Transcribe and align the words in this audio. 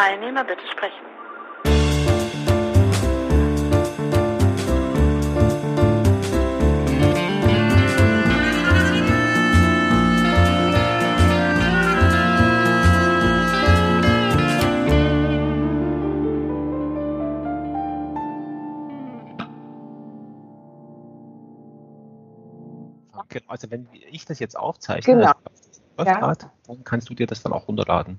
Teilnehmer 0.00 0.44
bitte 0.44 0.66
sprechen. 0.66 1.04
Genau, 23.28 23.44
also 23.48 23.70
wenn 23.70 23.86
ich 24.10 24.24
das 24.24 24.38
jetzt 24.38 24.56
aufzeichne, 24.56 25.14
Genau. 25.14 25.32
also, 25.96 26.10
Ja. 26.10 26.18
grad, 26.18 26.48
dann 26.66 26.84
kannst 26.84 27.10
du 27.10 27.14
dir 27.14 27.26
das 27.26 27.42
dann 27.42 27.52
auch 27.52 27.68
runterladen. 27.68 28.18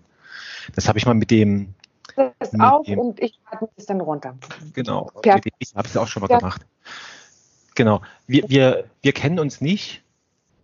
Das 0.75 0.88
habe 0.88 0.97
ich 0.99 1.05
mal 1.05 1.13
mit 1.13 1.31
dem, 1.31 1.73
Das 2.15 2.59
auf 2.59 2.85
dem- 2.85 2.99
und 2.99 3.20
ich 3.21 3.39
lade 3.51 3.67
es 3.75 3.85
dann 3.85 4.01
runter. 4.01 4.38
genau, 4.73 5.09
dem, 5.23 5.39
ich 5.59 5.75
habe 5.75 5.87
es 5.87 5.97
auch 5.97 6.07
schon 6.07 6.21
mal 6.21 6.29
Ja. 6.29 6.39
gemacht. 6.39 6.61
Genau. 7.75 8.01
Wir, 8.27 8.43
wir, 8.49 8.85
wir 9.01 9.13
kennen 9.13 9.39
uns 9.39 9.61
nicht. 9.61 10.03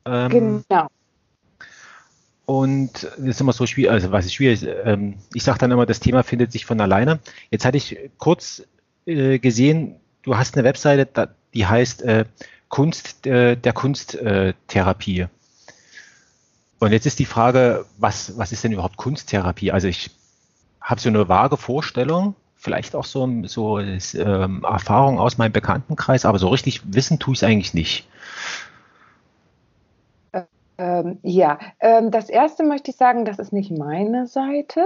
Ähm, 0.05 0.63
Genau. 0.69 0.87
Und 2.45 3.03
das 3.03 3.17
ist 3.17 3.41
immer 3.41 3.51
so 3.51 3.65
schwierig, 3.65 3.91
also 3.91 4.11
was 4.13 4.25
ist 4.25 4.33
schwierig, 4.35 4.65
ähm, 4.85 5.15
ich 5.33 5.43
sage 5.43 5.59
dann 5.59 5.71
immer, 5.71 5.85
das 5.85 5.99
Thema 5.99 6.23
findet 6.23 6.53
sich 6.53 6.65
von 6.65 6.79
alleine. 6.79 7.19
Jetzt 7.51 7.65
hatte 7.65 7.75
ich 7.75 7.97
kurz 8.19 8.63
äh, 9.05 9.37
gesehen, 9.37 9.97
du 10.23 10.37
hast 10.37 10.55
eine 10.55 10.63
Webseite, 10.63 11.29
die 11.53 11.65
heißt 11.65 12.03
äh, 12.03 12.23
Kunst 12.69 13.27
äh, 13.27 13.57
der 13.57 13.73
Kunsttherapie. 13.73 15.27
Und 16.79 16.91
jetzt 16.91 17.05
ist 17.05 17.19
die 17.19 17.25
Frage, 17.25 17.85
was, 17.97 18.37
was 18.37 18.51
ist 18.51 18.63
denn 18.63 18.71
überhaupt 18.71 18.97
Kunsttherapie? 18.97 19.71
Also 19.71 19.87
ich 19.87 20.11
habe 20.81 21.01
so 21.01 21.09
eine 21.09 21.27
vage 21.27 21.57
Vorstellung, 21.57 22.35
vielleicht 22.55 22.95
auch 22.95 23.05
so, 23.05 23.27
so 23.45 23.79
ähm, 23.79 24.63
Erfahrung 24.63 25.19
aus 25.19 25.37
meinem 25.37 25.51
Bekanntenkreis, 25.51 26.25
aber 26.25 26.39
so 26.39 26.49
richtig 26.49 26.81
wissen 26.93 27.19
tue 27.19 27.33
ich 27.33 27.39
es 27.39 27.43
eigentlich 27.43 27.73
nicht. 27.73 28.07
Ähm, 30.77 31.17
ja, 31.23 31.57
ähm, 31.79 32.11
das 32.11 32.29
erste 32.29 32.63
möchte 32.63 32.91
ich 32.91 32.97
sagen, 32.97 33.25
das 33.25 33.39
ist 33.39 33.51
nicht 33.51 33.71
meine 33.71 34.27
Seite, 34.27 34.85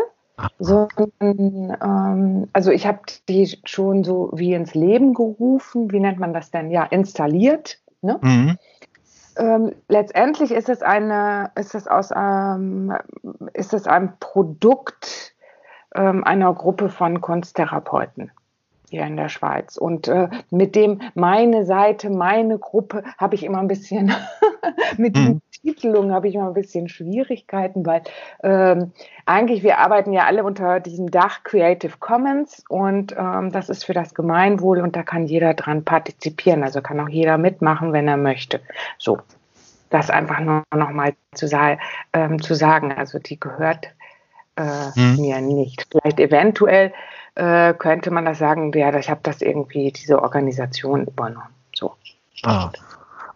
sondern 0.57 1.77
ähm, 1.83 2.47
also 2.53 2.71
ich 2.71 2.87
habe 2.87 2.99
die 3.27 3.57
schon 3.65 4.03
so 4.03 4.31
wie 4.33 4.53
ins 4.53 4.73
Leben 4.73 5.13
gerufen. 5.13 5.91
Wie 5.91 5.99
nennt 5.99 6.17
man 6.17 6.33
das 6.33 6.49
denn? 6.49 6.71
Ja, 6.71 6.85
installiert. 6.85 7.79
Ne? 8.01 8.19
Mhm. 8.21 8.57
Ähm, 9.37 9.75
letztendlich 9.87 10.51
ist 10.51 10.69
es 10.69 10.81
eine, 10.81 11.51
ist 11.55 11.75
es 11.75 11.87
aus 11.87 12.09
ähm, 12.15 12.95
ist 13.53 13.73
es 13.73 13.87
ein 13.87 14.17
Produkt 14.19 15.35
ähm, 15.95 16.23
einer 16.23 16.53
Gruppe 16.53 16.89
von 16.89 17.21
Kunsttherapeuten 17.21 18.31
hier 18.91 19.05
in 19.05 19.17
der 19.17 19.29
Schweiz. 19.29 19.77
Und 19.77 20.07
äh, 20.07 20.27
mit 20.49 20.75
dem 20.75 21.01
meine 21.15 21.65
Seite, 21.65 22.09
meine 22.09 22.59
Gruppe 22.59 23.03
habe 23.17 23.35
ich 23.35 23.43
immer 23.43 23.59
ein 23.59 23.67
bisschen 23.67 24.13
mit 24.97 25.15
den 25.15 25.41
Titelungen 25.61 26.11
habe 26.13 26.27
ich 26.27 26.35
immer 26.35 26.47
ein 26.47 26.53
bisschen 26.53 26.89
Schwierigkeiten, 26.89 27.85
weil 27.85 28.01
ähm, 28.43 28.91
eigentlich 29.25 29.63
wir 29.63 29.77
arbeiten 29.79 30.11
ja 30.11 30.25
alle 30.25 30.43
unter 30.43 30.79
diesem 30.79 31.09
Dach 31.09 31.43
Creative 31.43 31.93
Commons 31.99 32.63
und 32.67 33.15
ähm, 33.17 33.51
das 33.51 33.69
ist 33.69 33.85
für 33.85 33.93
das 33.93 34.13
Gemeinwohl 34.13 34.81
und 34.81 34.95
da 34.95 35.03
kann 35.03 35.25
jeder 35.25 35.53
dran 35.53 35.85
partizipieren, 35.85 36.63
also 36.63 36.81
kann 36.81 36.99
auch 36.99 37.09
jeder 37.09 37.37
mitmachen, 37.37 37.93
wenn 37.93 38.07
er 38.07 38.17
möchte. 38.17 38.59
So, 38.97 39.19
das 39.89 40.09
einfach 40.09 40.39
nur 40.41 40.63
noch 40.75 40.91
mal 40.91 41.13
zu, 41.33 41.47
ähm, 42.13 42.41
zu 42.41 42.55
sagen. 42.55 42.91
Also 42.91 43.19
die 43.19 43.39
gehört 43.39 43.87
äh, 44.57 44.99
Mhm. 44.99 45.21
mir 45.21 45.41
nicht. 45.41 45.87
Vielleicht 45.91 46.19
eventuell 46.19 46.93
äh, 47.35 47.73
könnte 47.73 48.11
man 48.11 48.25
das 48.25 48.39
sagen, 48.39 48.71
ja, 48.73 48.95
ich 48.97 49.09
habe 49.09 49.21
das 49.23 49.41
irgendwie 49.41 49.91
diese 49.91 50.21
Organisation 50.21 51.07
übernommen. 51.07 51.49
So. 51.73 51.95
Ah. 52.43 52.71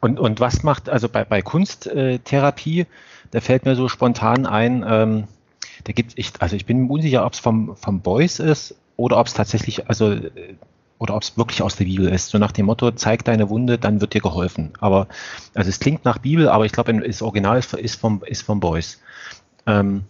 Und, 0.02 0.20
und 0.20 0.40
was 0.40 0.64
macht, 0.64 0.90
also 0.90 1.10
bei, 1.10 1.24
bei 1.24 1.42
Kunsttherapie, 1.42 2.86
da 3.32 3.42
fällt 3.42 3.66
mir 3.66 3.76
so 3.76 3.88
spontan 3.90 4.46
ein, 4.46 4.86
ähm, 4.88 5.24
da 5.84 5.94
gibt 5.94 6.14
ich, 6.16 6.34
also 6.40 6.56
ich 6.56 6.66
bin 6.66 6.90
unsicher, 6.90 7.26
ob 7.26 7.34
es 7.34 7.40
vom, 7.40 7.76
vom 7.76 8.02
Beuys 8.02 8.40
ist 8.40 8.76
oder 8.98 9.18
ob 9.18 9.28
es 9.28 9.34
tatsächlich, 9.34 9.88
also 9.88 10.12
äh, 10.12 10.56
oder 10.98 11.16
ob 11.16 11.24
es 11.24 11.38
wirklich 11.38 11.62
aus 11.62 11.76
der 11.76 11.86
Bibel 11.86 12.08
ist. 12.08 12.30
So 12.30 12.38
nach 12.38 12.52
dem 12.52 12.68
Motto, 12.68 12.92
zeig 12.92 13.26
deine 13.26 13.50
Wunde, 13.50 13.78
dann 13.78 14.00
wird 14.00 14.14
dir 14.14 14.22
geholfen. 14.22 14.72
Aber, 14.80 15.08
also 15.54 15.70
es 15.70 15.80
klingt 15.80 16.06
nach 16.06 16.20
Bibel, 16.20 16.48
aber 16.48 16.66
ich 16.66 16.72
glaube, 16.72 16.94
das 16.94 17.22
Original 17.22 17.58
ist, 17.58 17.74
ist 17.74 18.00
vom, 18.00 18.24
ist 18.26 18.44
vom 18.44 18.60
Beuys. 18.60 19.02
Ähm, 19.68 20.04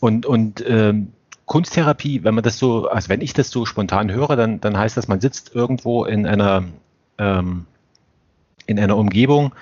und 0.00 0.24
und 0.24 0.64
ähm, 0.66 1.12
Kunsttherapie, 1.50 2.22
wenn 2.22 2.36
man 2.36 2.44
das 2.44 2.58
so, 2.58 2.86
also 2.86 3.08
wenn 3.08 3.20
ich 3.20 3.32
das 3.32 3.50
so 3.50 3.66
spontan 3.66 4.12
höre, 4.12 4.36
dann, 4.36 4.60
dann 4.60 4.78
heißt 4.78 4.96
das, 4.96 5.08
man 5.08 5.20
sitzt 5.20 5.52
irgendwo 5.52 6.04
in 6.04 6.24
einer, 6.24 6.62
ähm, 7.18 7.66
in 8.66 8.78
einer 8.78 8.96
Umgebung, 8.96 9.52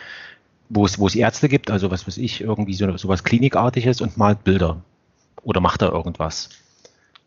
wo 0.69 0.85
es, 0.85 0.99
wo 0.99 1.07
es 1.07 1.15
Ärzte 1.15 1.49
gibt, 1.49 1.71
also 1.71 1.91
was 1.91 2.07
weiß 2.07 2.19
ich, 2.19 2.43
irgendwie 2.43 2.75
so, 2.75 2.95
so 2.99 3.09
was 3.09 3.25
Klinikartiges 3.25 4.03
und 4.03 4.19
malt 4.19 4.45
Bilder 4.45 4.83
oder 5.45 5.63
macht 5.63 5.81
da 5.81 5.89
irgendwas. 5.89 6.51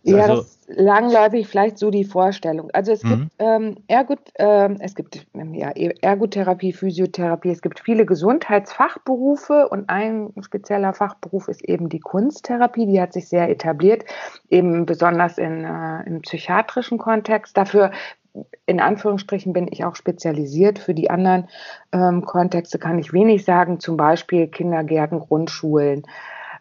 Ja, 0.03 0.17
Also- 0.23 0.35
das 0.37 0.45
ist 0.45 0.79
langläufig 0.79 1.47
vielleicht 1.47 1.77
so 1.77 1.91
die 1.91 2.05
Vorstellung. 2.05 2.69
Also 2.73 2.91
es 2.91 3.03
Mhm. 3.03 3.09
gibt 3.09 3.31
ähm, 3.39 3.75
Ergot, 3.87 4.19
ähm, 4.39 4.77
es 4.79 4.95
gibt 4.95 5.27
ähm, 5.35 5.53
ja, 5.53 5.69
Ergotherapie, 6.01 6.73
Physiotherapie, 6.73 7.51
es 7.51 7.61
gibt 7.61 7.79
viele 7.79 8.05
Gesundheitsfachberufe 8.05 9.67
und 9.69 9.89
ein 9.89 10.33
spezieller 10.41 10.93
Fachberuf 10.93 11.47
ist 11.47 11.63
eben 11.67 11.89
die 11.89 11.99
Kunsttherapie, 11.99 12.85
die 12.85 13.01
hat 13.01 13.13
sich 13.13 13.27
sehr 13.27 13.49
etabliert, 13.49 14.05
eben 14.49 14.85
besonders 14.85 15.37
in, 15.37 15.63
äh, 15.65 16.03
im 16.07 16.21
psychiatrischen 16.21 16.97
Kontext. 16.97 17.55
Dafür 17.57 17.91
in 18.65 18.79
Anführungsstrichen 18.79 19.51
bin 19.51 19.67
ich 19.69 19.83
auch 19.83 19.95
spezialisiert. 19.95 20.79
Für 20.79 20.93
die 20.93 21.09
anderen 21.09 21.49
ähm, 21.91 22.23
Kontexte 22.23 22.79
kann 22.79 22.97
ich 22.97 23.11
wenig 23.11 23.43
sagen, 23.43 23.81
zum 23.81 23.97
Beispiel 23.97 24.47
Kindergärten, 24.47 25.19
Grundschulen, 25.19 26.03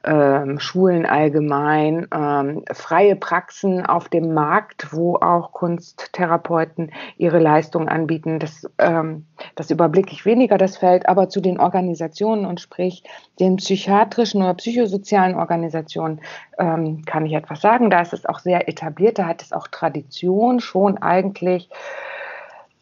ähm, 0.03 0.59
Schulen 0.59 1.05
allgemein, 1.05 2.07
ähm, 2.15 2.65
freie 2.73 3.17
Praxen 3.17 3.85
auf 3.85 4.09
dem 4.09 4.33
Markt, 4.33 4.93
wo 4.93 5.17
auch 5.17 5.53
Kunsttherapeuten 5.53 6.91
ihre 7.19 7.39
Leistungen 7.39 7.89
anbieten. 7.89 8.39
Das, 8.39 8.67
ähm, 8.79 9.27
das 9.57 9.71
überblicke 9.71 10.13
ich 10.13 10.25
weniger 10.25 10.57
das 10.57 10.79
Feld, 10.79 11.09
aber 11.09 11.29
zu 11.29 11.41
den 11.41 11.61
Organisationen 11.61 12.47
und 12.47 12.61
sprich 12.61 13.05
den 13.39 13.57
psychiatrischen 13.57 14.43
oder 14.43 14.55
psychosozialen 14.55 15.35
Organisationen 15.35 16.21
ähm, 16.59 17.05
kann 17.05 17.27
ich 17.27 17.35
etwas 17.35 17.61
sagen. 17.61 17.91
Da 17.91 18.01
ist 18.01 18.15
es 18.15 18.25
auch 18.25 18.39
sehr 18.39 18.69
etabliert, 18.69 19.19
da 19.19 19.27
hat 19.27 19.43
es 19.43 19.53
auch 19.53 19.69
Tradition 19.69 20.61
schon 20.61 20.97
eigentlich 20.99 21.69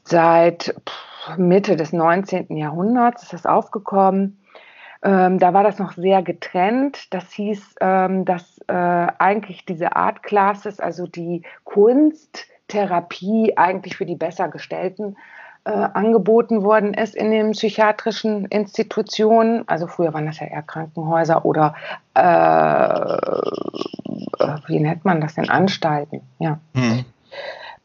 seit 0.04 0.74
Mitte 1.36 1.76
des 1.76 1.92
19. 1.92 2.56
Jahrhunderts 2.56 3.24
ist 3.24 3.32
das 3.32 3.46
aufgekommen. 3.46 4.38
Ähm, 5.02 5.38
da 5.38 5.54
war 5.54 5.62
das 5.62 5.78
noch 5.78 5.92
sehr 5.92 6.22
getrennt. 6.22 7.12
Das 7.14 7.30
hieß, 7.32 7.76
ähm, 7.80 8.24
dass 8.24 8.58
äh, 8.66 8.72
eigentlich 8.72 9.64
diese 9.64 9.94
Art 9.94 10.22
Classes, 10.22 10.80
also 10.80 11.06
die 11.06 11.42
Kunsttherapie 11.64 13.56
eigentlich 13.56 13.96
für 13.96 14.06
die 14.06 14.16
Bessergestellten 14.16 15.16
äh, 15.64 15.70
angeboten 15.70 16.62
worden 16.62 16.94
ist 16.94 17.14
in 17.14 17.30
den 17.30 17.52
psychiatrischen 17.52 18.46
Institutionen. 18.46 19.68
Also 19.68 19.86
früher 19.86 20.14
waren 20.14 20.26
das 20.26 20.40
ja 20.40 20.46
eher 20.46 20.62
Krankenhäuser 20.62 21.44
oder 21.44 21.74
äh, 22.14 22.22
äh, 24.38 24.56
wie 24.66 24.80
nennt 24.80 25.04
man 25.04 25.20
das 25.20 25.34
denn? 25.34 25.48
Anstalten, 25.50 26.22
ja 26.38 26.58
Mhm. 26.72 27.04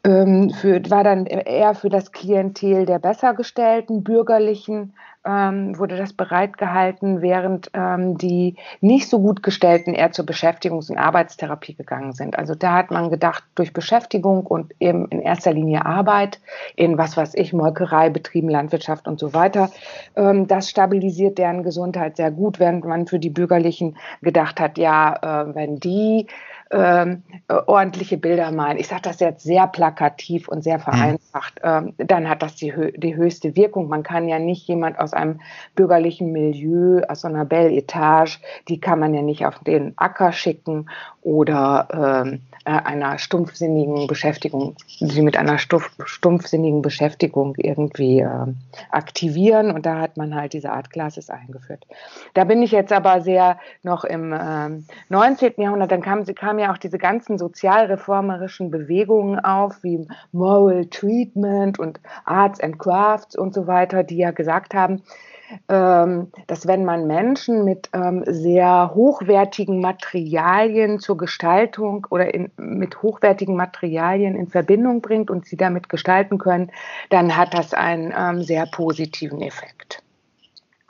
ähm, 0.04 0.50
für, 0.50 0.80
war 0.90 1.04
dann 1.04 1.26
eher 1.26 1.74
für 1.74 1.90
das 1.90 2.10
Klientel 2.12 2.86
der 2.86 2.98
Bessergestellten, 2.98 4.02
Bürgerlichen 4.02 4.94
ähm, 5.26 5.78
wurde 5.78 5.96
das 5.96 6.12
bereitgehalten, 6.12 7.22
während 7.22 7.70
ähm, 7.74 8.18
die 8.18 8.56
nicht 8.80 9.08
so 9.08 9.20
gut 9.20 9.42
gestellten 9.42 9.94
eher 9.94 10.12
zur 10.12 10.24
Beschäftigungs- 10.24 10.90
und 10.90 10.98
Arbeitstherapie 10.98 11.74
gegangen 11.74 12.12
sind. 12.12 12.38
Also 12.38 12.54
da 12.54 12.74
hat 12.74 12.90
man 12.90 13.10
gedacht, 13.10 13.42
durch 13.54 13.72
Beschäftigung 13.72 14.46
und 14.46 14.74
eben 14.80 15.06
in 15.08 15.20
erster 15.20 15.52
Linie 15.52 15.86
Arbeit 15.86 16.40
in 16.76 16.98
was 16.98 17.16
weiß 17.16 17.34
ich, 17.34 17.52
Molkerei, 17.52 18.10
Betrieben, 18.10 18.48
Landwirtschaft 18.48 19.08
und 19.08 19.18
so 19.18 19.32
weiter, 19.32 19.70
ähm, 20.16 20.46
das 20.46 20.70
stabilisiert 20.70 21.38
deren 21.38 21.62
Gesundheit 21.62 22.16
sehr 22.16 22.30
gut, 22.30 22.58
während 22.58 22.84
man 22.84 23.06
für 23.06 23.18
die 23.18 23.30
Bürgerlichen 23.30 23.96
gedacht 24.22 24.60
hat, 24.60 24.78
ja, 24.78 25.44
äh, 25.46 25.54
wenn 25.54 25.80
die 25.80 26.26
ähm, 26.70 27.22
äh, 27.48 27.54
ordentliche 27.66 28.16
Bilder 28.16 28.50
malen. 28.50 28.78
Ich 28.78 28.88
sage 28.88 29.02
das 29.02 29.20
jetzt 29.20 29.44
sehr 29.44 29.66
plakativ 29.66 30.48
und 30.48 30.62
sehr 30.62 30.78
vereinfacht. 30.78 31.60
Ähm, 31.62 31.94
dann 31.98 32.28
hat 32.28 32.42
das 32.42 32.56
die, 32.56 32.72
die 32.96 33.16
höchste 33.16 33.56
Wirkung. 33.56 33.88
Man 33.88 34.02
kann 34.02 34.28
ja 34.28 34.38
nicht 34.38 34.66
jemand 34.66 34.98
aus 34.98 35.12
einem 35.12 35.40
bürgerlichen 35.74 36.32
Milieu, 36.32 37.02
aus 37.08 37.22
so 37.22 37.28
einer 37.28 37.44
Belle 37.44 37.72
Etage, 37.72 38.40
die 38.68 38.80
kann 38.80 38.98
man 38.98 39.14
ja 39.14 39.22
nicht 39.22 39.46
auf 39.46 39.58
den 39.60 39.92
Acker 39.96 40.32
schicken 40.32 40.88
oder 41.24 41.88
ähm, 42.24 42.42
äh, 42.66 42.70
einer 42.70 43.18
stumpfsinnigen 43.18 44.06
Beschäftigung, 44.06 44.76
sie 44.86 45.22
mit 45.22 45.36
einer 45.36 45.58
stumpf, 45.58 45.90
stumpfsinnigen 46.04 46.82
Beschäftigung 46.82 47.54
irgendwie 47.56 48.20
äh, 48.20 48.46
aktivieren. 48.90 49.70
Und 49.70 49.86
da 49.86 50.00
hat 50.00 50.18
man 50.18 50.34
halt 50.34 50.52
diese 50.52 50.70
Art 50.70 50.90
Classes 50.90 51.30
eingeführt. 51.30 51.86
Da 52.34 52.44
bin 52.44 52.62
ich 52.62 52.72
jetzt 52.72 52.92
aber 52.92 53.22
sehr 53.22 53.58
noch 53.82 54.04
im 54.04 54.34
ähm, 54.38 54.86
19. 55.08 55.54
Jahrhundert, 55.56 55.90
dann 55.90 56.02
kam, 56.02 56.24
kam 56.26 56.58
ja 56.58 56.72
auch 56.72 56.78
diese 56.78 56.98
ganzen 56.98 57.38
sozialreformerischen 57.38 58.70
Bewegungen 58.70 59.38
auf, 59.38 59.82
wie 59.82 60.06
Moral 60.32 60.86
Treatment 60.86 61.78
und 61.78 62.00
Arts 62.26 62.60
and 62.60 62.78
Crafts 62.78 63.36
und 63.36 63.54
so 63.54 63.66
weiter, 63.66 64.04
die 64.04 64.18
ja 64.18 64.30
gesagt 64.30 64.74
haben, 64.74 65.02
dass 65.66 66.66
wenn 66.66 66.84
man 66.84 67.06
Menschen 67.06 67.64
mit 67.64 67.90
ähm, 67.92 68.24
sehr 68.26 68.92
hochwertigen 68.94 69.80
Materialien 69.80 71.00
zur 71.00 71.16
Gestaltung 71.16 72.06
oder 72.10 72.34
in, 72.34 72.50
mit 72.56 73.02
hochwertigen 73.02 73.56
Materialien 73.56 74.36
in 74.36 74.48
Verbindung 74.48 75.00
bringt 75.00 75.30
und 75.30 75.46
sie 75.46 75.56
damit 75.56 75.88
gestalten 75.88 76.38
können, 76.38 76.70
dann 77.10 77.36
hat 77.36 77.54
das 77.54 77.74
einen 77.74 78.12
ähm, 78.16 78.42
sehr 78.42 78.66
positiven 78.66 79.40
Effekt. 79.40 80.04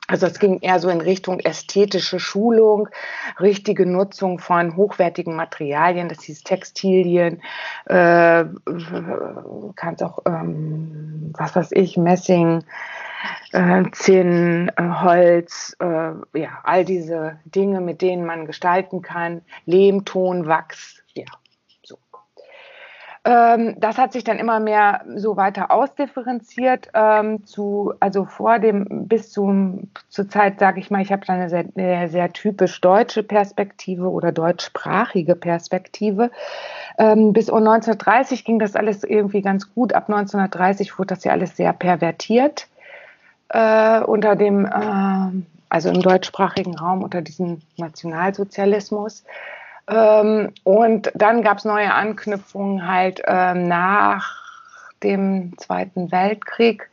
Also 0.06 0.26
es 0.26 0.38
ging 0.38 0.60
eher 0.60 0.80
so 0.80 0.90
in 0.90 1.00
Richtung 1.00 1.40
ästhetische 1.40 2.20
Schulung, 2.20 2.90
richtige 3.40 3.86
Nutzung 3.86 4.38
von 4.38 4.76
hochwertigen 4.76 5.34
Materialien, 5.34 6.10
das 6.10 6.22
hieß 6.24 6.42
Textilien, 6.42 7.40
äh, 7.86 8.44
kannst 9.76 10.02
auch, 10.02 10.18
ähm, 10.26 11.32
was 11.38 11.56
weiß 11.56 11.70
ich, 11.72 11.96
Messing, 11.96 12.62
äh, 13.52 13.84
Zinn, 13.92 14.70
äh, 14.76 14.82
Holz, 14.82 15.76
äh, 15.80 16.38
ja, 16.38 16.58
all 16.62 16.84
diese 16.84 17.38
Dinge, 17.44 17.80
mit 17.80 18.02
denen 18.02 18.26
man 18.26 18.46
gestalten 18.46 19.02
kann, 19.02 19.42
Lehm, 19.66 20.04
Ton, 20.04 20.46
Wachs, 20.46 21.02
ja, 21.14 21.24
so. 21.82 21.96
Ähm, 23.24 23.76
das 23.78 23.96
hat 23.96 24.12
sich 24.12 24.24
dann 24.24 24.38
immer 24.38 24.60
mehr 24.60 25.02
so 25.16 25.36
weiter 25.36 25.70
ausdifferenziert 25.70 26.88
ähm, 26.92 27.46
zu, 27.46 27.94
also 28.00 28.26
vor 28.26 28.58
dem, 28.58 29.06
bis 29.08 29.30
zum, 29.30 29.90
zur 30.08 30.28
Zeit, 30.28 30.58
sage 30.58 30.80
ich 30.80 30.90
mal, 30.90 31.00
ich 31.00 31.10
habe 31.10 31.24
dann 31.24 31.36
eine 31.36 31.48
sehr, 31.48 31.64
eine 31.76 32.08
sehr, 32.08 32.32
typisch 32.32 32.80
deutsche 32.80 33.22
Perspektive 33.22 34.10
oder 34.10 34.32
deutschsprachige 34.32 35.36
Perspektive. 35.36 36.30
Ähm, 36.98 37.32
bis 37.32 37.48
1930 37.48 38.44
ging 38.44 38.58
das 38.58 38.76
alles 38.76 39.04
irgendwie 39.04 39.40
ganz 39.40 39.72
gut. 39.74 39.94
Ab 39.94 40.08
1930 40.08 40.98
wurde 40.98 41.14
das 41.14 41.24
ja 41.24 41.32
alles 41.32 41.56
sehr 41.56 41.72
pervertiert 41.72 42.68
äh, 43.48 44.00
unter 44.00 44.36
dem, 44.36 44.66
äh, 44.66 45.42
also 45.68 45.88
im 45.88 46.00
deutschsprachigen 46.00 46.76
Raum 46.76 47.02
unter 47.02 47.22
diesem 47.22 47.60
Nationalsozialismus. 47.76 49.24
Ähm, 49.88 50.52
und 50.64 51.10
dann 51.14 51.42
gab 51.42 51.58
es 51.58 51.64
neue 51.64 51.92
Anknüpfungen 51.92 52.86
halt 52.88 53.20
äh, 53.26 53.54
nach 53.54 54.42
dem 55.02 55.56
Zweiten 55.58 56.10
Weltkrieg. 56.10 56.90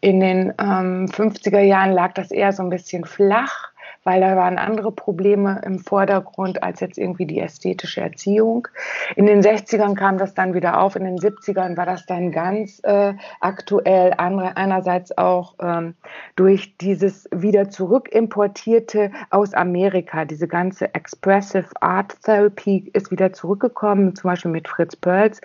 In 0.00 0.20
den 0.20 0.52
ähm, 0.58 1.06
50er 1.06 1.60
Jahren 1.60 1.92
lag 1.92 2.12
das 2.12 2.30
eher 2.30 2.52
so 2.52 2.62
ein 2.62 2.70
bisschen 2.70 3.04
flach 3.04 3.70
weil 4.04 4.20
da 4.20 4.36
waren 4.36 4.58
andere 4.58 4.92
Probleme 4.92 5.60
im 5.64 5.78
Vordergrund 5.78 6.62
als 6.62 6.80
jetzt 6.80 6.98
irgendwie 6.98 7.26
die 7.26 7.40
ästhetische 7.40 8.00
Erziehung. 8.00 8.68
In 9.16 9.26
den 9.26 9.42
60ern 9.42 9.94
kam 9.94 10.18
das 10.18 10.34
dann 10.34 10.54
wieder 10.54 10.80
auf, 10.80 10.94
in 10.96 11.04
den 11.04 11.18
70ern 11.18 11.76
war 11.76 11.86
das 11.86 12.06
dann 12.06 12.30
ganz 12.30 12.80
äh, 12.84 13.14
aktuell, 13.40 14.14
andere, 14.18 14.56
einerseits 14.56 15.16
auch 15.16 15.54
ähm, 15.60 15.94
durch 16.36 16.76
dieses 16.76 17.28
wieder 17.34 17.70
zurückimportierte 17.70 19.10
aus 19.30 19.54
Amerika, 19.54 20.24
diese 20.24 20.48
ganze 20.48 20.94
Expressive 20.94 21.68
Art 21.80 22.20
Therapy 22.22 22.90
ist 22.92 23.10
wieder 23.10 23.32
zurückgekommen, 23.32 24.14
zum 24.14 24.30
Beispiel 24.30 24.50
mit 24.50 24.68
Fritz 24.68 24.96
Perls 24.96 25.40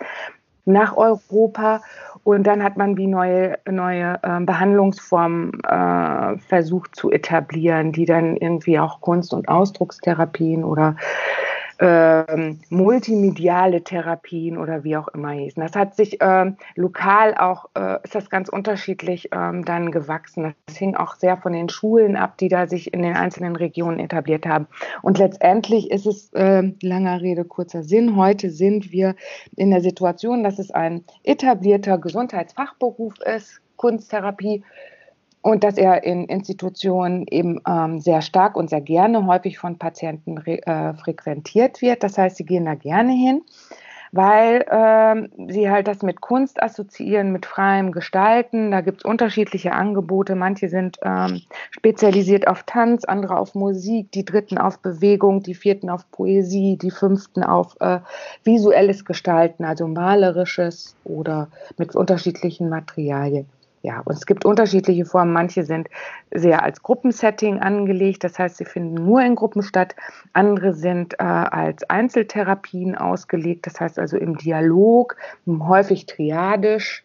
nach 0.72 0.96
Europa. 0.96 1.82
Und 2.22 2.46
dann 2.46 2.62
hat 2.62 2.76
man 2.76 2.96
wie 2.96 3.06
neue, 3.06 3.58
neue 3.68 4.18
äh, 4.22 4.40
Behandlungsformen 4.40 5.52
äh, 5.64 6.38
versucht 6.38 6.94
zu 6.94 7.10
etablieren, 7.10 7.92
die 7.92 8.04
dann 8.04 8.36
irgendwie 8.36 8.78
auch 8.78 9.00
Kunst- 9.00 9.32
und 9.32 9.48
Ausdruckstherapien 9.48 10.62
oder 10.64 10.96
ähm, 11.80 12.60
multimediale 12.68 13.82
Therapien 13.82 14.58
oder 14.58 14.84
wie 14.84 14.96
auch 14.96 15.08
immer 15.08 15.30
hießen. 15.30 15.62
Das 15.62 15.74
hat 15.74 15.96
sich 15.96 16.18
ähm, 16.20 16.56
lokal 16.74 17.34
auch, 17.34 17.70
äh, 17.74 17.96
ist 18.04 18.14
das 18.14 18.28
ganz 18.28 18.50
unterschiedlich 18.50 19.30
ähm, 19.32 19.64
dann 19.64 19.90
gewachsen. 19.90 20.54
Das 20.66 20.76
hing 20.76 20.94
auch 20.94 21.14
sehr 21.14 21.38
von 21.38 21.54
den 21.54 21.70
Schulen 21.70 22.16
ab, 22.16 22.36
die 22.36 22.48
da 22.48 22.66
sich 22.66 22.92
in 22.92 23.02
den 23.02 23.16
einzelnen 23.16 23.56
Regionen 23.56 23.98
etabliert 23.98 24.46
haben. 24.46 24.66
Und 25.00 25.18
letztendlich 25.18 25.90
ist 25.90 26.06
es, 26.06 26.30
äh, 26.34 26.70
langer 26.82 27.22
Rede, 27.22 27.44
kurzer 27.44 27.82
Sinn, 27.82 28.14
heute 28.14 28.50
sind 28.50 28.92
wir 28.92 29.16
in 29.56 29.70
der 29.70 29.80
Situation, 29.80 30.44
dass 30.44 30.58
es 30.58 30.70
ein 30.70 31.04
etablierter 31.24 31.96
Gesundheitsfachberuf 31.96 33.14
ist, 33.20 33.62
Kunsttherapie 33.76 34.62
und 35.42 35.64
dass 35.64 35.76
er 35.76 36.04
in 36.04 36.26
Institutionen 36.26 37.26
eben 37.30 37.60
ähm, 37.66 38.00
sehr 38.00 38.20
stark 38.22 38.56
und 38.56 38.70
sehr 38.70 38.80
gerne 38.80 39.26
häufig 39.26 39.58
von 39.58 39.78
Patienten 39.78 40.36
äh, 40.38 40.94
frequentiert 40.94 41.80
wird. 41.80 42.02
Das 42.02 42.18
heißt, 42.18 42.36
sie 42.36 42.44
gehen 42.44 42.66
da 42.66 42.74
gerne 42.74 43.12
hin, 43.12 43.42
weil 44.12 44.66
ähm, 44.70 45.30
sie 45.48 45.70
halt 45.70 45.88
das 45.88 46.02
mit 46.02 46.20
Kunst 46.20 46.62
assoziieren, 46.62 47.32
mit 47.32 47.46
freiem 47.46 47.90
Gestalten. 47.90 48.70
Da 48.70 48.82
gibt 48.82 48.98
es 48.98 49.04
unterschiedliche 49.06 49.72
Angebote. 49.72 50.34
Manche 50.34 50.68
sind 50.68 50.98
ähm, 51.02 51.40
spezialisiert 51.70 52.46
auf 52.46 52.64
Tanz, 52.64 53.04
andere 53.04 53.38
auf 53.38 53.54
Musik, 53.54 54.12
die 54.12 54.26
dritten 54.26 54.58
auf 54.58 54.80
Bewegung, 54.80 55.42
die 55.42 55.54
vierten 55.54 55.88
auf 55.88 56.10
Poesie, 56.10 56.76
die 56.76 56.90
fünften 56.90 57.44
auf 57.44 57.76
äh, 57.80 58.00
visuelles 58.44 59.06
Gestalten, 59.06 59.64
also 59.64 59.86
malerisches 59.86 60.96
oder 61.04 61.48
mit 61.78 61.96
unterschiedlichen 61.96 62.68
Materialien 62.68 63.46
ja, 63.82 64.00
und 64.04 64.14
es 64.14 64.26
gibt 64.26 64.44
unterschiedliche 64.44 65.06
Formen. 65.06 65.32
Manche 65.32 65.64
sind 65.64 65.88
sehr 66.34 66.62
als 66.62 66.82
Gruppensetting 66.82 67.60
angelegt, 67.60 68.24
das 68.24 68.38
heißt, 68.38 68.58
sie 68.58 68.66
finden 68.66 68.94
nur 68.94 69.22
in 69.22 69.36
Gruppen 69.36 69.62
statt. 69.62 69.96
Andere 70.32 70.74
sind 70.74 71.14
äh, 71.14 71.22
als 71.22 71.88
Einzeltherapien 71.88 72.94
ausgelegt, 72.94 73.66
das 73.66 73.80
heißt 73.80 73.98
also 73.98 74.18
im 74.18 74.36
Dialog, 74.36 75.16
häufig 75.46 76.06
triadisch 76.06 77.04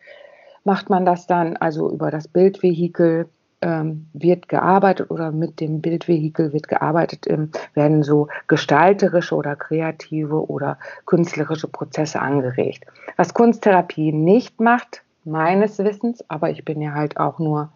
macht 0.65 0.89
man 0.89 1.05
das 1.05 1.27
dann, 1.27 1.55
also 1.57 1.89
über 1.91 2.11
das 2.11 2.27
Bildvehikel 2.27 3.29
ähm, 3.61 4.07
wird 4.13 4.49
gearbeitet 4.49 5.09
oder 5.09 5.31
mit 5.31 5.61
dem 5.61 5.79
Bildvehikel 5.79 6.51
wird 6.51 6.67
gearbeitet, 6.67 7.25
ähm, 7.27 7.51
werden 7.73 8.03
so 8.03 8.27
gestalterische 8.47 9.35
oder 9.35 9.55
kreative 9.55 10.49
oder 10.49 10.77
künstlerische 11.05 11.67
Prozesse 11.67 12.19
angeregt. 12.19 12.85
Was 13.15 13.33
Kunsttherapie 13.33 14.11
nicht 14.11 14.59
macht, 14.59 15.04
meines 15.25 15.77
Wissens, 15.79 16.23
aber 16.29 16.49
ich 16.49 16.63
bin 16.65 16.81
ja 16.81 16.93
halt 16.93 17.17
auch 17.17 17.39
nur, 17.39 17.71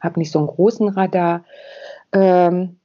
habe 0.00 0.18
nicht 0.18 0.32
so 0.32 0.38
einen 0.38 0.48
großen 0.48 0.88
Radar, 0.88 1.44
ähm, 2.12 2.78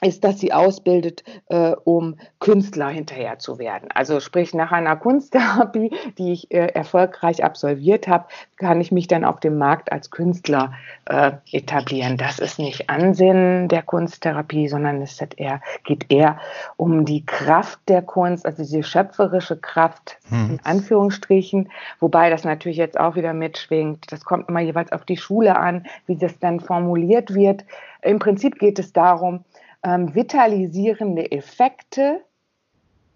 ist, 0.00 0.22
dass 0.22 0.38
sie 0.38 0.52
ausbildet, 0.52 1.24
äh, 1.48 1.72
um 1.84 2.16
Künstler 2.38 2.88
hinterher 2.88 3.38
zu 3.38 3.58
werden. 3.58 3.88
Also 3.92 4.20
sprich, 4.20 4.54
nach 4.54 4.70
einer 4.70 4.96
Kunsttherapie, 4.96 5.90
die 6.18 6.32
ich 6.32 6.50
äh, 6.52 6.66
erfolgreich 6.66 7.42
absolviert 7.42 8.06
habe, 8.06 8.26
kann 8.56 8.80
ich 8.80 8.92
mich 8.92 9.08
dann 9.08 9.24
auf 9.24 9.40
dem 9.40 9.58
Markt 9.58 9.90
als 9.90 10.10
Künstler 10.10 10.72
äh, 11.06 11.32
etablieren. 11.50 12.16
Das 12.16 12.38
ist 12.38 12.58
nicht 12.58 12.88
Ansinnen 12.88 13.68
der 13.68 13.82
Kunsttherapie, 13.82 14.68
sondern 14.68 15.02
es 15.02 15.20
eher, 15.36 15.60
geht 15.84 16.10
eher 16.12 16.38
um 16.76 17.04
die 17.04 17.26
Kraft 17.26 17.80
der 17.88 18.02
Kunst, 18.02 18.46
also 18.46 18.62
diese 18.62 18.84
schöpferische 18.84 19.56
Kraft, 19.56 20.18
hm. 20.28 20.50
in 20.50 20.60
Anführungsstrichen, 20.62 21.70
wobei 21.98 22.30
das 22.30 22.44
natürlich 22.44 22.78
jetzt 22.78 22.98
auch 22.98 23.16
wieder 23.16 23.32
mitschwingt. 23.32 24.12
Das 24.12 24.24
kommt 24.24 24.48
immer 24.48 24.60
jeweils 24.60 24.92
auf 24.92 25.04
die 25.04 25.16
Schule 25.16 25.56
an, 25.56 25.86
wie 26.06 26.16
das 26.16 26.38
dann 26.38 26.60
formuliert 26.60 27.34
wird. 27.34 27.64
Im 28.02 28.20
Prinzip 28.20 28.58
geht 28.58 28.78
es 28.78 28.92
darum, 28.92 29.44
ähm, 29.82 30.14
vitalisierende 30.14 31.30
Effekte 31.30 32.20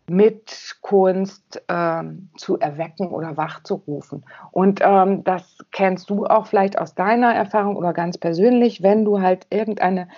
mit 0.09 0.77
Kunst 0.81 1.63
ähm, 1.69 2.29
zu 2.37 2.59
erwecken 2.59 3.09
oder 3.09 3.37
wachzurufen. 3.37 4.25
Und 4.51 4.81
ähm, 4.83 5.25
das 5.25 5.59
kennst 5.71 6.11
du 6.11 6.27
auch 6.27 6.47
vielleicht 6.47 6.79
aus 6.79 6.95
deiner 6.95 7.35
Erfahrung 7.35 7.77
oder 7.77 7.93
ganz 7.93 8.19
persönlich, 8.19 8.83
wenn 8.83 9.05
du 9.05 9.21
halt 9.21 9.47
irgendeine 9.51 10.09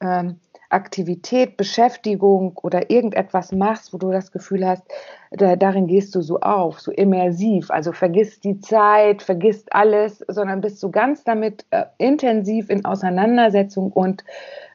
ähm, 0.00 0.40
Aktivität, 0.70 1.56
Beschäftigung 1.56 2.58
oder 2.62 2.90
irgendetwas 2.90 3.52
machst, 3.52 3.92
wo 3.92 3.98
du 3.98 4.10
das 4.10 4.32
Gefühl 4.32 4.66
hast, 4.66 4.82
da, 5.30 5.56
darin 5.56 5.86
gehst 5.86 6.14
du 6.14 6.20
so 6.20 6.40
auf, 6.40 6.80
so 6.80 6.92
immersiv, 6.92 7.70
also 7.70 7.92
vergisst 7.92 8.44
die 8.44 8.60
Zeit, 8.60 9.22
vergisst 9.22 9.72
alles, 9.74 10.24
sondern 10.28 10.60
bist 10.60 10.80
so 10.80 10.90
ganz 10.90 11.24
damit 11.24 11.64
äh, 11.70 11.84
intensiv 11.98 12.70
in 12.70 12.84
Auseinandersetzung 12.84 13.92
und 13.92 14.24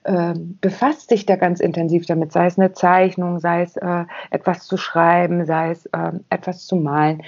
äh, 0.04 0.34
befasst 0.36 1.12
dich 1.12 1.26
da 1.26 1.36
ganz 1.36 1.60
intensiv 1.60 2.06
damit, 2.06 2.32
sei 2.32 2.48
es 2.48 2.58
eine 2.58 2.74
Zeichnung, 2.74 3.40
sei 3.40 3.62
es 3.62 3.78
äh, 3.78 4.06
etwas 4.32 4.66
zu 4.66 4.78
schreiben, 4.78 5.46
sei 5.46 5.72
es 5.72 5.86
äh, 5.88 6.12
etwas 6.30 6.66
zu 6.66 6.76
malen, 6.76 7.24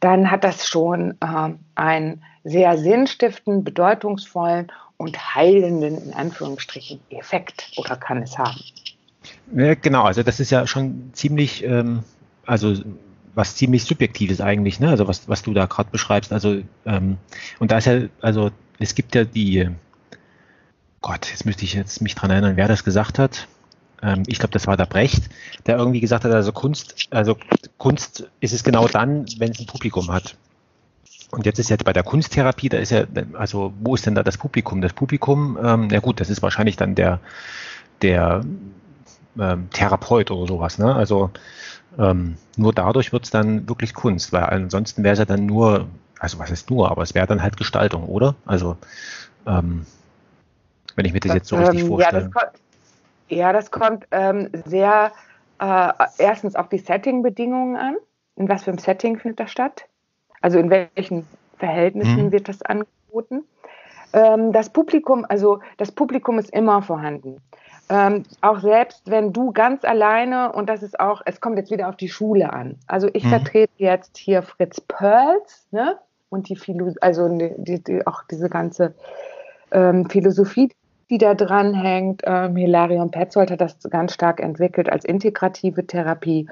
dann 0.00 0.30
hat 0.30 0.44
das 0.44 0.66
schon 0.66 1.16
äh, 1.20 1.54
einen 1.74 2.22
sehr 2.44 2.78
sinnstiftenden, 2.78 3.64
bedeutungsvollen 3.64 4.72
und 4.96 5.34
heilenden, 5.34 6.02
in 6.02 6.14
Anführungsstrichen, 6.14 7.00
Effekt 7.10 7.72
oder 7.76 7.96
kann 7.96 8.22
es 8.22 8.38
haben. 8.38 8.60
Ja, 9.54 9.74
genau, 9.74 10.04
also 10.04 10.22
das 10.22 10.40
ist 10.40 10.50
ja 10.50 10.66
schon 10.66 11.10
ziemlich, 11.12 11.64
ähm, 11.64 12.04
also 12.46 12.74
was 13.34 13.56
ziemlich 13.56 13.84
Subjektives 13.84 14.40
eigentlich, 14.40 14.80
ne? 14.80 14.88
Also 14.88 15.06
was, 15.08 15.28
was 15.28 15.42
du 15.42 15.54
da 15.54 15.66
gerade 15.66 15.90
beschreibst. 15.90 16.32
Also, 16.32 16.62
ähm, 16.84 17.18
und 17.58 17.70
da 17.70 17.78
ist 17.78 17.86
ja, 17.86 18.02
also 18.20 18.50
es 18.78 18.94
gibt 18.94 19.14
ja 19.14 19.24
die, 19.24 19.68
Gott, 21.00 21.30
jetzt 21.30 21.46
müsste 21.46 21.64
ich 21.64 21.74
jetzt 21.74 22.00
mich 22.02 22.14
dran 22.14 22.30
erinnern, 22.30 22.56
wer 22.56 22.68
das 22.68 22.84
gesagt 22.84 23.18
hat. 23.18 23.48
ähm, 24.02 24.22
ich 24.26 24.38
glaube, 24.38 24.52
das 24.52 24.66
war 24.66 24.76
der 24.76 24.86
Brecht, 24.86 25.28
der 25.66 25.76
irgendwie 25.76 26.00
gesagt 26.00 26.24
hat, 26.24 26.32
also 26.32 26.52
Kunst, 26.52 27.08
also 27.10 27.36
Kunst 27.78 28.28
ist 28.40 28.52
es 28.52 28.64
genau 28.64 28.88
dann, 28.88 29.26
wenn 29.38 29.52
es 29.52 29.60
ein 29.60 29.66
Publikum 29.66 30.10
hat. 30.10 30.36
Und 31.30 31.46
jetzt 31.46 31.58
ist 31.58 31.70
ja 31.70 31.76
bei 31.84 31.92
der 31.92 32.02
Kunsttherapie, 32.02 32.68
da 32.68 32.78
ist 32.78 32.90
ja, 32.90 33.04
also 33.34 33.72
wo 33.80 33.94
ist 33.94 34.04
denn 34.06 34.14
da 34.14 34.22
das 34.22 34.36
Publikum? 34.36 34.80
Das 34.80 34.92
Publikum, 34.92 35.56
ähm, 35.62 35.88
na 35.90 36.00
gut, 36.00 36.20
das 36.20 36.28
ist 36.28 36.42
wahrscheinlich 36.42 36.76
dann 36.76 36.94
der, 36.94 37.20
der 38.02 38.44
ähm, 39.38 39.70
Therapeut 39.70 40.30
oder 40.30 40.46
sowas. 40.48 40.78
Ne? 40.78 40.92
Also 40.94 41.30
ähm, 41.98 42.36
nur 42.56 42.72
dadurch 42.72 43.12
wird 43.12 43.24
es 43.24 43.30
dann 43.30 43.68
wirklich 43.68 43.94
Kunst, 43.94 44.32
weil 44.32 44.44
ansonsten 44.44 45.04
wäre 45.04 45.12
es 45.12 45.18
ja 45.18 45.24
dann 45.24 45.46
nur, 45.46 45.86
also 46.18 46.38
was 46.38 46.50
ist 46.50 46.68
nur, 46.70 46.90
aber 46.90 47.02
es 47.02 47.14
wäre 47.14 47.26
dann 47.26 47.42
halt 47.42 47.56
Gestaltung, 47.56 48.04
oder? 48.04 48.34
Also 48.44 48.76
ähm, 49.46 49.86
wenn 50.96 51.04
ich 51.04 51.12
mir 51.12 51.20
das, 51.20 51.28
das 51.28 51.36
jetzt 51.36 51.48
so 51.48 51.56
richtig 51.56 51.84
vorstelle. 51.84 52.24
Ähm, 52.24 52.30
ja, 52.30 52.32
das 52.32 52.42
kommt, 52.42 52.52
ja, 53.28 53.52
das 53.52 53.70
kommt 53.70 54.06
ähm, 54.10 54.50
sehr 54.66 55.12
äh, 55.60 55.92
erstens 56.18 56.56
auf 56.56 56.68
die 56.68 56.78
Setting-Bedingungen 56.78 57.76
an. 57.76 57.96
In 58.36 58.48
was 58.48 58.64
für 58.64 58.70
einem 58.70 58.78
Setting 58.78 59.18
findet 59.18 59.40
das 59.40 59.50
statt? 59.50 59.84
Also 60.40 60.58
in 60.58 60.70
welchen 60.70 61.26
Verhältnissen 61.58 62.16
hm. 62.16 62.32
wird 62.32 62.48
das 62.48 62.62
angeboten? 62.62 63.44
Ähm, 64.12 64.52
das 64.52 64.70
Publikum, 64.70 65.24
also 65.28 65.60
das 65.76 65.92
Publikum 65.92 66.38
ist 66.38 66.50
immer 66.50 66.82
vorhanden. 66.82 67.40
Ähm, 67.88 68.22
auch 68.40 68.60
selbst 68.60 69.10
wenn 69.10 69.32
du 69.32 69.52
ganz 69.52 69.84
alleine, 69.84 70.52
und 70.52 70.68
das 70.68 70.82
ist 70.82 71.00
auch, 71.00 71.22
es 71.26 71.40
kommt 71.40 71.58
jetzt 71.58 71.72
wieder 71.72 71.88
auf 71.88 71.96
die 71.96 72.08
Schule 72.08 72.52
an. 72.52 72.76
Also 72.86 73.08
ich 73.12 73.24
mhm. 73.24 73.30
vertrete 73.30 73.72
jetzt 73.78 74.16
hier 74.16 74.42
Fritz 74.42 74.80
Perls, 74.80 75.66
ne? 75.72 75.98
Und 76.28 76.48
die 76.48 76.54
Philo 76.54 76.92
also 77.00 77.28
die, 77.28 77.82
die, 77.82 78.06
auch 78.06 78.22
diese 78.30 78.48
ganze 78.48 78.94
ähm, 79.72 80.08
Philosophie, 80.08 80.70
die 81.10 81.18
da 81.18 81.34
dran 81.34 81.74
hängt. 81.74 82.22
Ähm, 82.24 82.54
Hilarion 82.54 83.10
Petzold 83.10 83.50
hat 83.50 83.60
das 83.60 83.76
ganz 83.90 84.14
stark 84.14 84.40
entwickelt 84.40 84.88
als 84.90 85.04
integrative 85.04 85.84
Therapie. 85.84 86.48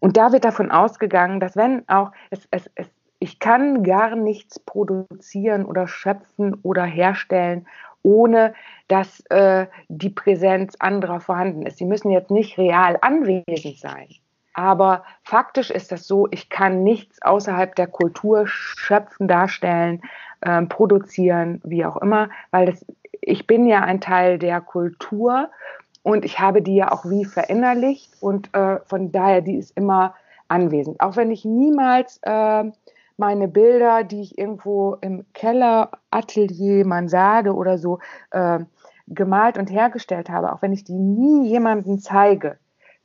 Und 0.00 0.16
da 0.16 0.32
wird 0.32 0.44
davon 0.44 0.72
ausgegangen, 0.72 1.38
dass 1.38 1.54
wenn 1.54 1.88
auch, 1.88 2.10
es, 2.30 2.48
es, 2.50 2.68
es, 2.74 2.88
ich 3.20 3.38
kann 3.38 3.84
gar 3.84 4.16
nichts 4.16 4.58
produzieren 4.58 5.64
oder 5.66 5.86
schöpfen 5.86 6.54
oder 6.62 6.84
herstellen, 6.84 7.66
ohne 8.02 8.54
dass 8.88 9.20
äh, 9.26 9.66
die 9.88 10.08
Präsenz 10.08 10.74
anderer 10.78 11.20
vorhanden 11.20 11.62
ist. 11.62 11.76
Sie 11.76 11.84
müssen 11.84 12.10
jetzt 12.10 12.30
nicht 12.30 12.58
real 12.58 12.98
anwesend 13.02 13.78
sein. 13.78 14.08
Aber 14.54 15.04
faktisch 15.22 15.70
ist 15.70 15.92
das 15.92 16.06
so, 16.06 16.26
ich 16.30 16.48
kann 16.48 16.82
nichts 16.82 17.22
außerhalb 17.22 17.74
der 17.76 17.86
Kultur 17.86 18.46
schöpfen, 18.46 19.28
darstellen, 19.28 20.00
ähm, 20.42 20.68
produzieren, 20.68 21.60
wie 21.62 21.84
auch 21.84 21.98
immer, 21.98 22.30
weil 22.50 22.66
das, 22.66 22.84
ich 23.20 23.46
bin 23.46 23.66
ja 23.66 23.82
ein 23.82 24.00
Teil 24.00 24.38
der 24.38 24.60
Kultur 24.62 25.50
und 26.02 26.24
ich 26.24 26.40
habe 26.40 26.62
die 26.62 26.76
ja 26.76 26.90
auch 26.90 27.04
wie 27.04 27.26
verinnerlicht 27.26 28.10
und 28.20 28.52
äh, 28.54 28.80
von 28.86 29.12
daher, 29.12 29.42
die 29.42 29.56
ist 29.56 29.76
immer 29.76 30.14
anwesend. 30.48 31.00
Auch 31.00 31.16
wenn 31.16 31.30
ich 31.30 31.44
niemals 31.44 32.18
äh, 32.22 32.64
meine 33.20 33.46
Bilder, 33.46 34.02
die 34.02 34.22
ich 34.22 34.36
irgendwo 34.36 34.96
im 35.00 35.24
Keller, 35.34 35.90
Atelier, 36.10 36.84
Mansarde 36.84 37.54
oder 37.54 37.78
so 37.78 38.00
äh, 38.32 38.58
gemalt 39.06 39.58
und 39.58 39.70
hergestellt 39.70 40.28
habe, 40.28 40.52
auch 40.52 40.62
wenn 40.62 40.72
ich 40.72 40.82
die 40.82 40.98
nie 40.98 41.48
jemandem 41.48 42.00
zeige, 42.00 42.56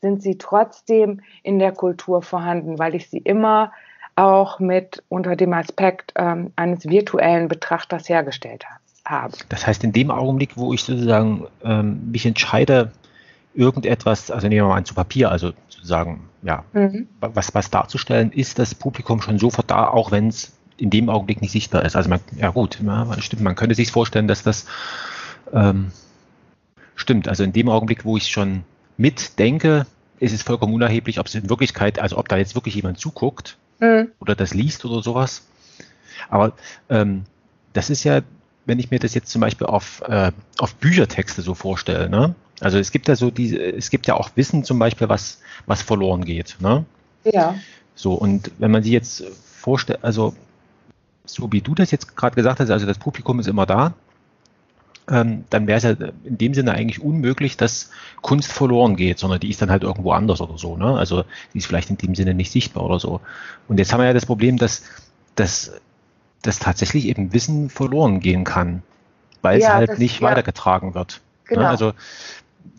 sind 0.01 0.24
sie 0.24 0.38
trotzdem 0.38 1.22
in 1.43 1.60
der 1.60 1.72
Kultur 1.72 2.22
vorhanden, 2.22 2.79
weil 2.79 2.95
ich 2.95 3.10
sie 3.10 3.17
immer 3.17 3.72
auch 4.15 4.60
mit 4.60 5.03
unter 5.10 5.36
dem 5.36 5.53
Aspekt 5.53 6.13
ähm, 6.15 6.51
eines 6.55 6.86
virtuellen 6.86 7.48
Betrachters 7.48 8.07
hergestellt 8.07 8.65
habe. 9.05 9.36
Das 9.50 9.67
heißt, 9.67 9.84
in 9.84 9.91
dem 9.91 10.10
Augenblick, 10.10 10.55
wo 10.55 10.74
ich 10.74 10.84
sozusagen 10.84 11.48
ähm, 11.63 12.12
mich 12.12 12.25
entscheide, 12.25 12.91
irgendetwas, 13.55 14.31
also 14.31 14.47
nehmen 14.47 14.65
wir 14.65 14.69
mal 14.69 14.77
an 14.77 14.85
zu 14.85 14.93
Papier, 14.93 15.31
also 15.31 15.53
sozusagen, 15.69 16.29
ja, 16.43 16.63
mhm. 16.74 17.07
was, 17.19 17.53
was 17.53 17.69
darzustellen, 17.69 18.31
ist 18.31 18.59
das 18.59 18.75
Publikum 18.75 19.21
schon 19.21 19.39
sofort 19.39 19.71
da, 19.71 19.88
auch 19.88 20.12
wenn 20.12 20.27
es 20.27 20.53
in 20.77 20.89
dem 20.89 21.09
Augenblick 21.09 21.41
nicht 21.41 21.51
sichtbar 21.51 21.85
ist. 21.85 21.95
Also 21.95 22.09
man, 22.09 22.19
ja 22.38 22.50
gut, 22.50 22.79
ja, 22.83 23.21
stimmt, 23.21 23.43
man 23.43 23.55
könnte 23.55 23.75
sich 23.75 23.91
vorstellen, 23.91 24.27
dass 24.27 24.43
das 24.43 24.65
ähm, 25.53 25.91
stimmt. 26.95 27.27
Also 27.27 27.43
in 27.43 27.53
dem 27.53 27.69
Augenblick, 27.69 28.03
wo 28.05 28.17
ich 28.17 28.27
schon 28.27 28.63
mitdenke, 28.97 29.85
ist 30.19 30.33
es 30.33 30.43
vollkommen 30.43 30.74
unerheblich, 30.74 31.19
ob 31.19 31.27
es 31.27 31.35
in 31.35 31.50
Wirklichkeit, 31.50 32.00
also 32.00 32.17
ob 32.17 32.27
da 32.27 32.38
jetzt 32.38 32.55
wirklich 32.55 32.75
jemand 32.75 33.00
zuguckt 33.00 33.57
mhm. 33.79 34.09
oder 34.19 34.35
das 34.35 34.53
liest 34.53 34.85
oder 34.85 35.01
sowas. 35.01 35.47
Aber 36.29 36.53
ähm, 36.89 37.24
das 37.74 37.89
ist 37.89 38.03
ja, 38.03 38.21
wenn 38.65 38.79
ich 38.79 38.91
mir 38.91 39.00
das 39.00 39.13
jetzt 39.13 39.29
zum 39.29 39.41
Beispiel 39.41 39.67
auf, 39.67 40.01
äh, 40.07 40.31
auf 40.57 40.75
Büchertexte 40.75 41.41
so 41.41 41.53
vorstelle, 41.53 42.09
ne? 42.09 42.35
Also 42.62 42.77
es 42.77 42.91
gibt 42.91 43.07
ja 43.07 43.15
so 43.15 43.31
diese, 43.31 43.57
es 43.57 43.89
gibt 43.89 44.07
ja 44.07 44.15
auch 44.15 44.29
Wissen 44.35 44.63
zum 44.63 44.79
Beispiel, 44.79 45.09
was, 45.09 45.39
was 45.65 45.81
verloren 45.81 46.24
geht. 46.24 46.57
Ne? 46.59 46.85
Ja. 47.24 47.55
So, 47.95 48.13
und 48.13 48.51
wenn 48.59 48.71
man 48.71 48.83
sich 48.83 48.91
jetzt 48.91 49.24
vorstellt, 49.43 50.00
also 50.03 50.35
so 51.25 51.51
wie 51.51 51.62
du 51.62 51.75
das 51.75 51.91
jetzt 51.91 52.15
gerade 52.15 52.35
gesagt 52.35 52.59
hast, 52.59 52.69
also 52.69 52.85
das 52.85 52.97
Publikum 52.97 53.39
ist 53.39 53.47
immer 53.47 53.65
da, 53.65 53.93
ähm, 55.09 55.45
dann 55.50 55.67
wäre 55.67 55.77
es 55.77 55.83
ja 55.83 55.91
in 56.24 56.38
dem 56.38 56.53
Sinne 56.53 56.74
eigentlich 56.74 57.01
unmöglich, 57.01 57.57
dass 57.57 57.91
Kunst 58.21 58.51
verloren 58.51 58.95
geht, 58.95 59.19
sondern 59.19 59.39
die 59.39 59.50
ist 59.50 59.62
dann 59.62 59.69
halt 59.69 59.83
irgendwo 59.83 60.12
anders 60.12 60.41
oder 60.41 60.57
so. 60.57 60.77
Ne? 60.77 60.97
Also 60.97 61.24
die 61.53 61.59
ist 61.59 61.67
vielleicht 61.67 61.89
in 61.89 61.97
dem 61.97 62.15
Sinne 62.15 62.33
nicht 62.33 62.51
sichtbar 62.51 62.83
oder 62.83 63.00
so. 63.00 63.21
Und 63.67 63.77
jetzt 63.77 63.93
haben 63.93 64.00
wir 64.00 64.07
ja 64.07 64.13
das 64.13 64.25
Problem, 64.25 64.57
dass, 64.57 64.83
dass, 65.35 65.74
dass 66.41 66.59
tatsächlich 66.59 67.05
eben 67.05 67.33
Wissen 67.33 67.69
verloren 67.69 68.19
gehen 68.19 68.43
kann, 68.43 68.81
weil 69.41 69.59
ja, 69.59 69.67
es 69.67 69.74
halt 69.74 69.89
das, 69.91 70.00
nicht 70.00 70.21
ja. 70.21 70.29
weitergetragen 70.29 70.95
wird. 70.95 71.21
Ne? 71.43 71.50
Genau. 71.50 71.62
Ne? 71.62 71.69
Also 71.69 71.93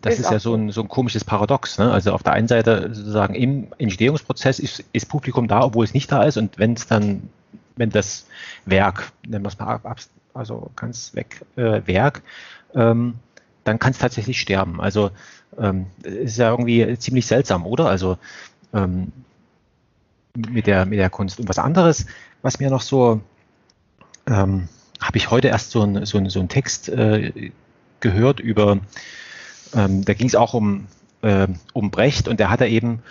das 0.01 0.15
ist, 0.15 0.19
ist 0.21 0.31
ja 0.31 0.39
so 0.39 0.53
ein, 0.55 0.71
so 0.71 0.81
ein 0.81 0.87
komisches 0.87 1.23
Paradox. 1.23 1.77
Ne? 1.77 1.91
Also 1.91 2.13
auf 2.13 2.23
der 2.23 2.33
einen 2.33 2.47
Seite 2.47 2.89
sozusagen 2.93 3.35
im 3.35 3.67
Entstehungsprozess 3.77 4.59
ist, 4.59 4.83
ist 4.93 5.07
Publikum 5.07 5.47
da, 5.47 5.63
obwohl 5.63 5.85
es 5.85 5.93
nicht 5.93 6.11
da 6.11 6.23
ist. 6.23 6.37
Und 6.37 6.57
wenn 6.57 6.73
es 6.73 6.87
dann, 6.87 7.29
wenn 7.75 7.89
das 7.89 8.27
Werk, 8.65 9.11
nennen 9.27 9.43
wir 9.43 9.49
es 9.49 9.59
mal 9.59 9.67
ab, 9.67 9.97
also 10.33 10.71
ganz 10.75 11.15
weg 11.15 11.41
äh, 11.55 11.81
Werk, 11.85 12.21
ähm, 12.75 13.15
dann 13.63 13.79
kann 13.79 13.91
es 13.91 13.97
tatsächlich 13.97 14.39
sterben. 14.39 14.79
Also 14.79 15.11
ähm, 15.57 15.87
ist 16.03 16.37
ja 16.37 16.51
irgendwie 16.51 16.97
ziemlich 16.97 17.25
seltsam, 17.25 17.65
oder? 17.65 17.89
Also 17.89 18.17
ähm, 18.73 19.11
mit 20.35 20.67
der 20.67 20.85
mit 20.85 20.99
der 20.99 21.09
Kunst. 21.09 21.39
Und 21.39 21.49
was 21.49 21.59
anderes, 21.59 22.05
was 22.41 22.59
mir 22.59 22.69
noch 22.69 22.81
so 22.81 23.21
ähm, 24.27 24.67
habe 25.01 25.17
ich 25.17 25.31
heute 25.31 25.47
erst 25.47 25.71
so 25.71 25.83
ein, 25.83 26.05
so 26.05 26.17
ein, 26.17 26.29
so 26.29 26.39
ein 26.39 26.49
Text 26.49 26.89
äh, 26.89 27.51
gehört 27.99 28.39
über 28.39 28.79
ähm, 29.75 30.05
da 30.05 30.13
ging 30.13 30.27
es 30.27 30.35
auch 30.35 30.53
um, 30.53 30.87
äh, 31.21 31.47
um 31.73 31.91
Brecht 31.91 32.27
und 32.27 32.39
der 32.39 32.49
hat 32.49 32.61
er 32.61 32.67
eben 32.67 33.01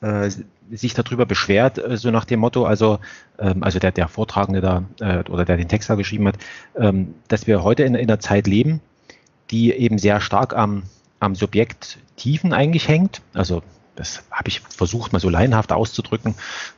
äh, 0.00 0.30
sich 0.70 0.94
darüber 0.94 1.26
beschwert, 1.26 1.78
äh, 1.78 1.96
so 1.96 2.10
nach 2.10 2.24
dem 2.24 2.40
Motto, 2.40 2.64
also, 2.64 2.98
ähm, 3.38 3.62
also 3.62 3.78
der, 3.78 3.92
der 3.92 4.08
Vortragende 4.08 4.60
da 4.60 4.84
äh, 5.00 5.28
oder 5.30 5.44
der 5.44 5.56
den 5.56 5.68
Text 5.68 5.90
da 5.90 5.94
geschrieben 5.94 6.28
hat, 6.28 6.36
ähm, 6.76 7.14
dass 7.28 7.46
wir 7.46 7.62
heute 7.62 7.84
in, 7.84 7.94
in 7.94 8.08
einer 8.08 8.20
Zeit 8.20 8.46
leben, 8.46 8.80
die 9.50 9.72
eben 9.72 9.98
sehr 9.98 10.20
stark 10.20 10.54
am, 10.54 10.84
am 11.20 11.34
Subjekt 11.34 11.98
Tiefen 12.16 12.52
eigentlich 12.52 12.88
hängt. 12.88 13.22
Also 13.34 13.62
das 13.94 14.24
habe 14.30 14.48
ich 14.48 14.60
versucht, 14.60 15.12
mal 15.12 15.20
so 15.20 15.30
laienhaft 15.30 15.72
auszudrücken, 15.72 16.34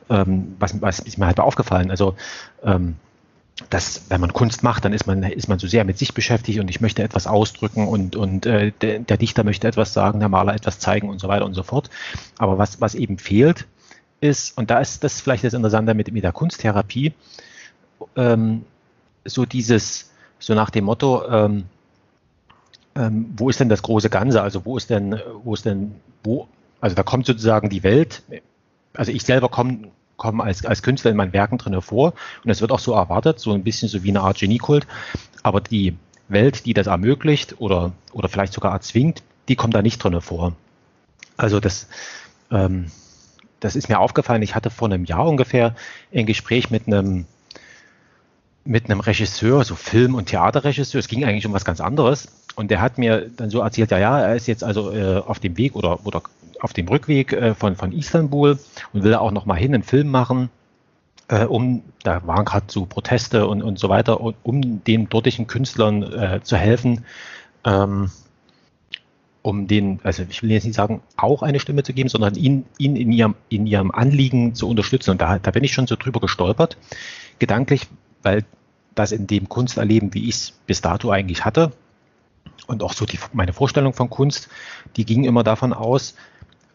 ähm, 0.09 0.55
was, 0.59 0.81
was 0.81 0.99
ist 0.99 1.17
mir 1.17 1.25
halt 1.25 1.39
aufgefallen. 1.39 1.91
Also 1.91 2.15
ähm, 2.63 2.95
dass 3.69 4.03
wenn 4.09 4.21
man 4.21 4.33
Kunst 4.33 4.63
macht, 4.63 4.85
dann 4.85 4.93
ist 4.93 5.05
man, 5.05 5.23
ist 5.23 5.49
man 5.49 5.59
so 5.59 5.67
sehr 5.67 5.83
mit 5.83 5.97
sich 5.97 6.13
beschäftigt 6.13 6.59
und 6.59 6.69
ich 6.69 6.81
möchte 6.81 7.03
etwas 7.03 7.27
ausdrücken 7.27 7.87
und, 7.87 8.15
und 8.15 8.45
äh, 8.45 8.71
der, 8.81 9.17
Dichter 9.17 9.43
möchte 9.43 9.67
etwas 9.67 9.93
sagen, 9.93 10.19
der 10.19 10.29
Maler 10.29 10.53
etwas 10.53 10.79
zeigen 10.79 11.09
und 11.09 11.19
so 11.19 11.27
weiter 11.27 11.45
und 11.45 11.53
so 11.53 11.63
fort. 11.63 11.89
Aber 12.37 12.57
was, 12.57 12.79
was 12.79 12.95
eben 12.95 13.17
fehlt, 13.17 13.67
ist, 14.21 14.57
und 14.57 14.69
da 14.69 14.79
ist 14.79 15.03
das 15.03 15.21
vielleicht 15.21 15.43
das 15.43 15.53
Interessante 15.53 15.93
mit, 15.93 16.11
mit 16.11 16.23
der 16.23 16.31
Kunsttherapie, 16.31 17.13
ähm, 18.15 18.65
so 19.25 19.45
dieses, 19.45 20.11
so 20.39 20.53
nach 20.55 20.69
dem 20.69 20.85
Motto, 20.85 21.27
ähm, 21.29 21.65
ähm, 22.95 23.33
wo 23.37 23.49
ist 23.49 23.59
denn 23.59 23.69
das 23.69 23.81
große 23.81 24.09
Ganze? 24.09 24.41
Also 24.41 24.65
wo 24.65 24.77
ist 24.77 24.89
denn, 24.89 25.19
wo 25.43 25.53
ist 25.53 25.65
denn, 25.65 25.95
wo, 26.23 26.47
also 26.81 26.95
da 26.95 27.03
kommt 27.03 27.25
sozusagen 27.25 27.69
die 27.69 27.83
Welt, 27.83 28.23
also 28.93 29.11
ich 29.11 29.23
selber 29.23 29.49
komme 29.49 29.89
kommen 30.19 30.41
als, 30.41 30.63
als 30.63 30.83
Künstler 30.83 31.09
in 31.09 31.17
meinen 31.17 31.33
Werken 31.33 31.57
drin 31.57 31.81
vor. 31.81 32.13
Und 32.43 32.51
es 32.51 32.61
wird 32.61 32.71
auch 32.71 32.79
so 32.79 32.93
erwartet, 32.93 33.39
so 33.39 33.53
ein 33.53 33.63
bisschen 33.63 33.89
so 33.89 34.03
wie 34.03 34.09
eine 34.09 34.21
Art 34.21 34.37
Geniekult. 34.37 34.85
Aber 35.41 35.61
die 35.61 35.97
Welt, 36.27 36.67
die 36.67 36.75
das 36.75 36.85
ermöglicht 36.85 37.55
oder, 37.59 37.93
oder 38.13 38.29
vielleicht 38.29 38.53
sogar 38.53 38.73
erzwingt, 38.73 39.23
die 39.47 39.55
kommt 39.55 39.73
da 39.73 39.81
nicht 39.81 39.97
drin 39.97 40.21
vor. 40.21 40.53
Also 41.37 41.59
das, 41.59 41.87
ähm, 42.51 42.91
das 43.59 43.75
ist 43.75 43.89
mir 43.89 43.99
aufgefallen. 43.99 44.43
Ich 44.43 44.53
hatte 44.53 44.69
vor 44.69 44.87
einem 44.87 45.05
Jahr 45.05 45.25
ungefähr 45.25 45.75
ein 46.13 46.27
Gespräch 46.27 46.69
mit 46.69 46.85
einem 46.85 47.25
mit 48.69 48.85
einem 48.85 48.99
Regisseur, 48.99 49.63
so 49.63 49.75
Film- 49.75 50.13
und 50.13 50.27
Theaterregisseur. 50.27 50.99
Es 50.99 51.07
ging 51.07 51.25
eigentlich 51.25 51.47
um 51.47 51.53
was 51.53 51.65
ganz 51.65 51.81
anderes. 51.81 52.27
Und 52.55 52.69
der 52.69 52.81
hat 52.81 52.99
mir 52.99 53.27
dann 53.35 53.49
so 53.49 53.61
erzählt, 53.61 53.89
ja, 53.89 53.97
ja, 53.97 54.19
er 54.21 54.35
ist 54.35 54.47
jetzt 54.47 54.63
also 54.63 54.91
äh, 54.91 55.17
auf 55.17 55.39
dem 55.39 55.57
Weg 55.57 55.75
oder, 55.75 56.05
oder 56.05 56.21
auf 56.59 56.73
dem 56.73 56.87
Rückweg 56.87 57.33
äh, 57.33 57.55
von, 57.55 57.75
von 57.75 57.91
Istanbul 57.91 58.59
und 58.93 59.03
will 59.03 59.15
auch 59.15 59.31
noch 59.31 59.47
mal 59.47 59.55
hin 59.55 59.73
einen 59.73 59.81
Film 59.81 60.09
machen, 60.09 60.49
äh, 61.29 61.45
um, 61.45 61.81
da 62.03 62.27
waren 62.27 62.45
gerade 62.45 62.67
so 62.69 62.85
Proteste 62.85 63.47
und, 63.47 63.63
und 63.63 63.79
so 63.79 63.89
weiter, 63.89 64.21
um 64.21 64.83
den 64.83 65.09
dortigen 65.09 65.47
Künstlern 65.47 66.03
äh, 66.03 66.41
zu 66.43 66.55
helfen, 66.55 67.05
ähm, 67.65 68.11
um 69.41 69.67
den, 69.67 69.99
also 70.03 70.23
ich 70.29 70.43
will 70.43 70.51
jetzt 70.51 70.65
nicht 70.65 70.75
sagen, 70.75 71.01
auch 71.17 71.41
eine 71.41 71.59
Stimme 71.59 71.81
zu 71.81 71.93
geben, 71.93 72.09
sondern 72.09 72.35
ihn, 72.35 72.65
ihn 72.77 72.95
in, 72.95 73.11
ihrem, 73.11 73.33
in 73.49 73.65
ihrem 73.65 73.89
Anliegen 73.89 74.53
zu 74.53 74.69
unterstützen. 74.69 75.09
Und 75.09 75.21
da, 75.21 75.39
da 75.39 75.49
bin 75.49 75.63
ich 75.63 75.73
schon 75.73 75.87
so 75.87 75.95
drüber 75.95 76.19
gestolpert, 76.19 76.77
gedanklich, 77.39 77.87
weil 78.21 78.45
das 78.95 79.11
in 79.11 79.27
dem 79.27 79.49
Kunsterleben, 79.49 80.13
wie 80.13 80.29
ich 80.29 80.35
es 80.35 80.51
bis 80.65 80.81
dato 80.81 81.11
eigentlich 81.11 81.45
hatte, 81.45 81.71
und 82.67 82.83
auch 82.83 82.93
so 82.93 83.05
die, 83.05 83.19
meine 83.33 83.53
Vorstellung 83.53 83.93
von 83.93 84.09
Kunst, 84.09 84.49
die 84.95 85.05
ging 85.05 85.23
immer 85.23 85.43
davon 85.43 85.73
aus, 85.73 86.15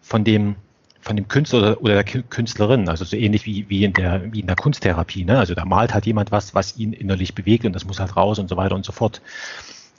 von 0.00 0.24
dem, 0.24 0.56
von 1.00 1.16
dem 1.16 1.28
Künstler 1.28 1.80
oder, 1.80 2.02
der 2.02 2.04
Künstlerin, 2.04 2.88
also 2.88 3.04
so 3.04 3.16
ähnlich 3.16 3.46
wie, 3.46 3.68
wie, 3.68 3.84
in, 3.84 3.92
der, 3.92 4.32
wie 4.32 4.40
in 4.40 4.46
der 4.46 4.56
Kunsttherapie. 4.56 5.24
Ne? 5.24 5.38
Also 5.38 5.54
da 5.54 5.64
malt 5.64 5.94
halt 5.94 6.06
jemand 6.06 6.32
was, 6.32 6.54
was 6.54 6.76
ihn 6.76 6.92
innerlich 6.92 7.34
bewegt 7.34 7.64
und 7.64 7.74
das 7.74 7.84
muss 7.84 8.00
halt 8.00 8.16
raus 8.16 8.38
und 8.38 8.48
so 8.48 8.56
weiter 8.56 8.74
und 8.74 8.84
so 8.84 8.92
fort. 8.92 9.22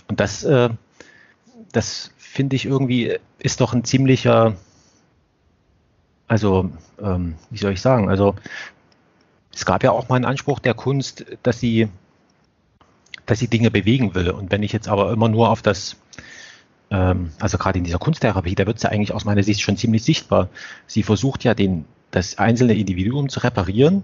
Und 0.08 0.20
das, 0.20 0.44
äh, 0.44 0.70
das 1.72 2.12
finde 2.18 2.56
ich 2.56 2.66
irgendwie, 2.66 3.18
ist 3.40 3.62
doch 3.62 3.74
ein 3.74 3.84
ziemlicher, 3.84 4.56
also, 6.28 6.70
ähm, 7.02 7.36
wie 7.50 7.58
soll 7.58 7.74
ich 7.74 7.82
sagen, 7.82 8.10
also 8.10 8.36
es 9.54 9.66
gab 9.66 9.84
ja 9.84 9.92
auch 9.92 10.10
mal 10.10 10.18
einen 10.18 10.26
Anspruch 10.26 10.60
der 10.60 10.74
Kunst, 10.74 11.26
dass 11.44 11.60
sie, 11.60 11.88
dass 13.26 13.40
sie 13.40 13.48
Dinge 13.48 13.72
bewegen 13.72 14.16
will. 14.16 14.30
Und 14.30 14.52
wenn 14.52 14.64
ich 14.64 14.74
jetzt 14.74 14.88
aber 14.88 15.12
immer 15.12 15.30
nur 15.30 15.50
auf 15.50 15.62
das, 15.62 15.98
ähm, 16.92 17.32
also 17.40 17.58
gerade 17.58 17.80
in 17.80 17.84
dieser 17.84 17.98
Kunsttherapie, 17.98 18.56
da 18.56 18.66
wird 18.66 18.78
es 18.78 18.84
ja 18.84 18.90
eigentlich 18.90 19.14
aus 19.14 19.26
meiner 19.26 19.44
Sicht 19.44 19.62
schon 19.62 19.78
ziemlich 19.78 20.04
sichtbar. 20.04 20.50
Sie 20.88 21.04
versucht 21.04 21.44
ja 21.44 21.54
den, 21.54 21.86
das 22.12 22.38
einzelne 22.38 22.74
Individuum 22.74 23.30
zu 23.30 23.40
reparieren, 23.42 24.04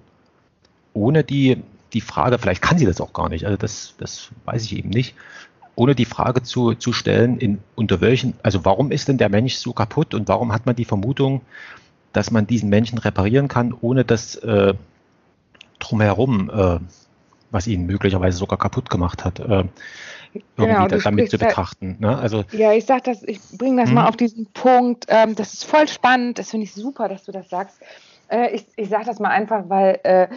ohne 0.94 1.24
die, 1.24 1.62
die 1.94 2.02
Frage, 2.02 2.40
vielleicht 2.40 2.62
kann 2.62 2.78
sie 2.78 2.86
das 2.86 3.02
auch 3.02 3.14
gar 3.14 3.30
nicht, 3.30 3.46
also 3.46 3.58
das, 3.58 3.96
das 3.98 4.30
weiß 4.46 4.64
ich 4.66 4.78
eben 4.78 4.90
nicht, 4.90 5.16
ohne 5.76 5.96
die 5.96 6.06
Frage 6.06 6.44
zu, 6.44 6.74
zu 6.74 6.94
stellen, 6.94 7.38
in, 7.38 7.60
unter 7.76 8.02
welchen, 8.02 8.34
also 8.44 8.66
warum 8.66 8.92
ist 8.92 9.08
denn 9.08 9.18
der 9.18 9.30
Mensch 9.30 9.56
so 9.56 9.74
kaputt 9.74 10.14
und 10.14 10.28
warum 10.28 10.52
hat 10.52 10.66
man 10.66 10.76
die 10.76 10.86
Vermutung, 10.86 11.42
dass 12.14 12.32
man 12.32 12.46
diesen 12.46 12.70
Menschen 12.70 12.98
reparieren 12.98 13.48
kann, 13.48 13.74
ohne 13.80 14.04
das 14.04 14.36
äh, 14.36 14.74
drumherum, 15.80 16.50
äh, 16.50 16.80
was 17.52 17.68
ihn 17.68 17.86
möglicherweise 17.86 18.38
sogar 18.38 18.58
kaputt 18.58 18.90
gemacht 18.90 19.24
hat, 19.24 19.40
äh, 19.40 19.66
irgendwie 20.58 20.88
genau, 20.88 20.88
damit 20.88 21.30
zu 21.30 21.38
betrachten. 21.38 21.98
Ne? 22.00 22.18
Also, 22.18 22.44
ja, 22.52 22.72
ich 22.74 22.86
sag 22.86 23.04
das, 23.04 23.24
ich 23.24 23.40
bringe 23.58 23.82
das 23.82 23.92
mal 23.92 24.04
hm? 24.04 24.10
auf 24.10 24.18
diesen 24.18 24.48
Punkt. 24.48 25.06
Ähm, 25.10 25.36
das 25.36 25.54
ist 25.54 25.66
voll 25.66 25.88
spannend, 25.88 26.40
das 26.40 26.52
finde 26.52 26.64
ich 26.66 26.74
super, 26.74 27.10
dass 27.10 27.26
du 27.26 27.32
das 27.32 27.50
sagst. 27.50 27.82
Äh, 28.30 28.56
ich, 28.56 28.66
ich 28.78 28.90
sage 28.90 29.06
das 29.06 29.20
mal 29.20 29.30
einfach, 29.30 29.66
weil 29.68 30.00
äh, 30.04 30.28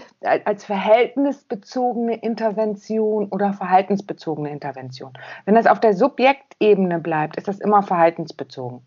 als 0.44 0.64
verhältnisbezogene 0.64 2.16
Intervention 2.16 3.28
oder 3.28 3.52
verhaltensbezogene 3.52 4.50
Intervention, 4.50 5.12
wenn 5.44 5.54
das 5.54 5.66
auf 5.66 5.78
der 5.78 5.94
Subjektebene 5.94 6.99
bleibt, 6.99 7.37
ist 7.37 7.47
das 7.47 7.61
immer 7.61 7.83
verhaltensbezogen. 7.83 8.80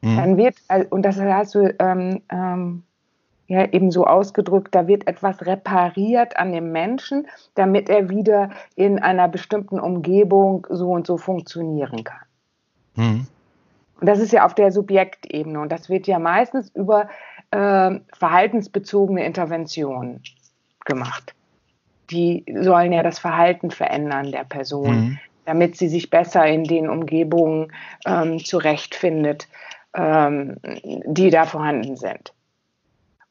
Mhm. 0.00 0.16
Dann 0.16 0.36
wird, 0.38 0.56
und 0.90 1.02
das 1.02 1.20
hast 1.20 1.54
du 1.54 1.74
ähm, 1.78 2.22
ähm, 2.30 2.82
ja 3.48 3.64
eben 3.72 3.90
so 3.90 4.04
ausgedrückt, 4.04 4.74
da 4.74 4.86
wird 4.86 5.06
etwas 5.06 5.44
repariert 5.46 6.36
an 6.36 6.52
dem 6.52 6.72
Menschen, 6.72 7.26
damit 7.54 7.88
er 7.88 8.08
wieder 8.08 8.50
in 8.74 8.98
einer 8.98 9.28
bestimmten 9.28 9.78
Umgebung 9.78 10.66
so 10.70 10.90
und 10.90 11.06
so 11.06 11.16
funktionieren 11.16 12.04
kann. 12.04 12.26
Mhm. 12.96 13.26
Und 14.00 14.06
das 14.06 14.18
ist 14.18 14.32
ja 14.32 14.44
auf 14.44 14.54
der 14.54 14.72
Subjektebene 14.72 15.58
und 15.60 15.72
das 15.72 15.88
wird 15.88 16.06
ja 16.06 16.18
meistens 16.18 16.70
über 16.74 17.08
äh, 17.50 17.90
verhaltensbezogene 18.18 19.24
Interventionen 19.24 20.22
gemacht. 20.84 21.34
Die 22.10 22.44
sollen 22.60 22.92
ja 22.92 23.02
das 23.02 23.18
Verhalten 23.18 23.70
verändern 23.70 24.32
der 24.32 24.44
Person, 24.44 24.96
mhm. 24.96 25.18
damit 25.44 25.76
sie 25.76 25.88
sich 25.88 26.10
besser 26.10 26.46
in 26.46 26.64
den 26.64 26.90
Umgebungen 26.90 27.72
ähm, 28.04 28.44
zurechtfindet, 28.44 29.48
ähm, 29.94 30.56
die 31.06 31.30
da 31.30 31.46
vorhanden 31.46 31.96
sind. 31.96 32.32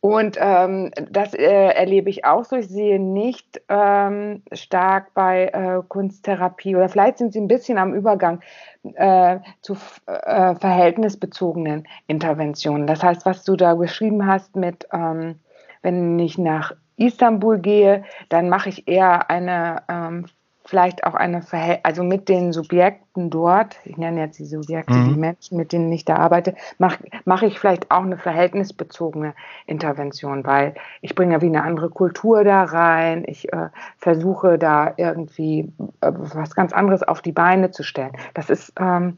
Und 0.06 0.38
ähm, 0.40 0.92
das 1.10 1.34
äh, 1.34 1.42
erlebe 1.42 2.12
ich 2.12 2.26
auch 2.26 2.46
so. 2.46 2.58
Ich 2.58 2.68
sehe 2.68 3.00
nicht 3.00 3.60
ähm, 3.70 4.44
stark 4.52 5.16
bei 5.16 5.48
äh, 5.48 5.82
Kunsttherapie 5.88 6.76
oder 6.76 6.90
vielleicht 6.90 7.18
sind 7.18 7.34
sie 7.34 7.42
ein 7.42 7.48
bisschen 7.48 7.80
am 7.80 7.96
Übergang 7.96 8.40
äh, 8.84 9.40
zu 9.64 9.76
äh, 10.06 10.54
verhältnisbezogenen 10.54 11.88
Interventionen. 12.06 12.86
Das 12.86 13.02
heißt, 13.02 13.26
was 13.26 13.46
du 13.46 13.56
da 13.56 13.74
geschrieben 13.74 14.28
hast 14.28 14.56
mit, 14.56 14.88
ähm, 14.94 15.40
wenn 15.82 16.20
ich 16.20 16.38
nach 16.38 16.74
Istanbul 16.98 17.58
gehe, 17.58 18.04
dann 18.30 18.48
mache 18.48 18.70
ich 18.70 18.88
eher 18.88 19.32
eine 19.32 19.82
ähm, 19.90 20.28
vielleicht 20.66 21.04
auch 21.04 21.14
eine 21.14 21.42
Verhält 21.42 21.82
also 21.84 22.04
mit 22.04 22.28
den 22.28 22.52
Subjekten 22.52 23.30
dort, 23.30 23.78
ich 23.86 23.98
nenne 23.98 24.22
jetzt 24.22 24.40
die 24.40 24.46
Subjekte, 24.46 24.94
mhm. 24.94 25.14
die 25.14 25.20
Menschen, 25.20 25.58
mit 25.58 25.72
denen 25.72 25.92
ich 25.92 26.06
da 26.06 26.18
arbeite, 26.18 26.56
mache 26.80 26.98
mach 27.24 27.44
ich 27.44 27.60
vielleicht 27.60 27.92
auch 27.92 28.04
eine 28.04 28.18
verhältnisbezogene 28.18 29.36
Intervention, 29.68 30.44
weil 30.44 30.74
ich 31.02 31.16
bringe 31.16 31.34
ja 31.34 31.42
wie 31.42 31.48
eine 31.48 31.64
andere 31.64 31.90
Kultur 31.90 32.44
da 32.44 32.64
rein, 32.64 33.24
ich 33.28 33.54
äh, 33.54 33.70
versuche 33.98 34.58
da 34.58 34.94
irgendwie 34.98 35.72
äh, 36.02 36.12
was 36.12 36.56
ganz 36.56 36.74
anderes 36.74 37.04
auf 37.04 37.22
die 37.22 37.32
Beine 37.32 37.72
zu 37.72 37.84
stellen. 37.84 38.14
Das 38.34 38.50
ist 38.50 38.74
ähm, 38.80 39.18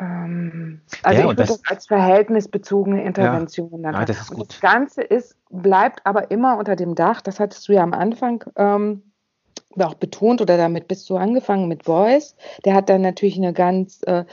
ähm, 0.00 0.80
also 1.02 1.14
ja, 1.14 1.20
ich 1.20 1.26
würde 1.26 1.42
das, 1.42 1.60
das, 1.60 1.70
als 1.70 1.86
verhältnisbezogene 1.86 3.04
Intervention 3.04 3.82
ja, 3.82 3.92
ja, 3.92 4.04
das, 4.04 4.28
das 4.28 4.60
Ganze 4.60 5.02
ist, 5.02 5.36
bleibt 5.50 6.00
aber 6.04 6.30
immer 6.30 6.56
unter 6.56 6.76
dem 6.76 6.94
Dach, 6.94 7.20
das 7.20 7.40
hattest 7.40 7.68
du 7.68 7.72
ja 7.72 7.82
am 7.82 7.92
Anfang 7.92 8.44
ähm, 8.56 9.02
auch 9.84 9.94
betont 9.94 10.40
oder 10.40 10.56
damit 10.56 10.88
bist 10.88 11.08
du 11.10 11.16
angefangen 11.16 11.68
mit 11.68 11.84
Beuys. 11.84 12.36
Der 12.64 12.74
hat 12.74 12.88
dann 12.88 13.02
natürlich 13.02 13.36
eine 13.36 13.52
ganz 13.52 14.02
äh, 14.06 14.24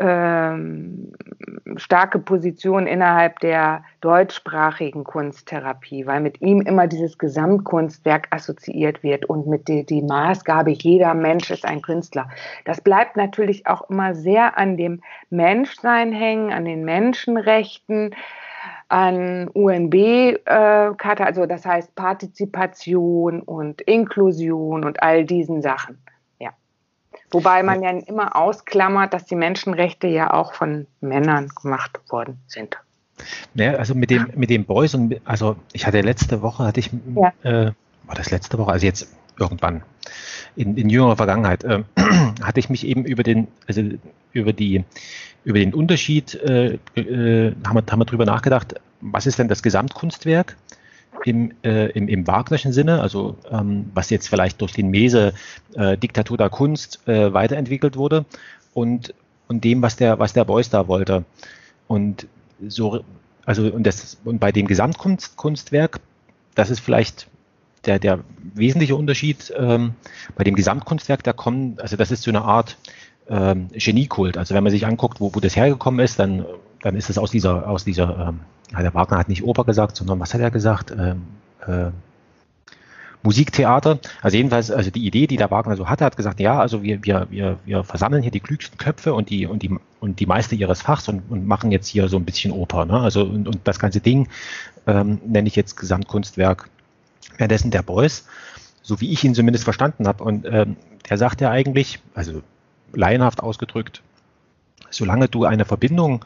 ähm, 0.00 1.12
starke 1.76 2.18
Position 2.18 2.86
innerhalb 2.86 3.38
der 3.40 3.84
deutschsprachigen 4.00 5.04
Kunsttherapie, 5.04 6.06
weil 6.06 6.20
mit 6.20 6.40
ihm 6.40 6.62
immer 6.62 6.86
dieses 6.86 7.18
Gesamtkunstwerk 7.18 8.28
assoziiert 8.30 9.02
wird 9.02 9.26
und 9.26 9.46
mit 9.46 9.68
die, 9.68 9.84
die 9.84 10.02
Maßgabe, 10.02 10.70
jeder 10.70 11.12
Mensch 11.14 11.50
ist 11.50 11.66
ein 11.66 11.82
Künstler. 11.82 12.30
Das 12.64 12.80
bleibt 12.80 13.16
natürlich 13.16 13.66
auch 13.66 13.88
immer 13.90 14.14
sehr 14.14 14.56
an 14.56 14.78
dem 14.78 15.02
Menschsein 15.28 16.12
hängen, 16.12 16.50
an 16.50 16.64
den 16.64 16.84
Menschenrechten, 16.84 18.14
an 18.88 19.48
UNB-Karte, 19.48 21.22
äh, 21.22 21.26
also 21.26 21.46
das 21.46 21.64
heißt 21.64 21.94
Partizipation 21.94 23.40
und 23.40 23.80
Inklusion 23.82 24.84
und 24.84 25.02
all 25.02 25.24
diesen 25.24 25.62
Sachen. 25.62 25.98
Ja. 26.38 26.50
Wobei 27.30 27.62
man 27.62 27.82
ja 27.82 27.90
immer 27.90 28.36
ausklammert, 28.36 29.14
dass 29.14 29.24
die 29.26 29.36
Menschenrechte 29.36 30.08
ja 30.08 30.32
auch 30.32 30.54
von 30.54 30.86
Männern 31.00 31.48
gemacht 31.62 32.00
worden 32.10 32.40
sind. 32.46 32.78
Ja, 33.54 33.74
also 33.74 33.94
mit 33.94 34.10
dem, 34.10 34.28
mit 34.34 34.50
dem 34.50 34.64
Boys 34.64 34.94
und 34.94 35.20
also 35.24 35.56
ich 35.72 35.86
hatte 35.86 36.00
letzte 36.00 36.42
Woche, 36.42 36.64
hatte 36.64 36.80
ich, 36.80 36.90
ja. 37.14 37.32
äh, 37.42 37.72
war 38.04 38.14
das 38.14 38.30
letzte 38.30 38.58
Woche, 38.58 38.72
also 38.72 38.86
jetzt 38.86 39.14
irgendwann 39.40 39.82
in, 40.56 40.76
in 40.76 40.88
jüngerer 40.90 41.16
Vergangenheit, 41.16 41.64
äh, 41.64 41.82
hatte 42.42 42.60
ich 42.60 42.68
mich 42.68 42.86
eben 42.86 43.04
über 43.04 43.22
den, 43.22 43.48
also 43.66 43.82
über 44.32 44.52
die 44.52 44.84
über 45.42 45.58
den 45.58 45.72
Unterschied 45.72 46.34
äh, 46.34 46.78
äh, 46.94 47.54
haben, 47.66 47.76
wir, 47.76 47.84
haben 47.90 48.18
wir 48.18 48.26
nachgedacht, 48.26 48.74
was 49.00 49.26
ist 49.26 49.38
denn 49.38 49.48
das 49.48 49.62
Gesamtkunstwerk 49.62 50.56
im, 51.24 51.52
äh, 51.62 51.90
im, 51.92 52.08
im 52.08 52.26
Wagnerschen 52.26 52.72
Sinne, 52.72 53.00
also 53.00 53.36
ähm, 53.50 53.90
was 53.94 54.10
jetzt 54.10 54.28
vielleicht 54.28 54.60
durch 54.60 54.72
den 54.72 54.90
Mese 54.90 55.32
äh, 55.74 55.96
Diktatur 55.96 56.36
der 56.36 56.50
Kunst 56.50 57.06
äh, 57.08 57.32
weiterentwickelt 57.32 57.96
wurde 57.96 58.26
und, 58.74 59.14
und 59.48 59.64
dem, 59.64 59.82
was 59.82 59.96
der, 59.96 60.18
was 60.18 60.32
der 60.34 60.44
Beuys 60.44 60.68
da 60.68 60.88
wollte. 60.88 61.24
Und 61.88 62.26
so, 62.66 63.02
also 63.46 63.64
und, 63.64 63.86
das, 63.86 64.18
und 64.24 64.38
bei 64.38 64.52
dem 64.52 64.66
Gesamtkunstwerk, 64.66 66.00
das 66.54 66.68
ist 66.68 66.80
vielleicht 66.80 67.29
der, 67.86 67.98
der 67.98 68.20
wesentliche 68.54 68.96
Unterschied 68.96 69.52
ähm, 69.56 69.94
bei 70.36 70.44
dem 70.44 70.54
Gesamtkunstwerk, 70.54 71.22
da 71.22 71.32
kommen, 71.32 71.78
also 71.80 71.96
das 71.96 72.10
ist 72.10 72.22
so 72.22 72.30
eine 72.30 72.42
Art 72.42 72.76
ähm, 73.28 73.68
Geniekult. 73.72 74.36
Also 74.36 74.54
wenn 74.54 74.64
man 74.64 74.70
sich 74.70 74.86
anguckt, 74.86 75.20
wo, 75.20 75.34
wo 75.34 75.40
das 75.40 75.56
hergekommen 75.56 76.00
ist, 76.00 76.18
dann, 76.18 76.44
dann 76.82 76.96
ist 76.96 77.10
es 77.10 77.18
aus 77.18 77.30
dieser, 77.30 77.68
aus 77.68 77.84
dieser, 77.84 78.28
ähm, 78.28 78.40
der 78.78 78.94
Wagner 78.94 79.18
hat 79.18 79.28
nicht 79.28 79.42
Oper 79.42 79.64
gesagt, 79.64 79.96
sondern 79.96 80.20
was 80.20 80.34
hat 80.34 80.40
er 80.40 80.50
gesagt? 80.50 80.90
Ähm, 80.90 81.22
äh, 81.66 81.90
Musiktheater. 83.22 83.98
Also 84.22 84.36
jedenfalls, 84.36 84.70
also 84.70 84.90
die 84.90 85.06
Idee, 85.06 85.26
die 85.26 85.36
der 85.36 85.50
Wagner 85.50 85.76
so 85.76 85.88
hatte, 85.88 86.04
hat 86.04 86.16
gesagt, 86.16 86.40
ja, 86.40 86.58
also 86.58 86.82
wir, 86.82 87.04
wir, 87.04 87.26
wir, 87.30 87.58
wir 87.64 87.84
versammeln 87.84 88.22
hier 88.22 88.30
die 88.30 88.40
klügsten 88.40 88.78
Köpfe 88.78 89.12
und 89.12 89.28
die, 89.28 89.46
und 89.46 89.62
die, 89.62 89.76
und 90.00 90.20
die 90.20 90.26
Meister 90.26 90.56
ihres 90.56 90.82
Fachs 90.82 91.08
und, 91.08 91.22
und 91.28 91.46
machen 91.46 91.70
jetzt 91.70 91.88
hier 91.88 92.08
so 92.08 92.16
ein 92.16 92.24
bisschen 92.24 92.52
Oper. 92.52 92.86
Ne? 92.86 92.98
Also 92.98 93.24
und, 93.24 93.46
und 93.46 93.60
das 93.64 93.78
ganze 93.78 94.00
Ding 94.00 94.28
ähm, 94.86 95.20
nenne 95.26 95.48
ich 95.48 95.56
jetzt 95.56 95.76
Gesamtkunstwerk. 95.76 96.70
Währenddessen 97.36 97.70
der 97.70 97.82
Beuys, 97.82 98.26
so 98.82 99.00
wie 99.00 99.12
ich 99.12 99.24
ihn 99.24 99.34
zumindest 99.34 99.64
verstanden 99.64 100.06
habe, 100.06 100.24
und 100.24 100.46
ähm, 100.46 100.76
der 101.08 101.18
sagt 101.18 101.40
ja 101.40 101.50
eigentlich, 101.50 102.00
also 102.14 102.42
laienhaft 102.92 103.42
ausgedrückt, 103.42 104.02
solange 104.90 105.28
du 105.28 105.44
eine 105.44 105.64
Verbindung 105.64 106.24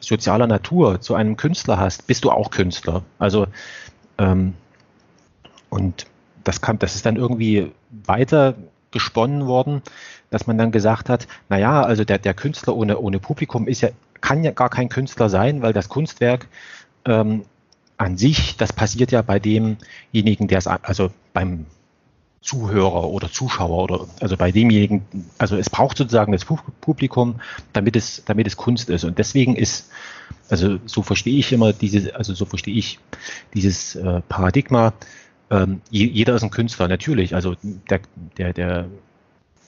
sozialer 0.00 0.46
Natur 0.46 1.00
zu 1.00 1.14
einem 1.14 1.36
Künstler 1.36 1.78
hast, 1.78 2.06
bist 2.06 2.24
du 2.24 2.30
auch 2.30 2.50
Künstler. 2.50 3.02
Also 3.18 3.46
ähm, 4.18 4.54
und 5.70 6.06
das 6.44 6.60
kann, 6.60 6.78
das 6.78 6.94
ist 6.94 7.04
dann 7.04 7.16
irgendwie 7.16 7.72
weiter 7.90 8.54
gesponnen 8.90 9.46
worden, 9.46 9.82
dass 10.30 10.46
man 10.46 10.56
dann 10.56 10.72
gesagt 10.72 11.08
hat, 11.08 11.28
naja, 11.48 11.82
also 11.82 12.04
der, 12.04 12.18
der 12.18 12.34
Künstler 12.34 12.74
ohne, 12.74 12.98
ohne 12.98 13.18
Publikum 13.18 13.68
ist 13.68 13.82
ja, 13.82 13.90
kann 14.20 14.44
ja 14.44 14.50
gar 14.50 14.70
kein 14.70 14.88
Künstler 14.88 15.28
sein, 15.28 15.62
weil 15.62 15.72
das 15.72 15.88
Kunstwerk 15.88 16.48
ähm, 17.04 17.44
an 17.98 18.16
sich, 18.16 18.56
das 18.56 18.72
passiert 18.72 19.12
ja 19.12 19.22
bei 19.22 19.38
demjenigen, 19.38 20.48
der 20.48 20.58
es, 20.58 20.66
also 20.66 21.10
beim 21.32 21.66
Zuhörer 22.40 23.10
oder 23.10 23.30
Zuschauer 23.30 23.82
oder 23.82 24.06
also 24.20 24.36
bei 24.36 24.52
demjenigen, 24.52 25.02
also 25.36 25.56
es 25.56 25.68
braucht 25.68 25.98
sozusagen 25.98 26.32
das 26.32 26.44
Publikum, 26.44 27.40
damit 27.72 27.96
es, 27.96 28.22
damit 28.24 28.46
es 28.46 28.56
Kunst 28.56 28.88
ist. 28.88 29.04
Und 29.04 29.18
deswegen 29.18 29.56
ist, 29.56 29.90
also 30.48 30.78
so 30.86 31.02
verstehe 31.02 31.38
ich 31.38 31.52
immer 31.52 31.72
diese, 31.72 32.14
also 32.14 32.34
so 32.34 32.44
verstehe 32.46 32.74
ich 32.74 33.00
dieses 33.54 33.96
äh, 33.96 34.20
Paradigma, 34.28 34.94
ähm, 35.50 35.80
jeder 35.90 36.34
ist 36.34 36.42
ein 36.42 36.50
Künstler, 36.50 36.88
natürlich. 36.88 37.34
Also 37.34 37.56
der, 37.62 38.00
der, 38.36 38.52
der, 38.52 38.86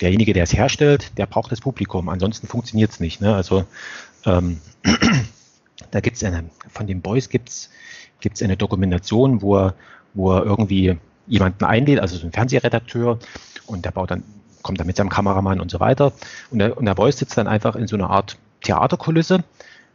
derjenige, 0.00 0.32
der 0.32 0.44
es 0.44 0.52
herstellt, 0.52 1.18
der 1.18 1.26
braucht 1.26 1.50
das 1.50 1.60
Publikum. 1.60 2.08
Ansonsten 2.08 2.46
funktioniert 2.46 2.92
es 2.92 3.00
nicht. 3.00 3.20
Ne? 3.20 3.34
Also 3.34 3.64
ähm, 4.26 4.60
da 5.90 6.00
gibt 6.00 6.20
es 6.20 6.32
von 6.68 6.86
den 6.86 7.00
Boys 7.00 7.28
gibt 8.20 8.36
es 8.36 8.42
eine 8.42 8.56
Dokumentation, 8.56 9.42
wo 9.42 9.56
er, 9.56 9.74
wo 10.14 10.32
er 10.32 10.44
irgendwie 10.44 10.98
jemanden 11.26 11.64
einlädt, 11.64 12.00
also 12.00 12.16
so 12.16 12.26
ein 12.26 12.32
Fernsehredakteur, 12.32 13.18
und 13.66 13.84
der 13.84 13.92
baut 13.92 14.10
dann, 14.10 14.24
kommt 14.62 14.80
dann 14.80 14.86
mit 14.86 14.96
seinem 14.96 15.08
Kameramann 15.08 15.60
und 15.60 15.70
so 15.70 15.80
weiter. 15.80 16.12
Und 16.50 16.58
der, 16.58 16.76
und 16.76 16.84
der 16.84 16.94
Boys 16.94 17.18
sitzt 17.18 17.38
dann 17.38 17.46
einfach 17.46 17.76
in 17.76 17.86
so 17.86 17.96
einer 17.96 18.10
Art 18.10 18.36
Theaterkulisse 18.62 19.44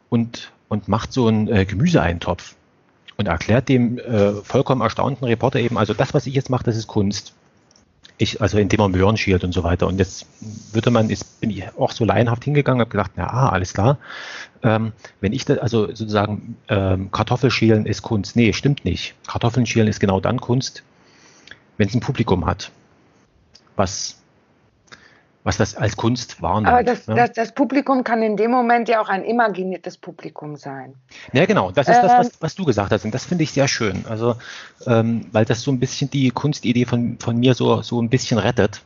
und, 0.09 0.51
und 0.69 0.87
macht 0.87 1.13
so 1.13 1.27
einen 1.27 1.47
äh, 1.47 1.65
Gemüseeintopf 1.65 2.55
und 3.17 3.27
erklärt 3.27 3.69
dem 3.69 3.99
äh, 3.99 4.33
vollkommen 4.43 4.81
erstaunten 4.81 5.25
Reporter 5.27 5.59
eben, 5.59 5.77
also 5.77 5.93
das, 5.93 6.13
was 6.13 6.25
ich 6.25 6.33
jetzt 6.33 6.49
mache, 6.49 6.63
das 6.63 6.77
ist 6.77 6.87
Kunst. 6.87 7.33
Ich, 8.17 8.41
also 8.41 8.57
indem 8.57 8.79
er 8.79 8.89
Möhren 8.89 9.17
schielt 9.17 9.43
und 9.43 9.51
so 9.51 9.63
weiter. 9.63 9.87
Und 9.87 9.99
jetzt 9.99 10.25
würde 10.71 10.89
man, 10.89 11.09
ist, 11.09 11.41
bin 11.41 11.49
ich 11.49 11.63
auch 11.77 11.91
so 11.91 12.05
laienhaft 12.05 12.45
hingegangen, 12.45 12.79
habe 12.79 12.89
gedacht, 12.89 13.11
na 13.15 13.27
ah, 13.27 13.49
alles 13.49 13.73
klar. 13.73 13.97
Ähm, 14.63 14.93
wenn 15.19 15.33
ich 15.33 15.43
das, 15.43 15.59
also 15.59 15.87
sozusagen 15.87 16.57
ähm, 16.69 17.11
Kartoffelschälen 17.11 17.85
ist 17.85 18.03
Kunst. 18.03 18.35
Nee, 18.35 18.53
stimmt 18.53 18.85
nicht. 18.85 19.15
Kartoffeln 19.27 19.65
schälen 19.65 19.87
ist 19.87 19.99
genau 19.99 20.19
dann 20.19 20.39
Kunst, 20.39 20.83
wenn 21.77 21.87
es 21.87 21.93
ein 21.93 21.99
Publikum 21.99 22.45
hat. 22.45 22.71
Was 23.75 24.17
was 25.45 25.57
das 25.57 25.75
als 25.75 25.95
Kunst 25.95 26.41
wahrnimmt. 26.41 26.67
Aber 26.67 26.83
das, 26.83 27.07
ne? 27.07 27.15
das, 27.15 27.31
das, 27.33 27.51
Publikum 27.53 28.03
kann 28.03 28.23
in 28.23 28.35
dem 28.35 28.49
Moment 28.49 28.89
ja 28.89 28.99
auch 28.99 29.09
ein 29.09 29.23
imaginiertes 29.23 29.95
Publikum 29.95 30.55
sein. 30.57 30.95
Ja, 31.33 31.45
genau. 31.45 31.71
Das 31.71 31.87
ist 31.87 31.97
ähm, 31.97 32.01
das, 32.01 32.11
was, 32.17 32.41
was, 32.41 32.55
du 32.55 32.65
gesagt 32.65 32.91
hast. 32.91 33.05
Und 33.05 33.13
das 33.13 33.25
finde 33.25 33.43
ich 33.43 33.51
sehr 33.51 33.67
schön. 33.67 34.05
Also, 34.09 34.35
ähm, 34.87 35.27
weil 35.31 35.45
das 35.45 35.61
so 35.61 35.71
ein 35.71 35.79
bisschen 35.79 36.09
die 36.09 36.31
Kunstidee 36.31 36.85
von, 36.85 37.19
von 37.19 37.37
mir 37.37 37.53
so, 37.53 37.83
so 37.83 38.01
ein 38.01 38.09
bisschen 38.09 38.39
rettet. 38.39 38.81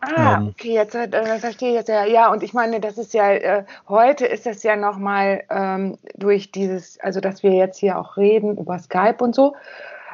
Ah, 0.00 0.34
ähm, 0.34 0.48
okay, 0.48 0.74
jetzt 0.74 0.96
äh, 0.96 1.38
verstehe 1.38 1.70
ich 1.70 1.74
jetzt 1.76 1.88
ja. 1.88 2.04
Ja, 2.04 2.32
und 2.32 2.42
ich 2.42 2.52
meine, 2.52 2.80
das 2.80 2.98
ist 2.98 3.14
ja, 3.14 3.30
äh, 3.30 3.64
heute 3.88 4.26
ist 4.26 4.46
das 4.46 4.64
ja 4.64 4.74
nochmal 4.74 5.44
ähm, 5.48 5.96
durch 6.16 6.50
dieses, 6.50 6.98
also 6.98 7.20
dass 7.20 7.44
wir 7.44 7.52
jetzt 7.52 7.78
hier 7.78 8.00
auch 8.00 8.16
reden 8.16 8.58
über 8.58 8.80
Skype 8.80 9.18
und 9.20 9.34
so, 9.34 9.54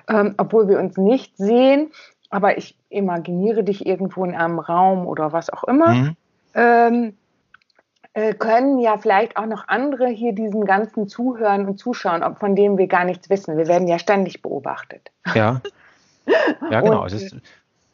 ähm, 0.08 0.34
obwohl 0.36 0.68
wir 0.68 0.78
uns 0.78 0.98
nicht 0.98 1.38
sehen, 1.38 1.90
aber 2.32 2.56
ich 2.58 2.76
imaginiere 2.88 3.62
dich 3.62 3.86
irgendwo 3.86 4.24
in 4.24 4.34
einem 4.34 4.58
Raum 4.58 5.06
oder 5.06 5.32
was 5.32 5.50
auch 5.50 5.64
immer, 5.64 5.88
mhm. 5.88 6.16
ähm, 6.54 7.16
äh, 8.14 8.34
können 8.34 8.78
ja 8.78 8.96
vielleicht 8.98 9.36
auch 9.36 9.46
noch 9.46 9.68
andere 9.68 10.08
hier 10.08 10.32
diesen 10.32 10.64
ganzen 10.64 11.08
Zuhören 11.08 11.66
und 11.66 11.78
Zuschauen, 11.78 12.24
von 12.36 12.56
dem 12.56 12.78
wir 12.78 12.86
gar 12.86 13.04
nichts 13.04 13.30
wissen. 13.30 13.56
Wir 13.56 13.68
werden 13.68 13.86
ja 13.86 13.98
ständig 13.98 14.42
beobachtet. 14.42 15.10
Ja. 15.34 15.60
Ja, 16.70 16.80
genau. 16.80 17.02
Und, 17.02 17.42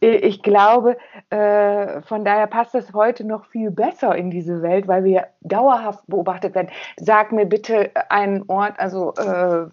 ich 0.00 0.42
glaube, 0.42 0.96
äh, 1.30 2.02
von 2.02 2.24
daher 2.24 2.46
passt 2.46 2.74
das 2.74 2.92
heute 2.92 3.24
noch 3.24 3.46
viel 3.46 3.72
besser 3.72 4.14
in 4.14 4.30
diese 4.30 4.62
Welt, 4.62 4.86
weil 4.86 5.02
wir 5.02 5.26
dauerhaft 5.40 6.06
beobachtet 6.06 6.54
werden. 6.54 6.68
Sag 6.96 7.32
mir 7.32 7.46
bitte 7.46 7.90
einen 8.08 8.44
Ort, 8.46 8.78
also 8.78 9.14
äh, 9.14 9.66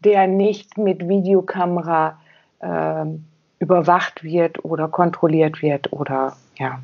der 0.00 0.26
nicht 0.26 0.76
mit 0.76 1.08
Videokamera 1.08 2.20
ähm, 2.60 3.24
überwacht 3.58 4.22
wird 4.22 4.64
oder 4.64 4.88
kontrolliert 4.88 5.62
wird 5.62 5.92
oder 5.92 6.36
ja. 6.58 6.80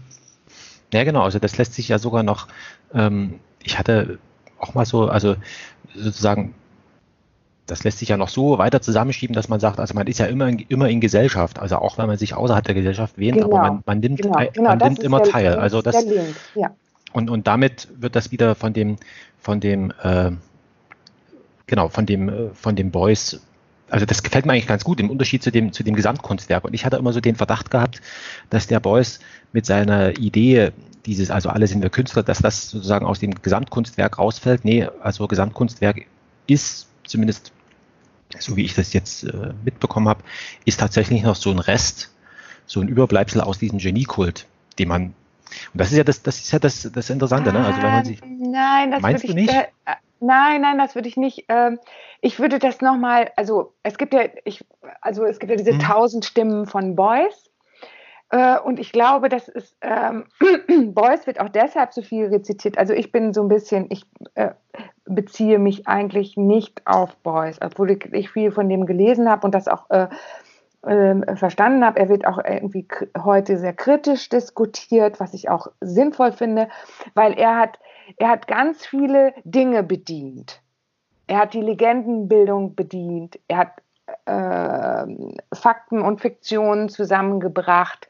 Ja, 0.92 1.04
genau. 1.04 1.22
Also 1.22 1.38
das 1.38 1.56
lässt 1.58 1.74
sich 1.74 1.88
ja 1.88 1.98
sogar 1.98 2.22
noch, 2.22 2.48
ähm, 2.94 3.40
ich 3.62 3.78
hatte 3.78 4.18
auch 4.58 4.74
mal 4.74 4.86
so, 4.86 5.08
also 5.08 5.36
sozusagen, 5.94 6.54
das 7.66 7.84
lässt 7.84 7.98
sich 7.98 8.08
ja 8.08 8.16
noch 8.16 8.28
so 8.28 8.58
weiter 8.58 8.82
zusammenschieben, 8.82 9.34
dass 9.34 9.48
man 9.48 9.60
sagt, 9.60 9.80
also 9.80 9.94
man 9.94 10.06
ist 10.06 10.18
ja 10.18 10.26
immer 10.26 10.48
in, 10.48 10.58
immer 10.58 10.88
in 10.88 11.00
Gesellschaft, 11.00 11.58
also 11.58 11.76
auch 11.76 11.98
wenn 11.98 12.06
man 12.06 12.18
sich 12.18 12.34
außerhalb 12.34 12.64
der 12.64 12.74
Gesellschaft 12.74 13.18
wähnt, 13.18 13.36
genau. 13.36 13.46
aber 13.46 13.62
man, 13.62 13.82
man 13.86 14.00
nimmt, 14.00 14.22
genau, 14.22 14.38
genau, 14.52 14.68
man 14.70 14.78
nimmt 14.78 15.02
immer 15.02 15.20
der, 15.20 15.30
teil. 15.30 15.54
Also 15.56 15.80
das, 15.80 16.04
ja. 16.54 16.70
und, 17.12 17.30
und 17.30 17.46
damit 17.46 17.88
wird 17.98 18.16
das 18.16 18.30
wieder 18.30 18.54
von 18.54 18.72
dem, 18.72 18.96
von 19.38 19.60
dem, 19.60 19.92
äh, 20.02 20.32
genau, 21.66 21.88
von 21.88 22.06
dem, 22.06 22.28
äh, 22.28 22.50
von 22.54 22.76
dem 22.76 22.90
Boys 22.90 23.40
also 23.92 24.06
das 24.06 24.22
gefällt 24.22 24.46
mir 24.46 24.52
eigentlich 24.52 24.66
ganz 24.66 24.84
gut 24.84 25.00
im 25.00 25.10
Unterschied 25.10 25.42
zu 25.42 25.52
dem, 25.52 25.72
zu 25.72 25.82
dem 25.82 25.94
Gesamtkunstwerk. 25.94 26.64
Und 26.64 26.72
ich 26.72 26.86
hatte 26.86 26.96
immer 26.96 27.12
so 27.12 27.20
den 27.20 27.36
Verdacht 27.36 27.70
gehabt, 27.70 28.00
dass 28.48 28.66
der 28.66 28.80
Beuys 28.80 29.20
mit 29.52 29.66
seiner 29.66 30.18
Idee, 30.18 30.72
dieses, 31.04 31.30
also 31.30 31.50
alle 31.50 31.66
sind 31.66 31.82
wir 31.82 31.90
Künstler, 31.90 32.22
dass 32.22 32.38
das 32.38 32.70
sozusagen 32.70 33.04
aus 33.04 33.18
dem 33.18 33.34
Gesamtkunstwerk 33.42 34.18
rausfällt. 34.18 34.64
Nee, 34.64 34.88
also 35.02 35.28
Gesamtkunstwerk 35.28 36.06
ist 36.46 36.88
zumindest, 37.04 37.52
so 38.38 38.56
wie 38.56 38.64
ich 38.64 38.74
das 38.74 38.94
jetzt 38.94 39.24
äh, 39.24 39.52
mitbekommen 39.62 40.08
habe, 40.08 40.22
ist 40.64 40.80
tatsächlich 40.80 41.22
noch 41.22 41.36
so 41.36 41.50
ein 41.50 41.58
Rest, 41.58 42.10
so 42.64 42.80
ein 42.80 42.88
Überbleibsel 42.88 43.42
aus 43.42 43.58
diesem 43.58 43.78
Geniekult, 43.78 44.46
den 44.78 44.88
man 44.88 45.14
und 45.74 45.80
das 45.82 45.92
ist 45.92 45.98
ja 45.98 46.04
das, 46.04 46.22
das 46.22 46.38
ist 46.38 46.50
ja 46.50 46.58
das, 46.58 46.90
das 46.90 47.10
Interessante, 47.10 47.52
ne? 47.52 47.62
Also 47.62 47.82
wenn 47.82 47.90
man 47.90 48.04
sich. 48.06 48.20
Nein, 48.24 48.90
das 48.90 49.02
meinst 49.02 49.28
du 49.28 49.34
nicht? 49.34 49.50
Ich, 49.50 49.54
äh, 49.54 49.66
Nein, 50.22 50.60
nein, 50.60 50.78
das 50.78 50.94
würde 50.94 51.08
ich 51.08 51.16
nicht. 51.16 51.46
Ähm, 51.48 51.80
ich 52.20 52.38
würde 52.38 52.60
das 52.60 52.80
nochmal, 52.80 53.32
also 53.36 53.74
es 53.82 53.98
gibt 53.98 54.14
ja, 54.14 54.22
ich, 54.44 54.64
also 55.00 55.24
es 55.24 55.40
gibt 55.40 55.50
ja 55.50 55.56
diese 55.56 55.72
mhm. 55.72 55.80
tausend 55.80 56.24
Stimmen 56.24 56.66
von 56.66 56.94
Boys. 56.94 57.50
Äh, 58.30 58.60
und 58.60 58.78
ich 58.78 58.92
glaube, 58.92 59.28
das 59.28 59.48
ist, 59.48 59.76
ähm, 59.80 60.24
Boys 60.94 61.26
wird 61.26 61.40
auch 61.40 61.48
deshalb 61.48 61.92
so 61.92 62.02
viel 62.02 62.26
rezitiert. 62.26 62.78
Also 62.78 62.92
ich 62.94 63.10
bin 63.10 63.34
so 63.34 63.42
ein 63.42 63.48
bisschen, 63.48 63.86
ich 63.90 64.04
äh, 64.36 64.50
beziehe 65.06 65.58
mich 65.58 65.88
eigentlich 65.88 66.36
nicht 66.36 66.86
auf 66.86 67.16
Boys, 67.16 67.58
obwohl 67.60 67.90
ich, 67.90 68.04
ich 68.12 68.30
viel 68.30 68.52
von 68.52 68.68
dem 68.68 68.86
gelesen 68.86 69.28
habe 69.28 69.44
und 69.44 69.54
das 69.56 69.66
auch 69.66 69.90
äh, 69.90 70.06
äh, 70.82 71.34
verstanden 71.34 71.84
habe. 71.84 71.98
Er 71.98 72.08
wird 72.08 72.28
auch 72.28 72.38
irgendwie 72.38 72.86
heute 73.18 73.58
sehr 73.58 73.72
kritisch 73.72 74.28
diskutiert, 74.28 75.18
was 75.18 75.34
ich 75.34 75.50
auch 75.50 75.66
sinnvoll 75.80 76.30
finde, 76.30 76.68
weil 77.14 77.32
er 77.32 77.58
hat 77.58 77.78
er 78.16 78.28
hat 78.28 78.46
ganz 78.46 78.86
viele 78.86 79.34
Dinge 79.44 79.82
bedient. 79.82 80.60
Er 81.26 81.38
hat 81.38 81.54
die 81.54 81.60
Legendenbildung 81.60 82.74
bedient. 82.74 83.38
Er 83.48 83.58
hat 83.58 83.72
äh, 84.26 85.34
Fakten 85.54 86.02
und 86.02 86.20
Fiktionen 86.20 86.88
zusammengebracht. 86.88 88.08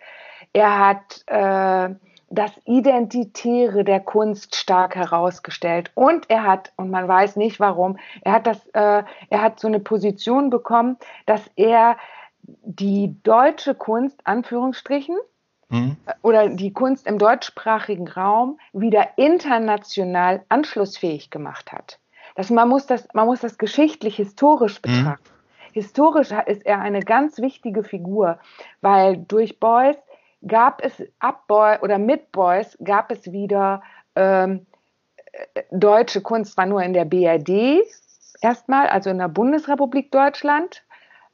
Er 0.53 0.79
hat 0.79 1.23
äh, 1.27 1.95
das 2.31 2.51
Identitäre 2.65 3.85
der 3.85 4.01
Kunst 4.01 4.57
stark 4.57 4.97
herausgestellt. 4.97 5.91
Und 5.95 6.31
er 6.31 6.45
hat, 6.45 6.73
und 6.77 6.91
man 6.91 7.07
weiß 7.07 7.37
nicht 7.37 7.61
warum, 7.61 7.99
er 8.23 8.33
hat, 8.33 8.47
das, 8.47 8.67
äh, 8.69 9.03
er 9.29 9.43
hat 9.43 9.61
so 9.61 9.69
eine 9.69 9.81
Position 9.81 10.49
bekommen, 10.49 10.97
dass 11.27 11.43
er 11.57 11.97
die 12.43 13.15
deutsche 13.23 13.75
Kunst, 13.75 14.19
Anführungsstrichen, 14.25 15.17
mhm. 15.73 15.97
oder 16.23 16.49
die 16.49 16.73
Kunst 16.73 17.07
im 17.07 17.19
deutschsprachigen 17.19 18.09
Raum 18.09 18.59
wieder 18.73 19.09
international 19.17 20.45
anschlussfähig 20.49 21.31
gemacht 21.31 21.73
hat. 21.73 21.99
Das, 22.35 22.51
man, 22.51 22.69
muss 22.69 22.87
das, 22.87 23.09
man 23.13 23.27
muss 23.27 23.41
das 23.41 23.59
geschichtlich, 23.59 24.17
historisch 24.17 24.79
mhm. 24.79 24.83
betrachten. 24.83 25.29
Mhm. 25.29 25.73
Historisch 25.73 26.31
ist 26.47 26.67
er 26.67 26.81
eine 26.81 27.01
ganz 27.01 27.39
wichtige 27.39 27.83
Figur, 27.83 28.39
weil 28.83 29.17
durch 29.17 29.59
Beuys 29.59 29.97
gab 30.47 30.83
es 30.85 31.03
ab 31.19 31.47
Boy 31.47 31.79
oder 31.81 31.99
mit 31.99 32.31
Beuys 32.31 32.77
gab 32.85 33.11
es 33.11 33.33
wieder 33.33 33.83
ähm, 34.15 34.67
deutsche 35.71 36.21
Kunst, 36.21 36.55
zwar 36.55 36.67
nur 36.67 36.83
in 36.83 36.93
der 36.93 37.07
BRD 37.07 37.83
erstmal, 38.43 38.89
also 38.89 39.11
in 39.11 39.19
der 39.19 39.29
Bundesrepublik 39.29 40.11
Deutschland, 40.11 40.83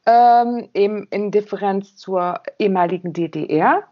ähm, 0.05 0.69
eben 0.73 1.07
in 1.11 1.31
Differenz 1.31 1.97
zur 1.97 2.41
ehemaligen 2.57 3.13
DDR. 3.13 3.83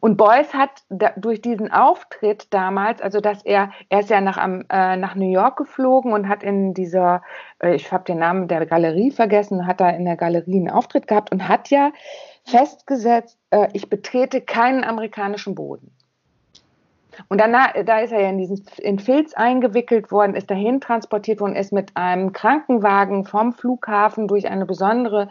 Und 0.00 0.16
Beuys 0.16 0.52
hat 0.54 0.82
da, 0.88 1.12
durch 1.16 1.40
diesen 1.40 1.70
Auftritt 1.72 2.52
damals, 2.52 3.00
also 3.00 3.20
dass 3.20 3.44
er, 3.44 3.70
er 3.88 4.00
ist 4.00 4.10
ja 4.10 4.20
nach, 4.20 4.38
äh, 4.38 4.96
nach 4.96 5.14
New 5.14 5.30
York 5.30 5.56
geflogen 5.56 6.12
und 6.12 6.28
hat 6.28 6.42
in 6.42 6.74
dieser, 6.74 7.22
äh, 7.62 7.74
ich 7.74 7.92
habe 7.92 8.04
den 8.04 8.18
Namen 8.18 8.48
der 8.48 8.66
Galerie 8.66 9.10
vergessen, 9.10 9.66
hat 9.66 9.80
da 9.80 9.90
in 9.90 10.04
der 10.04 10.16
Galerie 10.16 10.56
einen 10.56 10.70
Auftritt 10.70 11.06
gehabt 11.06 11.32
und 11.32 11.48
hat 11.48 11.70
ja 11.70 11.92
festgesetzt, 12.44 13.38
äh, 13.50 13.68
ich 13.72 13.88
betrete 13.88 14.40
keinen 14.40 14.84
amerikanischen 14.84 15.54
Boden. 15.54 15.90
Und 17.28 17.40
danach, 17.40 17.72
da 17.84 18.00
ist 18.00 18.12
er 18.12 18.20
ja 18.20 18.28
in 18.30 18.38
diesen 18.38 18.64
in 18.78 18.98
Filz 18.98 19.34
eingewickelt 19.34 20.10
worden, 20.10 20.34
ist 20.34 20.50
dahin 20.50 20.80
transportiert 20.80 21.40
worden, 21.40 21.56
ist 21.56 21.72
mit 21.72 21.96
einem 21.96 22.32
Krankenwagen 22.32 23.24
vom 23.24 23.52
Flughafen 23.52 24.26
durch 24.26 24.48
eine 24.48 24.66
besondere 24.66 25.28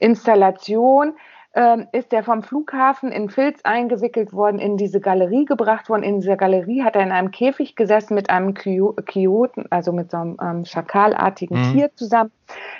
Installation 0.00 1.14
ähm, 1.54 1.86
ist 1.92 2.12
er 2.12 2.22
vom 2.22 2.42
Flughafen 2.42 3.12
in 3.12 3.28
Filz 3.28 3.60
eingewickelt 3.62 4.32
worden, 4.32 4.58
in 4.58 4.78
diese 4.78 5.00
Galerie 5.00 5.44
gebracht 5.44 5.90
worden. 5.90 6.02
In 6.02 6.20
dieser 6.20 6.36
Galerie 6.36 6.82
hat 6.82 6.96
er 6.96 7.02
in 7.02 7.12
einem 7.12 7.30
Käfig 7.30 7.76
gesessen 7.76 8.14
mit 8.14 8.30
einem 8.30 8.54
Kyoten, 8.54 9.66
also 9.70 9.92
mit 9.92 10.10
so 10.10 10.16
einem 10.16 10.36
ähm, 10.42 10.64
schakalartigen 10.64 11.58
mhm. 11.58 11.72
Tier 11.72 11.90
zusammen. 11.94 12.32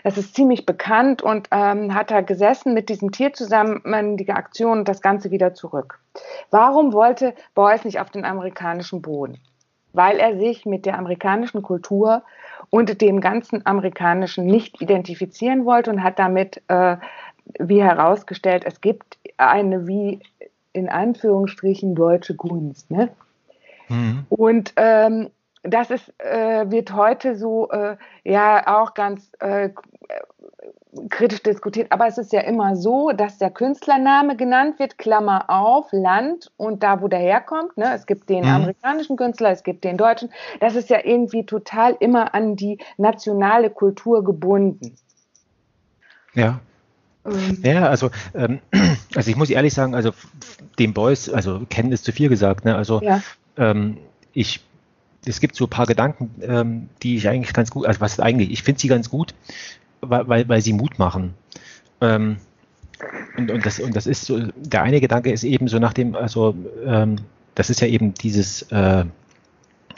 Das 0.05 0.17
ist 0.17 0.35
ziemlich 0.35 0.65
bekannt 0.65 1.23
und 1.23 1.49
ähm, 1.51 1.95
hat 1.95 2.11
er 2.11 2.23
gesessen 2.23 2.73
mit 2.73 2.89
diesem 2.89 3.11
Tier 3.11 3.33
zusammen, 3.33 4.17
die 4.17 4.31
Aktion 4.31 4.79
und 4.79 4.89
das 4.89 5.03
Ganze 5.03 5.31
wieder 5.31 5.55
zurück. 5.55 5.99
Warum 6.51 6.93
wollte 6.93 7.35
Beuys 7.55 7.85
nicht 7.85 8.01
auf 8.01 8.11
den 8.11 8.25
amerikanischen 8.25 9.03
Boden? 9.03 9.39
Weil 9.93 10.19
er 10.19 10.39
sich 10.39 10.65
mit 10.65 10.87
der 10.87 10.99
amerikanischen 10.99 11.63
Kultur 11.63 12.23
und 12.71 13.03
dem 13.03 13.21
ganzen 13.21 13.67
amerikanischen 13.67 14.47
nicht 14.47 14.81
identifizieren 14.81 15.67
wollte 15.67 15.91
und 15.91 16.03
hat 16.03 16.19
damit 16.19 16.63
äh, 16.69 16.97
wie 17.59 17.83
herausgestellt, 17.83 18.65
es 18.67 18.81
gibt 18.81 19.19
eine 19.37 19.87
wie 19.87 20.21
in 20.73 20.89
Anführungsstrichen 20.89 21.95
deutsche 21.95 22.35
Kunst. 22.35 22.91
Ne? 22.91 23.11
Mhm. 23.89 24.27
Und 24.29 24.73
ähm, 24.77 25.31
das 25.63 25.91
ist, 25.91 26.13
äh, 26.19 26.71
wird 26.71 26.95
heute 26.95 27.37
so 27.37 27.71
äh, 27.71 27.97
ja 28.25 28.81
auch 28.81 28.95
ganz 28.95 29.31
äh, 29.39 29.71
kritisch 31.09 31.43
diskutiert. 31.43 31.91
Aber 31.91 32.07
es 32.07 32.19
ist 32.19 32.33
ja 32.33 32.41
immer 32.41 32.77
so, 32.77 33.11
dass 33.13 33.39
der 33.39 33.51
Künstlername 33.51 34.37
genannt 34.37 34.79
wird, 34.79 34.99
Klammer 34.99 35.45
auf, 35.49 35.87
Land 35.93 36.51
und 36.57 36.83
da, 36.83 37.01
wo 37.01 37.09
der 37.09 37.21
herkommt. 37.21 37.77
Ne? 37.77 37.93
Es 37.95 38.07
gibt 38.07 38.29
den 38.29 38.45
mhm. 38.45 38.51
amerikanischen 38.51 39.17
Künstler, 39.17 39.51
es 39.51 39.63
gibt 39.63 39.85
den 39.85 39.97
deutschen. 39.97 40.31
Das 40.61 40.75
ist 40.75 40.91
ja 40.91 40.99
irgendwie 41.05 41.47
total 41.47 41.97
immer 42.01 42.35
an 42.35 42.57
die 42.57 42.79
nationale 42.97 43.71
Kultur 43.71 44.25
gebunden. 44.25 44.97
Ja. 46.35 46.61
Ähm. 47.25 47.59
Ja, 47.63 47.89
also, 47.89 48.11
ähm, 48.35 48.61
also 49.15 49.31
ich 49.31 49.37
muss 49.37 49.51
ehrlich 49.51 49.75
sagen, 49.75 49.95
also 49.95 50.13
dem 50.79 50.93
Boys, 50.93 51.29
also 51.29 51.65
kennen 51.69 51.93
ist 51.93 52.05
zu 52.05 52.13
viel 52.13 52.29
gesagt, 52.29 52.65
ne? 52.65 52.75
Also 52.75 53.01
ja. 53.03 53.23
ähm, 53.57 53.99
ich, 54.33 54.61
es 55.27 55.41
gibt 55.41 55.55
so 55.55 55.67
ein 55.67 55.71
paar 55.71 55.87
Gedanken, 55.87 56.31
ähm, 56.43 56.89
die 57.03 57.17
ich 57.17 57.29
eigentlich 57.29 57.53
ganz 57.53 57.71
gut, 57.71 57.87
also 57.87 58.01
was 58.01 58.19
eigentlich, 58.19 58.51
ich 58.51 58.63
finde 58.63 58.81
sie 58.81 58.89
ganz 58.89 59.11
gut, 59.11 59.35
weil, 60.01 60.29
weil, 60.29 60.49
weil 60.49 60.63
sie 60.63 60.73
Mut 60.73 60.99
machen. 60.99 61.35
Ähm, 62.01 62.39
und, 63.37 63.51
und, 63.51 63.67
das, 63.67 63.81
und 63.81 63.95
das 63.97 64.07
ist 64.07 64.25
so, 64.25 64.39
der 64.57 64.83
eine 64.83 65.01
Gedanke 65.01 65.33
ist 65.33 65.45
eben 65.45 65.69
so 65.69 65.79
nach 65.79 65.93
dem, 65.93 66.15
also 66.15 66.55
ähm, 66.85 67.17
das 67.55 67.69
ist 67.69 67.81
ja 67.81 67.89
eben 67.89 68.15
dieses 68.15 68.63
äh, 68.71 69.05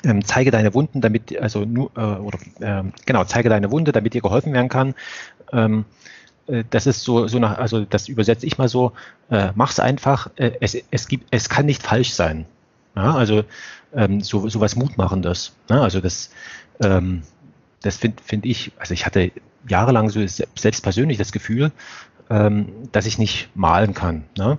ähm, 0.05 0.25
zeige 0.25 0.51
deine 0.51 0.75
Wunden, 0.75 1.01
damit, 1.01 1.39
also 1.41 1.65
nur, 1.65 1.91
äh, 1.97 2.01
oder 2.01 2.39
äh, 2.61 2.83
genau, 3.07 3.25
zeige 3.25 3.49
deine 3.49 3.71
Wunde, 3.71 3.93
damit 3.93 4.15
dir 4.15 4.21
geholfen 4.21 4.53
werden 4.53 4.69
kann. 4.69 4.95
Äh, 6.47 6.65
das 6.71 6.87
ist 6.87 7.03
so, 7.03 7.27
so 7.29 7.39
nach, 7.39 7.59
also 7.59 7.85
das 7.85 8.09
übersetze 8.09 8.47
ich 8.47 8.59
mal 8.59 8.69
so, 8.69 8.93
äh, 9.31 9.53
mach's 9.55 9.79
einfach, 9.79 10.31
äh, 10.37 10.53
es, 10.61 10.77
es 10.91 11.09
gibt, 11.09 11.27
es 11.31 11.49
kann 11.49 11.67
nicht 11.67 11.83
falsch 11.83 12.13
sein. 12.13 12.47
Ja, 12.97 13.15
also 13.15 13.45
ähm, 13.95 14.21
so, 14.21 14.49
so 14.49 14.61
was 14.61 14.77
Mutmachendes. 14.77 15.53
Ne? 15.69 15.81
Also 15.81 16.01
das, 16.01 16.31
ähm, 16.81 17.23
das 17.83 17.97
finde 17.97 18.23
find 18.23 18.47
ich, 18.47 18.73
also 18.79 18.95
ich 18.95 19.05
hatte 19.07 19.33
jahrelang 19.69 20.11
so 20.11 20.25
selbst 20.27 20.83
persönlich 20.83 21.19
das 21.19 21.33
Gefühl, 21.33 21.73
ähm, 22.31 22.69
dass 22.93 23.07
ich 23.07 23.19
nicht 23.19 23.49
malen 23.55 23.95
kann. 23.95 24.25
Ne? 24.37 24.59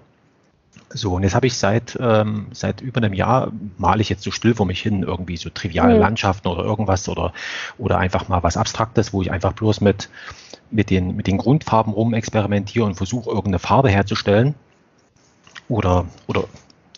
So, 0.96 1.14
und 1.16 1.24
jetzt 1.24 1.36
habe 1.36 1.46
ich 1.46 1.58
seit, 1.58 1.98
ähm, 2.00 2.48
seit 2.54 2.80
über 2.80 3.02
einem 3.02 3.14
Jahr 3.14 3.52
male 3.78 4.02
ich 4.02 4.08
jetzt 4.08 4.24
so 4.24 4.32
still 4.32 4.56
vor 4.56 4.66
mich 4.66 4.82
hin, 4.82 5.04
irgendwie 5.04 5.36
so 5.36 5.50
triviale 5.50 5.96
mhm. 5.96 6.00
Landschaften 6.00 6.48
oder 6.48 6.64
irgendwas 6.64 7.10
oder, 7.10 7.34
oder 7.78 7.98
einfach 7.98 8.30
mal 8.30 8.44
was 8.44 8.56
Abstraktes, 8.56 9.12
wo 9.12 9.22
ich 9.22 9.30
einfach 9.30 9.52
bloß 9.52 9.82
mit, 9.82 10.10
mit, 10.72 10.90
den, 10.90 11.14
mit 11.18 11.28
den 11.28 11.38
Grundfarben 11.38 11.92
rum 11.92 12.14
experimentiere 12.14 12.86
und 12.86 12.96
versuche, 12.96 13.30
irgendeine 13.30 13.60
Farbe 13.60 13.90
herzustellen 13.90 14.56
oder, 15.68 16.06
oder 16.28 16.46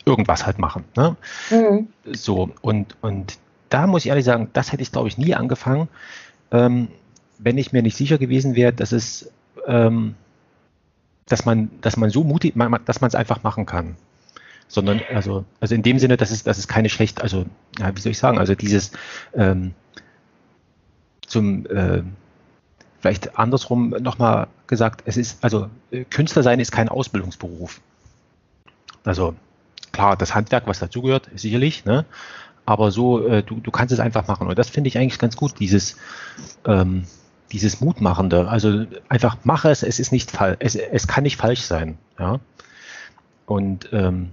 irgendwas 0.06 0.46
halt 0.46 0.60
machen. 0.60 0.84
Ne? 0.96 1.16
Mhm. 1.50 1.88
So, 2.14 2.52
und, 2.62 2.96
und 3.02 3.40
da 3.70 3.88
muss 3.88 4.06
ich 4.06 4.10
ehrlich 4.10 4.26
sagen, 4.26 4.52
das 4.54 4.72
hätte 4.72 4.84
ich, 4.84 4.92
glaube 4.92 5.08
ich, 5.08 5.18
nie 5.18 5.34
angefangen, 5.34 5.88
ähm, 6.52 6.90
wenn 7.40 7.58
ich 7.58 7.74
mir 7.74 7.82
nicht 7.82 7.98
sicher 7.98 8.20
gewesen 8.20 8.56
wäre, 8.56 8.74
dass 8.74 8.92
es 8.92 9.32
ähm, 9.66 10.14
dass 11.28 11.46
man, 11.46 11.70
dass 11.82 11.98
man 11.98 12.10
so 12.10 12.24
mutig, 12.24 12.56
dass 12.86 13.02
man 13.02 13.08
es 13.08 13.16
einfach 13.16 13.44
machen 13.44 13.66
kann. 13.66 13.96
Sondern, 14.70 15.02
also, 15.14 15.46
also 15.62 15.76
in 15.76 15.84
dem 15.84 15.98
Sinne, 16.00 16.18
dass 16.18 16.32
es, 16.32 16.44
dass 16.44 16.58
es 16.58 16.68
keine 16.68 16.90
schlecht, 16.90 17.22
also, 17.22 17.46
ja, 17.80 17.96
wie 17.96 18.02
soll 18.02 18.12
ich 18.12 18.18
sagen, 18.18 18.38
also 18.38 18.54
dieses 18.54 18.92
ähm, 19.34 19.74
zum 21.26 21.66
äh, 21.68 22.04
vielleicht 23.00 23.38
andersrum 23.38 23.90
nochmal 23.90 24.48
gesagt, 24.66 25.04
es 25.06 25.18
ist, 25.18 25.44
also 25.44 25.70
äh, 25.92 26.04
Künstler 26.04 26.44
sein 26.44 26.60
ist 26.60 26.72
kein 26.72 26.90
Ausbildungsberuf. 26.90 27.80
Also 29.04 29.36
klar, 29.92 30.18
das 30.18 30.36
Handwerk, 30.36 30.68
was 30.68 30.80
dazugehört, 30.80 31.30
sicherlich, 31.36 31.86
ne? 31.86 32.06
aber 32.66 32.92
so, 32.92 33.26
äh, 33.26 33.44
du, 33.44 33.62
du 33.62 33.72
kannst 33.72 33.94
es 33.94 34.00
einfach 34.02 34.28
machen. 34.28 34.48
Und 34.48 34.60
das 34.60 34.70
finde 34.70 34.90
ich 34.90 34.98
eigentlich 34.98 35.20
ganz 35.20 35.38
gut, 35.38 35.60
dieses, 35.60 35.96
ähm, 36.66 37.06
dieses 37.52 37.82
Mutmachende. 37.82 38.48
Also 38.48 38.86
einfach 39.10 39.38
mache 39.44 39.70
es, 39.70 39.84
es 39.84 40.00
ist 40.00 40.12
nicht 40.12 40.32
falsch, 40.32 40.58
es, 40.60 40.76
es 40.76 41.08
kann 41.08 41.24
nicht 41.24 41.38
falsch 41.38 41.62
sein. 41.62 41.98
Ja. 42.20 42.40
Und 43.46 43.90
ähm, 43.94 44.32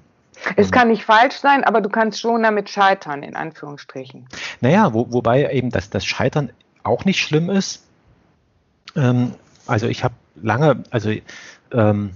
es 0.56 0.70
kann 0.70 0.88
nicht 0.88 1.04
falsch 1.04 1.36
sein, 1.36 1.64
aber 1.64 1.80
du 1.80 1.88
kannst 1.88 2.20
schon 2.20 2.42
damit 2.42 2.68
scheitern, 2.68 3.22
in 3.22 3.36
Anführungsstrichen. 3.36 4.26
Naja, 4.60 4.92
wo, 4.92 5.12
wobei 5.12 5.50
eben 5.52 5.70
das, 5.70 5.90
das 5.90 6.04
Scheitern 6.04 6.50
auch 6.82 7.04
nicht 7.04 7.20
schlimm 7.20 7.50
ist. 7.50 7.84
Ähm, 8.96 9.32
also 9.66 9.86
ich 9.86 10.04
habe 10.04 10.14
lange, 10.34 10.82
also 10.90 11.12
ähm, 11.72 12.10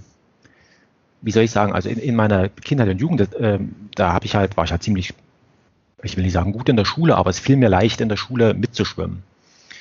wie 1.21 1.31
soll 1.31 1.43
ich 1.43 1.51
sagen, 1.51 1.73
also 1.73 1.89
in, 1.89 1.97
in 1.97 2.15
meiner 2.15 2.49
Kindheit 2.49 2.89
und 2.89 2.99
Jugend, 2.99 3.33
äh, 3.33 3.59
da 3.95 4.13
habe 4.13 4.25
ich 4.25 4.35
halt, 4.35 4.57
war 4.57 4.65
ich 4.65 4.71
halt 4.71 4.83
ziemlich, 4.83 5.13
ich 6.03 6.15
will 6.15 6.23
nicht 6.23 6.33
sagen 6.33 6.51
gut 6.51 6.69
in 6.69 6.77
der 6.77 6.85
Schule, 6.85 7.15
aber 7.15 7.29
es 7.29 7.39
fiel 7.39 7.57
mir 7.57 7.69
leicht 7.69 8.01
in 8.01 8.09
der 8.09 8.17
Schule 8.17 8.53
mitzuschwimmen. 8.53 9.23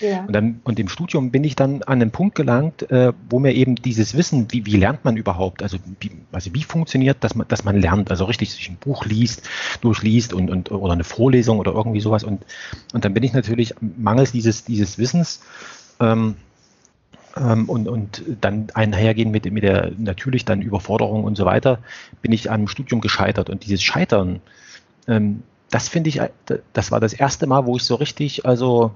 Ja. 0.01 0.25
Und, 0.25 0.33
dann, 0.33 0.61
und 0.65 0.79
im 0.79 0.89
Studium 0.89 1.31
bin 1.31 1.45
ich 1.45 1.57
dann 1.57 1.83
an 1.83 2.01
den 2.01 2.11
Punkt 2.11 2.35
gelangt, 2.35 2.91
äh, 2.91 3.13
wo 3.29 3.39
mir 3.39 3.53
eben 3.53 3.75
dieses 3.75 4.17
Wissen, 4.17 4.47
wie, 4.51 4.65
wie 4.65 4.77
lernt 4.77 5.05
man 5.05 5.17
überhaupt, 5.17 5.63
also 5.63 5.79
wie, 6.01 6.13
also 6.31 6.55
wie 6.55 6.63
funktioniert, 6.63 7.19
dass 7.21 7.35
man, 7.35 7.49
dass 7.49 7.65
man 7.65 7.81
lernt, 7.81 8.11
also 8.11 8.25
richtig 8.25 8.53
sich 8.53 8.69
ein 8.69 8.77
Buch 8.77 9.05
liest, 9.07 9.49
durchliest 9.81 10.33
und, 10.33 10.51
und 10.51 10.71
oder 10.71 10.93
eine 10.93 11.05
Vorlesung 11.05 11.59
oder 11.59 11.73
irgendwie 11.73 12.01
sowas. 12.01 12.23
Und, 12.23 12.45
und 12.93 13.05
dann 13.05 13.15
bin 13.15 13.23
ich 13.23 13.33
natürlich 13.33 13.75
mangels 13.81 14.33
dieses, 14.33 14.65
dieses 14.65 14.99
Wissens 14.99 15.41
ähm, 16.01 16.37
ähm, 17.37 17.69
und, 17.69 17.89
und 17.89 18.23
dann 18.41 18.69
einhergehen 18.75 19.31
mit, 19.31 19.51
mit 19.51 19.63
der 19.63 19.93
natürlich 19.99 20.45
dann 20.45 20.63
Überforderung 20.63 21.25
und 21.25 21.37
so 21.37 21.45
weiter, 21.45 21.79
bin 22.23 22.33
ich 22.33 22.51
am 22.51 22.69
Studium 22.69 23.01
gescheitert. 23.01 23.51
Und 23.51 23.65
dieses 23.65 23.83
Scheitern, 23.83 24.41
ähm, 25.07 25.43
das 25.71 25.89
finde 25.89 26.09
ich, 26.09 26.21
das 26.73 26.91
war 26.91 27.01
das 27.01 27.13
erste 27.13 27.47
Mal, 27.47 27.67
wo 27.67 27.77
ich 27.77 27.83
so 27.83 27.97
richtig, 27.97 28.47
also 28.47 28.93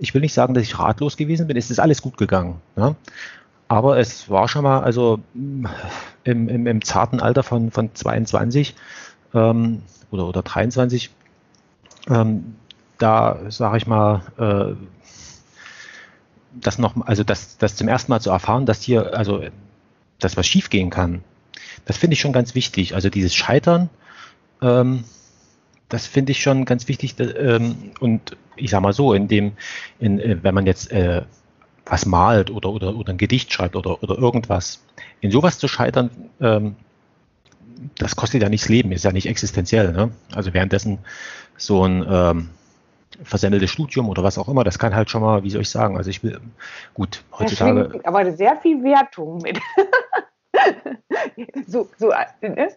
ich 0.00 0.14
will 0.14 0.22
nicht 0.22 0.34
sagen, 0.34 0.54
dass 0.54 0.64
ich 0.64 0.78
ratlos 0.78 1.16
gewesen 1.16 1.46
bin, 1.46 1.56
es 1.56 1.70
ist 1.70 1.78
alles 1.78 2.02
gut 2.02 2.16
gegangen. 2.16 2.60
Ja? 2.76 2.96
Aber 3.68 3.98
es 3.98 4.28
war 4.28 4.48
schon 4.48 4.64
mal, 4.64 4.80
also 4.80 5.20
im, 5.34 5.68
im, 6.24 6.66
im 6.66 6.82
zarten 6.84 7.20
Alter 7.20 7.42
von, 7.42 7.70
von 7.70 7.94
22 7.94 8.74
ähm, 9.34 9.82
oder, 10.10 10.26
oder 10.26 10.42
23, 10.42 11.10
ähm, 12.08 12.56
da 12.98 13.38
sage 13.48 13.76
ich 13.76 13.86
mal, 13.86 14.22
äh, 14.38 14.74
das 16.52 16.78
noch, 16.78 16.94
also 17.06 17.22
das, 17.22 17.58
das 17.58 17.76
zum 17.76 17.86
ersten 17.86 18.10
Mal 18.10 18.20
zu 18.20 18.30
erfahren, 18.30 18.66
dass 18.66 18.82
hier, 18.82 19.16
also 19.16 19.44
dass 20.18 20.36
was 20.36 20.46
schiefgehen 20.46 20.90
kann, 20.90 21.22
das 21.84 21.96
finde 21.96 22.14
ich 22.14 22.20
schon 22.20 22.32
ganz 22.32 22.54
wichtig. 22.54 22.94
Also 22.94 23.08
dieses 23.08 23.34
Scheitern, 23.34 23.88
ähm, 24.62 25.04
das 25.90 26.06
finde 26.06 26.32
ich 26.32 26.42
schon 26.42 26.64
ganz 26.64 26.88
wichtig. 26.88 27.16
Ähm, 27.18 27.92
und 28.00 28.36
ich 28.56 28.70
sage 28.70 28.82
mal 28.82 28.92
so, 28.92 29.12
in 29.12 29.28
dem, 29.28 29.52
in, 29.98 30.18
äh, 30.18 30.38
wenn 30.42 30.54
man 30.54 30.64
jetzt 30.64 30.90
äh, 30.90 31.22
was 31.84 32.06
malt 32.06 32.50
oder, 32.50 32.70
oder, 32.70 32.96
oder 32.96 33.12
ein 33.12 33.18
Gedicht 33.18 33.52
schreibt 33.52 33.76
oder, 33.76 34.02
oder 34.02 34.16
irgendwas, 34.16 34.82
in 35.20 35.30
sowas 35.30 35.58
zu 35.58 35.68
scheitern, 35.68 36.10
ähm, 36.40 36.76
das 37.98 38.16
kostet 38.16 38.42
ja 38.42 38.48
nichts 38.48 38.68
Leben, 38.68 38.92
ist 38.92 39.04
ja 39.04 39.12
nicht 39.12 39.26
existenziell. 39.26 39.92
Ne? 39.92 40.10
Also 40.32 40.54
währenddessen 40.54 40.98
so 41.56 41.84
ein 41.84 42.06
ähm, 42.08 42.50
versendeltes 43.24 43.70
Studium 43.70 44.08
oder 44.08 44.22
was 44.22 44.38
auch 44.38 44.48
immer, 44.48 44.64
das 44.64 44.78
kann 44.78 44.94
halt 44.94 45.10
schon 45.10 45.22
mal, 45.22 45.42
wie 45.42 45.50
soll 45.50 45.62
ich 45.62 45.70
sagen, 45.70 45.96
also 45.96 46.08
ich 46.08 46.22
will, 46.22 46.40
gut, 46.94 47.24
heutzutage. 47.38 48.00
Aber 48.04 48.30
sehr 48.32 48.56
viel 48.56 48.82
Wertung 48.82 49.42
mit. 49.42 49.58
so, 51.66 51.88
so, 51.98 52.12
ne? 52.40 52.68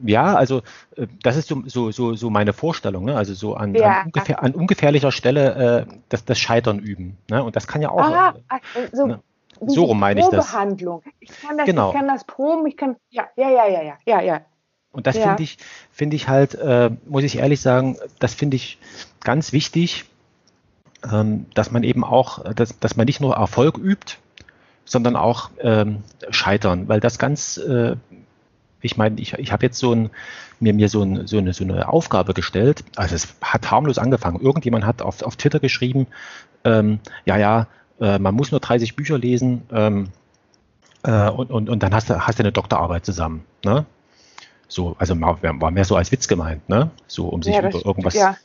Ja, 0.00 0.34
also 0.34 0.62
äh, 0.96 1.06
das 1.22 1.36
ist 1.36 1.48
so, 1.48 1.62
so, 1.66 1.90
so, 1.90 2.14
so 2.14 2.30
meine 2.30 2.52
Vorstellung, 2.52 3.04
ne? 3.04 3.16
also 3.16 3.34
so 3.34 3.54
an, 3.54 3.74
ja. 3.74 4.00
an, 4.00 4.06
ungefähr, 4.06 4.42
an 4.42 4.54
ungefährlicher 4.54 5.10
Stelle 5.10 5.86
äh, 5.88 5.92
das, 6.08 6.24
das 6.24 6.38
Scheitern 6.38 6.78
üben. 6.78 7.18
Ne? 7.28 7.42
Und 7.42 7.56
das 7.56 7.66
kann 7.66 7.82
ja 7.82 7.90
auch. 7.90 7.98
Ah, 7.98 8.34
äh, 8.74 8.88
so, 8.92 9.06
ne? 9.06 9.20
so 9.66 9.84
rum 9.84 9.98
meine 9.98 10.20
ich 10.20 10.28
das. 10.28 10.52
Behandlung. 10.52 11.02
Ich 11.20 11.30
kann 11.40 11.58
das, 11.58 11.66
genau. 11.66 11.88
ich 11.90 11.96
kann 11.96 12.06
das 12.08 12.24
proben, 12.24 12.66
ich 12.66 12.76
kann, 12.76 12.96
ja, 13.10 13.26
ja, 13.36 13.50
ja, 13.50 13.66
ja, 13.66 13.82
ja, 13.82 13.98
ja, 14.06 14.20
ja. 14.20 14.40
Und 14.92 15.06
das 15.06 15.16
ja. 15.16 15.24
finde 15.24 15.42
ich, 15.42 15.58
finde 15.92 16.16
ich 16.16 16.28
halt, 16.28 16.54
äh, 16.54 16.90
muss 17.06 17.24
ich 17.24 17.38
ehrlich 17.38 17.60
sagen, 17.60 17.98
das 18.18 18.34
finde 18.34 18.56
ich 18.56 18.78
ganz 19.20 19.52
wichtig, 19.52 20.06
ähm, 21.10 21.46
dass 21.54 21.70
man 21.70 21.82
eben 21.82 22.04
auch, 22.04 22.52
dass, 22.54 22.78
dass 22.78 22.96
man 22.96 23.06
nicht 23.06 23.20
nur 23.20 23.36
Erfolg 23.36 23.78
übt, 23.78 24.16
sondern 24.84 25.16
auch 25.16 25.50
ähm, 25.60 26.02
Scheitern, 26.30 26.88
weil 26.88 27.00
das 27.00 27.18
ganz, 27.18 27.58
äh, 27.58 27.96
ich 28.80 28.96
meine, 28.96 29.20
ich, 29.20 29.34
ich 29.34 29.52
habe 29.52 29.64
jetzt 29.64 29.78
so 29.78 29.92
ein, 29.92 30.10
mir, 30.60 30.72
mir 30.72 30.88
so, 30.88 31.02
ein, 31.02 31.26
so, 31.26 31.38
eine, 31.38 31.52
so 31.52 31.64
eine 31.64 31.88
Aufgabe 31.88 32.34
gestellt, 32.34 32.84
also 32.96 33.14
es 33.14 33.34
hat 33.42 33.70
harmlos 33.70 33.98
angefangen. 33.98 34.40
Irgendjemand 34.40 34.86
hat 34.86 35.02
auf, 35.02 35.22
auf 35.22 35.36
Twitter 35.36 35.60
geschrieben, 35.60 36.06
ähm, 36.64 37.00
ja, 37.24 37.36
ja, 37.36 37.66
äh, 38.00 38.18
man 38.18 38.34
muss 38.34 38.50
nur 38.50 38.60
30 38.60 38.96
Bücher 38.96 39.18
lesen 39.18 39.62
ähm, 39.72 40.08
äh, 41.02 41.28
und, 41.28 41.50
und, 41.50 41.68
und 41.68 41.82
dann 41.82 41.94
hast 41.94 42.10
du, 42.10 42.26
hast 42.26 42.38
du 42.38 42.42
eine 42.42 42.52
Doktorarbeit 42.52 43.04
zusammen. 43.04 43.44
Ne? 43.64 43.86
So, 44.68 44.96
also 44.98 45.18
war 45.20 45.70
mehr 45.70 45.84
so 45.84 45.96
als 45.96 46.12
Witz 46.12 46.28
gemeint, 46.28 46.68
ne? 46.68 46.90
So, 47.06 47.28
um 47.28 47.42
sich 47.42 47.54
ja, 47.54 47.66
über 47.66 47.84
irgendwas 47.84 48.14
ja. 48.14 48.36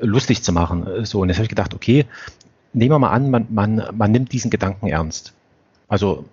lustig 0.00 0.42
zu 0.42 0.52
machen. 0.52 1.04
So, 1.04 1.20
und 1.20 1.28
jetzt 1.28 1.38
habe 1.38 1.44
ich 1.44 1.50
gedacht, 1.50 1.72
okay, 1.72 2.06
nehmen 2.72 2.90
wir 2.90 2.98
mal 2.98 3.10
an, 3.10 3.30
man, 3.30 3.46
man, 3.50 3.84
man 3.92 4.10
nimmt 4.10 4.32
diesen 4.32 4.50
Gedanken 4.50 4.88
ernst. 4.88 5.32
Also 5.88 6.24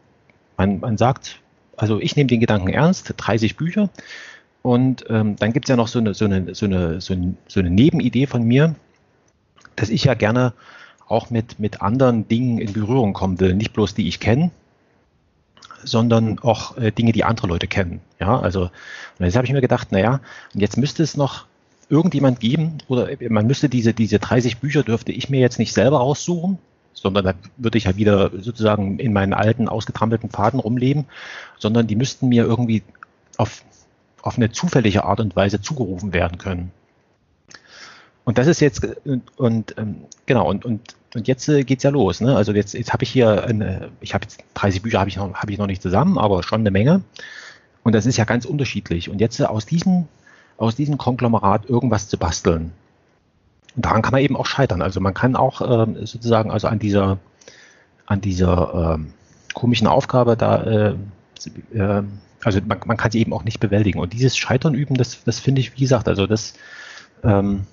man, 0.58 0.80
man 0.80 0.98
sagt, 0.98 1.40
also 1.80 2.00
ich 2.00 2.16
nehme 2.16 2.28
den 2.28 2.42
Gedanken 2.42 2.68
ernst, 2.70 3.14
30 3.16 3.56
Bücher. 3.56 3.90
Und 4.62 5.06
ähm, 5.10 5.38
dann 5.38 5.54
gibt 5.54 5.66
es 5.66 5.70
ja 5.70 5.78
noch 5.78 5.88
so 5.88 6.00
eine, 6.00 6.14
so, 6.14 6.26
eine, 6.26 6.54
so, 6.54 6.66
eine, 6.66 7.00
so, 7.00 7.14
eine, 7.14 7.36
so 7.48 7.60
eine 7.62 7.70
Nebenidee 7.70 8.28
von 8.28 8.44
mir, 8.44 8.76
dass 9.78 9.90
ich 9.90 10.04
ja 10.04 10.14
gerne 10.14 10.54
auch 11.08 11.30
mit, 11.30 11.60
mit 11.60 11.82
anderen 11.82 12.28
Dingen 12.28 12.60
in 12.60 12.74
Berührung 12.74 13.14
kommen 13.14 13.40
will. 13.40 13.56
Nicht 13.56 13.72
bloß 13.74 13.96
die 13.96 14.10
ich 14.10 14.20
kenne, 14.20 14.52
sondern 15.84 16.40
auch 16.40 16.78
äh, 16.78 16.92
Dinge, 16.92 17.14
die 17.14 17.24
andere 17.24 17.48
Leute 17.48 17.68
kennen. 17.68 18.02
Ja, 18.20 18.38
also 18.38 18.64
und 19.18 19.26
jetzt 19.26 19.36
habe 19.36 19.48
ich 19.48 19.54
mir 19.54 19.62
gedacht, 19.62 19.94
naja, 19.94 20.20
und 20.54 20.60
jetzt 20.60 20.78
müsste 20.78 21.02
es 21.02 21.16
noch 21.16 21.46
irgendjemand 21.88 22.42
geben 22.42 22.80
oder 22.90 23.08
man 23.30 23.48
müsste 23.48 23.70
diese, 23.70 23.94
diese 23.94 24.20
30 24.20 24.58
Bücher 24.58 24.84
dürfte 24.84 25.14
ich 25.14 25.30
mir 25.30 25.40
jetzt 25.40 25.58
nicht 25.58 25.74
selber 25.74 25.98
raussuchen, 26.00 26.60
sondern 26.94 27.26
da 27.26 27.34
würde 27.58 27.78
ich 27.78 27.86
ja 27.86 27.96
wieder 27.96 28.32
sozusagen 28.38 29.00
in 29.00 29.14
meinen 29.14 29.34
alten, 29.34 29.70
ausgetrampelten 29.70 30.30
Pfaden 30.30 30.60
rumleben, 30.60 31.06
sondern 31.58 31.88
die 31.88 31.96
müssten 31.96 32.30
mir 32.30 32.44
irgendwie 32.44 32.84
auf, 33.38 33.64
auf 34.22 34.38
eine 34.38 34.52
zufällige 34.52 35.04
Art 35.04 35.20
und 35.20 35.36
Weise 35.36 35.62
zugerufen 35.62 36.14
werden 36.14 36.38
können. 36.38 36.72
Und 38.26 38.38
das 38.38 38.48
ist 38.48 38.60
jetzt, 38.60 38.86
und, 39.06 39.24
und 39.38 39.76
ähm, 39.78 40.04
genau, 40.26 40.50
und, 40.50 40.66
und 40.66 40.96
und 41.16 41.28
jetzt 41.28 41.48
äh, 41.50 41.64
geht's 41.64 41.84
ja 41.84 41.90
los. 41.90 42.22
Ne? 42.22 42.36
Also 42.36 42.54
jetzt, 42.54 42.74
jetzt 42.74 42.94
habe 42.94 43.04
ich 43.04 43.10
hier, 43.10 43.44
eine, 43.44 43.90
ich 44.02 44.14
habe 44.14 44.26
jetzt 44.26 44.44
30 44.56 44.82
Bücher 44.82 45.00
habe 45.00 45.10
ich, 45.10 45.18
noch, 45.18 45.34
hab 45.34 45.50
ich 45.50 45.58
noch 45.58 45.68
nicht 45.68 45.82
zusammen, 45.82 46.18
aber 46.18 46.44
schon 46.44 46.62
eine 46.62 46.72
Menge. 46.72 47.02
Und 47.84 47.94
das 47.94 48.06
ist 48.06 48.18
ja 48.18 48.26
ganz 48.26 48.46
unterschiedlich. 48.46 49.10
Und 49.10 49.20
jetzt 49.20 49.40
äh, 49.40 49.46
aus 49.46 49.66
diesem, 49.66 50.08
aus 50.58 50.76
diesem 50.76 50.98
Konglomerat 50.98 51.68
irgendwas 51.70 52.08
zu 52.08 52.18
basteln. 52.18 52.72
Daran 53.82 54.02
kann 54.02 54.12
man 54.12 54.22
eben 54.22 54.36
auch 54.36 54.46
scheitern. 54.46 54.82
Also 54.82 55.00
man 55.00 55.14
kann 55.14 55.36
auch 55.36 55.62
äh, 55.62 56.06
sozusagen 56.06 56.52
also 56.52 56.68
an 56.68 56.80
dieser, 56.80 57.18
an 58.06 58.22
dieser 58.22 58.98
äh, 59.00 59.54
komischen 59.54 59.88
Aufgabe 59.88 60.36
da, 60.38 60.64
äh, 60.64 60.96
äh, 61.74 62.04
also 62.44 62.60
man, 62.66 62.80
man, 62.86 62.98
kann 62.98 63.12
sie 63.12 63.20
eben 63.20 63.34
auch 63.34 63.44
nicht 63.44 63.60
bewältigen. 63.60 64.00
Und 64.00 64.14
dieses 64.14 64.38
Scheitern 64.38 64.74
üben, 64.74 64.96
das, 64.96 65.24
das 65.24 65.40
finde 65.40 65.62
ich, 65.62 65.76
wie 65.76 65.82
gesagt, 65.82 66.08
also 66.08 66.28
das, 66.28 66.54
ähm, 67.24 67.66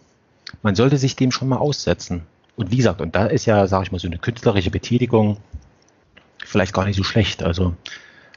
man 0.62 0.74
sollte 0.74 0.98
sich 0.98 1.16
dem 1.16 1.30
schon 1.30 1.48
mal 1.48 1.58
aussetzen. 1.58 2.22
Und 2.56 2.70
wie 2.70 2.78
gesagt, 2.78 3.00
und 3.00 3.14
da 3.14 3.26
ist 3.26 3.46
ja, 3.46 3.66
sage 3.66 3.84
ich 3.84 3.92
mal, 3.92 3.98
so 3.98 4.08
eine 4.08 4.18
künstlerische 4.18 4.70
Betätigung 4.70 5.38
vielleicht 6.44 6.72
gar 6.72 6.84
nicht 6.84 6.96
so 6.96 7.04
schlecht. 7.04 7.42
Also 7.42 7.74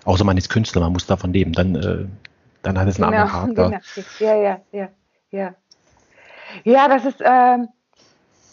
außer 0.06 0.24
man 0.24 0.38
ist 0.38 0.50
Künstler, 0.50 0.82
man 0.82 0.94
muss 0.94 1.06
davon 1.06 1.34
leben, 1.34 1.54
dann, 1.54 1.76
äh, 1.76 2.06
dann 2.62 2.78
hat 2.78 2.88
es 2.88 3.00
einen 3.00 3.12
genau, 3.12 3.24
anderen 3.24 3.66
Charakter. 3.66 3.82
Genau. 4.20 4.32
Ja, 4.32 4.42
ja, 4.42 4.62
ja, 4.72 4.90
ja. 5.32 5.56
Ja, 6.64 6.88
das 6.88 7.06
ist, 7.06 7.22
ähm, 7.24 7.70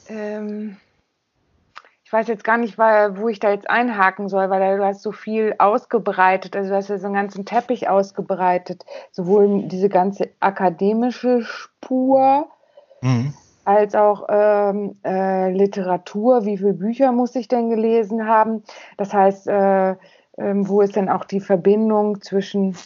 ähm, 0.08 0.76
ich 2.04 2.12
weiß 2.12 2.28
jetzt 2.28 2.44
gar 2.44 2.56
nicht, 2.56 2.78
wo 2.78 3.28
ich 3.28 3.40
da 3.40 3.50
jetzt 3.50 3.68
einhaken 3.68 4.28
soll, 4.28 4.48
weil 4.48 4.78
du 4.78 4.84
hast 4.84 5.02
so 5.02 5.12
viel 5.12 5.54
ausgebreitet, 5.58 6.54
also 6.54 6.70
du 6.70 6.76
hast 6.76 6.88
ja 6.88 6.98
so 6.98 7.06
einen 7.06 7.14
ganzen 7.14 7.44
Teppich 7.44 7.88
ausgebreitet, 7.88 8.84
sowohl 9.10 9.64
diese 9.64 9.88
ganze 9.88 10.30
akademische 10.40 11.42
Spur, 11.42 12.48
mhm 13.00 13.34
als 13.66 13.96
auch 13.96 14.26
ähm, 14.28 14.96
äh, 15.04 15.50
Literatur. 15.50 16.46
Wie 16.46 16.56
viele 16.56 16.72
Bücher 16.72 17.10
muss 17.10 17.34
ich 17.34 17.48
denn 17.48 17.68
gelesen 17.68 18.26
haben? 18.26 18.62
Das 18.96 19.12
heißt, 19.12 19.48
äh, 19.48 19.90
äh, 19.90 19.96
wo 20.36 20.80
ist 20.82 20.96
denn 20.96 21.08
auch 21.08 21.24
die 21.24 21.40
Verbindung 21.40 22.22
zwischen, 22.22 22.76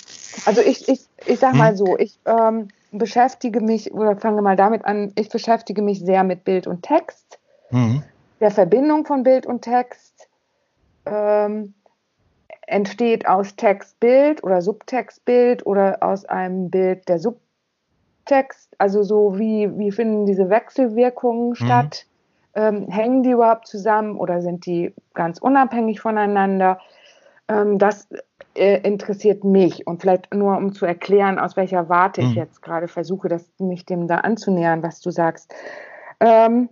also 0.46 0.62
ich, 0.62 0.88
ich, 0.88 1.01
ich 1.27 1.38
sag 1.38 1.55
mal 1.55 1.70
hm. 1.70 1.77
so, 1.77 1.99
ich 1.99 2.18
ähm, 2.25 2.68
beschäftige 2.92 3.61
mich, 3.61 3.92
oder 3.92 4.16
fange 4.16 4.42
mal 4.42 4.57
damit 4.57 4.85
an, 4.85 5.12
ich 5.16 5.29
beschäftige 5.29 5.83
mich 5.83 6.00
sehr 6.00 6.24
mit 6.24 6.44
Bild 6.44 6.66
und 6.66 6.83
Text, 6.83 7.38
mhm. 7.70 8.03
der 8.40 8.50
Verbindung 8.50 9.05
von 9.07 9.22
Bild 9.22 9.46
und 9.46 9.62
Text. 9.62 10.29
Ähm, 11.07 11.74
entsteht 12.66 13.26
aus 13.26 13.57
Textbild 13.57 14.44
oder 14.44 14.62
Subtextbild 14.62 15.66
oder 15.66 15.98
aus 16.03 16.24
einem 16.24 16.70
Bild 16.70 17.09
der 17.09 17.18
Subtext 17.18 17.50
Text? 18.31 18.74
Also 18.79 19.03
so 19.03 19.38
wie, 19.38 19.76
wie 19.76 19.90
finden 19.90 20.24
diese 20.24 20.48
Wechselwirkungen 20.50 21.50
mhm. 21.50 21.55
statt? 21.57 22.07
Ähm, 22.55 22.88
hängen 22.88 23.22
die 23.22 23.31
überhaupt 23.31 23.66
zusammen 23.66 24.16
oder 24.16 24.40
sind 24.40 24.66
die 24.66 24.94
ganz 25.14 25.38
unabhängig 25.38 26.00
voneinander? 26.00 26.79
Ähm, 27.48 27.79
das 27.79 28.09
äh, 28.54 28.80
interessiert 28.82 29.44
mich 29.44 29.86
und 29.86 30.00
vielleicht 30.00 30.34
nur 30.34 30.56
um 30.56 30.72
zu 30.72 30.86
erklären, 30.86 31.38
aus 31.38 31.56
welcher 31.56 31.88
Warte 31.88 32.22
mhm. 32.22 32.28
ich 32.28 32.34
jetzt 32.34 32.62
gerade 32.62 32.88
versuche, 32.88 33.28
das, 33.28 33.48
mich 33.58 33.86
dem 33.86 34.06
da 34.08 34.16
anzunähern, 34.16 34.82
was 34.82 35.00
du 35.00 35.10
sagst. 35.10 35.54
Ähm, 36.20 36.68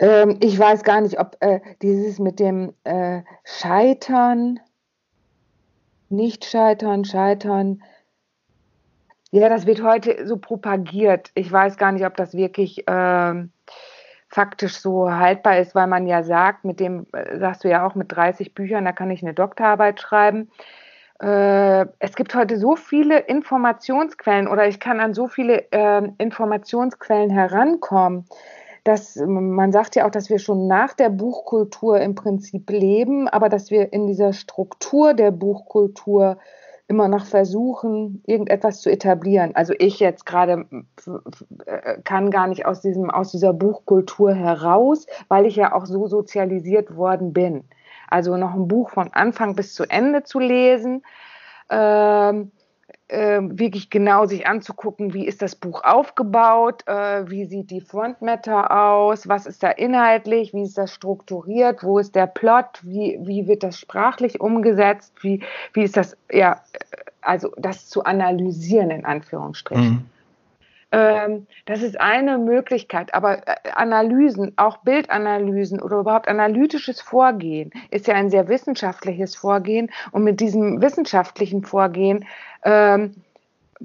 Ähm, 0.00 0.38
ich 0.40 0.58
weiß 0.58 0.82
gar 0.82 1.02
nicht, 1.02 1.20
ob 1.20 1.36
äh, 1.40 1.60
dieses 1.82 2.18
mit 2.18 2.40
dem 2.40 2.72
äh, 2.84 3.22
Scheitern, 3.44 4.58
nicht 6.08 6.46
scheitern, 6.46 7.04
scheitern, 7.04 7.82
ja, 9.30 9.48
das 9.48 9.66
wird 9.66 9.82
heute 9.82 10.26
so 10.26 10.36
propagiert. 10.38 11.30
Ich 11.34 11.50
weiß 11.50 11.76
gar 11.76 11.92
nicht, 11.92 12.04
ob 12.04 12.16
das 12.16 12.34
wirklich 12.34 12.86
äh, 12.88 13.34
faktisch 14.28 14.78
so 14.78 15.12
haltbar 15.12 15.58
ist, 15.58 15.74
weil 15.74 15.86
man 15.86 16.06
ja 16.06 16.22
sagt, 16.22 16.64
mit 16.64 16.80
dem, 16.80 17.06
äh, 17.12 17.38
sagst 17.38 17.64
du 17.64 17.68
ja 17.68 17.86
auch, 17.86 17.94
mit 17.94 18.12
30 18.12 18.54
Büchern, 18.54 18.84
da 18.84 18.92
kann 18.92 19.10
ich 19.10 19.22
eine 19.22 19.34
Doktorarbeit 19.34 20.00
schreiben. 20.00 20.50
Äh, 21.20 21.86
es 21.98 22.16
gibt 22.16 22.34
heute 22.34 22.58
so 22.58 22.76
viele 22.76 23.18
Informationsquellen 23.18 24.48
oder 24.48 24.66
ich 24.66 24.80
kann 24.80 25.00
an 25.00 25.14
so 25.14 25.28
viele 25.28 25.64
ähm, 25.70 26.14
Informationsquellen 26.18 27.30
herankommen 27.30 28.26
dass 28.84 29.16
man 29.16 29.72
sagt 29.72 29.96
ja 29.96 30.06
auch, 30.06 30.10
dass 30.10 30.30
wir 30.30 30.38
schon 30.38 30.66
nach 30.66 30.94
der 30.94 31.10
Buchkultur 31.10 32.00
im 32.00 32.14
Prinzip 32.14 32.70
leben, 32.70 33.28
aber 33.28 33.48
dass 33.48 33.70
wir 33.70 33.92
in 33.92 34.06
dieser 34.06 34.32
Struktur 34.32 35.14
der 35.14 35.30
Buchkultur 35.30 36.38
immer 36.90 37.06
noch 37.06 37.24
versuchen, 37.24 38.20
irgendetwas 38.26 38.80
zu 38.80 38.90
etablieren. 38.90 39.54
Also 39.54 39.74
ich 39.78 40.00
jetzt 40.00 40.26
gerade 40.26 40.66
äh, 41.66 42.02
kann 42.02 42.32
gar 42.32 42.48
nicht 42.48 42.66
aus, 42.66 42.80
diesem, 42.80 43.10
aus 43.10 43.30
dieser 43.30 43.52
Buchkultur 43.52 44.34
heraus, 44.34 45.06
weil 45.28 45.46
ich 45.46 45.54
ja 45.54 45.72
auch 45.72 45.86
so 45.86 46.08
sozialisiert 46.08 46.96
worden 46.96 47.32
bin. 47.32 47.62
Also 48.08 48.36
noch 48.36 48.54
ein 48.54 48.66
Buch 48.66 48.90
von 48.90 49.12
Anfang 49.12 49.54
bis 49.54 49.72
zu 49.72 49.84
Ende 49.84 50.24
zu 50.24 50.40
lesen. 50.40 51.04
Ähm, 51.70 52.50
äh, 53.10 53.40
wirklich 53.42 53.90
genau 53.90 54.26
sich 54.26 54.46
anzugucken, 54.46 55.12
wie 55.12 55.26
ist 55.26 55.42
das 55.42 55.56
Buch 55.56 55.82
aufgebaut, 55.84 56.86
äh, 56.86 57.28
wie 57.28 57.44
sieht 57.44 57.70
die 57.70 57.80
Frontmatter 57.80 58.70
aus, 58.70 59.28
was 59.28 59.46
ist 59.46 59.62
da 59.62 59.70
inhaltlich, 59.70 60.54
wie 60.54 60.62
ist 60.62 60.78
das 60.78 60.92
strukturiert, 60.92 61.82
wo 61.82 61.98
ist 61.98 62.14
der 62.14 62.26
Plot, 62.26 62.80
wie, 62.82 63.18
wie 63.22 63.46
wird 63.46 63.62
das 63.62 63.78
sprachlich 63.78 64.40
umgesetzt, 64.40 65.12
wie, 65.22 65.42
wie 65.72 65.82
ist 65.82 65.96
das, 65.96 66.16
ja, 66.30 66.60
also 67.20 67.52
das 67.56 67.88
zu 67.88 68.04
analysieren 68.04 68.90
in 68.90 69.04
Anführungsstrichen. 69.04 69.90
Mhm. 69.90 70.06
Ähm, 70.92 71.46
das 71.66 71.82
ist 71.82 72.00
eine 72.00 72.36
Möglichkeit, 72.38 73.14
aber 73.14 73.46
äh, 73.46 73.70
Analysen, 73.74 74.54
auch 74.56 74.78
Bildanalysen 74.78 75.80
oder 75.80 76.00
überhaupt 76.00 76.26
analytisches 76.26 77.00
Vorgehen 77.00 77.70
ist 77.90 78.08
ja 78.08 78.14
ein 78.14 78.30
sehr 78.30 78.48
wissenschaftliches 78.48 79.36
Vorgehen 79.36 79.90
und 80.10 80.24
mit 80.24 80.40
diesem 80.40 80.82
wissenschaftlichen 80.82 81.62
Vorgehen 81.62 82.26
ähm, 82.64 83.14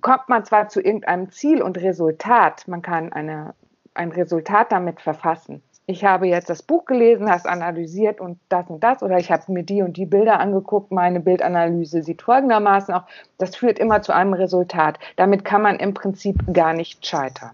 kommt 0.01 0.29
man 0.29 0.45
zwar 0.45 0.67
zu 0.69 0.82
irgendeinem 0.82 1.32
Ziel 1.32 1.61
und 1.61 1.77
Resultat, 1.77 2.67
man 2.67 2.82
kann 2.82 3.13
eine, 3.13 3.53
ein 3.93 4.11
Resultat 4.11 4.71
damit 4.71 4.99
verfassen. 4.99 5.61
Ich 5.88 6.03
habe 6.03 6.27
jetzt 6.27 6.49
das 6.49 6.63
Buch 6.63 6.86
gelesen, 6.86 7.29
hast 7.29 7.45
analysiert 7.47 8.19
und 8.19 8.39
das 8.49 8.67
und 8.69 8.83
das, 8.83 9.03
oder 9.03 9.17
ich 9.17 9.31
habe 9.31 9.51
mir 9.51 9.63
die 9.63 9.83
und 9.83 9.97
die 9.97 10.05
Bilder 10.05 10.39
angeguckt. 10.39 10.91
Meine 10.91 11.19
Bildanalyse 11.19 12.01
sieht 12.01 12.23
folgendermaßen 12.23 12.93
auch. 12.93 13.03
Das 13.38 13.55
führt 13.55 13.77
immer 13.77 14.01
zu 14.01 14.11
einem 14.11 14.33
Resultat. 14.33 14.97
Damit 15.15 15.45
kann 15.45 15.61
man 15.61 15.77
im 15.77 15.93
Prinzip 15.93 16.38
gar 16.51 16.73
nicht 16.73 17.05
scheitern. 17.05 17.51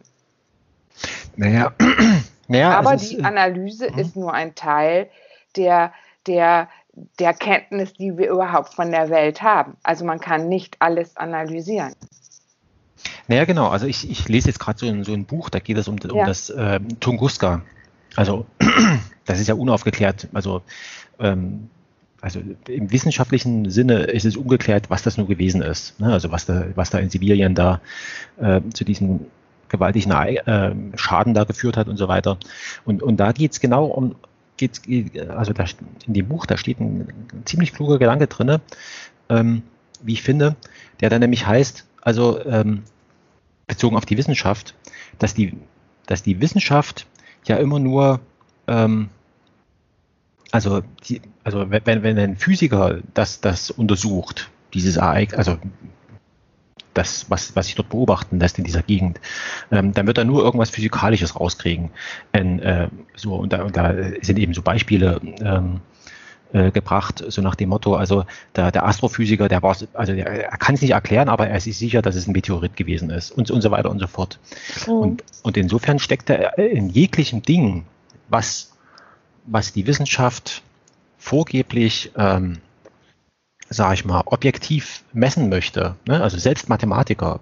Naja, 1.35 1.73
naja 2.47 2.77
aber 2.77 2.95
die 2.95 3.15
ist, 3.15 3.19
äh, 3.19 3.23
Analyse 3.23 3.87
äh, 3.87 4.01
ist 4.01 4.15
nur 4.15 4.33
ein 4.33 4.55
Teil 4.55 5.09
der, 5.57 5.91
der 6.25 6.69
der 7.19 7.33
Kenntnis, 7.33 7.93
die 7.93 8.17
wir 8.17 8.29
überhaupt 8.29 8.73
von 8.73 8.91
der 8.91 9.09
Welt 9.09 9.41
haben. 9.41 9.77
Also 9.83 10.05
man 10.05 10.19
kann 10.19 10.49
nicht 10.49 10.75
alles 10.79 11.15
analysieren. 11.15 11.93
Naja, 13.27 13.45
genau. 13.45 13.69
Also 13.69 13.85
ich, 13.85 14.09
ich 14.09 14.27
lese 14.27 14.49
jetzt 14.49 14.59
gerade 14.59 14.77
so, 14.77 15.03
so, 15.03 15.13
ein 15.13 15.25
Buch, 15.25 15.49
da 15.49 15.59
geht 15.59 15.77
es 15.77 15.87
um, 15.87 15.97
um 16.09 16.17
ja. 16.17 16.25
das 16.25 16.49
äh, 16.49 16.79
Tunguska. 16.99 17.61
Also 18.15 18.45
das 19.25 19.39
ist 19.39 19.47
ja 19.47 19.55
unaufgeklärt. 19.55 20.27
Also, 20.33 20.61
ähm, 21.19 21.69
also 22.21 22.39
im 22.67 22.91
wissenschaftlichen 22.91 23.69
Sinne 23.69 24.03
ist 24.03 24.25
es 24.25 24.37
ungeklärt, 24.37 24.89
was 24.89 25.01
das 25.01 25.17
nur 25.17 25.27
gewesen 25.27 25.61
ist. 25.61 25.99
Ne? 25.99 26.11
Also 26.11 26.31
was 26.31 26.45
da, 26.45 26.65
was 26.75 26.89
da 26.89 26.99
in 26.99 27.09
Sibirien 27.09 27.55
da 27.55 27.81
äh, 28.39 28.61
zu 28.73 28.83
diesem 28.83 29.21
gewaltigen 29.69 30.11
äh, 30.11 30.75
Schaden 30.95 31.33
da 31.33 31.45
geführt 31.45 31.77
hat 31.77 31.87
und 31.87 31.97
so 31.97 32.07
weiter. 32.07 32.37
Und, 32.85 33.01
und 33.01 33.17
da 33.17 33.31
geht 33.31 33.53
es 33.53 33.59
genau 33.59 33.85
um, 33.85 34.15
geht's, 34.57 34.81
also 35.29 35.53
da, 35.53 35.65
in 36.05 36.13
dem 36.13 36.27
Buch, 36.27 36.45
da 36.45 36.57
steht 36.57 36.79
ein, 36.79 37.07
ziemlich 37.45 37.73
kluger 37.73 37.97
Gedanke 37.97 38.27
drin, 38.27 38.59
ähm, 39.29 39.63
wie 40.03 40.13
ich 40.13 40.21
finde, 40.21 40.55
der 40.99 41.09
dann 41.09 41.21
nämlich 41.21 41.47
heißt, 41.47 41.85
also 42.01 42.43
ähm, 42.45 42.83
bezogen 43.65 43.95
auf 43.95 44.05
die 44.05 44.17
Wissenschaft, 44.17 44.75
dass 45.19 45.33
die, 45.33 45.53
dass 46.05 46.21
die 46.21 46.41
Wissenschaft 46.41 47.07
ja 47.45 47.57
immer 47.57 47.79
nur, 47.79 48.19
ähm, 48.67 49.09
also, 50.51 50.81
die, 51.07 51.21
also 51.43 51.69
wenn, 51.69 52.03
wenn 52.03 52.17
ein 52.17 52.37
Physiker 52.37 52.99
das, 53.13 53.41
das 53.41 53.71
untersucht, 53.71 54.49
dieses 54.73 54.97
Ereignis, 54.97 55.37
also 55.37 55.57
das, 56.93 57.29
was, 57.29 57.55
was 57.55 57.67
sich 57.67 57.75
dort 57.75 57.89
beobachten 57.89 58.39
lässt 58.39 58.57
in 58.57 58.65
dieser 58.65 58.83
Gegend, 58.83 59.19
ähm, 59.71 59.93
dann 59.93 60.07
wird 60.07 60.17
er 60.17 60.25
nur 60.25 60.43
irgendwas 60.43 60.69
Physikalisches 60.69 61.39
rauskriegen. 61.39 61.91
Und, 62.33 62.59
äh, 62.59 62.89
so, 63.15 63.35
und 63.35 63.53
da, 63.53 63.63
und 63.63 63.77
da 63.77 63.93
sind 64.21 64.39
eben 64.39 64.53
so 64.53 64.61
Beispiele 64.61 65.21
ähm, 65.41 65.79
äh, 66.53 66.71
gebracht, 66.71 67.23
so 67.27 67.41
nach 67.41 67.55
dem 67.55 67.69
Motto, 67.69 67.95
also 67.95 68.25
der, 68.55 68.71
der 68.71 68.85
Astrophysiker, 68.85 69.47
der 69.47 69.63
war, 69.63 69.75
also 69.93 70.13
der, 70.13 70.27
er 70.27 70.57
kann 70.57 70.75
es 70.75 70.81
nicht 70.81 70.91
erklären, 70.91 71.29
aber 71.29 71.47
er 71.47 71.57
ist 71.57 71.65
sich 71.65 71.77
sicher, 71.77 72.01
dass 72.01 72.15
es 72.15 72.27
ein 72.27 72.33
Meteorit 72.33 72.75
gewesen 72.75 73.09
ist 73.09 73.31
und, 73.31 73.51
und 73.51 73.61
so 73.61 73.71
weiter 73.71 73.89
und 73.89 73.99
so 73.99 74.07
fort. 74.07 74.39
Mhm. 74.87 74.93
Und, 74.93 75.23
und 75.43 75.57
insofern 75.57 75.99
steckt 75.99 76.29
er 76.29 76.57
in 76.57 76.89
jeglichem 76.89 77.41
Ding, 77.41 77.85
was, 78.29 78.73
was 79.45 79.73
die 79.73 79.87
Wissenschaft 79.87 80.61
vorgeblich 81.17 82.11
ähm, 82.17 82.57
sage 83.71 83.93
ich 83.93 84.05
mal, 84.05 84.23
objektiv 84.25 85.03
messen 85.13 85.47
möchte, 85.47 85.95
ne? 86.05 86.21
also 86.21 86.37
selbst 86.37 86.67
Mathematiker, 86.67 87.39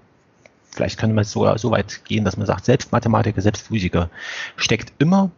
vielleicht 0.69 0.99
könnte 0.99 1.15
man 1.15 1.23
sogar 1.23 1.57
so 1.57 1.71
weit 1.71 2.05
gehen, 2.05 2.23
dass 2.23 2.37
man 2.37 2.45
sagt, 2.45 2.65
selbst 2.65 2.91
Mathematiker, 2.91 3.41
selbst 3.41 3.67
Physiker, 3.67 4.11
steckt 4.55 4.93
immer, 4.99 5.31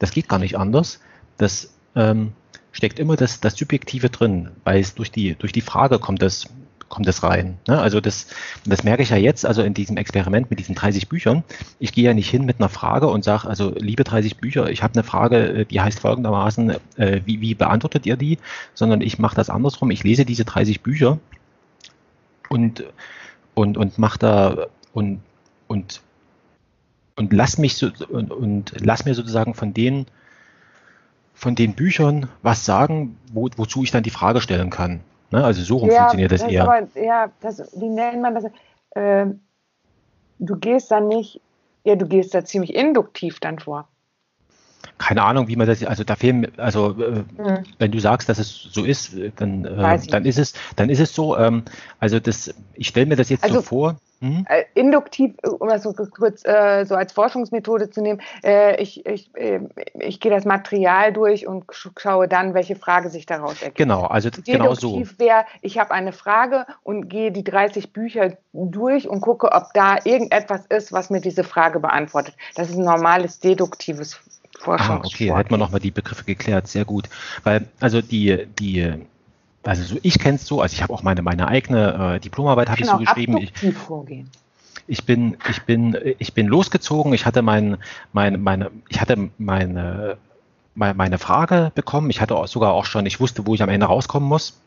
das 0.00 0.10
geht 0.10 0.28
gar 0.28 0.40
nicht 0.40 0.58
anders, 0.58 0.98
das 1.38 1.72
ähm, 1.94 2.32
steckt 2.74 2.98
immer 2.98 3.16
das, 3.16 3.40
das 3.40 3.56
Subjektive 3.56 4.10
drin, 4.10 4.50
weil 4.64 4.80
es 4.80 4.94
durch 4.94 5.10
die, 5.10 5.36
durch 5.36 5.52
die 5.52 5.60
Frage 5.60 6.00
kommt 6.00 6.20
das, 6.20 6.48
kommt 6.88 7.06
das 7.06 7.22
rein. 7.22 7.56
Ne? 7.68 7.80
Also 7.80 8.00
das, 8.00 8.26
das 8.66 8.82
merke 8.82 9.04
ich 9.04 9.10
ja 9.10 9.16
jetzt, 9.16 9.46
also 9.46 9.62
in 9.62 9.74
diesem 9.74 9.96
Experiment 9.96 10.50
mit 10.50 10.58
diesen 10.58 10.74
30 10.74 11.08
Büchern. 11.08 11.44
Ich 11.78 11.92
gehe 11.92 12.04
ja 12.04 12.14
nicht 12.14 12.28
hin 12.28 12.44
mit 12.44 12.58
einer 12.58 12.68
Frage 12.68 13.06
und 13.06 13.22
sage, 13.22 13.48
also 13.48 13.72
liebe 13.78 14.02
30 14.02 14.38
Bücher, 14.38 14.68
ich 14.70 14.82
habe 14.82 14.94
eine 14.94 15.04
Frage, 15.04 15.36
äh, 15.36 15.64
die 15.64 15.80
heißt 15.80 16.00
folgendermaßen, 16.00 16.74
äh, 16.96 17.20
wie, 17.24 17.40
wie 17.40 17.54
beantwortet 17.54 18.06
ihr 18.06 18.16
die? 18.16 18.38
Sondern 18.74 19.00
ich 19.00 19.20
mache 19.20 19.36
das 19.36 19.50
andersrum. 19.50 19.92
Ich 19.92 20.02
lese 20.02 20.24
diese 20.24 20.44
30 20.44 20.82
Bücher 20.82 21.18
und, 22.48 22.82
und, 23.54 23.78
und 23.78 23.98
mache 23.98 24.18
da 24.18 24.66
und, 24.92 25.20
und, 25.68 26.00
und 27.14 27.32
lass 27.32 27.56
mich 27.56 27.76
so 27.76 27.90
und, 28.08 28.32
und 28.32 28.74
lass 28.80 29.04
mir 29.04 29.14
sozusagen 29.14 29.54
von 29.54 29.72
den 29.72 30.06
von 31.34 31.54
den 31.54 31.74
Büchern 31.74 32.28
was 32.42 32.64
sagen, 32.64 33.18
wo, 33.32 33.48
wozu 33.56 33.82
ich 33.82 33.90
dann 33.90 34.02
die 34.02 34.10
Frage 34.10 34.40
stellen 34.40 34.70
kann. 34.70 35.00
Ne? 35.30 35.44
Also 35.44 35.62
so 35.62 35.76
rum 35.78 35.90
ja, 35.90 35.98
funktioniert 35.98 36.32
das, 36.32 36.42
das 36.42 36.50
eher. 36.50 36.62
Aber, 36.64 36.86
ja, 36.94 37.30
das, 37.40 37.78
wie 37.78 37.88
nennt 37.88 38.22
man 38.22 38.34
das? 38.34 38.44
Äh, 38.90 39.26
du 40.38 40.56
gehst 40.56 40.90
dann 40.90 41.08
nicht, 41.08 41.40
ja, 41.84 41.96
du 41.96 42.06
gehst 42.06 42.34
da 42.34 42.44
ziemlich 42.44 42.74
induktiv 42.74 43.40
dann 43.40 43.58
vor. 43.58 43.88
Keine 44.98 45.22
Ahnung, 45.22 45.48
wie 45.48 45.56
man 45.56 45.66
das, 45.66 45.84
also 45.84 46.04
da 46.04 46.16
fehlen, 46.16 46.52
also 46.56 46.90
äh, 47.00 47.24
hm. 47.36 47.64
wenn 47.78 47.90
du 47.90 47.98
sagst, 47.98 48.28
dass 48.28 48.38
es 48.38 48.68
so 48.70 48.84
ist, 48.84 49.16
dann, 49.36 49.64
äh, 49.64 49.98
dann 50.08 50.24
ist 50.24 50.38
es, 50.38 50.54
dann 50.76 50.88
ist 50.88 51.00
es 51.00 51.14
so. 51.14 51.36
Ähm, 51.36 51.64
also 51.98 52.20
das, 52.20 52.54
ich 52.74 52.88
stelle 52.88 53.06
mir 53.06 53.16
das 53.16 53.28
jetzt 53.28 53.44
also, 53.44 53.56
so 53.56 53.62
vor. 53.62 53.96
Mhm. 54.24 54.46
Äh, 54.48 54.64
induktiv, 54.74 55.34
um 55.42 55.68
das 55.68 55.82
so 55.82 55.92
kurz 55.92 56.44
äh, 56.46 56.84
so 56.86 56.94
als 56.94 57.12
Forschungsmethode 57.12 57.90
zu 57.90 58.00
nehmen, 58.00 58.22
äh, 58.42 58.80
ich, 58.80 59.04
ich, 59.04 59.28
äh, 59.36 59.60
ich 59.98 60.18
gehe 60.18 60.32
das 60.32 60.46
Material 60.46 61.12
durch 61.12 61.46
und 61.46 61.64
schaue 61.98 62.26
dann, 62.26 62.54
welche 62.54 62.74
Frage 62.74 63.10
sich 63.10 63.26
daraus 63.26 63.60
ergibt. 63.60 63.76
Genau, 63.76 64.04
also 64.04 64.30
genau 64.46 64.74
so. 64.74 65.02
wäre, 65.18 65.44
ich 65.60 65.78
habe 65.78 65.90
eine 65.90 66.12
Frage 66.12 66.64
und 66.82 67.08
gehe 67.08 67.32
die 67.32 67.44
30 67.44 67.92
Bücher 67.92 68.38
durch 68.52 69.08
und 69.08 69.20
gucke, 69.20 69.52
ob 69.52 69.74
da 69.74 69.98
irgendetwas 70.04 70.64
ist, 70.66 70.92
was 70.92 71.10
mir 71.10 71.20
diese 71.20 71.44
Frage 71.44 71.80
beantwortet. 71.80 72.34
Das 72.54 72.70
ist 72.70 72.76
ein 72.76 72.84
normales 72.84 73.40
deduktives 73.40 74.18
Forschungssport. 74.58 75.04
Ah, 75.04 75.06
okay, 75.06 75.34
hätten 75.34 75.50
wir 75.50 75.58
nochmal 75.58 75.80
die 75.80 75.90
Begriffe 75.90 76.24
geklärt, 76.24 76.68
sehr 76.68 76.84
gut. 76.84 77.08
Weil, 77.42 77.68
also 77.80 78.00
die, 78.00 78.46
die 78.58 78.92
also 79.64 79.82
so, 79.82 79.96
ich 80.02 80.18
kenne 80.18 80.36
es 80.36 80.46
so, 80.46 80.60
also 80.60 80.74
ich 80.74 80.82
habe 80.82 80.92
auch 80.92 81.02
meine, 81.02 81.22
meine 81.22 81.48
eigene 81.48 82.16
äh, 82.16 82.20
Diplomarbeit 82.20 82.68
habe 82.68 82.80
ich 82.80 82.86
so 82.86 82.98
geschrieben. 82.98 83.38
Ich, 83.38 83.74
vorgehen. 83.74 84.30
ich 84.86 85.04
bin, 85.04 85.36
ich 85.50 85.62
bin, 85.62 85.96
ich 86.18 86.34
bin 86.34 86.46
losgezogen. 86.46 87.14
Ich 87.14 87.26
hatte 87.26 87.42
mein, 87.42 87.78
mein, 88.12 88.42
meine, 88.42 88.70
ich 88.88 89.00
hatte 89.00 89.30
meine, 89.38 90.18
meine 90.74 91.18
Frage 91.18 91.72
bekommen. 91.74 92.10
Ich 92.10 92.20
hatte 92.20 92.36
sogar 92.46 92.72
auch 92.72 92.84
schon, 92.84 93.06
ich 93.06 93.20
wusste, 93.20 93.46
wo 93.46 93.54
ich 93.54 93.62
am 93.62 93.68
Ende 93.70 93.86
rauskommen 93.86 94.28
muss 94.28 94.60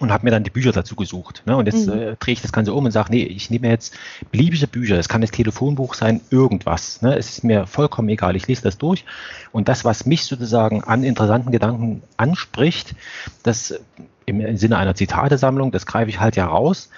und 0.00 0.12
habe 0.12 0.24
mir 0.24 0.30
dann 0.30 0.44
die 0.44 0.50
Bücher 0.50 0.72
dazu 0.72 0.96
gesucht. 0.96 1.42
Ne? 1.46 1.56
Und 1.56 1.66
jetzt 1.66 1.86
mhm. 1.86 1.92
äh, 1.92 2.16
drehe 2.16 2.32
ich 2.32 2.42
das 2.42 2.52
Ganze 2.52 2.72
um 2.72 2.84
und 2.84 2.90
sage, 2.90 3.10
nee, 3.10 3.22
ich 3.22 3.50
nehme 3.50 3.68
jetzt 3.68 3.94
beliebige 4.30 4.66
Bücher. 4.66 4.98
Es 4.98 5.08
kann 5.08 5.20
das 5.20 5.30
Telefonbuch 5.30 5.94
sein, 5.94 6.20
irgendwas. 6.30 7.02
Ne? 7.02 7.16
Es 7.16 7.30
ist 7.30 7.44
mir 7.44 7.66
vollkommen 7.66 8.08
egal. 8.08 8.36
Ich 8.36 8.46
lese 8.46 8.62
das 8.62 8.78
durch. 8.78 9.04
Und 9.52 9.68
das, 9.68 9.84
was 9.84 10.06
mich 10.06 10.24
sozusagen 10.24 10.82
an 10.82 11.04
interessanten 11.04 11.52
Gedanken 11.52 12.02
anspricht, 12.16 12.94
das 13.42 13.78
im 14.26 14.56
Sinne 14.56 14.78
einer 14.78 14.94
Zitatesammlung, 14.94 15.70
das 15.70 15.86
greife 15.86 16.10
ich 16.10 16.18
halt 16.18 16.36
ja 16.36 16.46
raus 16.46 16.90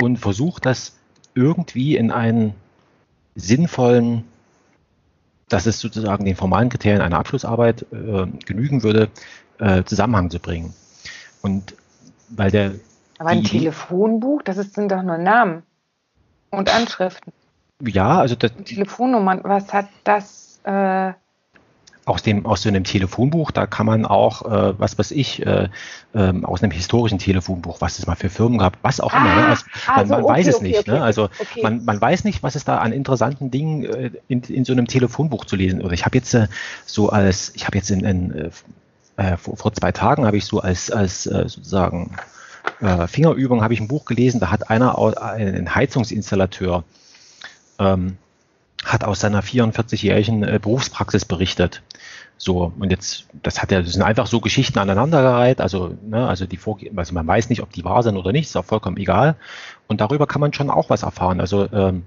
und 0.00 0.18
versuche 0.18 0.60
das 0.60 0.96
irgendwie 1.34 1.96
in 1.96 2.10
einen 2.10 2.54
sinnvollen, 3.34 4.24
dass 5.48 5.66
es 5.66 5.80
sozusagen 5.80 6.24
den 6.24 6.36
formalen 6.36 6.68
Kriterien 6.68 7.02
einer 7.02 7.18
Abschlussarbeit 7.18 7.86
äh, 7.92 8.26
genügen 8.44 8.82
würde, 8.82 9.08
äh, 9.58 9.82
Zusammenhang 9.84 10.30
zu 10.30 10.38
bringen. 10.38 10.74
Und 11.42 11.74
weil 12.36 12.50
der. 12.50 12.72
Aber 13.18 13.30
ein 13.30 13.44
Telefonbuch, 13.44 14.42
das 14.42 14.56
ist, 14.56 14.74
sind 14.74 14.90
doch 14.90 15.02
nur 15.02 15.18
Namen 15.18 15.62
und 16.50 16.74
Anschriften. 16.74 17.32
Ja, 17.80 18.18
also 18.18 18.34
das. 18.34 18.52
Telefonnummern, 18.64 19.40
was 19.44 19.72
hat 19.72 19.88
das? 20.04 20.60
Äh, 20.64 21.12
aus 22.06 22.22
dem 22.22 22.44
aus 22.44 22.62
so 22.62 22.68
einem 22.68 22.84
Telefonbuch, 22.84 23.50
da 23.50 23.66
kann 23.66 23.86
man 23.86 24.04
auch, 24.04 24.44
äh, 24.44 24.78
was 24.78 24.98
weiß 24.98 25.10
ich, 25.12 25.44
äh, 25.46 25.68
äh, 26.12 26.32
aus 26.42 26.62
einem 26.62 26.72
historischen 26.72 27.18
Telefonbuch, 27.18 27.80
was 27.80 27.98
es 27.98 28.06
mal 28.06 28.14
für 28.14 28.28
Firmen 28.28 28.58
gab, 28.58 28.76
was 28.82 29.00
auch 29.00 29.14
immer. 29.14 29.34
Ne? 29.34 29.46
Ah, 29.46 29.48
also, 29.48 29.64
man, 29.86 29.96
also, 29.96 30.14
man 30.14 30.24
okay, 30.24 30.32
weiß 30.32 30.46
es 30.48 30.54
okay, 30.56 30.64
nicht. 30.64 30.78
Okay, 30.80 30.90
ne? 30.90 31.02
Also 31.02 31.28
man, 31.62 31.84
man 31.84 32.00
weiß 32.00 32.24
nicht, 32.24 32.42
was 32.42 32.56
es 32.56 32.64
da 32.64 32.78
an 32.78 32.92
interessanten 32.92 33.50
Dingen 33.50 33.84
äh, 33.84 34.10
in, 34.28 34.42
in 34.42 34.64
so 34.64 34.72
einem 34.72 34.86
Telefonbuch 34.86 35.46
zu 35.46 35.56
lesen. 35.56 35.80
Oder 35.80 35.92
ich 35.92 36.04
habe 36.04 36.16
jetzt 36.16 36.34
äh, 36.34 36.48
so 36.84 37.08
als, 37.08 37.52
ich 37.54 37.66
habe 37.66 37.78
jetzt 37.78 37.90
in, 37.90 38.04
in 38.04 38.50
äh, 39.16 39.36
vor, 39.36 39.56
vor 39.56 39.72
zwei 39.72 39.92
Tagen 39.92 40.26
habe 40.26 40.36
ich 40.36 40.44
so 40.44 40.60
als 40.60 40.90
als 40.90 41.26
äh, 41.26 41.48
sozusagen 41.48 42.16
äh, 42.80 43.06
Fingerübung 43.06 43.62
habe 43.62 43.74
ich 43.74 43.80
ein 43.80 43.88
Buch 43.88 44.04
gelesen, 44.04 44.40
da 44.40 44.50
hat 44.50 44.70
einer 44.70 44.98
ein 45.16 45.74
Heizungsinstallateur 45.74 46.84
ähm, 47.78 48.16
hat 48.84 49.04
aus 49.04 49.20
seiner 49.20 49.42
44-jährigen 49.42 50.42
äh, 50.44 50.58
Berufspraxis 50.60 51.24
berichtet. 51.24 51.82
So, 52.36 52.72
und 52.78 52.90
jetzt, 52.90 53.26
das 53.42 53.62
hat 53.62 53.70
ja, 53.70 53.80
das 53.80 53.92
sind 53.92 54.02
einfach 54.02 54.26
so 54.26 54.40
Geschichten 54.40 54.78
aneinandergereiht, 54.78 55.60
also, 55.60 55.96
ne, 56.02 56.26
also 56.28 56.46
die 56.46 56.56
Vorge 56.56 56.90
also 56.94 57.14
man 57.14 57.26
weiß 57.26 57.48
nicht, 57.48 57.62
ob 57.62 57.72
die 57.72 57.84
wahr 57.84 58.02
sind 58.02 58.16
oder 58.16 58.32
nicht, 58.32 58.46
ist 58.48 58.56
auch 58.56 58.64
vollkommen 58.64 58.96
egal. 58.96 59.36
Und 59.86 60.00
darüber 60.00 60.26
kann 60.26 60.40
man 60.40 60.52
schon 60.52 60.70
auch 60.70 60.90
was 60.90 61.04
erfahren, 61.04 61.40
also 61.40 61.68
ähm, 61.72 62.04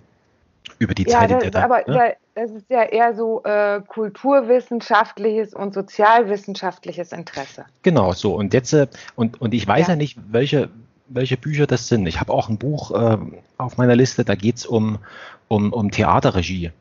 über 0.80 0.94
die 0.94 1.04
ja, 1.04 1.20
Zeit. 1.20 1.32
Das 1.32 1.44
ist 1.44 1.56
da, 1.56 1.64
aber 1.64 1.84
ne? 1.88 2.16
Das 2.38 2.52
ist 2.52 2.70
ja 2.70 2.84
eher 2.84 3.16
so 3.16 3.44
äh, 3.46 3.82
kulturwissenschaftliches 3.88 5.56
und 5.56 5.74
sozialwissenschaftliches 5.74 7.12
Interesse. 7.12 7.66
Genau, 7.82 8.14
so. 8.14 8.36
Und 8.36 8.54
jetzt, 8.54 8.74
äh, 8.74 8.86
und, 9.16 9.42
und 9.42 9.56
ich 9.56 9.68
weiß 9.68 9.88
ja, 9.88 9.94
ja 9.94 9.96
nicht, 9.96 10.20
welche, 10.30 10.70
welche 11.08 11.36
Bücher 11.36 11.66
das 11.66 11.88
sind. 11.88 12.06
Ich 12.06 12.20
habe 12.20 12.32
auch 12.32 12.48
ein 12.48 12.60
Buch 12.60 12.92
äh, 12.92 13.18
auf 13.58 13.78
meiner 13.78 13.96
Liste, 13.96 14.24
da 14.24 14.36
geht 14.36 14.58
es 14.58 14.66
um, 14.68 15.00
um, 15.48 15.74
um 15.74 15.90
Theaterregie. 15.90 16.72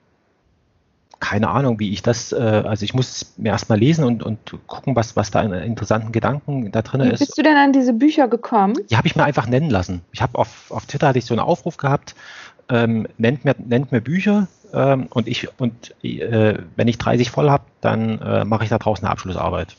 Keine 1.20 1.48
Ahnung, 1.48 1.80
wie 1.80 1.90
ich 1.90 2.02
das, 2.02 2.32
äh, 2.32 2.36
also 2.36 2.84
ich 2.84 2.92
muss 2.92 3.32
mir 3.38 3.48
erstmal 3.48 3.78
lesen 3.78 4.04
und, 4.04 4.22
und 4.22 4.38
gucken, 4.66 4.94
was, 4.94 5.16
was 5.16 5.30
da 5.30 5.40
in 5.40 5.54
interessanten 5.54 6.12
Gedanken 6.12 6.70
da 6.70 6.82
drin 6.82 7.00
ist. 7.00 7.20
Wie 7.20 7.24
bist 7.24 7.38
du 7.38 7.42
denn 7.42 7.56
an 7.56 7.72
diese 7.72 7.94
Bücher 7.94 8.28
gekommen? 8.28 8.76
Die 8.90 8.96
habe 8.98 9.06
ich 9.06 9.16
mir 9.16 9.24
einfach 9.24 9.46
nennen 9.46 9.70
lassen. 9.70 10.02
Ich 10.12 10.20
habe 10.20 10.38
auf, 10.38 10.70
auf 10.70 10.84
Twitter 10.84 11.08
hatte 11.08 11.18
ich 11.18 11.24
so 11.24 11.32
einen 11.32 11.40
Aufruf 11.40 11.78
gehabt, 11.78 12.14
ähm, 12.68 13.06
nennt, 13.18 13.44
mir, 13.44 13.54
nennt 13.58 13.92
mir 13.92 14.00
Bücher 14.00 14.48
ähm, 14.72 15.08
und 15.10 15.28
ich 15.28 15.48
und 15.58 15.94
äh, 16.04 16.58
wenn 16.76 16.88
ich 16.88 16.98
30 16.98 17.30
voll 17.30 17.50
habe, 17.50 17.64
dann 17.80 18.20
äh, 18.20 18.44
mache 18.44 18.64
ich 18.64 18.70
da 18.70 18.78
draußen 18.78 19.04
eine 19.04 19.12
Abschlussarbeit. 19.12 19.76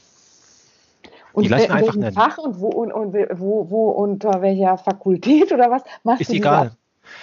Und 1.33 1.43
die 1.43 1.49
lassen 1.49 1.71
einfach 1.71 1.95
nennen. 1.95 2.15
Fach 2.15 2.37
und 2.37 2.59
wo 2.59 2.69
und, 2.69 2.91
und 2.91 3.13
wo, 3.13 3.69
wo 3.69 3.89
unter 3.91 4.41
welcher 4.41 4.77
Fakultät 4.77 5.51
oder 5.53 5.69
was 5.69 5.83
machst 6.03 6.21
ist 6.21 6.29
du? 6.29 6.33
Ist 6.33 6.39
egal. 6.39 6.71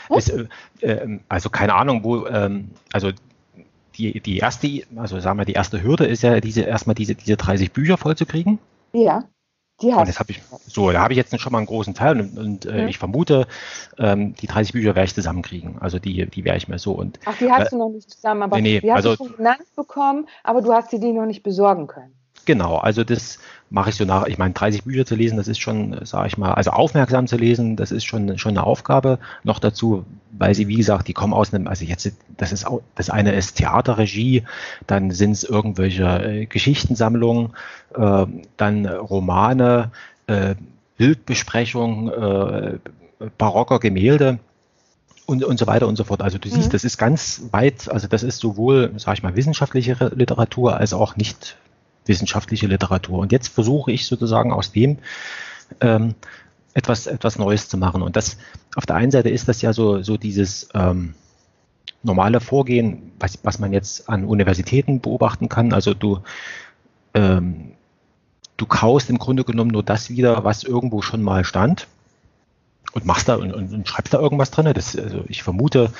Es, 0.08 0.28
äh, 0.28 0.46
äh, 0.80 1.18
also 1.28 1.50
keine 1.50 1.74
Ahnung, 1.74 2.04
wo, 2.04 2.26
ähm, 2.26 2.70
also 2.92 3.10
die, 3.96 4.20
die 4.20 4.38
erste, 4.38 4.82
also 4.96 5.18
sagen 5.20 5.38
wir, 5.38 5.44
die 5.44 5.52
erste 5.52 5.82
Hürde 5.82 6.06
ist 6.06 6.22
ja 6.22 6.40
diese 6.40 6.62
erstmal 6.62 6.94
diese, 6.94 7.14
diese 7.14 7.36
30 7.36 7.72
Bücher 7.72 7.96
vollzukriegen. 7.96 8.58
Ja. 8.92 9.24
Die 9.82 9.92
hast 9.92 10.00
und 10.00 10.08
das 10.08 10.20
habe 10.20 10.30
ich 10.30 10.40
so, 10.66 10.92
da 10.92 11.00
habe 11.00 11.12
ich 11.12 11.16
jetzt 11.16 11.38
schon 11.40 11.52
mal 11.52 11.58
einen 11.58 11.66
großen 11.66 11.94
Teil 11.94 12.20
und, 12.20 12.38
und 12.38 12.66
äh, 12.66 12.82
mhm. 12.82 12.88
ich 12.88 12.98
vermute, 12.98 13.48
ähm, 13.98 14.34
die 14.34 14.46
30 14.46 14.72
Bücher 14.72 14.94
werde 14.94 15.06
ich 15.06 15.14
zusammenkriegen. 15.14 15.78
Also 15.80 15.98
die, 15.98 16.26
die 16.26 16.44
werde 16.44 16.58
ich 16.58 16.68
mir 16.68 16.78
so 16.78 16.92
und. 16.92 17.18
Ach, 17.24 17.36
die 17.38 17.50
hast 17.50 17.66
äh, 17.66 17.70
du 17.70 17.78
noch 17.78 17.88
nicht 17.88 18.10
zusammen, 18.10 18.42
aber 18.42 18.56
nee, 18.56 18.62
nee, 18.62 18.80
die 18.80 18.92
hast 18.92 19.04
also, 19.04 19.16
du 19.16 19.28
schon 19.28 19.36
genannt 19.36 19.64
bekommen, 19.74 20.28
aber 20.44 20.62
du 20.62 20.72
hast 20.72 20.90
sie 20.90 21.00
die 21.00 21.12
noch 21.12 21.26
nicht 21.26 21.42
besorgen 21.42 21.88
können. 21.88 22.14
Genau, 22.44 22.76
also 22.76 23.04
das 23.04 23.38
mache 23.70 23.90
ich 23.90 23.96
so 23.96 24.04
nach. 24.04 24.26
Ich 24.26 24.38
meine, 24.38 24.54
30 24.54 24.84
Bücher 24.84 25.04
zu 25.04 25.14
lesen, 25.14 25.36
das 25.36 25.48
ist 25.48 25.60
schon, 25.60 26.04
sage 26.04 26.28
ich 26.28 26.38
mal, 26.38 26.52
also 26.52 26.70
aufmerksam 26.70 27.26
zu 27.26 27.36
lesen, 27.36 27.76
das 27.76 27.90
ist 27.90 28.04
schon, 28.04 28.38
schon 28.38 28.52
eine 28.52 28.64
Aufgabe. 28.64 29.18
Noch 29.42 29.58
dazu, 29.58 30.04
weil 30.32 30.54
sie, 30.54 30.68
wie 30.68 30.76
gesagt, 30.76 31.08
die 31.08 31.12
kommen 31.12 31.32
aus 31.32 31.52
einem, 31.52 31.66
also 31.66 31.84
jetzt, 31.84 32.10
das 32.36 32.52
ist 32.52 32.66
auch, 32.66 32.82
das 32.94 33.10
eine 33.10 33.34
ist 33.34 33.56
Theaterregie, 33.56 34.44
dann 34.86 35.10
sind 35.10 35.32
es 35.32 35.44
irgendwelche 35.44 36.04
äh, 36.04 36.46
Geschichtensammlungen, 36.46 37.50
äh, 37.94 38.26
dann 38.56 38.86
Romane, 38.86 39.90
äh, 40.26 40.54
Bildbesprechungen, 40.96 42.08
äh, 42.08 42.78
barocker 43.38 43.78
Gemälde 43.78 44.38
und, 45.26 45.42
und 45.44 45.58
so 45.58 45.66
weiter 45.66 45.88
und 45.88 45.96
so 45.96 46.04
fort. 46.04 46.22
Also 46.22 46.38
du 46.38 46.48
siehst, 46.48 46.68
mhm. 46.68 46.72
das 46.72 46.84
ist 46.84 46.98
ganz 46.98 47.42
weit, 47.50 47.90
also 47.90 48.06
das 48.06 48.22
ist 48.22 48.38
sowohl, 48.38 48.92
sage 48.96 49.16
ich 49.16 49.22
mal, 49.22 49.36
wissenschaftliche 49.36 50.12
Literatur 50.14 50.76
als 50.76 50.92
auch 50.92 51.16
nicht 51.16 51.56
wissenschaftliche 52.06 52.66
Literatur. 52.66 53.18
Und 53.18 53.32
jetzt 53.32 53.48
versuche 53.48 53.92
ich 53.92 54.06
sozusagen 54.06 54.52
aus 54.52 54.72
dem 54.72 54.98
ähm, 55.80 56.14
etwas, 56.74 57.06
etwas 57.06 57.38
Neues 57.38 57.68
zu 57.68 57.76
machen. 57.76 58.02
Und 58.02 58.16
das 58.16 58.36
auf 58.76 58.86
der 58.86 58.96
einen 58.96 59.10
Seite 59.10 59.30
ist 59.30 59.48
das 59.48 59.62
ja 59.62 59.72
so, 59.72 60.02
so 60.02 60.16
dieses 60.16 60.68
ähm, 60.74 61.14
normale 62.02 62.40
Vorgehen, 62.40 63.12
was, 63.18 63.38
was 63.42 63.58
man 63.58 63.72
jetzt 63.72 64.08
an 64.08 64.24
Universitäten 64.24 65.00
beobachten 65.00 65.48
kann. 65.48 65.72
Also 65.72 65.94
du, 65.94 66.20
ähm, 67.14 67.72
du 68.56 68.66
kaust 68.66 69.08
im 69.10 69.18
Grunde 69.18 69.44
genommen 69.44 69.70
nur 69.70 69.82
das 69.82 70.10
wieder, 70.10 70.44
was 70.44 70.64
irgendwo 70.64 71.02
schon 71.02 71.22
mal 71.22 71.44
stand 71.44 71.86
und 72.92 73.06
machst 73.06 73.28
da 73.28 73.36
und, 73.36 73.52
und, 73.52 73.72
und 73.72 73.88
schreibst 73.88 74.12
da 74.12 74.20
irgendwas 74.20 74.50
drin. 74.50 74.70
Das, 74.74 74.96
also 74.96 75.24
ich 75.28 75.42
vermute. 75.42 75.90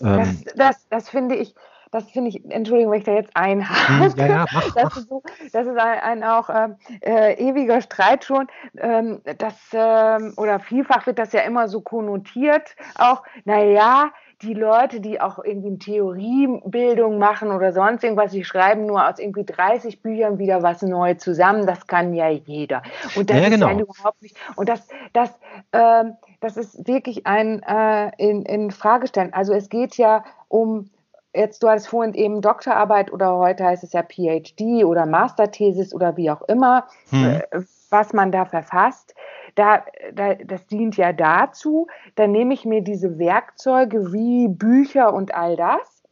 Ähm, 0.00 0.42
das, 0.44 0.54
das, 0.54 0.88
das 0.90 1.08
finde 1.08 1.36
ich 1.36 1.54
das 1.96 2.10
finde 2.10 2.28
ich, 2.28 2.44
Entschuldigung, 2.50 2.92
wenn 2.92 2.98
ich 2.98 3.04
da 3.06 3.14
jetzt 3.14 3.34
einhake. 3.34 4.20
Ja, 4.20 4.26
ja, 4.26 4.46
mach, 4.52 4.74
das, 4.74 4.84
mach. 4.84 4.96
Ist 4.96 5.08
so, 5.08 5.22
das 5.52 5.66
ist 5.66 5.78
ein, 5.78 5.98
ein 6.00 6.24
auch 6.24 6.50
ähm, 6.50 6.76
äh, 7.00 7.34
ewiger 7.34 7.80
Streit 7.80 8.24
schon. 8.24 8.46
Ähm, 8.76 9.22
das, 9.38 9.54
ähm, 9.72 10.34
oder 10.36 10.60
vielfach 10.60 11.06
wird 11.06 11.18
das 11.18 11.32
ja 11.32 11.40
immer 11.40 11.68
so 11.68 11.80
konnotiert, 11.80 12.76
auch, 12.96 13.22
naja, 13.44 14.10
die 14.42 14.52
Leute, 14.52 15.00
die 15.00 15.18
auch 15.20 15.42
irgendwie 15.42 15.68
eine 15.68 15.78
Theoriebildung 15.78 17.18
machen 17.18 17.50
oder 17.50 17.72
sonst 17.72 18.04
irgendwas, 18.04 18.32
die 18.32 18.44
schreiben 18.44 18.84
nur 18.84 19.08
aus 19.08 19.18
irgendwie 19.18 19.44
30 19.44 20.02
Büchern 20.02 20.38
wieder 20.38 20.62
was 20.62 20.82
neu 20.82 21.14
zusammen. 21.14 21.66
Das 21.66 21.86
kann 21.86 22.12
ja 22.12 22.28
jeder. 22.28 22.82
Und 23.14 23.30
das 23.30 23.40
ja, 23.40 23.48
genau. 23.48 23.68
ist 23.68 23.76
ja 23.76 23.80
überhaupt 23.80 24.20
nicht. 24.20 24.36
Und 24.56 24.68
das, 24.68 24.86
das, 25.14 25.30
ähm, 25.72 26.16
das 26.40 26.58
ist 26.58 26.86
wirklich 26.86 27.26
ein 27.26 27.62
äh, 27.62 28.10
in, 28.18 28.42
in 28.42 28.70
Frage 28.70 29.06
stellen. 29.06 29.32
Also 29.32 29.54
es 29.54 29.70
geht 29.70 29.96
ja 29.96 30.22
um 30.48 30.90
jetzt, 31.36 31.62
du 31.62 31.68
hattest 31.68 31.88
vorhin 31.88 32.14
eben 32.14 32.40
Doktorarbeit 32.40 33.12
oder 33.12 33.36
heute 33.36 33.64
heißt 33.64 33.84
es 33.84 33.92
ja 33.92 34.02
PhD 34.02 34.84
oder 34.84 35.06
Masterthesis 35.06 35.94
oder 35.94 36.16
wie 36.16 36.30
auch 36.30 36.42
immer, 36.42 36.86
hm. 37.10 37.42
was 37.90 38.12
man 38.12 38.32
da 38.32 38.44
verfasst. 38.44 39.14
Da, 39.54 39.84
da, 40.12 40.34
das 40.34 40.66
dient 40.66 40.96
ja 40.96 41.12
dazu, 41.12 41.86
dann 42.14 42.32
nehme 42.32 42.52
ich 42.52 42.64
mir 42.64 42.82
diese 42.82 43.18
Werkzeuge 43.18 44.12
wie 44.12 44.48
Bücher 44.48 45.14
und 45.14 45.34
all 45.34 45.56
das, 45.56 46.02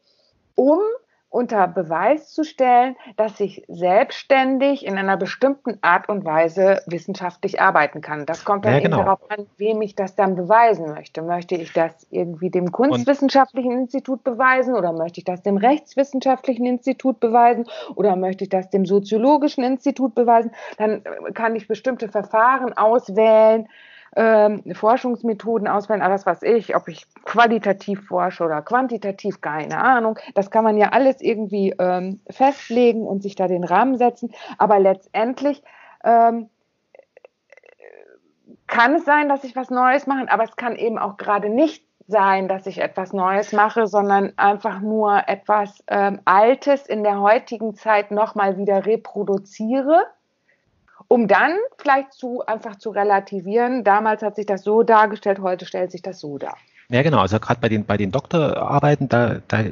um 0.55 0.79
unter 1.35 1.66
Beweis 1.66 2.32
zu 2.32 2.45
stellen, 2.45 2.95
dass 3.16 3.41
ich 3.41 3.64
selbstständig 3.66 4.87
in 4.87 4.97
einer 4.97 5.16
bestimmten 5.16 5.78
Art 5.82 6.09
und 6.09 6.24
Weise 6.24 6.80
wissenschaftlich 6.87 7.61
arbeiten 7.61 8.01
kann. 8.01 8.24
Das 8.24 8.45
kommt 8.45 8.64
dann 8.64 8.74
ja, 8.74 8.80
genau. 8.80 8.99
darauf 8.99 9.30
an, 9.30 9.47
wem 9.57 9.82
ich 9.82 9.97
das 9.97 10.14
dann 10.14 10.37
beweisen 10.37 10.87
möchte. 10.95 11.22
Möchte 11.22 11.57
ich 11.57 11.72
das 11.72 12.07
irgendwie 12.11 12.51
dem 12.51 12.70
Kunstwissenschaftlichen 12.70 13.72
und 13.72 13.78
Institut 13.80 14.22
beweisen 14.22 14.76
oder 14.76 14.93
möchte 14.93 15.18
ich 15.18 15.24
das 15.24 15.43
dem 15.43 15.57
Rechtswissenschaftlichen 15.57 16.66
Institut 16.66 17.18
beweisen 17.18 17.66
oder 17.97 18.14
möchte 18.14 18.45
ich 18.45 18.51
das 18.51 18.70
dem 18.70 18.87
Soziologischen 18.87 19.64
Institut 19.64 20.14
beweisen? 20.14 20.53
Dann 20.78 21.03
kann 21.35 21.57
ich 21.57 21.66
bestimmte 21.66 22.09
Verfahren 22.09 22.74
auswählen, 22.74 23.66
ähm, 24.17 24.62
Forschungsmethoden 24.75 25.69
auswählen, 25.69 26.03
alles 26.03 26.27
was 26.27 26.43
ich, 26.43 26.77
ob 26.77 26.89
ich 26.89 27.07
qualitativ 27.25 28.07
forsche 28.07 28.45
oder 28.45 28.62
quantitativ, 28.62 29.41
keine 29.41 29.79
Ahnung. 29.79 30.19
Das 30.35 30.51
kann 30.51 30.65
man 30.65 30.77
ja 30.77 30.91
alles 30.91 31.21
irgendwie 31.21 31.75
ähm, 31.79 32.21
festlegen 32.31 33.07
und 33.07 33.23
sich 33.23 33.35
da 33.35 33.47
den 33.47 33.65
Rahmen 33.65 33.97
setzen. 33.97 34.33
Aber 34.59 34.79
letztendlich 34.79 35.62
ähm, 36.05 36.49
kann 38.67 38.95
es 38.95 39.05
sein, 39.05 39.29
dass 39.29 39.45
ich 39.45 39.57
was 39.57 39.71
Neues 39.71 40.07
mache, 40.07 40.31
aber 40.31 40.45
es 40.45 40.57
kann 40.57 40.77
eben 40.77 40.99
auch 40.99 41.17
gerade 41.17 41.49
nicht 41.49 41.85
sein, 42.07 42.49
dass 42.49 42.67
ich 42.67 42.79
etwas 42.79 43.12
Neues 43.12 43.53
mache, 43.53 43.87
sondern 43.87 44.33
einfach 44.37 44.81
nur 44.81 45.23
etwas 45.27 45.83
ähm, 45.89 46.21
Altes 46.25 46.87
in 46.87 47.03
der 47.03 47.21
heutigen 47.21 47.75
Zeit 47.75 48.11
nochmal 48.11 48.59
wieder 48.59 48.85
reproduziere 48.85 50.03
um 51.09 51.29
dann 51.29 51.53
vielleicht 51.79 52.13
zu 52.13 52.45
einfach 52.47 52.77
zu 52.77 52.91
relativieren. 52.91 53.85
Damals 53.85 54.23
hat 54.23 54.37
sich 54.37 54.47
das 54.47 54.63
so 54.63 54.83
dargestellt, 54.83 55.41
heute 55.41 55.67
stellt 55.67 55.91
sich 55.93 56.03
das 56.03 56.21
so 56.21 56.39
dar. 56.39 56.57
Ja, 56.89 57.03
genau. 57.03 57.19
Also 57.19 57.39
gerade 57.39 57.61
bei 57.61 57.69
den, 57.69 57.85
bei 57.85 57.97
den 57.97 58.11
Doktorarbeiten, 58.11 59.09
da, 59.09 59.37
da, 59.49 59.65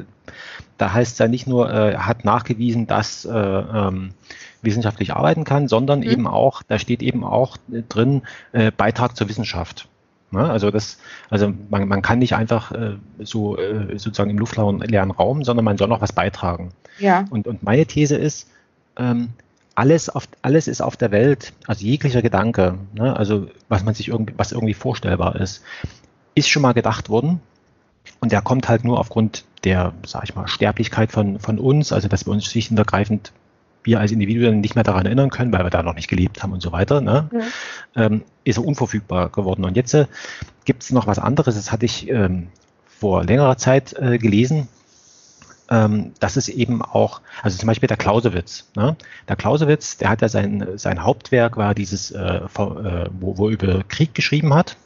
da 0.78 0.93
heißt 0.93 1.12
es 1.12 1.18
ja 1.18 1.28
nicht 1.28 1.47
nur, 1.47 1.70
äh, 1.70 1.93
er 1.93 2.07
hat 2.07 2.24
nachgewiesen, 2.24 2.87
dass 2.87 3.24
äh, 3.24 3.30
ähm, 3.30 4.14
wissenschaftlich 4.62 5.12
arbeiten 5.12 5.45
kann, 5.45 5.68
sondern 5.68 6.01
mhm. 6.01 6.11
eben 6.11 6.26
auch, 6.26 6.62
da 6.62 6.78
steht 6.78 7.03
eben 7.03 7.24
auch 7.24 7.57
drin, 7.89 8.22
äh, 8.53 8.70
Beitrag 8.70 9.16
zur 9.16 9.28
Wissenschaft. 9.28 9.89
Ne? 10.30 10.49
Also 10.49 10.70
das, 10.70 10.99
also 11.28 11.53
man, 11.68 11.87
man 11.87 12.01
kann 12.01 12.18
nicht 12.18 12.35
einfach 12.35 12.72
äh, 12.72 12.97
so 13.20 13.59
äh, 13.59 13.99
sozusagen 13.99 14.30
im 14.30 14.39
luftleeren 14.39 15.11
Raum, 15.11 15.45
sondern 15.45 15.64
man 15.64 15.76
soll 15.76 15.89
noch 15.89 16.01
was 16.01 16.12
beitragen. 16.12 16.70
Ja. 16.99 17.26
Und, 17.30 17.47
und 17.47 17.62
meine 17.62 17.85
These 17.85 18.16
ist, 18.16 18.49
ähm, 18.97 19.30
alles, 19.75 20.09
auf, 20.09 20.29
alles 20.43 20.68
ist 20.68 20.81
auf 20.81 20.97
der 20.97 21.11
Welt, 21.11 21.53
also 21.66 21.85
jeglicher 21.85 22.23
Gedanke, 22.23 22.79
ne, 22.95 23.16
also 23.16 23.49
was 23.68 23.85
man 23.85 23.95
sich 23.95 24.09
irgendwie, 24.09 24.35
was 24.37 24.53
irgendwie 24.53 24.75
vorstellbar 24.75 25.37
ist, 25.37 25.62
ist 26.35 26.49
schon 26.49 26.62
mal 26.62 26.73
gedacht 26.73 27.09
worden. 27.09 27.41
Und 28.20 28.33
der 28.33 28.43
kommt 28.43 28.68
halt 28.68 28.85
nur 28.85 28.99
aufgrund 28.99 29.45
der, 29.64 29.93
sag 30.07 30.25
ich 30.25 30.35
mal, 30.35 30.49
Sterblichkeit 30.49 31.12
von, 31.12 31.39
von 31.39 31.59
uns, 31.59 31.93
also 31.93 32.09
dass 32.09 32.27
wir 32.27 32.33
uns 32.33 32.45
schlicht 32.45 32.70
und 32.70 32.79
ergreifend 32.79 33.33
wir 33.85 33.99
als 33.99 34.12
Individuen 34.12 34.61
nicht 34.61 34.75
mehr 34.77 34.85
daran 34.85 35.07
erinnern 35.07 35.31
können, 35.31 35.53
weil 35.53 35.64
wir 35.64 35.70
da 35.70 35.83
noch 35.83 35.95
nicht 35.95 36.09
gelebt 36.09 36.43
haben 36.43 36.53
und 36.53 36.62
so 36.62 36.70
weiter, 36.73 37.01
ne, 37.01 37.29
ja. 37.33 38.07
ähm, 38.07 38.23
ist 38.45 38.59
er 38.59 38.64
unverfügbar 38.64 39.29
geworden. 39.29 39.64
Und 39.64 39.77
jetzt 39.77 39.95
äh, 39.95 40.07
gibt 40.64 40.83
es 40.85 40.91
noch 40.91 41.07
was 41.07 41.18
anderes, 41.18 41.57
das 41.57 41.73
hatte 41.73 41.87
ich 41.87 42.09
ähm, 42.09 42.49
vor 42.87 43.25
längerer 43.25 43.57
Zeit 43.57 43.95
äh, 43.95 44.18
gelesen, 44.18 44.68
ähm, 45.73 46.12
dass 46.20 46.37
es 46.37 46.49
eben 46.49 46.83
auch, 46.83 47.23
also 47.43 47.57
zum 47.57 47.66
Beispiel 47.66 47.87
der 47.87 47.97
Clausewitz. 47.97 48.68
Ne? 48.77 48.95
Der 49.27 49.37
Clausewitz, 49.37 49.97
der 49.97 50.11
hat 50.11 50.20
ja 50.20 50.29
sein, 50.29 50.66
sein 50.77 51.03
Hauptwerk, 51.03 51.57
war 51.57 51.75
dieses, 51.75 52.11
äh, 52.11 52.20
äh, 52.20 53.09
wo, 53.18 53.39
wo 53.39 53.49
er 53.49 53.53
über 53.53 53.83
Krieg 53.89 54.14
geschrieben 54.14 54.53
hat. 54.53 54.77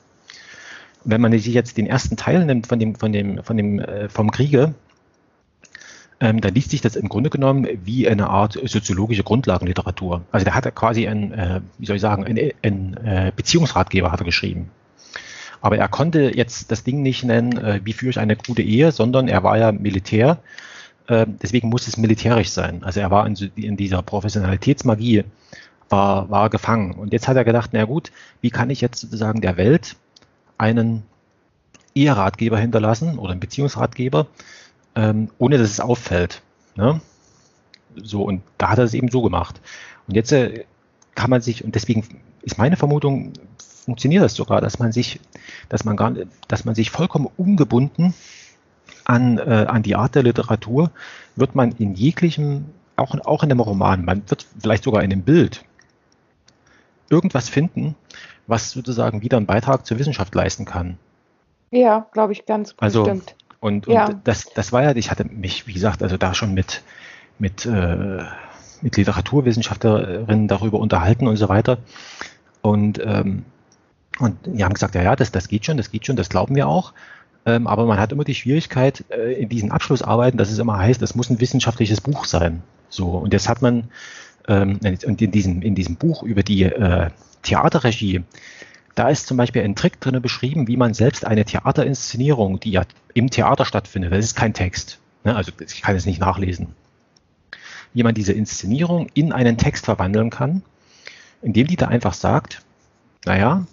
Wenn 1.05 1.21
man 1.21 1.33
sich 1.33 1.47
jetzt 1.47 1.77
den 1.77 1.87
ersten 1.87 2.17
Teil 2.17 2.45
nimmt 2.45 2.69
von 2.69 2.79
dem, 2.79 2.95
von 2.95 3.13
dem, 3.13 3.43
von 3.43 3.57
dem, 3.57 3.81
äh, 3.81 4.09
vom 4.09 4.31
Kriege, 4.31 4.75
ähm, 6.21 6.41
dann 6.41 6.55
liest 6.55 6.71
sich 6.71 6.83
das 6.83 6.95
im 6.95 7.09
Grunde 7.09 7.31
genommen 7.31 7.67
wie 7.85 8.09
eine 8.09 8.29
Art 8.29 8.53
soziologische 8.53 9.25
Grundlagenliteratur. 9.25 10.23
Also 10.31 10.45
der 10.45 10.55
hat 10.55 10.73
quasi 10.77 11.09
ein, 11.09 11.33
äh, 11.33 11.61
wie 11.79 11.87
soll 11.87 11.97
ich 11.97 12.03
sagen, 12.03 12.25
ein, 12.25 12.53
ein 12.63 12.97
äh, 13.05 13.33
Beziehungsratgeber 13.35 14.13
hat 14.13 14.21
er 14.21 14.25
geschrieben. 14.25 14.71
Aber 15.61 15.79
er 15.79 15.89
konnte 15.89 16.37
jetzt 16.37 16.71
das 16.71 16.85
Ding 16.85 17.03
nicht 17.03 17.25
nennen, 17.25 17.59
äh, 17.59 17.81
wie 17.83 17.93
führe 17.93 18.11
ich 18.11 18.19
eine 18.21 18.37
gute 18.37 18.63
Ehe, 18.63 18.93
sondern 18.93 19.27
er 19.27 19.43
war 19.43 19.59
ja 19.59 19.73
Militär 19.73 20.39
ähm, 21.09 21.39
deswegen 21.41 21.69
muss 21.69 21.87
es 21.87 21.97
militärisch 21.97 22.51
sein. 22.51 22.83
Also 22.85 23.01
er 23.01 23.11
war 23.11 23.27
in, 23.27 23.35
in 23.57 23.77
dieser 23.77 24.03
Professionalitätsmagie, 24.03 25.25
war, 25.89 26.31
war 26.31 26.51
gefangen. 26.51 26.93
Und 26.93 27.13
jetzt 27.13 27.29
hat 27.29 27.37
er 27.37 27.45
gedacht, 27.45 27.71
na 27.73 27.85
gut, 27.85 28.11
wie 28.41 28.51
kann 28.51 28.71
ich 28.71 28.81
jetzt 28.81 29.01
sozusagen 29.01 29.41
der 29.41 29.57
Welt 29.57 29.97
einen 30.59 31.05
Eheratgeber 31.95 32.59
hinterlassen 32.59 33.19
oder 33.19 33.33
einen 33.33 33.41
Beziehungsratgeber, 33.41 34.27
ähm, 34.95 35.31
ohne 35.39 35.59
dass 35.59 35.71
es 35.71 35.81
auffällt. 35.81 36.43
Ne? 36.75 37.01
So, 37.97 38.23
und 38.23 38.43
da 38.59 38.71
hat 38.71 38.79
er 38.79 38.85
es 38.85 38.95
eben 38.95 39.11
so 39.11 39.23
gemacht. 39.23 39.61
Und 40.09 40.15
jetzt 40.15 40.33
äh, 40.33 40.65
kann 41.15 41.31
man 41.31 41.41
sich, 41.41 41.65
und 41.65 41.75
deswegen 41.75 42.05
ist 42.43 42.59
meine 42.59 42.77
Vermutung, 42.77 43.33
funktioniert 43.59 44.25
das 44.25 44.35
sogar, 44.35 44.61
dass 44.61 44.79
man 44.79 44.93
sich, 44.93 45.21
dass 45.69 45.85
man 45.85 45.97
gar, 45.97 46.13
dass 46.49 46.65
man 46.65 46.75
sich 46.75 46.91
vollkommen 46.91 47.29
ungebunden 47.37 48.15
an, 49.07 49.39
äh, 49.39 49.67
an 49.69 49.83
die 49.83 49.97
Art 49.97 50.15
der 50.15 50.23
Literatur, 50.23 50.91
wird 51.37 51.55
man 51.55 51.73
in 51.73 51.95
jeglichem, 51.95 52.67
auch, 52.97 53.15
auch 53.25 53.43
in 53.43 53.51
einem 53.51 53.61
Roman, 53.61 54.05
man 54.05 54.23
wird 54.29 54.47
vielleicht 54.59 54.85
sogar 54.85 55.03
in 55.03 55.13
einem 55.13 55.23
Bild 55.23 55.65
irgendwas 57.09 57.49
finden, 57.49 57.95
was 58.47 58.73
sozusagen 58.73 59.23
wieder 59.23 59.37
einen 59.37 59.47
Beitrag 59.47 59.87
zur 59.87 59.99
Wissenschaft 59.99 60.35
leisten 60.35 60.65
kann. 60.65 60.99
Ja, 61.71 62.07
glaube 62.13 62.33
ich, 62.33 62.47
ganz 62.47 62.75
also, 62.79 63.05
bestimmt. 63.05 63.35
Und, 63.61 63.87
und 63.87 63.95
ja. 63.95 64.11
das, 64.25 64.47
das 64.55 64.73
war 64.73 64.83
ja, 64.83 64.95
ich 64.95 65.11
hatte 65.11 65.25
mich, 65.25 65.67
wie 65.67 65.73
gesagt, 65.73 66.03
also 66.03 66.17
da 66.17 66.35
schon 66.35 66.55
mit, 66.55 66.83
mit, 67.39 67.67
äh, 67.67 68.23
mit 68.83 68.97
Literaturwissenschaftlerinnen 68.97 70.49
darüber 70.49 70.79
unterhalten 70.79 71.27
und 71.27 71.37
so 71.37 71.49
weiter. 71.49 71.79
Und, 72.63 73.01
ähm, 73.05 73.45
und 74.19 74.39
die 74.47 74.65
haben 74.65 74.75
gesagt, 74.75 74.95
ja, 74.95 75.03
ja, 75.03 75.17
das, 75.17 75.33
das 75.33 75.49
geht 75.49 75.65
schon, 75.65 75.77
das 75.77 75.91
geht 75.91 76.07
schon, 76.07 76.17
das 76.17 76.29
glauben 76.29 76.55
wir 76.55 76.69
auch. 76.69 76.93
Ähm, 77.47 77.69
aber 77.69 77.87
man 77.87 77.99
hat 77.99 78.13
immer 78.13 78.25
die 78.25 78.35
Schwierigkeit 78.35 79.05
äh, 79.09 79.41
in 79.41 79.49
diesen 79.49 79.71
Abschlussarbeiten, 79.71 80.37
dass 80.37 80.51
es 80.51 80.59
immer 80.59 80.79
heißt, 80.79 81.01
das 81.01 81.15
muss 81.15 81.31
ein 81.31 81.41
wissenschaftliches 81.41 82.01
Buch 82.01 82.25
sein. 82.25 82.63
So, 82.89 83.11
und 83.11 83.33
jetzt 83.33 83.49
hat 83.49 83.63
man 83.63 83.89
ähm, 84.49 84.79
und 84.83 85.23
in 85.23 85.31
diesem, 85.31 85.63
in 85.63 85.75
diesem 85.75 85.97
Buch 85.97 86.23
über 86.23 86.43
die 86.43 86.65
äh, 86.65 87.11
Theaterregie, 87.43 88.25
da 88.97 89.09
ist 89.09 89.27
zum 89.27 89.37
Beispiel 89.37 89.63
ein 89.63 89.77
Trick 89.77 90.01
drin 90.01 90.21
beschrieben, 90.21 90.67
wie 90.69 90.77
man 90.77 90.95
selbst 90.95 91.25
eine 91.25 91.45
Theaterinszenierung, 91.45 92.61
die 92.61 92.73
ja 92.73 92.83
im 93.15 93.31
Theater 93.31 93.65
stattfindet, 93.65 94.13
das 94.13 94.25
ist 94.25 94.37
kein 94.37 94.55
Text, 94.55 94.99
ne? 95.25 95.37
also 95.37 95.53
ich 95.61 95.83
kann 95.83 95.97
es 95.97 96.07
nicht 96.07 96.21
nachlesen, 96.21 96.69
wie 97.95 98.03
man 98.03 98.15
diese 98.15 98.33
Inszenierung 98.33 99.09
in 99.15 99.33
einen 99.33 99.59
Text 99.59 99.85
verwandeln 99.85 100.31
kann, 100.31 100.63
indem 101.43 101.67
die 101.67 101.77
da 101.77 101.89
einfach 101.89 102.15
sagt, 102.15 102.63
naja, 103.25 103.67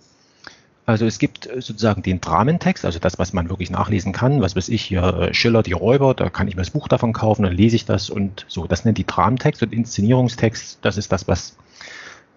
also 0.86 1.06
es 1.06 1.18
gibt 1.18 1.46
sozusagen 1.46 2.04
den 2.04 2.20
Dramentext, 2.20 2.84
also 2.84 3.00
das, 3.00 3.18
was 3.18 3.32
man 3.32 3.50
wirklich 3.50 3.72
nachlesen 3.72 4.12
kann, 4.12 4.42
was 4.42 4.56
weiß 4.56 4.70
ich 4.70 4.82
hier, 4.82 5.04
äh, 5.04 5.34
Schiller, 5.34 5.64
die 5.64 5.72
Räuber, 5.72 6.14
da 6.14 6.30
kann 6.30 6.48
ich 6.48 6.56
mir 6.56 6.62
das 6.62 6.72
Buch 6.72 6.88
davon 6.88 7.14
kaufen, 7.14 7.44
dann 7.44 7.54
lese 7.54 7.76
ich 7.76 7.86
das 7.86 8.10
und 8.10 8.46
so. 8.50 8.68
Das 8.68 8.84
nennt 8.84 8.98
die 8.98 9.06
Dramentext 9.08 9.64
und 9.64 9.72
Inszenierungstext, 9.72 10.80
das 10.82 10.98
ist 10.98 11.12
das, 11.12 11.28
was 11.28 11.56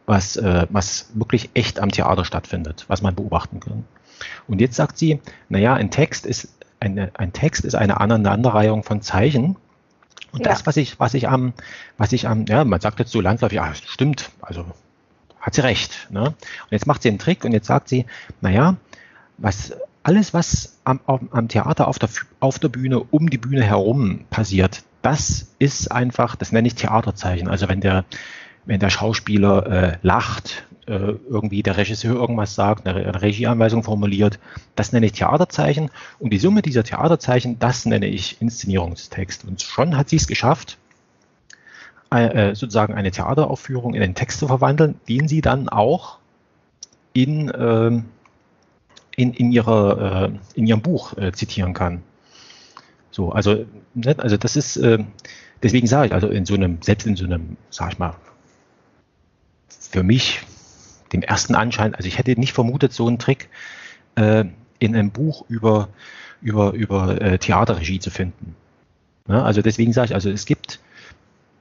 was, 0.07 0.37
äh, 0.37 0.67
was 0.71 1.11
wirklich 1.15 1.51
echt 1.55 1.81
am 1.81 1.91
Theater 1.91 2.25
stattfindet, 2.25 2.85
was 2.89 3.03
man 3.03 3.15
beobachten 3.15 3.61
kann. 3.61 3.85
Und 4.47 4.61
jetzt 4.61 4.77
sagt 4.77 4.97
sie, 4.97 5.21
naja, 5.49 5.75
ein 5.75 5.91
Text 5.91 6.25
ist 6.25 6.49
eine, 6.81 7.11
ein 7.15 7.33
Text 7.33 7.65
ist 7.65 7.75
eine 7.75 8.01
Aneinanderreihung 8.01 8.83
von 8.83 9.03
Zeichen. 9.03 9.57
Und 10.33 10.45
ja. 10.45 10.53
das, 10.53 10.67
was 10.67 10.77
ich, 10.77 10.99
was 11.01 11.15
ich 11.15 11.29
am, 11.29 11.53
was 11.99 12.13
ich 12.13 12.29
am, 12.29 12.47
ja, 12.47 12.65
man 12.65 12.81
sagt 12.81 12.99
jetzt 12.99 13.13
so 13.13 13.21
landläufig, 13.21 13.57
ja, 13.57 13.75
stimmt, 13.75 14.31
also 14.41 14.65
hat 15.47 15.55
sie 15.55 15.63
recht. 15.63 16.09
Ne? 16.11 16.25
Und 16.25 16.37
jetzt 16.71 16.87
macht 16.89 17.03
sie 17.03 17.09
einen 17.09 17.21
Trick 17.21 17.45
und 17.45 17.53
jetzt 17.53 17.69
sagt 17.69 17.89
sie, 17.89 18.05
naja, 18.41 18.77
was, 19.39 19.73
alles, 20.03 20.35
was 20.35 20.79
am, 20.83 20.99
am 21.07 21.49
Theater 21.49 21.87
auf 21.87 22.01
der, 22.01 22.09
auf 22.41 22.59
der 22.59 22.69
Bühne, 22.69 22.99
um 22.99 23.31
die 23.31 23.39
Bühne 23.39 23.63
herum 23.63 24.25
passiert, 24.29 24.83
das 25.03 25.53
ist 25.61 25.93
einfach, 25.93 26.35
das 26.35 26.51
nenne 26.51 26.67
ich 26.67 26.75
Theaterzeichen. 26.75 27.47
Also 27.47 27.69
wenn 27.69 27.81
der, 27.81 28.05
wenn 28.65 28.81
der 28.81 28.91
Schauspieler 28.91 29.67
äh, 29.67 29.99
lacht, 30.03 30.65
äh, 30.87 31.15
irgendwie 31.31 31.63
der 31.63 31.77
Regisseur 31.77 32.17
irgendwas 32.17 32.57
sagt, 32.57 32.85
eine, 32.89 32.99
eine 32.99 33.23
Regieanweisung 33.23 33.85
formuliert, 33.85 34.41
das 34.75 34.91
nenne 34.93 35.07
ich 35.07 35.13
Theaterzeichen. 35.13 35.91
Und 36.19 36.33
die 36.33 36.39
Summe 36.39 36.63
dieser 36.63 36.83
Theaterzeichen, 36.83 37.61
das 37.61 37.87
nenne 37.87 38.09
ich 38.09 38.43
Inszenierungstext. 38.43 39.45
Und 39.45 39.63
schon 39.63 39.97
hat 39.97 40.09
sie 40.09 40.17
es 40.17 40.27
geschafft, 40.27 40.77
äh, 42.11 42.55
sozusagen 42.55 42.95
eine 42.95 43.11
Theateraufführung 43.11 43.95
in 43.95 44.03
einen 44.03 44.15
Text 44.15 44.39
zu 44.39 44.47
verwandeln, 44.47 45.01
den 45.09 45.29
sie 45.29 45.41
dann 45.41 45.69
auch 45.69 46.19
in, 47.13 47.51
äh, 47.51 48.03
in, 49.17 49.33
in, 49.33 49.53
ihrer, 49.53 50.27
äh, 50.27 50.31
in 50.55 50.67
ihrem 50.67 50.83
Buch 50.83 51.17
äh, 51.17 51.33
zitieren 51.33 51.73
kann. 51.73 52.03
So, 53.11 53.33
also, 53.33 53.65
ne, 53.95 54.15
also 54.19 54.37
das 54.37 54.57
ist, 54.57 54.79
deswegen 55.63 55.87
sage 55.87 56.09
ich, 56.09 56.13
also 56.13 56.29
in 56.29 56.45
so 56.45 56.55
einem, 56.55 56.83
selbst 56.83 57.07
in 57.07 57.17
so 57.17 57.25
einem, 57.25 57.57
sag 57.71 57.93
ich 57.93 57.99
mal, 57.99 58.15
für 59.69 60.03
mich, 60.03 60.43
dem 61.15 61.23
ersten 61.23 61.55
Anschein, 61.55 61.95
also 61.95 62.07
ich 62.09 62.19
hätte 62.19 62.39
nicht 62.39 62.53
vermutet, 62.53 62.93
so 62.93 63.07
einen 63.07 63.19
Trick 63.19 63.49
in 64.17 64.53
einem 64.81 65.11
Buch 65.13 65.47
über, 65.49 65.89
über, 66.43 66.75
über 66.75 67.39
Theaterregie 67.39 68.01
zu 68.01 68.11
finden. 68.11 68.55
Ja, 69.29 69.45
also 69.45 69.63
deswegen 69.63 69.95
sage 69.95 70.09
ich, 70.09 70.15
also 70.15 70.29
es 70.29 70.45
gibt, 70.45 70.79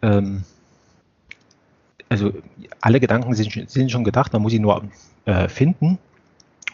ähm, 0.05 0.43
also 2.09 2.31
alle 2.81 2.99
Gedanken 2.99 3.33
sind, 3.33 3.69
sind, 3.69 3.91
schon 3.91 4.03
gedacht, 4.03 4.31
man 4.33 4.41
muss 4.41 4.51
sie 4.51 4.59
nur 4.59 4.83
äh, 5.25 5.47
finden. 5.47 5.97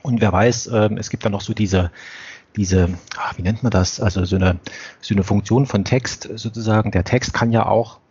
Und 0.01 0.21
wer 0.21 0.32
weiß, 0.32 0.67
ähm, 0.73 0.97
es 0.97 1.09
gibt 1.09 1.23
dann 1.25 1.32
noch 1.32 1.41
so 1.41 1.53
diese, 1.53 1.91
diese, 2.55 2.89
ach, 3.17 3.38
wie 3.38 3.43
nennt 3.43 3.63
man 3.63 3.71
das? 3.71 3.99
Also 3.99 4.25
so 4.25 4.36
eine, 4.36 4.59
so 4.99 5.13
eine 5.13 5.23
Funktion 5.23 5.65
von 5.65 5.86
Text 5.86 6.29
sozusagen. 6.36 6.91
Der 6.91 7.03
Text 7.03 7.34
kann 7.34 7.51
ja 7.51 7.65
auch 7.65 8.01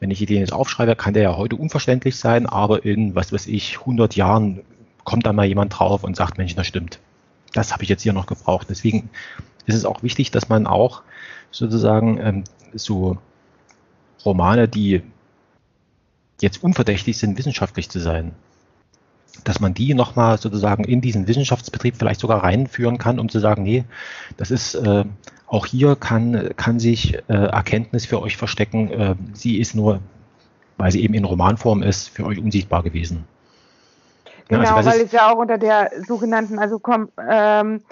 wenn 0.00 0.10
ich 0.10 0.18
den 0.18 0.38
jetzt 0.38 0.52
aufschreibe, 0.52 0.96
kann 0.96 1.14
der 1.14 1.22
ja 1.22 1.36
heute 1.36 1.56
unverständlich 1.56 2.16
sein, 2.16 2.46
aber 2.46 2.84
in, 2.84 3.14
was 3.14 3.32
weiß 3.32 3.46
ich, 3.46 3.78
100 3.80 4.16
Jahren 4.16 4.62
kommt 5.04 5.26
dann 5.26 5.36
mal 5.36 5.44
jemand 5.44 5.78
drauf 5.78 6.02
und 6.04 6.16
sagt, 6.16 6.38
Mensch, 6.38 6.56
das 6.56 6.66
stimmt. 6.66 6.98
Das 7.52 7.72
habe 7.72 7.82
ich 7.82 7.88
jetzt 7.90 8.02
hier 8.02 8.14
noch 8.14 8.26
gebraucht. 8.26 8.68
Deswegen 8.70 9.10
ist 9.66 9.74
es 9.74 9.84
auch 9.84 10.02
wichtig, 10.02 10.30
dass 10.30 10.48
man 10.48 10.66
auch 10.66 11.02
sozusagen 11.50 12.18
ähm, 12.18 12.44
so 12.72 13.18
Romane, 14.24 14.68
die 14.68 15.02
jetzt 16.40 16.62
unverdächtig 16.62 17.18
sind, 17.18 17.38
wissenschaftlich 17.38 17.90
zu 17.90 17.98
sein, 17.98 18.32
dass 19.44 19.60
man 19.60 19.74
die 19.74 19.94
nochmal 19.94 20.38
sozusagen 20.38 20.84
in 20.84 21.00
diesen 21.00 21.26
Wissenschaftsbetrieb 21.28 21.96
vielleicht 21.96 22.20
sogar 22.20 22.42
reinführen 22.42 22.98
kann, 22.98 23.18
um 23.18 23.28
zu 23.28 23.38
sagen, 23.38 23.62
nee, 23.62 23.84
das 24.36 24.50
ist 24.50 24.74
äh, 24.74 25.04
auch 25.46 25.66
hier 25.66 25.96
kann, 25.96 26.50
kann 26.56 26.78
sich 26.78 27.14
äh, 27.14 27.32
Erkenntnis 27.32 28.06
für 28.06 28.22
euch 28.22 28.36
verstecken. 28.36 28.90
Äh, 28.90 29.14
sie 29.32 29.58
ist 29.58 29.74
nur, 29.74 30.00
weil 30.76 30.92
sie 30.92 31.02
eben 31.02 31.14
in 31.14 31.24
Romanform 31.24 31.82
ist, 31.82 32.08
für 32.08 32.24
euch 32.24 32.38
unsichtbar 32.38 32.82
gewesen. 32.82 33.24
Genau, 34.48 34.62
ja, 34.62 34.74
also, 34.74 34.90
weil 34.90 35.00
es 35.00 35.12
ja 35.12 35.30
auch 35.30 35.38
unter 35.38 35.58
der 35.58 35.90
sogenannten, 36.06 36.58
also 36.58 36.78
komm, 36.78 37.10
ähm, 37.28 37.82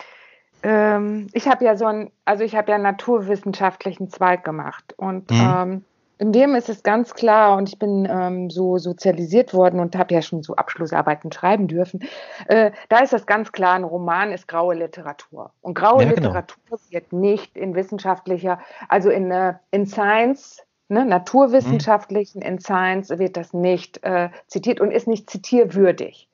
ähm, 0.62 1.28
ich 1.32 1.46
habe 1.46 1.64
ja 1.64 1.76
so 1.76 1.86
ein, 1.86 2.10
also 2.24 2.42
ich 2.42 2.56
habe 2.56 2.70
ja 2.70 2.74
einen 2.74 2.84
naturwissenschaftlichen 2.84 4.10
Zweig 4.10 4.44
gemacht 4.44 4.92
und 4.96 5.30
mhm. 5.30 5.54
ähm, 5.56 5.84
in 6.18 6.32
dem 6.32 6.54
ist 6.54 6.68
es 6.68 6.82
ganz 6.82 7.14
klar, 7.14 7.56
und 7.56 7.68
ich 7.68 7.78
bin 7.78 8.06
ähm, 8.10 8.50
so 8.50 8.78
sozialisiert 8.78 9.54
worden 9.54 9.80
und 9.80 9.96
habe 9.96 10.14
ja 10.14 10.22
schon 10.22 10.42
so 10.42 10.56
Abschlussarbeiten 10.56 11.30
schreiben 11.32 11.68
dürfen, 11.68 12.00
äh, 12.46 12.72
da 12.88 12.98
ist 12.98 13.12
das 13.12 13.26
ganz 13.26 13.52
klar, 13.52 13.74
ein 13.74 13.84
Roman 13.84 14.32
ist 14.32 14.48
graue 14.48 14.74
Literatur. 14.74 15.52
Und 15.60 15.74
graue 15.74 16.02
ja, 16.02 16.12
genau. 16.12 16.28
Literatur 16.28 16.78
wird 16.90 17.12
nicht 17.12 17.56
in 17.56 17.74
wissenschaftlicher, 17.74 18.58
also 18.88 19.10
in, 19.10 19.30
äh, 19.30 19.54
in 19.70 19.86
Science, 19.86 20.64
ne, 20.88 21.04
naturwissenschaftlichen, 21.04 22.40
mhm. 22.40 22.46
in 22.46 22.58
Science 22.58 23.10
wird 23.10 23.36
das 23.36 23.52
nicht 23.52 24.02
äh, 24.02 24.30
zitiert 24.48 24.80
und 24.80 24.90
ist 24.90 25.06
nicht 25.06 25.30
zitierwürdig. 25.30 26.28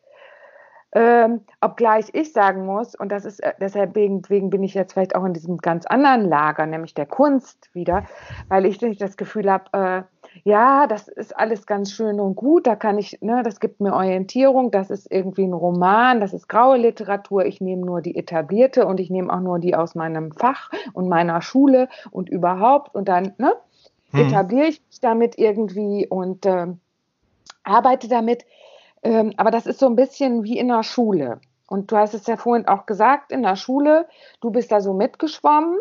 Ähm, 0.96 1.40
obgleich 1.60 2.06
ich 2.12 2.32
sagen 2.32 2.66
muss, 2.66 2.94
und 2.94 3.10
das 3.10 3.24
ist 3.24 3.40
äh, 3.42 3.52
deshalb 3.60 3.96
wegen, 3.96 4.22
wegen 4.28 4.48
bin 4.48 4.62
ich 4.62 4.74
jetzt 4.74 4.92
vielleicht 4.92 5.16
auch 5.16 5.24
in 5.24 5.34
diesem 5.34 5.58
ganz 5.58 5.86
anderen 5.86 6.28
Lager, 6.28 6.66
nämlich 6.66 6.94
der 6.94 7.06
Kunst 7.06 7.68
wieder, 7.72 8.04
weil 8.48 8.64
ich 8.64 8.80
nicht 8.80 9.02
das 9.02 9.16
Gefühl 9.16 9.50
habe, 9.50 9.64
äh, 9.72 10.02
ja, 10.44 10.86
das 10.86 11.08
ist 11.08 11.36
alles 11.36 11.66
ganz 11.66 11.90
schön 11.90 12.20
und 12.20 12.36
gut, 12.36 12.68
da 12.68 12.76
kann 12.76 12.96
ich, 12.96 13.20
ne, 13.22 13.42
das 13.42 13.58
gibt 13.58 13.80
mir 13.80 13.92
Orientierung, 13.92 14.70
das 14.70 14.88
ist 14.88 15.10
irgendwie 15.10 15.42
ein 15.42 15.52
Roman, 15.52 16.20
das 16.20 16.32
ist 16.32 16.48
graue 16.48 16.76
Literatur, 16.76 17.44
ich 17.44 17.60
nehme 17.60 17.84
nur 17.84 18.00
die 18.00 18.16
etablierte 18.16 18.86
und 18.86 19.00
ich 19.00 19.10
nehme 19.10 19.32
auch 19.32 19.40
nur 19.40 19.58
die 19.58 19.74
aus 19.74 19.96
meinem 19.96 20.30
Fach 20.30 20.70
und 20.92 21.08
meiner 21.08 21.42
Schule 21.42 21.88
und 22.12 22.28
überhaupt 22.28 22.94
und 22.94 23.08
dann 23.08 23.32
ne, 23.38 23.54
hm. 24.12 24.28
etabliere 24.28 24.68
ich 24.68 24.80
mich 24.86 25.00
damit 25.00 25.38
irgendwie 25.38 26.06
und 26.06 26.46
äh, 26.46 26.68
arbeite 27.64 28.08
damit. 28.08 28.44
Ähm, 29.04 29.34
aber 29.36 29.50
das 29.50 29.66
ist 29.66 29.78
so 29.78 29.86
ein 29.86 29.96
bisschen 29.96 30.42
wie 30.42 30.58
in 30.58 30.68
der 30.68 30.82
Schule. 30.82 31.40
Und 31.68 31.92
du 31.92 31.96
hast 31.96 32.14
es 32.14 32.26
ja 32.26 32.36
vorhin 32.36 32.66
auch 32.66 32.86
gesagt, 32.86 33.30
in 33.30 33.42
der 33.42 33.56
Schule, 33.56 34.08
du 34.40 34.50
bist 34.50 34.72
da 34.72 34.80
so 34.80 34.94
mitgeschwommen. 34.94 35.78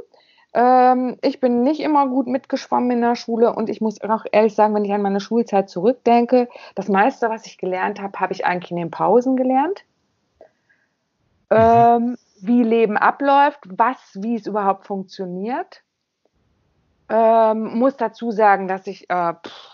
Ähm, 0.53 1.17
ich 1.21 1.39
bin 1.39 1.63
nicht 1.63 1.79
immer 1.79 2.07
gut 2.07 2.27
mitgeschwommen 2.27 2.91
in 2.91 3.01
der 3.01 3.15
Schule 3.15 3.53
und 3.53 3.69
ich 3.69 3.81
muss 3.81 4.01
auch 4.01 4.25
ehrlich 4.31 4.53
sagen, 4.53 4.75
wenn 4.75 4.85
ich 4.85 4.93
an 4.93 5.01
meine 5.01 5.19
Schulzeit 5.19 5.69
zurückdenke, 5.69 6.47
das 6.75 6.89
meiste, 6.89 7.29
was 7.29 7.45
ich 7.47 7.57
gelernt 7.57 8.01
habe, 8.01 8.19
habe 8.19 8.33
ich 8.33 8.45
eigentlich 8.45 8.71
in 8.71 8.77
den 8.77 8.91
Pausen 8.91 9.35
gelernt. 9.35 9.83
Mhm. 11.49 11.57
Ähm, 11.57 12.17
wie 12.41 12.63
Leben 12.63 12.97
abläuft, 12.97 13.59
was, 13.65 13.97
wie 14.15 14.35
es 14.35 14.47
überhaupt 14.47 14.85
funktioniert. 14.85 15.81
Ähm, 17.09 17.77
muss 17.77 17.95
dazu 17.95 18.31
sagen, 18.31 18.67
dass 18.67 18.85
ich 18.85 19.09
äh, 19.09 19.33
pff, 19.33 19.72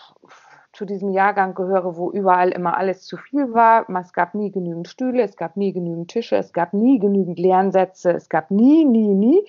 zu 0.80 0.86
diesem 0.86 1.10
Jahrgang 1.10 1.54
gehöre, 1.54 1.98
wo 1.98 2.10
überall 2.10 2.48
immer 2.52 2.74
alles 2.78 3.04
zu 3.04 3.18
viel 3.18 3.52
war. 3.52 3.84
Es 4.00 4.14
gab 4.14 4.34
nie 4.34 4.50
genügend 4.50 4.88
Stühle, 4.88 5.22
es 5.22 5.36
gab 5.36 5.58
nie 5.58 5.74
genügend 5.74 6.08
Tische, 6.08 6.36
es 6.36 6.54
gab 6.54 6.72
nie 6.72 6.98
genügend 6.98 7.38
Lernsätze, 7.38 8.12
es 8.12 8.30
gab 8.30 8.50
nie, 8.50 8.86
nie, 8.86 9.12
nie. 9.12 9.44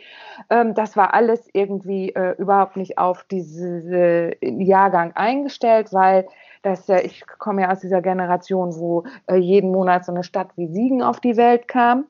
Ähm, 0.49 0.73
das 0.73 0.97
war 0.97 1.13
alles 1.13 1.47
irgendwie 1.53 2.09
äh, 2.09 2.36
überhaupt 2.38 2.75
nicht 2.75 2.97
auf 2.97 3.23
diesen 3.32 4.36
Jahrgang 4.59 5.13
eingestellt, 5.15 5.93
weil 5.93 6.27
das, 6.63 6.89
äh, 6.89 6.99
ich 6.99 7.25
komme 7.25 7.61
ja 7.61 7.71
aus 7.71 7.79
dieser 7.79 8.01
Generation, 8.01 8.75
wo 8.75 9.05
äh, 9.27 9.38
jeden 9.38 9.71
Monat 9.71 10.03
so 10.03 10.11
eine 10.11 10.25
Stadt 10.25 10.49
wie 10.57 10.67
Siegen 10.67 11.01
auf 11.01 11.21
die 11.21 11.38
Welt 11.38 11.69
kam. 11.69 12.07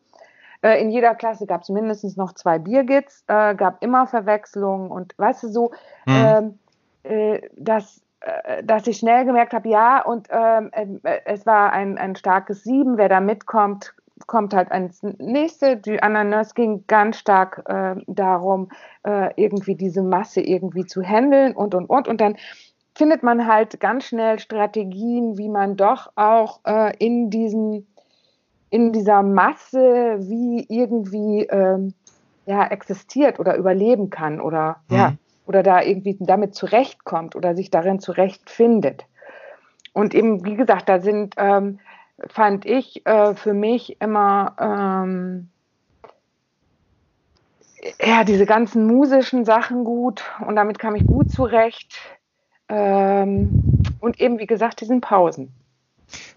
In 0.63 0.91
jeder 0.91 1.15
Klasse 1.15 1.47
gab 1.47 1.61
es 1.61 1.69
mindestens 1.69 2.17
noch 2.17 2.34
zwei 2.34 2.59
Biergits, 2.59 3.24
äh, 3.28 3.55
gab 3.55 3.84
immer 3.84 4.05
Verwechslungen 4.05 4.91
und 4.91 5.15
weißt 5.17 5.41
du 5.41 5.47
so, 5.47 5.72
mhm. 6.05 6.59
äh, 7.01 7.41
dass 7.57 7.97
äh, 7.97 8.11
dass 8.63 8.88
ich 8.88 8.97
schnell 8.97 9.26
gemerkt 9.26 9.53
habe, 9.53 9.69
ja, 9.69 10.03
und 10.03 10.28
ähm, 10.30 10.69
äh, 10.74 11.19
es 11.26 11.45
war 11.45 11.74
ein, 11.74 11.97
ein 11.97 12.15
starkes 12.15 12.63
Sieben, 12.63 12.97
wer 12.97 13.09
da 13.09 13.19
mitkommt, 13.19 13.95
kommt 14.28 14.53
halt 14.53 14.72
ans 14.72 15.01
nächste. 15.17 15.78
Die 15.78 16.01
Ananas 16.01 16.53
ging 16.53 16.84
ganz 16.86 17.17
stark 17.17 17.63
äh, 17.67 17.95
darum, 18.05 18.69
äh, 19.03 19.32
irgendwie 19.36 19.76
diese 19.76 20.03
Masse 20.03 20.41
irgendwie 20.41 20.86
zu 20.86 21.01
handeln 21.01 21.55
und 21.55 21.74
und 21.74 21.89
und. 21.89 22.07
Und 22.07 22.22
dann 22.22 22.38
findet 22.93 23.24
man 23.24 23.47
halt 23.47 23.80
ganz 23.80 24.05
schnell 24.05 24.38
Strategien, 24.38 25.39
wie 25.39 25.49
man 25.49 25.76
doch 25.76 26.11
auch 26.15 26.59
äh, 26.65 26.95
in 26.97 27.32
diesen 27.32 27.88
in 28.69 28.93
dieser 28.93 29.24
Masse 29.24 30.17
wie 30.19 30.65
irgendwie 30.69 31.45
ähm, 31.49 31.93
ja, 32.45 32.67
existiert 32.67 33.39
oder 33.39 33.57
überleben 33.57 34.09
kann 34.09 34.39
oder 34.39 34.78
mhm. 34.89 34.95
ja 34.95 35.13
oder 35.52 35.64
da 35.64 35.82
irgendwie 35.82 36.16
damit 36.22 36.56
zurechtkommt 36.56 37.36
oder 37.36 37.56
sich 37.56 37.70
darin 37.70 37.99
zurechtfindet. 37.99 39.06
Und 39.91 40.16
eben, 40.16 40.45
wie 40.45 40.56
gesagt, 40.56 40.88
da 40.88 41.02
sind, 41.02 41.36
ähm, 41.36 41.82
fand 42.30 42.66
ich 42.66 43.06
äh, 43.06 43.36
für 43.36 43.54
mich 43.54 43.99
immer 43.99 44.56
ähm, 44.58 45.49
ja, 48.02 48.24
diese 48.24 48.45
ganzen 48.45 48.88
musischen 48.88 49.43
Sachen 49.43 49.84
gut 49.84 50.24
und 50.47 50.56
damit 50.56 50.80
kam 50.80 50.95
ich 50.95 51.06
gut 51.06 51.30
zurecht. 51.30 51.97
Ähm, 52.70 53.84
und 53.99 54.22
eben, 54.22 54.39
wie 54.39 54.47
gesagt, 54.47 54.80
diesen 54.80 55.02
Pausen. 55.02 55.52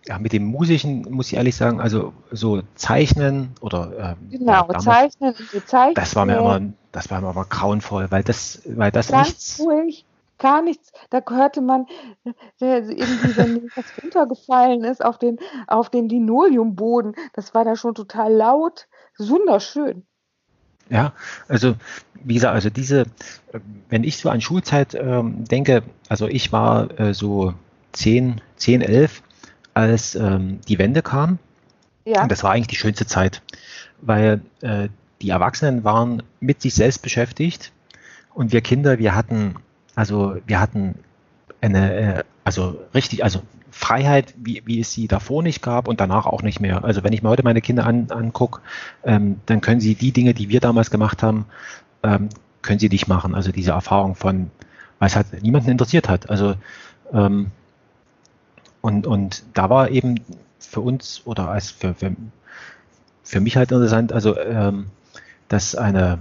Ja, 0.06 0.18
mit 0.18 0.32
dem 0.32 0.44
Musischen 0.44 1.02
muss 1.10 1.28
ich 1.28 1.36
ehrlich 1.36 1.56
sagen, 1.56 1.80
also 1.80 2.12
so 2.30 2.62
Zeichnen 2.74 3.54
oder 3.60 4.16
ähm, 4.20 4.30
genau, 4.30 4.66
damals, 4.66 4.84
Zeichnen, 4.84 5.34
Zeichnen, 5.66 5.94
das 5.94 6.14
war 6.14 6.26
mir 6.26 6.36
immer, 6.36 6.60
das 6.92 7.10
war 7.10 7.22
mir 7.22 7.30
immer 7.30 7.46
grauenvoll, 7.46 8.10
weil 8.10 8.22
das, 8.22 8.60
weil 8.66 8.90
das 8.90 9.08
Ganz 9.08 9.28
nichts. 9.28 9.60
Ruhig, 9.60 10.04
gar 10.38 10.60
nichts. 10.60 10.92
Da 11.08 11.22
hörte 11.26 11.62
man 11.62 11.86
äh, 12.60 12.80
irgendwie, 12.80 13.36
wenn 13.36 13.70
was 13.74 13.86
runtergefallen 14.02 14.84
ist 14.84 15.02
auf 15.02 15.18
den, 15.18 15.38
auf 15.68 15.88
den 15.88 16.08
Linoleumboden, 16.10 17.14
das 17.32 17.54
war 17.54 17.64
da 17.64 17.74
schon 17.74 17.94
total 17.94 18.32
laut, 18.32 18.86
wunderschön. 19.18 20.04
Ja, 20.90 21.14
also 21.48 21.76
wie 22.24 22.34
gesagt, 22.34 22.54
also 22.54 22.70
diese, 22.70 23.06
wenn 23.88 24.04
ich 24.04 24.18
so 24.18 24.28
an 24.28 24.40
Schulzeit 24.40 24.94
ähm, 24.94 25.44
denke, 25.44 25.82
also 26.08 26.26
ich 26.26 26.52
war 26.52 26.98
äh, 27.00 27.14
so 27.14 27.54
10, 27.92 28.40
10, 28.56 28.82
11, 28.82 29.22
als 29.74 30.14
ähm, 30.14 30.60
die 30.68 30.78
Wende 30.78 31.02
kam. 31.02 31.38
Ja. 32.04 32.22
Und 32.22 32.32
das 32.32 32.42
war 32.42 32.52
eigentlich 32.52 32.68
die 32.68 32.76
schönste 32.76 33.06
Zeit, 33.06 33.42
weil 34.00 34.40
äh, 34.62 34.88
die 35.22 35.30
Erwachsenen 35.30 35.84
waren 35.84 36.22
mit 36.40 36.60
sich 36.62 36.74
selbst 36.74 37.02
beschäftigt 37.02 37.72
und 38.34 38.52
wir 38.52 38.60
Kinder, 38.60 38.98
wir 38.98 39.14
hatten, 39.14 39.56
also 39.94 40.36
wir 40.46 40.60
hatten 40.60 40.96
eine, 41.60 41.94
äh, 41.94 42.24
also 42.44 42.80
richtig, 42.94 43.24
also 43.24 43.42
Freiheit, 43.70 44.34
wie, 44.36 44.62
wie 44.66 44.80
es 44.80 44.92
sie 44.92 45.08
davor 45.08 45.42
nicht 45.42 45.62
gab 45.62 45.88
und 45.88 46.00
danach 46.00 46.26
auch 46.26 46.42
nicht 46.42 46.60
mehr. 46.60 46.84
Also 46.84 47.02
wenn 47.02 47.12
ich 47.12 47.22
mir 47.22 47.28
heute 47.28 47.42
meine 47.42 47.60
Kinder 47.60 47.86
an, 47.86 48.10
angucke, 48.10 48.60
ähm, 49.04 49.40
dann 49.46 49.60
können 49.60 49.80
sie 49.80 49.94
die 49.94 50.12
Dinge, 50.12 50.34
die 50.34 50.48
wir 50.48 50.60
damals 50.60 50.90
gemacht 50.90 51.22
haben, 51.22 51.46
ähm, 52.02 52.28
können 52.62 52.78
sie 52.78 52.88
nicht 52.88 53.08
machen. 53.08 53.34
Also 53.34 53.50
diese 53.50 53.72
Erfahrung 53.72 54.14
von, 54.14 54.50
weil 54.98 55.08
es 55.08 55.16
halt 55.16 55.42
niemanden 55.42 55.70
interessiert 55.70 56.08
hat. 56.08 56.30
Also 56.30 56.54
ähm, 57.12 57.50
und, 58.84 59.06
und 59.06 59.44
da 59.54 59.70
war 59.70 59.88
eben 59.88 60.20
für 60.58 60.82
uns 60.82 61.22
oder 61.24 61.48
als 61.48 61.70
für, 61.70 61.94
für, 61.94 62.14
für 63.22 63.40
mich 63.40 63.56
halt 63.56 63.72
interessant, 63.72 64.12
also 64.12 64.38
ähm, 64.38 64.88
dass 65.48 65.74
eine, 65.74 66.20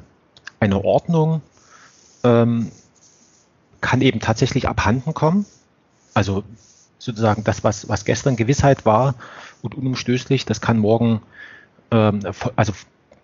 eine 0.61 0.81
Ordnung 0.81 1.41
ähm, 2.23 2.71
kann 3.81 3.99
eben 3.99 4.21
tatsächlich 4.21 4.69
abhanden 4.69 5.13
kommen. 5.13 5.45
Also 6.13 6.45
sozusagen 6.99 7.43
das, 7.43 7.65
was, 7.65 7.89
was 7.89 8.05
gestern 8.05 8.37
Gewissheit 8.37 8.85
war 8.85 9.15
und 9.61 9.75
unumstößlich, 9.75 10.45
das 10.45 10.61
kann 10.61 10.79
morgen, 10.79 11.21
ähm, 11.91 12.21
also, 12.55 12.71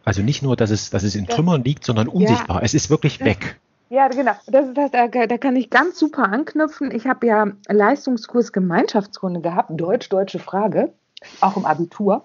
also 0.03 0.21
nicht 0.21 0.41
nur, 0.41 0.57
dass 0.57 0.69
es, 0.69 0.89
dass 0.89 1.03
es 1.03 1.15
in 1.15 1.27
Trümmern 1.27 1.63
liegt, 1.63 1.85
sondern 1.85 2.09
unsichtbar. 2.09 2.57
Ja. 2.57 2.63
Es 2.63 2.73
ist 2.73 2.89
wirklich 2.89 3.21
weg. 3.21 3.57
Ja, 3.89 4.07
genau. 4.07 4.33
Das, 4.45 4.71
das, 4.73 4.91
da, 4.91 5.07
da 5.07 5.37
kann 5.37 5.55
ich 5.55 5.71
ganz 5.71 5.97
super 5.97 6.23
anknüpfen. 6.23 6.91
Ich 6.91 7.07
habe 7.07 7.25
ja 7.25 7.47
Leistungskurs 7.67 8.53
Gemeinschaftskunde 8.53 9.41
gehabt, 9.41 9.71
Deutsch, 9.73 10.09
deutsche 10.09 10.37
Frage, 10.37 10.93
auch 11.41 11.57
im 11.57 11.65
Abitur. 11.65 12.23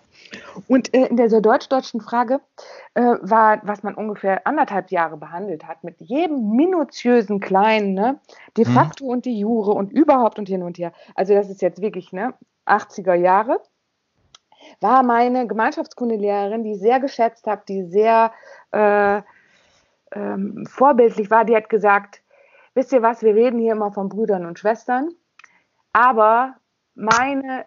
Und 0.68 0.92
äh, 0.94 1.06
in 1.06 1.16
dieser 1.16 1.40
deutsch-deutschen 1.40 2.02
Frage 2.02 2.40
äh, 2.92 3.00
war, 3.00 3.60
was 3.62 3.82
man 3.82 3.94
ungefähr 3.94 4.46
anderthalb 4.46 4.90
Jahre 4.90 5.16
behandelt 5.16 5.66
hat, 5.66 5.84
mit 5.84 5.98
jedem 6.00 6.50
minutiösen 6.50 7.40
kleinen, 7.40 7.94
ne, 7.94 8.20
de 8.56 8.66
mhm. 8.66 8.72
facto 8.74 9.04
mhm. 9.04 9.10
und 9.10 9.24
die 9.24 9.38
Jure 9.38 9.72
und 9.72 9.90
überhaupt 9.90 10.38
und 10.38 10.48
hin 10.48 10.62
und 10.62 10.76
her. 10.76 10.92
Also 11.14 11.34
das 11.34 11.48
ist 11.48 11.62
jetzt 11.62 11.80
wirklich 11.80 12.12
ne, 12.12 12.34
80er 12.66 13.14
Jahre. 13.14 13.60
War 14.80 15.02
meine 15.02 15.46
Gemeinschaftskundelehrerin, 15.46 16.62
die 16.62 16.72
ich 16.72 16.80
sehr 16.80 17.00
geschätzt 17.00 17.46
habe, 17.46 17.62
die 17.68 17.84
sehr 17.84 18.32
äh, 18.70 19.22
ähm, 20.14 20.66
vorbildlich 20.66 21.30
war, 21.30 21.44
die 21.44 21.56
hat 21.56 21.68
gesagt, 21.68 22.22
wisst 22.74 22.92
ihr 22.92 23.02
was, 23.02 23.22
wir 23.22 23.34
reden 23.34 23.58
hier 23.58 23.72
immer 23.72 23.92
von 23.92 24.08
Brüdern 24.08 24.46
und 24.46 24.58
Schwestern, 24.58 25.10
aber 25.92 26.54
meine 26.94 27.66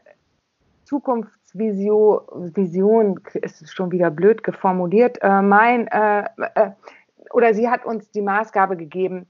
Zukunftsvision 0.85 2.55
Vision 2.55 3.19
ist 3.33 3.73
schon 3.73 3.91
wieder 3.91 4.11
blöd 4.11 4.43
geformuliert. 4.43 5.17
Äh, 5.21 5.41
mein 5.41 5.87
äh, 5.87 6.25
äh, 6.55 6.71
oder 7.31 7.53
sie 7.53 7.69
hat 7.69 7.85
uns 7.85 8.11
die 8.11 8.21
Maßgabe 8.21 8.77
gegeben, 8.77 9.27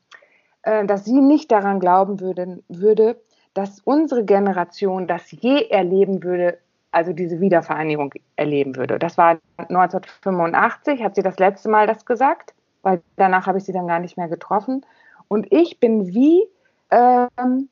äh, 0.63 0.85
dass 0.85 1.05
sie 1.05 1.21
nicht 1.21 1.51
daran 1.51 1.79
glauben 1.79 2.19
würde, 2.19 2.63
würde, 2.67 3.21
dass 3.53 3.79
unsere 3.79 4.23
Generation 4.23 5.07
das 5.07 5.31
je 5.31 5.67
erleben 5.69 6.23
würde, 6.23 6.59
also 6.91 7.13
diese 7.13 7.39
Wiedervereinigung 7.39 8.13
erleben 8.35 8.75
würde. 8.75 8.99
Das 8.99 9.17
war 9.17 9.39
1985, 9.57 11.03
hat 11.03 11.15
sie 11.15 11.23
das 11.23 11.39
letzte 11.39 11.69
Mal 11.69 11.87
das 11.87 12.05
gesagt, 12.05 12.53
weil 12.87 13.03
danach 13.17 13.47
habe 13.47 13.57
ich 13.57 13.65
sie 13.65 13.73
dann 13.73 13.87
gar 13.87 13.99
nicht 13.99 14.15
mehr 14.15 14.29
getroffen. 14.29 14.85
Und 15.27 15.51
ich 15.51 15.81
bin 15.81 16.13
wie 16.13 16.47
ähm, 16.89 17.67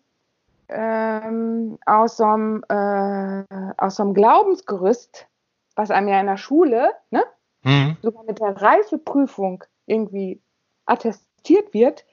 ähm, 0.68 1.78
aus, 1.86 2.18
so 2.18 2.26
einem, 2.26 2.63
äh, 2.68 4.13
Glaubensgerüst, 4.13 5.26
was 5.78 5.89
einem 5.89 6.09
ja 6.09 6.20
in 6.20 6.26
der 6.26 6.36
Schule, 6.36 6.91
ne, 7.11 7.24
mhm. 7.63 7.95
sogar 8.01 8.26
mit 8.26 8.41
der 8.41 8.61
Reifeprüfung 8.61 9.63
irgendwie 9.86 10.41
attestiert 10.86 11.74
wird, 11.74 12.03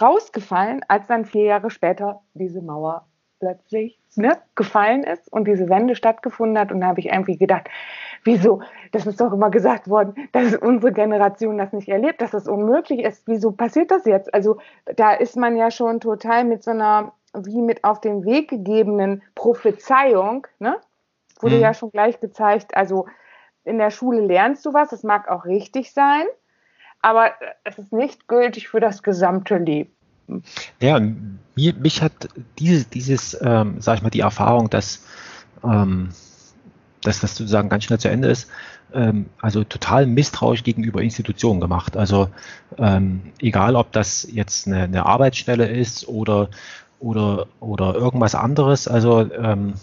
rausgefallen, 0.00 0.84
als 0.86 1.08
dann 1.08 1.24
vier 1.24 1.46
Jahre 1.46 1.70
später 1.70 2.22
diese 2.34 2.62
Mauer 2.62 3.08
plötzlich 3.38 3.98
ne, 4.16 4.38
gefallen 4.54 5.04
ist 5.04 5.32
und 5.32 5.46
diese 5.46 5.68
Wende 5.68 5.94
stattgefunden 5.94 6.58
hat. 6.58 6.72
Und 6.72 6.80
da 6.80 6.88
habe 6.88 7.00
ich 7.00 7.06
irgendwie 7.06 7.36
gedacht, 7.36 7.68
wieso, 8.24 8.62
das 8.92 9.06
ist 9.06 9.20
doch 9.20 9.32
immer 9.32 9.50
gesagt 9.50 9.88
worden, 9.88 10.28
dass 10.32 10.54
unsere 10.56 10.92
Generation 10.92 11.58
das 11.58 11.72
nicht 11.72 11.88
erlebt, 11.88 12.20
dass 12.20 12.30
das 12.30 12.48
unmöglich 12.48 13.00
ist. 13.00 13.26
Wieso 13.26 13.52
passiert 13.52 13.90
das 13.90 14.04
jetzt? 14.04 14.32
Also 14.34 14.58
da 14.96 15.12
ist 15.12 15.36
man 15.36 15.56
ja 15.56 15.70
schon 15.70 16.00
total 16.00 16.44
mit 16.44 16.62
so 16.62 16.70
einer 16.70 17.12
wie 17.44 17.60
mit 17.60 17.84
auf 17.84 18.00
den 18.00 18.24
Weg 18.24 18.48
gegebenen 18.48 19.22
Prophezeiung, 19.34 20.46
ne? 20.58 20.76
Wurde 21.40 21.56
mhm. 21.56 21.62
ja 21.62 21.74
schon 21.74 21.90
gleich 21.90 22.18
gezeigt, 22.18 22.74
also 22.74 23.06
in 23.64 23.78
der 23.78 23.90
Schule 23.90 24.20
lernst 24.20 24.64
du 24.64 24.72
was, 24.72 24.90
das 24.90 25.02
mag 25.02 25.28
auch 25.28 25.44
richtig 25.44 25.92
sein, 25.92 26.24
aber 27.02 27.32
es 27.64 27.78
ist 27.78 27.92
nicht 27.92 28.26
gültig 28.26 28.68
für 28.68 28.80
das 28.80 29.02
gesamte 29.02 29.58
Leben. 29.58 29.95
Ja, 30.80 31.00
mir, 31.00 31.74
mich 31.74 32.02
hat 32.02 32.28
dieses, 32.58 32.88
dieses 32.88 33.36
ähm, 33.40 33.76
sag 33.80 33.96
ich 33.96 34.02
mal, 34.02 34.10
die 34.10 34.20
Erfahrung, 34.20 34.70
dass, 34.70 35.04
ähm, 35.64 36.10
dass 37.02 37.20
das 37.20 37.36
sozusagen 37.36 37.68
ganz 37.68 37.84
schnell 37.84 38.00
zu 38.00 38.08
Ende 38.08 38.28
ist, 38.28 38.48
ähm, 38.92 39.26
also 39.40 39.64
total 39.64 40.06
misstrauisch 40.06 40.64
gegenüber 40.64 41.02
Institutionen 41.02 41.60
gemacht. 41.60 41.96
Also 41.96 42.30
ähm, 42.78 43.32
egal, 43.40 43.76
ob 43.76 43.92
das 43.92 44.26
jetzt 44.30 44.66
eine, 44.66 44.82
eine 44.82 45.06
Arbeitsstelle 45.06 45.68
ist 45.68 46.08
oder 46.08 46.50
oder, 46.98 47.46
oder 47.60 47.94
irgendwas 47.94 48.34
anderes. 48.34 48.88
Also 48.88 49.30
ähm, 49.32 49.74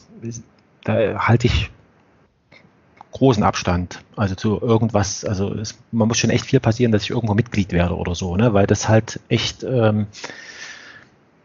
da 0.83 0.93
halte 1.27 1.47
ich 1.47 1.69
großen 3.23 3.43
Abstand. 3.43 4.03
Also 4.17 4.35
zu 4.35 4.59
irgendwas, 4.59 5.23
also 5.23 5.53
es, 5.53 5.77
man 5.93 6.09
muss 6.09 6.17
schon 6.17 6.29
echt 6.29 6.45
viel 6.45 6.59
passieren, 6.59 6.91
dass 6.91 7.03
ich 7.03 7.11
irgendwo 7.11 7.33
Mitglied 7.33 7.71
werde 7.71 7.95
oder 7.95 8.15
so, 8.15 8.35
ne? 8.35 8.53
Weil 8.53 8.67
das 8.67 8.89
halt 8.89 9.21
echt, 9.29 9.63
ähm, 9.63 10.07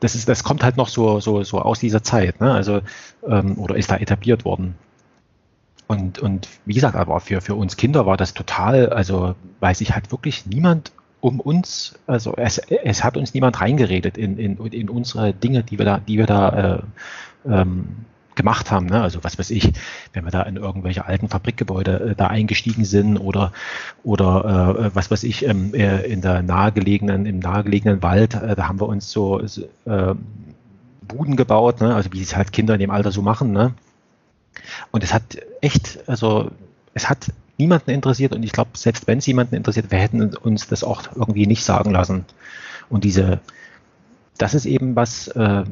das 0.01 0.17
ist, 0.17 0.29
das 0.29 0.43
kommt 0.43 0.65
halt 0.65 0.77
noch 0.77 0.89
so, 0.89 1.21
so, 1.21 1.45
so 1.45 1.61
aus 1.61 1.79
dieser 1.79 2.03
Zeit, 2.03 2.41
ne? 2.41 2.51
Also, 2.51 2.81
ähm, 3.25 3.57
oder 3.59 3.77
ist 3.77 3.93
da 3.93 3.97
etabliert 3.97 4.45
worden. 4.45 4.75
Und, 5.87 6.19
und 6.19 6.49
wie 6.65 6.75
gesagt, 6.75 6.97
aber 6.97 7.21
für, 7.21 7.41
für 7.41 7.55
uns 7.55 7.77
Kinder 7.77 8.07
war 8.07 8.17
das 8.17 8.35
total, 8.35 8.89
also 8.89 9.37
weil 9.61 9.77
sich 9.77 9.95
halt 9.95 10.11
wirklich 10.11 10.47
niemand 10.47 10.91
um 11.21 11.39
uns, 11.39 11.95
also 12.09 12.35
es, 12.37 12.59
es 12.59 13.05
hat 13.05 13.17
uns 13.17 13.35
niemand 13.35 13.61
reingeredet 13.61 14.19
in, 14.19 14.37
in, 14.37 14.57
in 14.57 14.91
unsere 14.91 15.33
Dinge, 15.33 15.63
die 15.63 15.79
wir 15.79 15.85
da, 15.85 15.99
die 15.99 16.19
wir 16.19 16.27
da 16.27 16.49
äh, 16.75 16.83
ähm, 17.49 18.05
gemacht 18.39 18.71
haben. 18.71 18.87
Ne? 18.87 19.03
Also 19.03 19.23
was 19.23 19.39
weiß 19.39 19.51
ich, 19.51 19.71
wenn 20.15 20.25
wir 20.25 20.31
da 20.31 20.43
in 20.43 20.57
irgendwelche 20.57 21.05
alten 21.05 21.29
Fabrikgebäude 21.29 22.11
äh, 22.11 22.15
da 22.15 22.29
eingestiegen 22.29 22.87
sind 22.87 23.19
oder 23.19 23.53
oder 24.03 24.79
äh, 24.79 24.95
was 24.95 25.11
weiß 25.11 25.25
ich, 25.25 25.45
ähm, 25.45 25.75
äh, 25.75 26.07
in 26.07 26.23
der 26.23 26.43
nahegelegenen, 26.43 27.27
im 27.27 27.41
nahegelegenen 27.41 28.03
Wald, 28.03 28.35
äh, 28.35 28.57
da 28.57 28.69
haben 28.69 28.81
wir 28.81 28.89
uns 28.89 29.11
so 29.11 29.41
äh, 29.41 30.15
Buden 31.07 31.37
gebaut, 31.37 31.83
ne? 31.83 31.95
also 31.95 32.11
wie 32.13 32.23
es 32.23 32.35
halt 32.35 32.53
Kinder 32.53 32.75
in 32.75 32.81
dem 32.81 32.91
Alter 32.91 33.13
so 33.13 33.21
machen. 33.21 33.53
Ne? 33.53 33.75
Und 34.91 35.05
es 35.05 35.13
hat 35.13 35.37
echt, 35.61 35.99
also 36.07 36.51
es 36.95 37.11
hat 37.11 37.33
niemanden 37.59 37.91
interessiert 37.91 38.33
und 38.33 38.43
ich 38.43 38.53
glaube, 38.53 38.71
selbst 38.75 39.07
wenn 39.07 39.19
es 39.19 39.27
jemanden 39.27 39.57
interessiert, 39.57 39.91
wir 39.91 39.99
hätten 39.99 40.35
uns 40.37 40.69
das 40.69 40.85
auch 40.85 41.03
irgendwie 41.17 41.47
nicht 41.47 41.65
sagen 41.65 41.91
lassen. 41.91 42.25
Und 42.89 43.05
diese, 43.05 43.41
das 44.39 44.55
ist 44.55 44.65
eben 44.65 44.97
was 44.97 45.29
äh, 45.29 45.65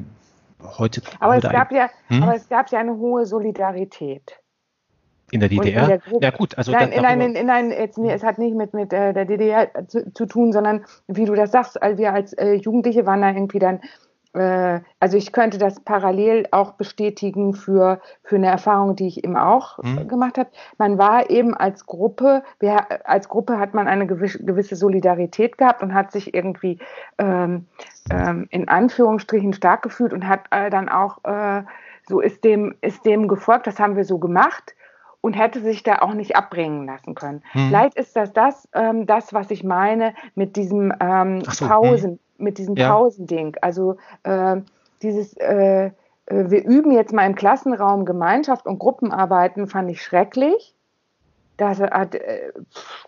heute. 0.78 1.02
Aber 1.20 1.36
es, 1.36 1.42
gab 1.42 1.72
ja, 1.72 1.88
hm? 2.08 2.22
aber 2.22 2.34
es 2.34 2.48
gab 2.48 2.70
ja 2.70 2.78
eine 2.78 2.96
hohe 2.96 3.26
Solidarität. 3.26 4.40
In 5.32 5.40
der 5.40 5.48
DDR? 5.48 5.82
In 5.82 6.20
der 6.20 6.30
ja 6.30 6.36
gut, 6.36 6.56
also 6.56 6.70
nein, 6.70 6.90
nein, 6.94 7.18
nein, 7.18 7.46
nein, 7.46 7.70
jetzt, 7.72 7.98
nee, 7.98 8.12
es 8.12 8.22
hat 8.22 8.38
nicht 8.38 8.54
mit, 8.54 8.74
mit 8.74 8.92
äh, 8.92 9.12
der 9.12 9.24
DDR 9.24 9.68
zu, 9.88 10.12
zu, 10.12 10.26
tun, 10.26 10.52
sondern 10.52 10.84
wie 11.08 11.24
du 11.24 11.34
das 11.34 11.50
sagst, 11.50 11.74
wir 11.74 12.12
als 12.12 12.32
äh, 12.34 12.54
Jugendliche 12.54 13.06
waren 13.06 13.22
da 13.22 13.28
irgendwie 13.30 13.58
dann 13.58 13.80
äh, 14.36 14.80
also 15.00 15.16
ich 15.16 15.32
könnte 15.32 15.58
das 15.58 15.80
parallel 15.80 16.46
auch 16.50 16.72
bestätigen 16.72 17.54
für, 17.54 18.00
für 18.22 18.36
eine 18.36 18.48
Erfahrung, 18.48 18.96
die 18.96 19.06
ich 19.06 19.24
eben 19.24 19.36
auch 19.36 19.78
mhm. 19.82 20.08
gemacht 20.08 20.38
habe. 20.38 20.50
Man 20.78 20.98
war 20.98 21.30
eben 21.30 21.54
als 21.54 21.86
Gruppe, 21.86 22.42
wir, 22.60 23.08
als 23.08 23.28
Gruppe 23.28 23.58
hat 23.58 23.74
man 23.74 23.88
eine 23.88 24.06
gewisse 24.06 24.76
Solidarität 24.76 25.58
gehabt 25.58 25.82
und 25.82 25.94
hat 25.94 26.12
sich 26.12 26.34
irgendwie 26.34 26.78
ähm, 27.18 27.66
ähm, 28.10 28.46
in 28.50 28.68
Anführungsstrichen 28.68 29.52
stark 29.52 29.82
gefühlt 29.82 30.12
und 30.12 30.28
hat 30.28 30.44
äh, 30.50 30.70
dann 30.70 30.88
auch 30.88 31.24
äh, 31.24 31.62
so 32.08 32.20
ist 32.20 32.44
dem, 32.44 32.74
ist 32.82 33.04
dem 33.04 33.26
gefolgt, 33.28 33.66
das 33.66 33.80
haben 33.80 33.96
wir 33.96 34.04
so 34.04 34.18
gemacht 34.18 34.76
und 35.20 35.34
hätte 35.34 35.60
sich 35.60 35.82
da 35.82 36.00
auch 36.00 36.14
nicht 36.14 36.36
abbringen 36.36 36.86
lassen 36.86 37.14
können. 37.14 37.42
Mhm. 37.54 37.68
Vielleicht 37.68 37.96
ist 37.96 38.14
das 38.16 38.32
das, 38.32 38.68
ähm, 38.74 39.06
das, 39.06 39.32
was 39.32 39.50
ich 39.50 39.64
meine 39.64 40.14
mit 40.34 40.56
diesem 40.56 40.92
ähm, 41.00 41.42
so, 41.44 41.66
Pausen, 41.66 42.12
mhm 42.12 42.18
mit 42.38 42.58
diesem 42.58 42.76
ja. 42.76 42.90
Pausending. 42.90 43.56
Also 43.60 43.96
äh, 44.22 44.56
dieses, 45.02 45.36
äh, 45.36 45.90
wir 46.26 46.64
üben 46.64 46.92
jetzt 46.92 47.12
mal 47.12 47.26
im 47.26 47.34
Klassenraum 47.34 48.04
Gemeinschaft 48.04 48.66
und 48.66 48.78
Gruppenarbeiten, 48.78 49.68
fand 49.68 49.90
ich 49.90 50.02
schrecklich. 50.02 50.74
Das 51.56 51.80
hat, 51.80 52.14
äh, 52.14 52.52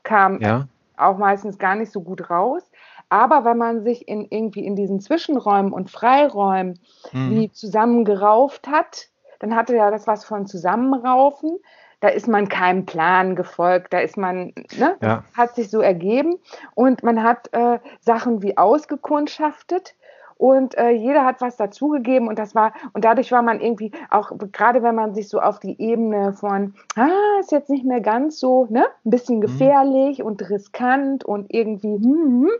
kam 0.02 0.40
ja. 0.40 0.68
auch 0.96 1.18
meistens 1.18 1.58
gar 1.58 1.74
nicht 1.74 1.92
so 1.92 2.00
gut 2.00 2.30
raus. 2.30 2.62
Aber 3.10 3.44
wenn 3.44 3.56
man 3.56 3.82
sich 3.82 4.06
in, 4.06 4.26
irgendwie 4.30 4.64
in 4.64 4.76
diesen 4.76 5.00
Zwischenräumen 5.00 5.72
und 5.72 5.90
Freiräumen 5.90 6.78
mhm. 7.12 7.30
wie 7.30 7.50
zusammengerauft 7.50 8.68
hat, 8.68 9.08
dann 9.40 9.54
hatte 9.54 9.76
ja 9.76 9.90
das 9.90 10.06
was 10.06 10.24
von 10.24 10.46
Zusammenraufen 10.46 11.58
da 12.00 12.08
ist 12.08 12.28
man 12.28 12.48
keinem 12.48 12.86
Plan 12.86 13.34
gefolgt, 13.36 13.92
da 13.92 13.98
ist 13.98 14.16
man, 14.16 14.52
ne, 14.76 14.96
ja. 15.02 15.24
hat 15.36 15.54
sich 15.54 15.70
so 15.70 15.80
ergeben 15.80 16.38
und 16.74 17.02
man 17.02 17.22
hat 17.22 17.52
äh, 17.52 17.78
Sachen 18.00 18.42
wie 18.42 18.56
ausgekundschaftet 18.56 19.94
und 20.38 20.78
äh, 20.78 20.90
jeder 20.90 21.24
hat 21.24 21.40
was 21.40 21.56
dazugegeben 21.56 22.28
und 22.28 22.38
das 22.38 22.54
war 22.54 22.72
und 22.92 23.04
dadurch 23.04 23.32
war 23.32 23.42
man 23.42 23.60
irgendwie 23.60 23.90
auch 24.08 24.30
gerade 24.52 24.82
wenn 24.82 24.94
man 24.94 25.12
sich 25.12 25.28
so 25.28 25.40
auf 25.40 25.58
die 25.58 25.80
Ebene 25.80 26.32
von 26.32 26.74
ah 26.94 27.40
ist 27.40 27.50
jetzt 27.50 27.68
nicht 27.68 27.84
mehr 27.84 28.00
ganz 28.00 28.38
so 28.38 28.66
ne 28.70 28.86
ein 29.04 29.10
bisschen 29.10 29.38
mhm. 29.38 29.42
gefährlich 29.42 30.20
mhm. 30.20 30.26
und 30.26 30.48
riskant 30.48 31.24
und 31.24 31.52
irgendwie 31.52 31.94
hm, 31.94 32.02
hm, 32.02 32.50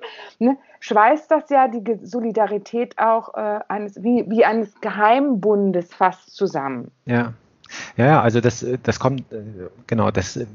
ne, 0.41 0.59
schweißt 0.81 1.31
das 1.31 1.49
ja 1.51 1.69
die 1.69 1.99
Solidarität 2.03 2.99
auch 2.99 3.35
äh, 3.35 3.61
eines 3.69 4.03
wie 4.03 4.29
wie 4.29 4.45
eines 4.45 4.81
Geheimbundes 4.81 5.95
fast 5.95 6.35
zusammen 6.35 6.91
ja 7.07 7.33
ja, 7.97 8.21
also 8.23 8.41
das, 8.41 8.65
das 8.83 8.99
kommt, 9.01 9.33
äh, 9.33 9.43
genau, 9.87 10.11
das. 10.11 10.37
Äh, 10.37 10.47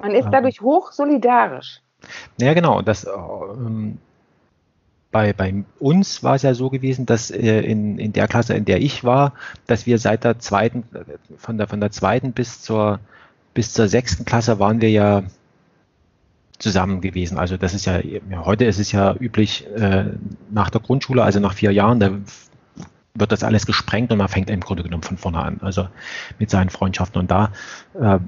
Man 0.00 0.12
ist 0.12 0.28
dadurch 0.30 0.58
äh, 0.58 0.64
hoch 0.64 0.92
solidarisch. 0.92 1.80
Ja, 2.38 2.54
genau. 2.54 2.82
Das, 2.82 3.06
ähm, 3.06 3.98
bei, 5.14 5.32
bei 5.32 5.64
uns 5.78 6.24
war 6.24 6.34
es 6.34 6.42
ja 6.42 6.54
so 6.54 6.70
gewesen, 6.70 7.06
dass 7.06 7.30
äh, 7.30 7.60
in, 7.60 7.98
in 7.98 8.12
der 8.12 8.26
Klasse, 8.26 8.54
in 8.54 8.64
der 8.64 8.82
ich 8.82 9.04
war, 9.04 9.32
dass 9.66 9.86
wir 9.86 9.98
seit 9.98 10.24
der 10.24 10.40
zweiten, 10.40 10.84
von 11.38 11.56
der, 11.56 11.68
von 11.68 11.80
der 11.80 11.92
zweiten 11.92 12.32
bis 12.32 12.60
zur, 12.62 12.98
bis 13.54 13.72
zur 13.72 13.86
sechsten 13.86 14.24
Klasse 14.24 14.58
waren 14.58 14.80
wir 14.80 14.90
ja 14.90 15.22
zusammen 16.58 17.00
gewesen. 17.00 17.38
Also 17.38 17.56
das 17.56 17.74
ist 17.74 17.84
ja, 17.84 18.00
heute 18.44 18.64
ist 18.64 18.80
es 18.80 18.90
ja 18.90 19.14
üblich, 19.14 19.66
äh, 19.76 20.06
nach 20.50 20.70
der 20.70 20.80
Grundschule, 20.80 21.22
also 21.22 21.38
nach 21.38 21.54
vier 21.54 21.70
Jahren, 21.70 22.00
da 22.00 22.10
wird 23.16 23.30
das 23.30 23.44
alles 23.44 23.64
gesprengt 23.64 24.10
und 24.10 24.18
man 24.18 24.28
fängt 24.28 24.50
im 24.50 24.60
Grunde 24.60 24.82
genommen 24.82 25.04
von 25.04 25.16
vorne 25.16 25.38
an, 25.38 25.58
also 25.62 25.88
mit 26.38 26.50
seinen 26.50 26.68
Freundschaften. 26.68 27.20
Und 27.20 27.30
da 27.30 27.52
äh, 27.94 28.18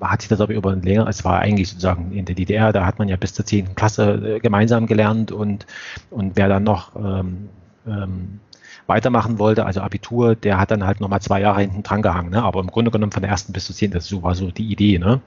hat 0.00 0.22
sich 0.22 0.28
das 0.28 0.40
aber 0.40 0.54
über 0.54 0.70
ein 0.70 0.82
länger, 0.82 1.08
es 1.08 1.24
war 1.24 1.40
eigentlich 1.40 1.70
sozusagen 1.70 2.12
in 2.12 2.24
der 2.24 2.36
DDR, 2.36 2.72
da 2.72 2.86
hat 2.86 3.00
man 3.00 3.08
ja 3.08 3.16
bis 3.16 3.34
zur 3.34 3.44
10. 3.44 3.74
Klasse 3.74 4.36
äh, 4.36 4.40
gemeinsam 4.40 4.86
gelernt 4.86 5.32
und, 5.32 5.66
und 6.10 6.36
wer 6.36 6.48
dann 6.48 6.62
noch 6.62 6.94
ähm, 6.94 7.48
ähm, 7.86 8.38
weitermachen 8.86 9.40
wollte, 9.40 9.66
also 9.66 9.80
Abitur, 9.80 10.36
der 10.36 10.58
hat 10.58 10.70
dann 10.70 10.86
halt 10.86 11.00
nochmal 11.00 11.20
zwei 11.20 11.40
Jahre 11.40 11.60
hinten 11.60 11.82
dran 11.82 12.00
gehangen, 12.00 12.30
ne? 12.30 12.42
aber 12.42 12.60
im 12.60 12.68
Grunde 12.68 12.92
genommen 12.92 13.12
von 13.12 13.22
der 13.22 13.30
ersten 13.30 13.52
bis 13.52 13.66
zur 13.66 13.74
10. 13.74 13.90
Das 13.90 14.22
war 14.22 14.36
so 14.36 14.52
die 14.52 14.70
Idee. 14.70 14.98
Ne? 14.98 15.20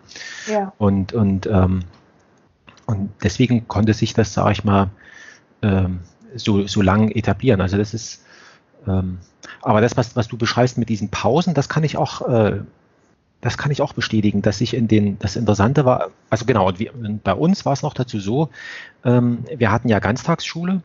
Ja. 0.50 0.72
Und, 0.78 1.12
und, 1.12 1.48
ähm, 1.48 1.84
und 2.86 3.12
deswegen 3.22 3.68
konnte 3.68 3.94
sich 3.94 4.14
das, 4.14 4.34
sage 4.34 4.54
ich 4.54 4.64
mal, 4.64 4.90
ähm, 5.62 6.00
so, 6.34 6.66
so 6.66 6.82
lang 6.82 7.12
etablieren. 7.12 7.60
Also 7.60 7.78
das 7.78 7.94
ist, 7.94 8.24
ähm, 8.88 9.20
aber 9.62 9.82
das, 9.82 9.98
was, 9.98 10.16
was 10.16 10.28
du 10.28 10.38
beschreibst 10.38 10.78
mit 10.78 10.90
diesen 10.90 11.10
Pausen, 11.10 11.54
das 11.54 11.70
kann 11.70 11.84
ich 11.84 11.98
auch, 11.98 12.28
äh, 12.28 12.62
das 13.42 13.58
kann 13.58 13.72
ich 13.72 13.82
auch 13.82 13.94
bestätigen, 13.94 14.42
dass 14.42 14.62
ich 14.62 14.74
in 14.74 14.88
den, 14.88 15.18
das 15.20 15.36
Interessante 15.36 15.86
war, 15.86 16.10
also 16.30 16.46
genau, 16.46 16.68
und 16.68 16.80
wir, 16.80 16.92
bei 17.24 17.34
uns 17.34 17.66
war 17.66 17.74
es 17.74 17.82
noch 17.82 17.94
dazu 17.94 18.20
so, 18.20 18.50
ähm, 19.04 19.46
wir 19.56 19.72
hatten 19.72 19.90
ja 19.90 20.00
Ganztagsschule, 20.00 20.82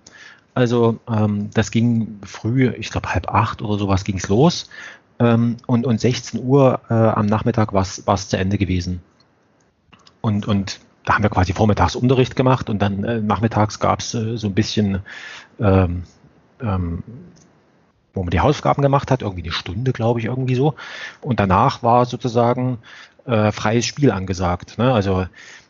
also 0.54 0.98
ähm, 1.08 1.50
das 1.52 1.70
ging 1.70 2.18
früh, 2.24 2.70
ich 2.70 2.90
glaube 2.90 3.12
halb 3.12 3.28
acht 3.28 3.60
oder 3.60 3.78
sowas 3.78 4.04
ging 4.04 4.16
es 4.16 4.28
los 4.28 4.70
ähm, 5.18 5.56
und, 5.66 5.86
und 5.86 6.00
16 6.00 6.42
Uhr 6.42 6.80
äh, 6.88 6.94
am 6.94 7.26
Nachmittag 7.26 7.72
war 7.72 7.82
es 7.82 8.28
zu 8.28 8.38
Ende 8.38 8.58
gewesen. 8.58 9.02
Und, 10.22 10.46
und 10.48 10.80
da 11.04 11.14
haben 11.14 11.22
wir 11.22 11.30
quasi 11.30 11.52
vormittags 11.52 11.94
Unterricht 11.94 12.36
gemacht 12.36 12.68
und 12.68 12.80
dann 12.80 13.04
äh, 13.04 13.20
nachmittags 13.20 13.78
gab 13.78 14.00
es 14.00 14.12
äh, 14.14 14.36
so 14.36 14.48
ein 14.48 14.54
bisschen 14.54 15.02
ähm, 15.60 16.02
ähm, 16.60 17.02
wo 18.16 18.22
man 18.22 18.30
die 18.30 18.40
Hausaufgaben 18.40 18.82
gemacht 18.82 19.10
hat, 19.10 19.22
irgendwie 19.22 19.42
eine 19.42 19.52
Stunde, 19.52 19.92
glaube 19.92 20.20
ich, 20.20 20.26
irgendwie 20.26 20.54
so. 20.54 20.74
Und 21.20 21.38
danach 21.38 21.82
war 21.82 22.06
sozusagen 22.06 22.78
äh, 23.26 23.52
freies 23.52 23.86
Spiel 23.86 24.10
angesagt. 24.10 24.78
Ne? 24.78 24.92
Also 24.92 25.26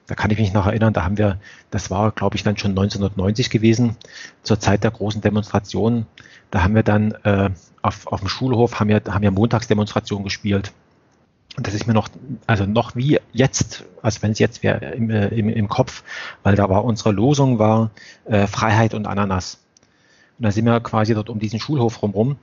da 0.06 0.14
kann 0.14 0.30
ich 0.30 0.38
mich 0.38 0.52
noch 0.52 0.66
erinnern, 0.66 0.92
da 0.92 1.02
haben 1.04 1.18
wir, 1.18 1.40
das 1.70 1.90
war, 1.90 2.12
glaube 2.12 2.36
ich, 2.36 2.44
dann 2.44 2.56
schon 2.56 2.70
1990 2.70 3.50
gewesen, 3.50 3.96
zur 4.42 4.60
Zeit 4.60 4.84
der 4.84 4.92
großen 4.92 5.20
Demonstrationen. 5.20 6.06
Da 6.50 6.62
haben 6.62 6.74
wir 6.74 6.84
dann 6.84 7.12
äh, 7.24 7.50
auf, 7.82 8.06
auf 8.06 8.20
dem 8.20 8.28
Schulhof, 8.28 8.78
haben 8.78 8.88
wir, 8.88 9.02
haben 9.08 9.22
wir 9.22 9.32
Montagsdemonstrationen 9.32 10.24
gespielt. 10.24 10.72
Und 11.56 11.66
das 11.66 11.74
ist 11.74 11.86
mir 11.86 11.94
noch, 11.94 12.08
also 12.46 12.66
noch 12.66 12.94
wie 12.94 13.18
jetzt, 13.32 13.84
als 14.02 14.22
wenn 14.22 14.32
es 14.32 14.38
jetzt 14.38 14.62
wäre 14.62 14.92
im, 14.92 15.10
äh, 15.10 15.28
im, 15.28 15.48
im 15.48 15.68
Kopf, 15.68 16.04
weil 16.42 16.54
da 16.54 16.68
war 16.68 16.84
unsere 16.84 17.12
Losung 17.12 17.58
war 17.58 17.90
äh, 18.26 18.46
Freiheit 18.46 18.94
und 18.94 19.06
Ananas. 19.06 19.58
Und 20.38 20.44
da 20.44 20.50
sind 20.50 20.64
wir 20.64 20.80
quasi 20.80 21.14
dort 21.14 21.30
um 21.30 21.38
diesen 21.38 21.60
Schulhof 21.60 22.02
rumrum. 22.02 22.36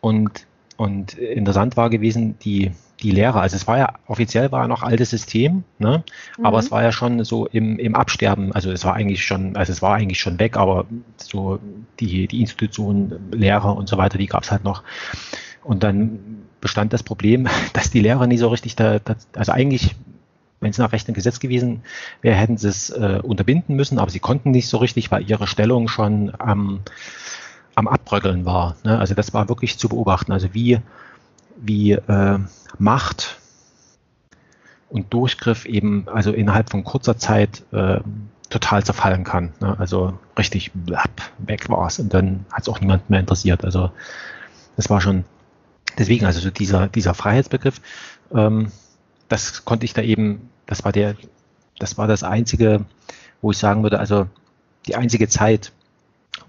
Und, 0.00 0.46
und 0.76 1.14
interessant 1.14 1.76
war 1.76 1.90
gewesen, 1.90 2.38
die, 2.40 2.72
die 3.00 3.10
Lehrer, 3.10 3.40
also 3.40 3.56
es 3.56 3.66
war 3.66 3.78
ja, 3.78 3.94
offiziell 4.06 4.52
war 4.52 4.62
ja 4.62 4.68
noch 4.68 4.82
altes 4.82 5.10
System, 5.10 5.64
ne? 5.78 6.02
Mhm. 6.38 6.46
aber 6.46 6.58
es 6.58 6.70
war 6.70 6.82
ja 6.82 6.92
schon 6.92 7.24
so 7.24 7.46
im, 7.46 7.78
im 7.78 7.94
Absterben, 7.94 8.52
also 8.52 8.70
es 8.70 8.84
war 8.84 8.94
eigentlich 8.94 9.24
schon, 9.24 9.56
also 9.56 9.72
es 9.72 9.82
war 9.82 9.94
eigentlich 9.94 10.20
schon 10.20 10.38
weg, 10.38 10.56
aber 10.56 10.86
so 11.16 11.58
die, 12.00 12.26
die 12.26 12.40
Institutionen, 12.40 13.32
Lehrer 13.32 13.76
und 13.76 13.88
so 13.88 13.98
weiter, 13.98 14.18
die 14.18 14.26
gab 14.26 14.44
es 14.44 14.50
halt 14.50 14.64
noch. 14.64 14.82
Und 15.62 15.82
dann 15.82 16.42
bestand 16.60 16.92
das 16.92 17.02
Problem, 17.02 17.48
dass 17.72 17.90
die 17.90 18.00
Lehrer 18.00 18.26
nie 18.26 18.38
so 18.38 18.48
richtig 18.48 18.76
da, 18.76 18.98
da 18.98 19.16
also 19.34 19.52
eigentlich 19.52 19.94
wenn 20.60 20.70
es 20.70 20.78
nach 20.78 20.92
rechtem 20.92 21.14
Gesetz 21.14 21.38
gewesen 21.38 21.82
wäre, 22.22 22.34
hätten 22.34 22.56
sie 22.56 22.68
es 22.68 22.88
äh, 22.88 23.20
unterbinden 23.22 23.76
müssen, 23.76 23.98
aber 23.98 24.10
sie 24.10 24.20
konnten 24.20 24.52
nicht 24.52 24.68
so 24.68 24.78
richtig, 24.78 25.10
weil 25.10 25.28
ihre 25.28 25.46
Stellung 25.46 25.86
schon 25.86 26.32
am, 26.38 26.80
am 27.76 27.86
Abbröckeln 27.86 28.44
war. 28.44 28.74
Ne? 28.82 28.98
Also 28.98 29.14
das 29.14 29.32
war 29.32 29.48
wirklich 29.48 29.78
zu 29.78 29.88
beobachten. 29.88 30.32
Also 30.32 30.52
wie, 30.52 30.80
wie 31.56 31.92
äh, 31.92 32.38
Macht 32.78 33.38
und 34.88 35.12
Durchgriff 35.12 35.66
eben 35.66 36.08
also 36.08 36.32
innerhalb 36.32 36.70
von 36.70 36.82
kurzer 36.82 37.16
Zeit 37.18 37.62
äh, 37.72 38.00
total 38.48 38.82
zerfallen 38.82 39.24
kann. 39.24 39.52
Ne? 39.60 39.78
Also 39.78 40.18
richtig 40.38 40.72
weg 40.74 41.68
war 41.68 41.86
es 41.86 41.98
und 41.98 42.12
dann 42.12 42.46
hat 42.50 42.62
es 42.62 42.68
auch 42.68 42.80
niemand 42.80 43.08
mehr 43.10 43.20
interessiert. 43.20 43.64
Also 43.64 43.90
das 44.76 44.88
war 44.88 45.00
schon 45.00 45.24
deswegen, 45.98 46.24
also 46.24 46.40
so 46.40 46.50
dieser, 46.50 46.88
dieser 46.88 47.14
Freiheitsbegriff, 47.14 47.80
ähm, 48.34 48.72
das 49.28 49.64
konnte 49.64 49.84
ich 49.84 49.92
da 49.92 50.02
eben, 50.02 50.48
das 50.66 50.84
war 50.84 50.92
der, 50.92 51.14
das 51.78 51.98
war 51.98 52.06
das 52.06 52.22
einzige, 52.22 52.86
wo 53.42 53.50
ich 53.50 53.58
sagen 53.58 53.82
würde, 53.82 53.98
also 53.98 54.28
die 54.86 54.96
einzige 54.96 55.28
Zeit, 55.28 55.72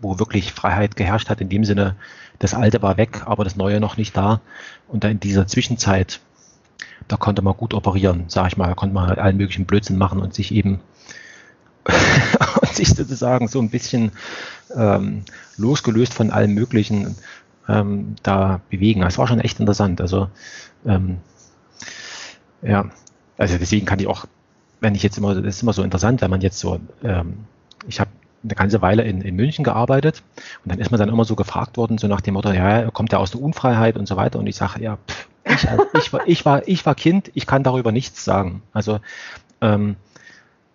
wo 0.01 0.19
wirklich 0.19 0.53
Freiheit 0.53 0.95
geherrscht 0.95 1.29
hat, 1.29 1.41
in 1.41 1.49
dem 1.49 1.63
Sinne, 1.63 1.95
das 2.39 2.53
Alte 2.53 2.81
war 2.81 2.97
weg, 2.97 3.23
aber 3.25 3.43
das 3.43 3.55
Neue 3.55 3.79
noch 3.79 3.97
nicht 3.97 4.15
da. 4.15 4.41
Und 4.87 5.03
da 5.03 5.09
in 5.09 5.19
dieser 5.19 5.47
Zwischenzeit, 5.47 6.19
da 7.07 7.17
konnte 7.17 7.41
man 7.41 7.55
gut 7.55 7.73
operieren, 7.73 8.25
sage 8.27 8.49
ich 8.49 8.57
mal, 8.57 8.67
da 8.67 8.75
konnte 8.75 8.93
man 8.93 9.07
halt 9.07 9.19
allen 9.19 9.37
möglichen 9.37 9.65
Blödsinn 9.65 9.97
machen 9.97 10.19
und 10.19 10.33
sich 10.33 10.53
eben 10.53 10.79
und 12.61 12.73
sich 12.73 12.89
sozusagen 12.89 13.47
so 13.47 13.59
ein 13.59 13.69
bisschen 13.69 14.11
ähm, 14.75 15.23
losgelöst 15.57 16.13
von 16.13 16.31
allem 16.31 16.53
Möglichen 16.53 17.15
ähm, 17.67 18.15
da 18.23 18.61
bewegen. 18.69 19.01
Das 19.01 19.17
war 19.17 19.27
schon 19.27 19.39
echt 19.39 19.59
interessant. 19.59 20.01
Also 20.01 20.29
ähm, 20.85 21.17
ja, 22.61 22.89
also 23.37 23.57
deswegen 23.57 23.85
kann 23.85 23.99
ich 23.99 24.07
auch 24.07 24.25
wenn 24.79 24.95
ich 24.95 25.03
jetzt 25.03 25.17
immer, 25.17 25.35
das 25.35 25.55
ist 25.55 25.63
immer 25.63 25.73
so 25.73 25.83
interessant, 25.83 26.21
wenn 26.21 26.29
man 26.29 26.41
jetzt 26.41 26.59
so, 26.59 26.79
ähm, 27.03 27.45
ich 27.87 27.99
habe 27.99 28.09
eine 28.43 28.55
ganze 28.55 28.81
Weile 28.81 29.03
in, 29.03 29.21
in 29.21 29.35
München 29.35 29.63
gearbeitet 29.63 30.23
und 30.63 30.71
dann 30.71 30.79
ist 30.79 30.91
man 30.91 30.99
dann 30.99 31.09
immer 31.09 31.25
so 31.25 31.35
gefragt 31.35 31.77
worden, 31.77 31.97
so 31.97 32.07
nach 32.07 32.21
dem 32.21 32.35
Motto, 32.35 32.51
ja, 32.51 32.89
kommt 32.91 33.13
er 33.13 33.19
aus 33.19 33.31
der 33.31 33.41
Unfreiheit 33.41 33.97
und 33.97 34.07
so 34.07 34.15
weiter. 34.15 34.39
Und 34.39 34.47
ich 34.47 34.55
sage, 34.55 34.81
ja, 34.81 34.97
pff, 35.07 35.27
ich, 35.45 35.69
also 35.69 35.83
ich, 35.97 36.13
war, 36.13 36.27
ich, 36.27 36.45
war, 36.45 36.67
ich 36.67 36.85
war 36.85 36.95
Kind, 36.95 37.31
ich 37.33 37.45
kann 37.45 37.63
darüber 37.63 37.91
nichts 37.91 38.23
sagen. 38.23 38.61
Also 38.73 38.99
ähm, 39.61 39.95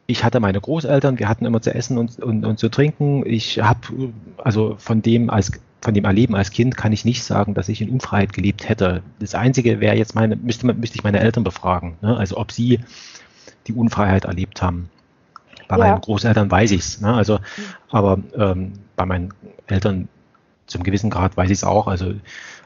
ich 0.07 0.25
hatte 0.25 0.41
meine 0.41 0.61
Großeltern, 0.61 1.19
wir 1.19 1.29
hatten 1.29 1.47
immer 1.47 1.63
zu 1.63 1.75
essen 1.75 1.99
und, 1.99 2.19
und, 2.19 2.45
und 2.45 2.59
zu 2.59 2.69
trinken. 2.69 3.25
Ich 3.25 3.61
habe, 3.61 4.13
also 4.39 4.75
von 4.79 5.03
dem 5.03 5.31
als 5.31 5.53
von 5.83 5.95
dem 5.95 6.05
Erleben 6.05 6.37
als 6.37 6.53
Kind 6.53 6.77
kann 6.77 6.93
ich 6.93 7.05
nicht 7.05 7.25
sagen, 7.25 7.55
dass 7.55 7.69
ich 7.69 7.83
in 7.83 7.91
Unfreiheit 7.91 8.33
gelebt 8.33 8.69
hätte. 8.69 9.03
Das 9.19 9.35
Einzige 9.35 9.81
wäre 9.81 9.97
jetzt 9.97 10.15
meine, 10.15 10.37
müsste, 10.37 10.73
müsste 10.73 10.97
ich 10.97 11.03
meine 11.03 11.19
Eltern 11.19 11.43
befragen, 11.43 11.97
ne? 12.01 12.17
also 12.17 12.37
ob 12.37 12.53
sie 12.53 12.79
die 13.67 13.73
Unfreiheit 13.73 14.25
erlebt 14.25 14.63
haben. 14.63 14.89
Bei 15.73 15.79
ja. 15.79 15.93
meinen 15.93 16.01
Großeltern 16.03 16.51
weiß 16.51 16.71
ich 16.73 16.81
es. 16.81 17.01
Ne? 17.01 17.13
Also, 17.13 17.39
aber 17.91 18.19
ähm, 18.37 18.75
bei 18.97 19.07
meinen 19.07 19.33
Eltern 19.67 20.09
zum 20.67 20.83
gewissen 20.83 21.11
Grad 21.11 21.37
weiß 21.37 21.51
ich 21.51 21.59
es 21.59 21.65
auch. 21.65 21.87
Also, 21.87 22.15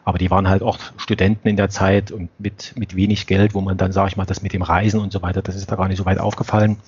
aber 0.04 0.18
die 0.18 0.30
waren 0.30 0.48
halt 0.48 0.62
auch 0.62 0.78
Studenten 0.96 1.48
in 1.48 1.56
der 1.56 1.70
Zeit 1.70 2.10
und 2.10 2.28
mit, 2.40 2.74
mit 2.76 2.96
wenig 2.96 3.26
Geld, 3.26 3.54
wo 3.54 3.60
man 3.60 3.76
dann, 3.76 3.92
sage 3.92 4.08
ich 4.08 4.16
mal, 4.16 4.24
das 4.24 4.42
mit 4.42 4.52
dem 4.52 4.62
Reisen 4.62 5.00
und 5.00 5.12
so 5.12 5.22
weiter, 5.22 5.42
das 5.42 5.56
ist 5.56 5.70
da 5.70 5.76
gar 5.76 5.88
nicht 5.88 5.98
so 5.98 6.04
weit 6.04 6.18
aufgefallen, 6.18 6.78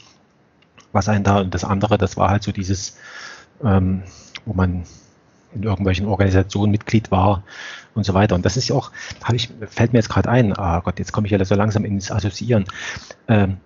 was 0.93 1.09
einen 1.09 1.25
da 1.25 1.41
und 1.41 1.55
das 1.55 1.65
andere, 1.65 1.99
das 1.99 2.17
war 2.17 2.31
halt 2.31 2.43
so 2.43 2.53
dieses, 2.53 2.97
ähm, 3.63 4.03
wo 4.45 4.55
man 4.55 4.85
in 5.55 5.63
irgendwelchen 5.63 6.07
Organisationen 6.07 6.71
Mitglied 6.71 7.11
war 7.11 7.43
und 7.95 8.05
so 8.05 8.15
weiter. 8.15 8.35
Und 8.35 8.45
das 8.45 8.57
ist 8.57 8.69
ja 8.69 8.77
auch, 8.77 8.93
habe 9.25 9.37
ich, 9.37 9.51
fällt 9.69 9.93
mir 9.93 9.99
jetzt 9.99 10.11
gerade 10.11 10.29
ein, 10.29 10.57
ah 10.57 10.81
Gott, 10.81 10.99
jetzt 10.99 11.13
komme 11.13 11.27
ich 11.27 11.33
ja 11.33 11.45
so 11.45 11.55
langsam 11.55 11.85
ins 11.85 12.11
Assoziieren. 12.11 12.65
Ähm, 13.29 13.59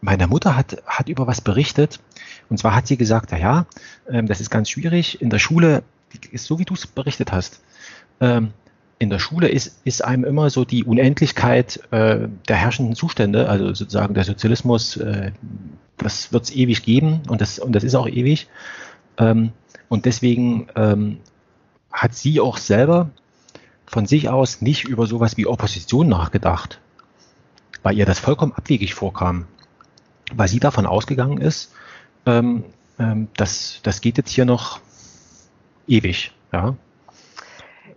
meine 0.00 0.26
Mutter 0.26 0.56
hat, 0.56 0.82
hat 0.86 1.08
über 1.08 1.26
was 1.26 1.40
berichtet. 1.40 2.00
Und 2.48 2.58
zwar 2.58 2.74
hat 2.74 2.86
sie 2.86 2.96
gesagt, 2.96 3.32
ja, 3.32 3.38
ja, 3.38 3.66
ähm, 4.08 4.26
das 4.26 4.40
ist 4.40 4.50
ganz 4.50 4.70
schwierig. 4.70 5.20
In 5.20 5.30
der 5.30 5.38
Schule, 5.38 5.82
ist 6.30 6.46
so 6.46 6.58
wie 6.58 6.64
du 6.64 6.74
es 6.74 6.86
berichtet 6.86 7.32
hast, 7.32 7.60
ähm, 8.20 8.52
in 8.98 9.10
der 9.10 9.18
Schule 9.18 9.48
ist, 9.48 9.80
ist 9.84 10.02
einem 10.02 10.24
immer 10.24 10.48
so 10.48 10.64
die 10.64 10.84
Unendlichkeit 10.84 11.80
äh, 11.90 12.28
der 12.48 12.56
herrschenden 12.56 12.94
Zustände, 12.94 13.48
also 13.48 13.66
sozusagen 13.74 14.14
der 14.14 14.24
Sozialismus, 14.24 14.96
äh, 14.96 15.32
das 15.98 16.32
wird 16.32 16.44
es 16.44 16.54
ewig 16.54 16.82
geben 16.82 17.22
und 17.28 17.40
das, 17.40 17.58
und 17.58 17.72
das 17.72 17.84
ist 17.84 17.94
auch 17.94 18.08
ewig. 18.08 18.48
Ähm, 19.18 19.52
und 19.88 20.06
deswegen 20.06 20.68
ähm, 20.76 21.18
hat 21.92 22.14
sie 22.14 22.40
auch 22.40 22.56
selber 22.56 23.10
von 23.86 24.06
sich 24.06 24.28
aus 24.28 24.62
nicht 24.62 24.84
über 24.84 25.06
sowas 25.06 25.36
wie 25.36 25.46
Opposition 25.46 26.08
nachgedacht, 26.08 26.80
weil 27.82 27.96
ihr 27.98 28.06
das 28.06 28.18
vollkommen 28.18 28.52
abwegig 28.52 28.94
vorkam 28.94 29.46
weil 30.34 30.48
sie 30.48 30.60
davon 30.60 30.86
ausgegangen 30.86 31.38
ist, 31.38 31.72
ähm, 32.26 32.64
ähm, 32.98 33.28
das, 33.36 33.80
das 33.82 34.00
geht 34.00 34.18
jetzt 34.18 34.30
hier 34.30 34.44
noch 34.44 34.80
ewig. 35.86 36.32
Ja, 36.52 36.76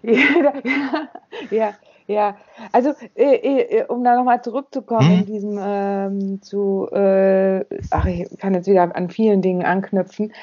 ja, 1.52 1.74
ja. 2.08 2.38
Also, 2.72 2.94
äh, 3.16 3.36
äh, 3.36 3.86
um 3.86 4.04
da 4.04 4.16
nochmal 4.16 4.42
zurückzukommen 4.42 5.10
hm? 5.10 5.20
in 5.20 5.26
diesem 5.26 5.60
ähm, 5.62 6.42
zu, 6.42 6.88
äh, 6.92 7.66
ach, 7.92 8.06
ich 8.06 8.28
kann 8.38 8.54
jetzt 8.54 8.68
wieder 8.68 8.96
an 8.96 9.10
vielen 9.10 9.42
Dingen 9.42 9.64
anknüpfen. 9.64 10.34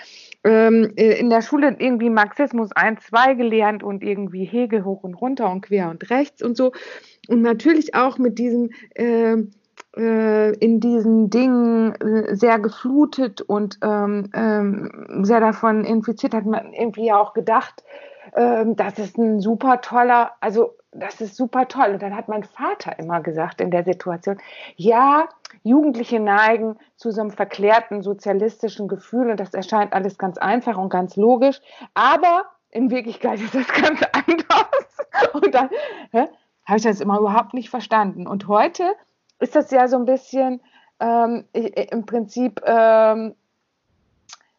Ähm, 0.44 0.92
äh, 0.96 1.18
in 1.18 1.30
der 1.30 1.42
Schule 1.42 1.74
irgendwie 1.78 2.10
Marxismus 2.10 2.70
1, 2.72 3.04
2 3.06 3.34
gelernt 3.34 3.82
und 3.82 4.04
irgendwie 4.04 4.44
Hegel 4.44 4.84
hoch 4.84 5.02
und 5.02 5.14
runter 5.14 5.50
und 5.50 5.62
quer 5.62 5.90
und 5.90 6.08
rechts 6.10 6.42
und 6.42 6.56
so. 6.56 6.72
Und 7.28 7.42
natürlich 7.42 7.94
auch 7.94 8.18
mit 8.18 8.38
diesem, 8.38 8.70
äh, 8.94 9.32
äh, 9.32 9.46
in 9.96 10.80
diesen 10.80 11.30
Dingen 11.30 11.94
äh, 11.94 12.36
sehr 12.36 12.58
geflutet 12.58 13.40
und 13.40 13.78
ähm, 13.82 14.30
ähm, 14.34 15.24
sehr 15.24 15.40
davon 15.40 15.84
infiziert, 15.84 16.34
hat 16.34 16.44
man 16.44 16.74
irgendwie 16.74 17.12
auch 17.12 17.32
gedacht, 17.32 17.82
ähm, 18.34 18.76
das 18.76 18.98
ist 18.98 19.16
ein 19.16 19.40
super 19.40 19.80
toller, 19.80 20.32
also 20.40 20.76
das 20.92 21.20
ist 21.22 21.36
super 21.36 21.66
toll. 21.68 21.92
Und 21.94 22.02
dann 22.02 22.14
hat 22.14 22.28
mein 22.28 22.44
Vater 22.44 22.98
immer 22.98 23.20
gesagt 23.22 23.60
in 23.60 23.70
der 23.70 23.84
Situation, 23.84 24.38
ja, 24.76 25.28
Jugendliche 25.62 26.20
neigen 26.20 26.76
zu 26.96 27.10
so 27.10 27.22
einem 27.22 27.30
verklärten 27.30 28.02
sozialistischen 28.02 28.88
Gefühl 28.88 29.30
und 29.30 29.40
das 29.40 29.54
erscheint 29.54 29.94
alles 29.94 30.18
ganz 30.18 30.36
einfach 30.36 30.76
und 30.76 30.90
ganz 30.90 31.16
logisch, 31.16 31.60
aber 31.94 32.44
in 32.70 32.90
Wirklichkeit 32.90 33.40
ist 33.40 33.54
das 33.54 33.68
ganz 33.68 34.00
anders. 34.12 35.32
Und 35.32 35.54
dann 35.54 35.70
habe 36.12 36.76
ich 36.76 36.82
das 36.82 37.00
immer 37.00 37.18
überhaupt 37.18 37.54
nicht 37.54 37.70
verstanden. 37.70 38.26
Und 38.26 38.48
heute 38.48 38.84
ist 39.38 39.56
das 39.56 39.70
ja 39.70 39.88
so 39.88 39.96
ein 39.96 40.04
bisschen 40.04 40.60
ähm, 41.00 41.44
im 41.52 42.06
Prinzip 42.06 42.62
ähm, 42.64 43.34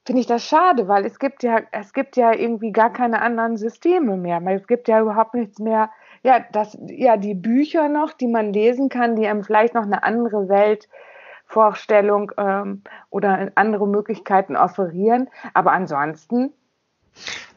finde 0.05 0.21
ich 0.21 0.27
das 0.27 0.43
schade, 0.43 0.87
weil 0.87 1.05
es 1.05 1.19
gibt 1.19 1.43
ja 1.43 1.59
es 1.71 1.93
gibt 1.93 2.15
ja 2.15 2.31
irgendwie 2.33 2.71
gar 2.71 2.91
keine 2.91 3.21
anderen 3.21 3.57
Systeme 3.57 4.15
mehr. 4.17 4.41
Es 4.47 4.67
gibt 4.67 4.87
ja 4.87 5.01
überhaupt 5.01 5.33
nichts 5.33 5.59
mehr. 5.59 5.89
Ja, 6.23 6.43
das 6.51 6.77
ja 6.87 7.17
die 7.17 7.35
Bücher 7.35 7.89
noch, 7.89 8.13
die 8.13 8.27
man 8.27 8.53
lesen 8.53 8.89
kann, 8.89 9.15
die 9.15 9.27
einem 9.27 9.43
vielleicht 9.43 9.73
noch 9.73 9.83
eine 9.83 10.03
andere 10.03 10.47
Weltvorstellung 10.47 12.31
ähm, 12.37 12.83
oder 13.09 13.51
andere 13.55 13.87
Möglichkeiten 13.87 14.55
offerieren. 14.55 15.29
Aber 15.53 15.73
ansonsten 15.73 16.53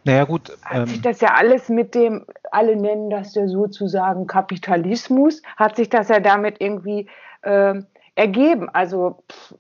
naja, 0.04 0.24
gut. 0.24 0.56
Hat 0.62 0.88
sich 0.88 0.96
ähm, 0.96 1.02
das 1.02 1.20
ja 1.20 1.34
alles 1.34 1.68
mit 1.68 1.94
dem, 1.94 2.24
alle 2.50 2.76
nennen 2.76 3.10
das 3.10 3.34
ja 3.34 3.46
sozusagen 3.46 4.26
Kapitalismus, 4.26 5.42
hat 5.56 5.76
sich 5.76 5.88
das 5.88 6.08
ja 6.08 6.20
damit 6.20 6.56
irgendwie 6.60 7.06
äh, 7.42 7.74
ergeben. 8.14 8.68
Also 8.70 9.22
pff, 9.30 9.54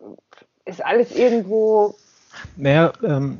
ist 0.64 0.84
alles 0.84 1.14
irgendwo. 1.14 1.94
Naja, 2.56 2.92
ähm, 3.04 3.38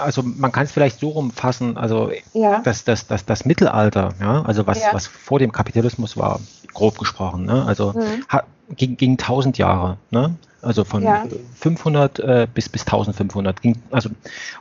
also 0.00 0.22
man 0.22 0.52
kann 0.52 0.64
es 0.64 0.72
vielleicht 0.72 1.00
so 1.00 1.08
rumfassen, 1.08 1.76
also 1.76 2.10
ja. 2.34 2.60
das, 2.60 2.84
das, 2.84 3.06
das, 3.06 3.24
das 3.24 3.44
Mittelalter, 3.44 4.14
ja, 4.20 4.42
also 4.42 4.66
was, 4.66 4.80
ja. 4.80 4.88
was 4.92 5.06
vor 5.06 5.38
dem 5.38 5.52
Kapitalismus 5.52 6.16
war, 6.16 6.40
grob 6.72 6.98
gesprochen, 6.98 7.46
ne? 7.46 7.64
also 7.66 7.92
mhm. 7.92 8.24
hat, 8.28 8.44
ging, 8.76 8.96
ging 8.96 9.12
1000 9.12 9.58
Jahre, 9.58 9.98
ne? 10.10 10.36
also 10.62 10.84
von 10.84 11.02
ja. 11.02 11.24
500 11.56 12.18
äh, 12.18 12.46
bis, 12.52 12.68
bis 12.68 12.82
1500 12.82 13.60
ging, 13.60 13.82
also 13.90 14.10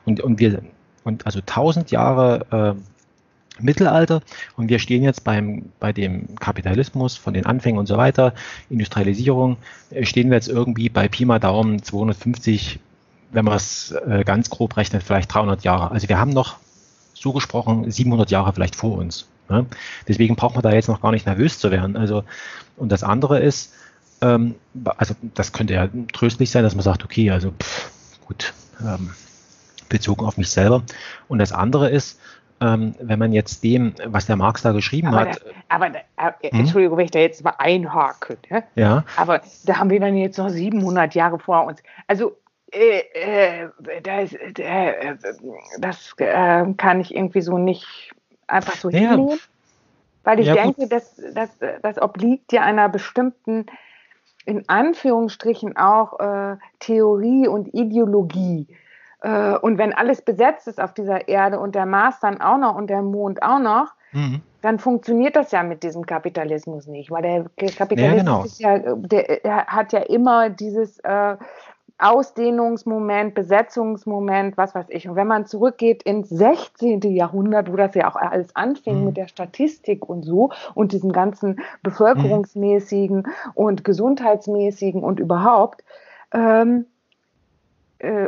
und, 0.05 0.21
und 0.21 0.39
wir 0.39 0.61
und 1.05 1.25
also 1.25 1.39
1000 1.39 1.91
Jahre 1.91 2.75
äh, 2.75 3.61
Mittelalter 3.63 4.21
und 4.57 4.69
wir 4.69 4.79
stehen 4.79 5.03
jetzt 5.03 5.23
beim, 5.23 5.71
bei 5.79 5.93
dem 5.93 6.35
Kapitalismus 6.35 7.15
von 7.15 7.33
den 7.33 7.45
Anfängen 7.45 7.79
und 7.79 7.85
so 7.85 7.95
weiter, 7.95 8.33
Industrialisierung, 8.69 9.55
äh, 9.91 10.05
stehen 10.05 10.29
wir 10.29 10.35
jetzt 10.35 10.49
irgendwie 10.49 10.89
bei 10.89 11.07
Pi 11.07 11.23
mal 11.23 11.39
Daumen 11.39 11.81
250, 11.81 12.79
wenn 13.31 13.45
man 13.45 13.55
es 13.55 13.91
äh, 13.91 14.23
ganz 14.25 14.49
grob 14.49 14.75
rechnet, 14.75 15.03
vielleicht 15.03 15.33
300 15.33 15.63
Jahre. 15.63 15.91
Also 15.91 16.09
wir 16.09 16.19
haben 16.19 16.31
noch 16.31 16.57
so 17.13 17.31
gesprochen 17.31 17.89
700 17.89 18.29
Jahre 18.29 18.51
vielleicht 18.51 18.75
vor 18.75 18.97
uns. 18.97 19.27
Ne? 19.47 19.65
Deswegen 20.07 20.35
braucht 20.35 20.55
man 20.55 20.63
da 20.63 20.73
jetzt 20.73 20.89
noch 20.89 21.01
gar 21.01 21.11
nicht 21.11 21.25
nervös 21.25 21.59
zu 21.59 21.71
werden. 21.71 21.95
Also 21.95 22.23
und 22.75 22.91
das 22.91 23.03
andere 23.03 23.39
ist, 23.39 23.71
ähm, 24.21 24.55
also 24.97 25.15
das 25.33 25.53
könnte 25.53 25.75
ja 25.75 25.87
tröstlich 26.11 26.51
sein, 26.51 26.63
dass 26.63 26.75
man 26.75 26.83
sagt, 26.83 27.05
okay, 27.05 27.31
also 27.31 27.51
pff, 27.51 27.89
gut, 28.25 28.53
ähm, 28.81 29.11
bezogen 29.89 30.25
auf 30.25 30.37
mich 30.37 30.49
selber. 30.49 30.83
Und 31.27 31.39
das 31.39 31.51
andere 31.51 31.89
ist, 31.89 32.19
ähm, 32.61 32.95
wenn 32.99 33.19
man 33.19 33.33
jetzt 33.33 33.63
dem, 33.63 33.93
was 34.05 34.27
der 34.27 34.37
Marx 34.37 34.61
da 34.61 34.71
geschrieben 34.71 35.09
aber 35.09 35.19
hat. 35.19 35.41
Da, 35.45 35.51
aber 35.69 35.89
da, 35.89 35.99
äh, 36.41 36.51
hm? 36.51 36.61
Entschuldigung, 36.61 36.97
wenn 36.97 37.05
ich 37.05 37.11
da 37.11 37.19
jetzt 37.19 37.43
mal 37.43 37.55
einhake. 37.57 38.37
Ne? 38.49 38.63
Ja. 38.75 39.03
Aber 39.17 39.41
da 39.65 39.77
haben 39.77 39.89
wir 39.89 39.99
dann 39.99 40.15
jetzt 40.15 40.37
noch 40.37 40.49
700 40.49 41.13
Jahre 41.15 41.39
vor 41.39 41.65
uns. 41.65 41.83
Also 42.07 42.37
äh, 42.71 42.99
äh, 43.13 43.69
das, 44.01 44.33
äh, 44.33 45.15
das 45.79 46.13
äh, 46.17 46.73
kann 46.77 47.01
ich 47.01 47.13
irgendwie 47.13 47.41
so 47.41 47.57
nicht 47.57 48.13
einfach 48.47 48.75
so 48.75 48.89
ja. 48.89 48.99
hinnehmen. 48.99 49.39
Weil 50.23 50.39
ich 50.39 50.47
ja, 50.47 50.55
denke, 50.55 50.87
das, 50.87 51.21
das, 51.33 51.49
das 51.83 52.01
obliegt 52.01 52.51
ja 52.51 52.61
einer 52.61 52.89
bestimmten, 52.89 53.67
in 54.45 54.67
Anführungsstrichen 54.67 55.77
auch 55.77 56.19
äh, 56.19 56.57
Theorie 56.79 57.47
und 57.47 57.73
Ideologie 57.75 58.67
äh, 59.25 59.57
und 59.57 59.79
wenn 59.79 59.91
alles 59.91 60.21
besetzt 60.21 60.67
ist 60.67 60.79
auf 60.79 60.93
dieser 60.93 61.27
Erde 61.27 61.59
und 61.59 61.73
der 61.73 61.87
Mars 61.87 62.19
dann 62.19 62.39
auch 62.41 62.59
noch 62.59 62.75
und 62.75 62.91
der 62.91 63.01
Mond 63.01 63.41
auch 63.41 63.57
noch, 63.57 63.87
mhm. 64.11 64.41
dann 64.61 64.77
funktioniert 64.77 65.35
das 65.35 65.51
ja 65.51 65.63
mit 65.63 65.81
diesem 65.81 66.05
Kapitalismus 66.05 66.85
nicht, 66.85 67.09
weil 67.09 67.23
der 67.23 67.71
Kapitalismus 67.71 68.59
ja, 68.59 68.77
genau. 68.77 68.99
ja, 69.01 69.35
der, 69.41 69.65
hat 69.65 69.93
ja 69.93 70.01
immer 70.01 70.51
dieses 70.51 70.99
äh, 70.99 71.37
Ausdehnungsmoment, 71.97 73.33
Besetzungsmoment, 73.33 74.57
was 74.57 74.75
weiß 74.75 74.87
ich. 74.89 75.09
Und 75.09 75.15
wenn 75.15 75.27
man 75.27 75.47
zurückgeht 75.47 76.03
ins 76.03 76.29
16. 76.29 77.01
Jahrhundert, 77.01 77.71
wo 77.71 77.77
das 77.77 77.95
ja 77.95 78.07
auch 78.07 78.17
alles 78.17 78.55
anfing 78.55 78.99
mhm. 78.99 79.05
mit 79.05 79.17
der 79.17 79.27
Statistik 79.27 80.07
und 80.07 80.21
so 80.21 80.51
und 80.75 80.91
diesen 80.91 81.11
ganzen 81.11 81.61
bevölkerungsmäßigen 81.81 83.17
mhm. 83.17 83.51
und 83.55 83.83
gesundheitsmäßigen 83.83 85.01
und 85.03 85.19
überhaupt, 85.19 85.83
ähm, 86.31 86.81
äh, 86.81 86.94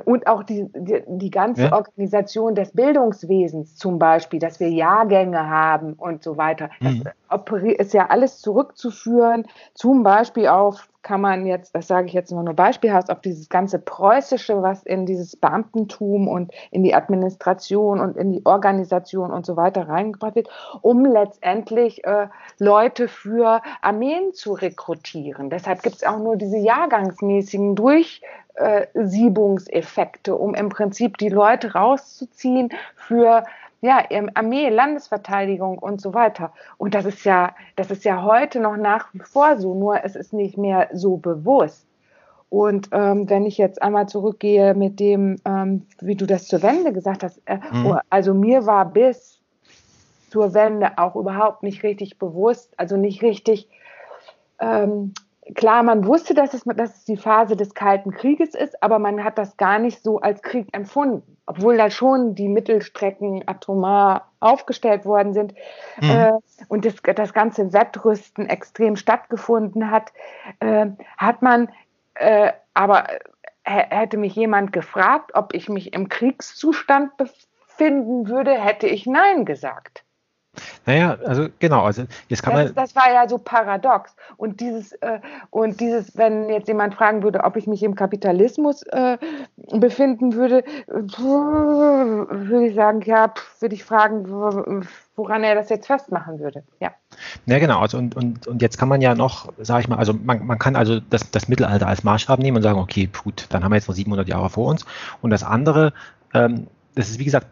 und 0.06 0.28
auch 0.28 0.44
die, 0.44 0.68
die, 0.76 1.04
die 1.08 1.30
ganze 1.30 1.64
ja. 1.64 1.74
Organisation 1.74 2.56
des 2.56 2.72
Bildungswesens 2.72 3.76
zum 3.76 4.00
Beispiel, 4.00 4.40
dass 4.40 4.60
wir 4.60 4.70
Jahrgänge 4.70 5.50
haben 5.50 5.94
und 5.94 6.24
so 6.24 6.38
weiter. 6.38 6.70
Das, 6.80 6.94
mhm. 6.94 7.04
Ist 7.78 7.94
ja 7.94 8.08
alles 8.08 8.40
zurückzuführen, 8.40 9.46
zum 9.74 10.04
Beispiel 10.04 10.48
auf, 10.48 10.88
kann 11.04 11.22
man 11.22 11.46
jetzt, 11.46 11.74
das 11.74 11.88
sage 11.88 12.08
ich 12.08 12.14
jetzt 12.14 12.34
nur 12.34 12.44
nur 12.44 12.54
beispielhaft, 12.54 13.10
auf 13.10 13.22
dieses 13.22 13.48
ganze 13.48 13.80
Preußische, 13.80 14.62
was 14.62 14.84
in 14.84 15.06
dieses 15.06 15.38
Beamtentum 15.38 16.28
und 16.28 16.52
in 16.70 16.84
die 16.84 16.94
Administration 16.94 18.02
und 18.02 18.18
in 18.18 18.34
die 18.34 18.46
Organisation 18.46 19.32
und 19.32 19.46
so 19.46 19.56
weiter 19.56 19.88
reingebracht 19.88 20.36
wird, 20.36 20.50
um 20.82 21.06
letztendlich 21.06 22.04
äh, 22.04 22.28
Leute 22.60 23.08
für 23.08 23.62
Armeen 23.82 24.34
zu 24.34 24.52
rekrutieren. 24.52 25.50
Deshalb 25.50 25.82
gibt 25.82 25.96
es 25.96 26.04
auch 26.04 26.20
nur 26.20 26.36
diese 26.36 26.58
jahrgangsmäßigen 26.58 27.76
Durchsiebungseffekte, 27.76 30.36
um 30.36 30.56
im 30.56 30.68
Prinzip 30.68 31.18
die 31.18 31.30
Leute 31.30 31.74
rauszuziehen 31.74 32.68
für 32.96 33.46
ja, 33.82 34.04
Armee, 34.34 34.70
Landesverteidigung 34.70 35.78
und 35.78 36.02
so 36.02 36.14
weiter. 36.14 36.52
Und 36.78 36.96
das 36.96 37.06
ist 37.06 37.24
ja, 37.26 37.56
das 37.76 37.92
ist 37.92 38.04
ja 38.06 38.24
heute 38.24 38.60
noch 38.60 38.78
nach 38.78 39.14
wie 39.14 39.20
vor 39.20 39.58
so, 39.58 39.74
nur 39.74 40.04
es 40.04 40.16
ist 40.16 40.34
nicht 40.34 40.58
mehr 40.58 40.90
so 40.94 41.18
bewusst. 41.18 41.88
Und 42.50 42.90
ähm, 42.92 43.30
wenn 43.30 43.46
ich 43.46 43.58
jetzt 43.58 43.82
einmal 43.82 44.08
zurückgehe 44.08 44.74
mit 44.74 45.00
dem, 45.00 45.36
ähm, 45.46 45.86
wie 46.00 46.16
du 46.16 46.26
das 46.26 46.48
zur 46.48 46.64
Wende 46.64 46.94
gesagt 46.94 47.24
hast, 47.24 47.42
äh, 47.46 47.58
mhm. 47.72 48.00
also 48.10 48.34
mir 48.34 48.66
war 48.66 48.86
bis 48.86 49.42
zur 50.30 50.54
Wende 50.54 50.98
auch 50.98 51.16
überhaupt 51.16 51.64
nicht 51.64 51.84
richtig 51.84 52.18
bewusst, 52.18 52.74
also 52.78 52.96
nicht 52.96 53.22
richtig 53.22 53.70
ähm, 54.60 55.14
klar, 55.56 55.84
man 55.84 56.06
wusste, 56.06 56.34
dass 56.34 56.54
es, 56.54 56.64
dass 56.64 56.98
es 56.98 57.06
die 57.06 57.18
Phase 57.18 57.56
des 57.56 57.74
Kalten 57.74 58.12
Krieges 58.12 58.56
ist, 58.56 58.82
aber 58.84 59.00
man 59.00 59.24
hat 59.24 59.38
das 59.38 59.58
gar 59.58 59.80
nicht 59.80 60.04
so 60.04 60.20
als 60.20 60.42
Krieg 60.42 60.68
empfunden, 60.72 61.38
obwohl 61.46 61.78
da 61.78 61.90
schon 61.90 62.36
die 62.36 62.48
Mittelstrecken 62.48 63.48
atomar 63.48 64.32
aufgestellt 64.40 65.06
worden 65.06 65.34
sind 65.34 65.54
mhm. 66.02 66.10
äh, 66.10 66.32
und 66.68 66.86
das, 66.86 66.96
das 67.16 67.34
ganze 67.34 67.74
Wettrüsten 67.74 68.48
extrem 68.48 68.96
stattgefunden 68.96 69.92
hat, 69.92 70.12
äh, 70.60 70.88
hat 71.18 71.42
man 71.42 71.70
äh, 72.16 72.52
aber 72.74 73.08
hätte 73.64 74.18
mich 74.18 74.36
jemand 74.36 74.72
gefragt, 74.72 75.32
ob 75.34 75.54
ich 75.54 75.68
mich 75.68 75.94
im 75.94 76.08
Kriegszustand 76.08 77.12
befinden 77.18 78.30
würde, 78.30 78.54
hätte 78.54 78.88
ich 78.88 79.06
Nein 79.06 79.46
gesagt. 79.46 80.04
Naja, 80.86 81.18
also 81.26 81.48
genau, 81.60 81.84
also 81.84 82.04
jetzt 82.30 82.44
kann 82.44 82.56
das, 82.56 82.66
man. 82.66 82.76
Das 82.76 82.96
war 82.96 83.12
ja 83.12 83.28
so 83.28 83.38
paradox. 83.38 84.16
Und 84.38 84.60
dieses, 84.60 84.94
äh, 84.94 85.20
und 85.50 85.80
dieses, 85.80 86.18
wenn 86.18 86.50
jetzt 86.50 86.68
jemand 86.68 86.96
fragen 86.96 87.24
würde, 87.24 87.44
ob 87.44 87.56
ich 87.56 87.68
mich 87.68 87.84
im 87.84 87.96
Kapitalismus 87.96 88.84
äh, 88.84 89.18
befinden 89.74 90.34
würde, 90.34 90.64
pff, 90.64 91.20
würde 91.20 92.68
ich 92.68 92.76
sagen, 92.76 93.02
ja, 93.02 93.34
würde 93.60 93.76
ich 93.76 93.84
fragen, 93.84 94.86
woran 95.16 95.44
er 95.44 95.56
das 95.56 95.70
jetzt 95.70 95.88
festmachen 95.88 96.40
würde. 96.40 96.64
Ja. 96.80 96.92
Ja, 97.46 97.60
genau. 97.60 97.80
Also 97.80 97.98
und, 97.98 98.16
und, 98.16 98.48
und 98.48 98.62
jetzt 98.62 98.78
kann 98.78 98.90
man 98.90 99.02
ja 99.02 99.16
noch, 99.16 99.52
sage 99.60 99.82
ich 99.82 99.88
mal, 99.88 99.98
also 99.98 100.14
man, 100.14 100.46
man 100.46 100.60
kann 100.60 100.76
also 100.76 101.00
das, 101.00 101.32
das 101.32 101.48
Mittelalter 101.48 101.88
als 101.88 102.04
Maßstab 102.04 102.40
nehmen 102.40 102.58
und 102.58 102.64
sagen, 102.64 102.80
okay, 102.80 103.10
gut, 103.24 103.48
dann 103.50 103.64
haben 103.64 103.72
wir 103.72 103.78
jetzt 103.78 103.88
noch 103.88 103.96
700 103.96 104.28
Jahre 104.28 104.50
vor 104.50 104.70
uns. 104.70 104.86
Und 105.22 105.32
das 105.32 105.44
andere, 105.44 105.94
ähm, 106.34 106.68
das 106.96 107.10
ist 107.10 107.20
wie 107.20 107.26
gesagt 107.26 107.48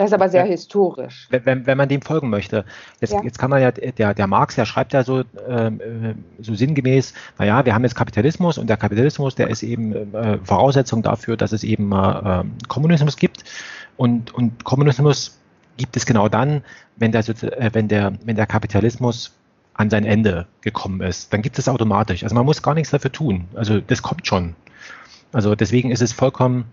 das 0.00 0.08
ist 0.08 0.14
aber 0.14 0.30
sehr 0.30 0.46
historisch. 0.46 1.26
Wenn, 1.28 1.44
wenn, 1.44 1.66
wenn 1.66 1.76
man 1.76 1.86
dem 1.86 2.00
folgen 2.00 2.30
möchte. 2.30 2.64
Jetzt, 3.02 3.12
ja. 3.12 3.22
jetzt 3.22 3.38
kann 3.38 3.50
man 3.50 3.60
ja, 3.60 3.70
der, 3.70 4.14
der 4.14 4.26
Marx, 4.26 4.54
der 4.54 4.64
schreibt 4.64 4.94
ja 4.94 5.04
so, 5.04 5.24
ähm, 5.46 5.78
äh, 5.78 6.14
so 6.42 6.54
sinngemäß, 6.54 7.12
naja, 7.38 7.66
wir 7.66 7.74
haben 7.74 7.82
jetzt 7.82 7.96
Kapitalismus 7.96 8.56
und 8.56 8.68
der 8.68 8.78
Kapitalismus, 8.78 9.34
der 9.34 9.50
ist 9.50 9.62
eben 9.62 10.14
äh, 10.14 10.38
Voraussetzung 10.42 11.02
dafür, 11.02 11.36
dass 11.36 11.52
es 11.52 11.64
eben 11.64 11.92
äh, 11.92 12.44
Kommunismus 12.68 13.18
gibt. 13.18 13.44
Und, 13.98 14.32
und 14.32 14.64
Kommunismus 14.64 15.38
gibt 15.76 15.98
es 15.98 16.06
genau 16.06 16.30
dann, 16.30 16.64
wenn 16.96 17.12
der, 17.12 17.20
äh, 17.20 17.68
wenn 17.74 17.88
der, 17.88 18.14
wenn 18.24 18.36
der 18.36 18.46
Kapitalismus 18.46 19.36
an 19.74 19.90
sein 19.90 20.06
Ende 20.06 20.46
gekommen 20.62 21.02
ist. 21.02 21.30
Dann 21.34 21.42
gibt 21.42 21.58
es 21.58 21.68
automatisch. 21.68 22.22
Also 22.22 22.34
man 22.34 22.46
muss 22.46 22.62
gar 22.62 22.72
nichts 22.72 22.90
dafür 22.90 23.12
tun. 23.12 23.48
Also 23.54 23.80
das 23.80 24.00
kommt 24.00 24.26
schon. 24.26 24.54
Also 25.34 25.54
deswegen 25.54 25.90
ist 25.90 26.00
es 26.00 26.14
vollkommen 26.14 26.64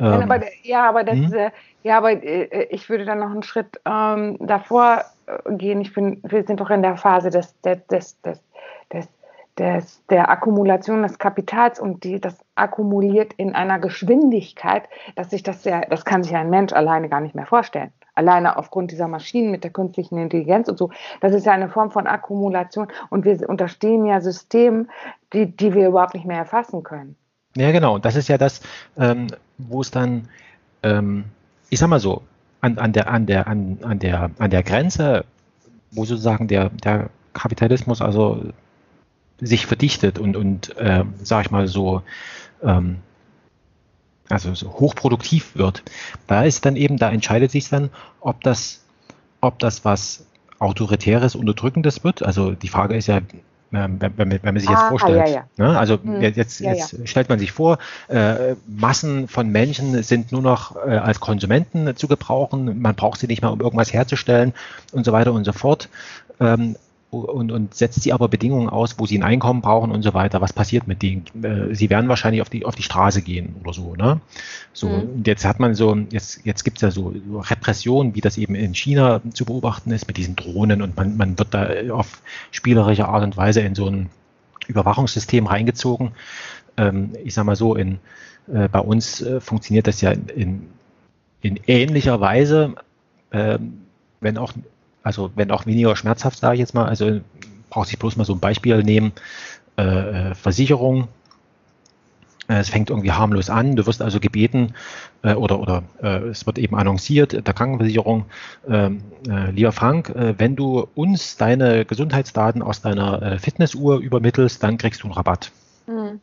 ähm, 0.00 0.22
aber, 0.22 0.40
ja, 0.62 0.88
aber 0.88 1.04
das, 1.04 1.16
hm? 1.16 1.34
äh, 1.34 1.50
ja, 1.82 1.98
aber 1.98 2.12
äh, 2.12 2.64
ich 2.70 2.88
würde 2.88 3.04
dann 3.04 3.20
noch 3.20 3.30
einen 3.30 3.42
Schritt 3.42 3.80
ähm, 3.84 4.36
davor 4.40 5.04
äh, 5.26 5.54
gehen. 5.54 5.80
Ich 5.80 5.94
bin, 5.94 6.20
wir 6.22 6.44
sind 6.44 6.60
doch 6.60 6.70
in 6.70 6.82
der 6.82 6.96
Phase 6.96 7.30
des, 7.30 7.58
des, 7.62 7.86
des, 7.86 8.20
des, 8.22 8.42
des, 8.92 9.08
des 9.58 10.04
der 10.06 10.30
Akkumulation 10.30 11.02
des 11.02 11.18
Kapitals 11.18 11.80
und 11.80 12.04
die, 12.04 12.20
das 12.20 12.38
akkumuliert 12.54 13.32
in 13.34 13.54
einer 13.54 13.78
Geschwindigkeit, 13.78 14.88
dass 15.16 15.30
sich 15.30 15.42
das 15.42 15.64
ja, 15.64 15.80
das 15.80 16.04
kann 16.04 16.22
sich 16.22 16.34
ein 16.34 16.50
Mensch 16.50 16.72
alleine 16.72 17.08
gar 17.08 17.20
nicht 17.20 17.34
mehr 17.34 17.46
vorstellen. 17.46 17.92
Alleine 18.14 18.56
aufgrund 18.56 18.90
dieser 18.90 19.06
Maschinen 19.06 19.52
mit 19.52 19.62
der 19.62 19.70
künstlichen 19.70 20.18
Intelligenz 20.18 20.68
und 20.68 20.76
so. 20.76 20.90
Das 21.20 21.32
ist 21.32 21.46
ja 21.46 21.52
eine 21.52 21.68
Form 21.68 21.92
von 21.92 22.08
Akkumulation 22.08 22.88
und 23.10 23.24
wir 23.24 23.48
unterstehen 23.48 24.06
ja 24.06 24.20
Systemen, 24.20 24.90
die, 25.32 25.46
die 25.54 25.72
wir 25.72 25.88
überhaupt 25.88 26.14
nicht 26.14 26.26
mehr 26.26 26.38
erfassen 26.38 26.82
können. 26.82 27.16
Ja, 27.56 27.72
genau. 27.72 27.98
Das 27.98 28.16
ist 28.16 28.28
ja 28.28 28.38
das, 28.38 28.60
ähm, 28.96 29.28
wo 29.58 29.80
es 29.80 29.90
dann, 29.90 30.28
ähm, 30.82 31.24
ich 31.70 31.78
sag 31.78 31.88
mal 31.88 32.00
so, 32.00 32.22
an, 32.60 32.78
an, 32.78 32.92
der, 32.92 33.10
an, 33.10 33.26
der, 33.26 33.46
an, 33.46 33.78
an, 33.82 33.98
der, 33.98 34.30
an 34.38 34.50
der 34.50 34.62
Grenze, 34.62 35.24
wo 35.90 36.04
sozusagen 36.04 36.48
der, 36.48 36.70
der 36.70 37.10
Kapitalismus 37.32 38.02
also 38.02 38.52
sich 39.40 39.66
verdichtet 39.66 40.18
und, 40.18 40.36
und 40.36 40.76
äh, 40.76 41.04
sag 41.22 41.46
ich 41.46 41.50
mal 41.50 41.68
so, 41.68 42.02
ähm, 42.62 42.98
also 44.28 44.54
so 44.54 44.72
hochproduktiv 44.72 45.56
wird, 45.56 45.82
da 46.26 46.42
ist 46.42 46.66
dann 46.66 46.76
eben, 46.76 46.96
da 46.98 47.10
entscheidet 47.10 47.50
sich 47.50 47.68
dann, 47.68 47.90
ob 48.20 48.42
das, 48.42 48.84
ob 49.40 49.58
das 49.58 49.84
was 49.84 50.26
Autoritäres, 50.58 51.34
Unterdrückendes 51.36 52.02
wird. 52.02 52.22
Also 52.22 52.50
die 52.52 52.68
Frage 52.68 52.96
ist 52.96 53.06
ja, 53.06 53.20
wenn, 53.70 54.00
wenn, 54.00 54.30
wenn 54.30 54.40
man 54.42 54.58
sich 54.58 54.68
jetzt 54.68 54.78
ah, 54.78 54.88
vorstellt. 54.88 55.18
Ja, 55.18 55.26
ja. 55.26 55.44
Ne? 55.56 55.78
Also 55.78 55.98
hm. 56.02 56.20
jetzt, 56.20 56.36
jetzt 56.36 56.60
ja, 56.60 56.74
stellt 57.04 57.28
man 57.28 57.38
sich 57.38 57.52
vor, 57.52 57.78
äh, 58.08 58.54
Massen 58.66 59.28
von 59.28 59.48
Menschen 59.50 60.02
sind 60.02 60.32
nur 60.32 60.42
noch 60.42 60.76
äh, 60.76 60.96
als 60.96 61.20
Konsumenten 61.20 61.94
zu 61.96 62.08
gebrauchen, 62.08 62.80
man 62.80 62.94
braucht 62.94 63.20
sie 63.20 63.26
nicht 63.26 63.42
mehr, 63.42 63.52
um 63.52 63.60
irgendwas 63.60 63.92
herzustellen 63.92 64.54
und 64.92 65.04
so 65.04 65.12
weiter 65.12 65.32
und 65.32 65.44
so 65.44 65.52
fort. 65.52 65.88
Ähm, 66.40 66.76
und, 67.10 67.50
und 67.52 67.74
setzt 67.74 68.02
sie 68.02 68.12
aber 68.12 68.28
Bedingungen 68.28 68.68
aus, 68.68 68.98
wo 68.98 69.06
sie 69.06 69.16
ein 69.18 69.22
Einkommen 69.22 69.62
brauchen 69.62 69.90
und 69.90 70.02
so 70.02 70.12
weiter. 70.12 70.42
Was 70.42 70.52
passiert 70.52 70.86
mit 70.86 71.02
denen? 71.02 71.24
Äh, 71.42 71.74
sie 71.74 71.88
werden 71.88 72.08
wahrscheinlich 72.08 72.42
auf 72.42 72.50
die, 72.50 72.66
auf 72.66 72.74
die 72.74 72.82
Straße 72.82 73.22
gehen 73.22 73.56
oder 73.62 73.72
so. 73.72 73.94
Ne? 73.96 74.20
So, 74.74 74.88
mhm. 74.88 75.08
und 75.16 75.26
jetzt 75.26 75.46
hat 75.46 75.58
man 75.58 75.74
so, 75.74 75.96
jetzt, 76.10 76.44
jetzt 76.44 76.64
gibt 76.64 76.78
es 76.78 76.82
ja 76.82 76.90
so, 76.90 77.14
Repressionen, 77.34 78.14
wie 78.14 78.20
das 78.20 78.36
eben 78.36 78.54
in 78.54 78.74
China 78.74 79.22
zu 79.32 79.46
beobachten 79.46 79.90
ist, 79.90 80.06
mit 80.06 80.18
diesen 80.18 80.36
Drohnen 80.36 80.82
und 80.82 80.96
man, 80.96 81.16
man 81.16 81.38
wird 81.38 81.54
da 81.54 81.70
auf 81.92 82.22
spielerische 82.50 83.08
Art 83.08 83.24
und 83.24 83.36
Weise 83.38 83.60
in 83.62 83.74
so 83.74 83.86
ein 83.86 84.10
Überwachungssystem 84.66 85.46
reingezogen. 85.46 86.12
Ähm, 86.76 87.12
ich 87.24 87.32
sag 87.32 87.44
mal 87.44 87.56
so, 87.56 87.74
in, 87.74 88.00
äh, 88.52 88.68
bei 88.68 88.80
uns 88.80 89.22
äh, 89.22 89.40
funktioniert 89.40 89.86
das 89.86 90.02
ja 90.02 90.10
in, 90.10 90.68
in, 91.40 91.58
ähnlicher 91.66 92.20
Weise, 92.20 92.74
äh, 93.30 93.58
wenn 94.20 94.36
auch 94.36 94.52
also 95.08 95.30
wenn 95.36 95.50
auch 95.50 95.64
weniger 95.64 95.96
schmerzhaft, 95.96 96.38
sage 96.38 96.56
ich 96.56 96.60
jetzt 96.60 96.74
mal, 96.74 96.84
also 96.84 97.20
braucht 97.70 97.88
sich 97.88 97.98
bloß 97.98 98.16
mal 98.16 98.24
so 98.24 98.34
ein 98.34 98.40
Beispiel 98.40 98.82
nehmen, 98.82 99.12
äh, 99.78 99.82
äh, 99.82 100.34
Versicherung, 100.34 101.08
äh, 102.46 102.58
es 102.58 102.68
fängt 102.68 102.90
irgendwie 102.90 103.12
harmlos 103.12 103.48
an, 103.48 103.74
du 103.74 103.86
wirst 103.86 104.02
also 104.02 104.20
gebeten 104.20 104.74
äh, 105.22 105.32
oder, 105.32 105.60
oder 105.60 105.82
äh, 106.02 106.28
es 106.28 106.44
wird 106.44 106.58
eben 106.58 106.76
annonciert 106.76 107.32
der 107.32 107.54
Krankenversicherung, 107.54 108.26
ähm, 108.68 109.00
äh, 109.26 109.50
lieber 109.50 109.72
Frank, 109.72 110.10
äh, 110.10 110.34
wenn 110.36 110.56
du 110.56 110.86
uns 110.94 111.38
deine 111.38 111.86
Gesundheitsdaten 111.86 112.60
aus 112.60 112.82
deiner 112.82 113.22
äh, 113.22 113.38
Fitnessuhr 113.38 114.00
übermittelst, 114.00 114.62
dann 114.62 114.76
kriegst 114.76 115.02
du 115.02 115.06
einen 115.06 115.14
Rabatt. 115.14 115.52
Mhm. 115.86 116.20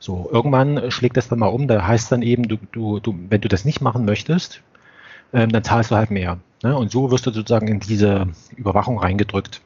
So, 0.00 0.28
irgendwann 0.32 0.90
schlägt 0.90 1.16
das 1.16 1.28
dann 1.28 1.38
mal 1.38 1.46
um, 1.46 1.68
da 1.68 1.86
heißt 1.86 2.10
dann 2.10 2.22
eben, 2.22 2.48
du, 2.48 2.56
du, 2.72 2.98
du, 2.98 3.14
wenn 3.30 3.40
du 3.40 3.48
das 3.48 3.64
nicht 3.64 3.80
machen 3.80 4.04
möchtest, 4.04 4.60
ähm, 5.34 5.50
dann 5.50 5.64
zahlst 5.64 5.90
du 5.90 5.96
halt 5.96 6.10
mehr. 6.10 6.38
Ne? 6.62 6.76
Und 6.76 6.90
so 6.90 7.10
wirst 7.10 7.26
du 7.26 7.30
sozusagen 7.30 7.68
in 7.68 7.80
diese 7.80 8.28
Überwachung 8.56 8.98
reingedrückt 8.98 9.60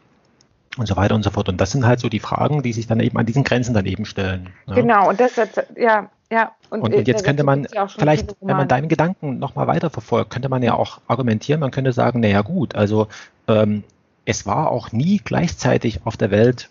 und 0.76 0.86
so 0.86 0.96
weiter 0.96 1.14
und 1.14 1.22
so 1.22 1.30
fort. 1.30 1.48
Und 1.48 1.60
das 1.60 1.70
sind 1.70 1.86
halt 1.86 2.00
so 2.00 2.08
die 2.08 2.20
Fragen, 2.20 2.62
die 2.62 2.72
sich 2.72 2.86
dann 2.86 3.00
eben 3.00 3.16
an 3.18 3.26
diesen 3.26 3.44
Grenzen 3.44 3.74
dann 3.74 3.86
eben 3.86 4.04
stellen. 4.04 4.48
Ne? 4.66 4.76
Genau, 4.76 5.08
und 5.08 5.20
das, 5.20 5.32
ja, 5.76 6.08
ja. 6.30 6.52
Und, 6.70 6.80
und, 6.80 6.94
und 6.94 7.08
jetzt 7.08 7.24
könnte 7.24 7.44
man 7.44 7.66
ja 7.72 7.86
vielleicht, 7.86 8.36
wenn 8.40 8.56
man 8.56 8.68
deinen 8.68 8.88
Gedanken 8.88 9.38
nochmal 9.38 9.66
weiter 9.66 9.90
verfolgt, 9.90 10.30
könnte 10.30 10.48
man 10.48 10.62
ja 10.62 10.74
auch 10.74 11.00
argumentieren, 11.06 11.60
man 11.60 11.70
könnte 11.70 11.92
sagen, 11.92 12.20
naja 12.20 12.42
gut, 12.42 12.74
also 12.74 13.08
ähm, 13.46 13.84
es 14.24 14.46
war 14.46 14.70
auch 14.70 14.92
nie 14.92 15.20
gleichzeitig 15.24 16.00
auf 16.04 16.16
der 16.16 16.30
Welt 16.30 16.68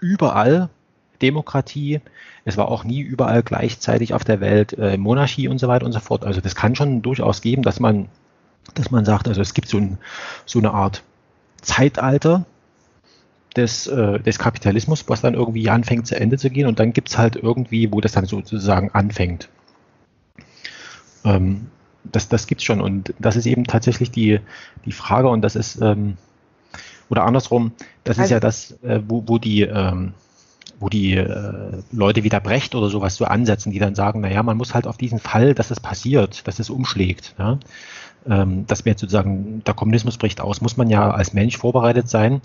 überall 0.00 0.68
Demokratie, 1.22 2.00
es 2.44 2.56
war 2.56 2.68
auch 2.68 2.84
nie 2.84 3.00
überall 3.00 3.42
gleichzeitig 3.42 4.14
auf 4.14 4.24
der 4.24 4.40
Welt 4.40 4.72
äh, 4.78 4.96
Monarchie 4.96 5.48
und 5.48 5.58
so 5.58 5.68
weiter 5.68 5.86
und 5.86 5.92
so 5.92 6.00
fort. 6.00 6.24
Also 6.24 6.40
das 6.40 6.54
kann 6.54 6.74
schon 6.74 7.02
durchaus 7.02 7.40
geben, 7.40 7.62
dass 7.62 7.80
man 7.80 8.08
dass 8.74 8.90
man 8.90 9.04
sagt, 9.04 9.28
also 9.28 9.40
es 9.40 9.54
gibt 9.54 9.68
so, 9.68 9.78
ein, 9.78 9.98
so 10.46 10.58
eine 10.58 10.72
Art 10.72 11.02
Zeitalter 11.60 12.46
des, 13.56 13.86
äh, 13.86 14.20
des 14.20 14.38
Kapitalismus, 14.38 15.04
was 15.08 15.20
dann 15.20 15.34
irgendwie 15.34 15.68
anfängt 15.70 16.06
zu 16.06 16.16
Ende 16.16 16.38
zu 16.38 16.50
gehen 16.50 16.66
und 16.66 16.78
dann 16.78 16.92
gibt 16.92 17.08
es 17.08 17.18
halt 17.18 17.36
irgendwie, 17.36 17.92
wo 17.92 18.00
das 18.00 18.12
dann 18.12 18.26
sozusagen 18.26 18.90
anfängt. 18.92 19.48
Ähm, 21.24 21.66
das 22.04 22.28
das 22.28 22.46
gibt 22.46 22.60
es 22.60 22.64
schon 22.64 22.80
und 22.80 23.14
das 23.18 23.36
ist 23.36 23.46
eben 23.46 23.64
tatsächlich 23.64 24.10
die, 24.10 24.40
die 24.84 24.92
Frage 24.92 25.28
und 25.28 25.42
das 25.42 25.56
ist, 25.56 25.80
ähm, 25.80 26.16
oder 27.10 27.24
andersrum, 27.24 27.72
das 28.04 28.18
also, 28.18 28.24
ist 28.24 28.30
ja 28.30 28.40
das, 28.40 28.72
äh, 28.82 29.00
wo, 29.06 29.24
wo 29.26 29.38
die, 29.38 29.62
ähm, 29.62 30.14
wo 30.78 30.88
die 30.88 31.14
äh, 31.14 31.82
Leute 31.90 32.22
wie 32.22 32.28
der 32.28 32.40
Brecht 32.40 32.74
oder 32.74 32.88
sowas 32.88 33.16
so 33.16 33.24
ansetzen, 33.24 33.72
die 33.72 33.78
dann 33.78 33.94
sagen, 33.94 34.20
naja, 34.20 34.42
man 34.42 34.56
muss 34.56 34.74
halt 34.74 34.86
auf 34.86 34.96
diesen 34.96 35.18
Fall, 35.18 35.54
dass 35.54 35.70
es 35.70 35.80
passiert, 35.80 36.46
dass 36.46 36.58
es 36.58 36.70
umschlägt, 36.70 37.34
ja? 37.38 37.58
Ähm, 38.28 38.66
dass 38.66 38.84
jetzt 38.84 39.00
sozusagen 39.00 39.62
der 39.64 39.74
Kommunismus 39.74 40.18
bricht 40.18 40.40
aus, 40.40 40.60
muss 40.60 40.76
man 40.76 40.88
ja 40.90 41.10
als 41.10 41.32
Mensch 41.32 41.56
vorbereitet 41.56 42.08
sein. 42.08 42.40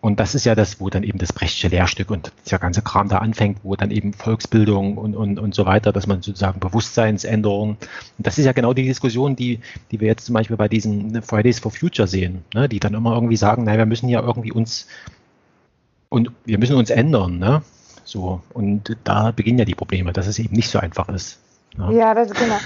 Und 0.00 0.20
das 0.20 0.34
ist 0.34 0.44
ja 0.44 0.54
das, 0.54 0.80
wo 0.80 0.90
dann 0.90 1.02
eben 1.02 1.16
das 1.16 1.32
Brechtsche 1.32 1.68
Lehrstück 1.68 2.10
und 2.10 2.30
der 2.50 2.58
ganze 2.58 2.82
Kram 2.82 3.08
da 3.08 3.18
anfängt, 3.18 3.60
wo 3.62 3.74
dann 3.74 3.90
eben 3.90 4.12
Volksbildung 4.12 4.98
und, 4.98 5.16
und, 5.16 5.38
und 5.38 5.54
so 5.54 5.64
weiter, 5.64 5.94
dass 5.94 6.06
man 6.06 6.20
sozusagen 6.20 6.60
Bewusstseinsänderungen, 6.60 7.76
und 7.78 8.26
das 8.26 8.36
ist 8.36 8.44
ja 8.44 8.52
genau 8.52 8.74
die 8.74 8.84
Diskussion, 8.84 9.34
die, 9.34 9.60
die 9.90 10.00
wir 10.00 10.08
jetzt 10.08 10.26
zum 10.26 10.34
Beispiel 10.34 10.58
bei 10.58 10.68
diesen 10.68 11.22
Fridays 11.22 11.58
for 11.58 11.70
Future 11.70 12.06
sehen, 12.06 12.44
ne, 12.52 12.68
die 12.68 12.80
dann 12.80 12.92
immer 12.92 13.14
irgendwie 13.14 13.38
sagen, 13.38 13.64
naja, 13.64 13.78
wir 13.78 13.86
müssen 13.86 14.10
ja 14.10 14.20
irgendwie 14.20 14.52
uns 14.52 14.88
und 16.10 16.30
wir 16.44 16.58
müssen 16.58 16.76
uns 16.76 16.90
ändern, 16.90 17.38
ne? 17.38 17.62
So, 18.04 18.42
und 18.52 18.96
da 19.04 19.30
beginnen 19.30 19.58
ja 19.58 19.64
die 19.64 19.74
Probleme, 19.74 20.12
dass 20.12 20.26
es 20.26 20.38
eben 20.38 20.54
nicht 20.54 20.68
so 20.68 20.78
einfach 20.78 21.08
ist. 21.08 21.38
Ne? 21.76 21.94
Ja, 21.94 22.14
das, 22.14 22.32
genau. 22.32 22.58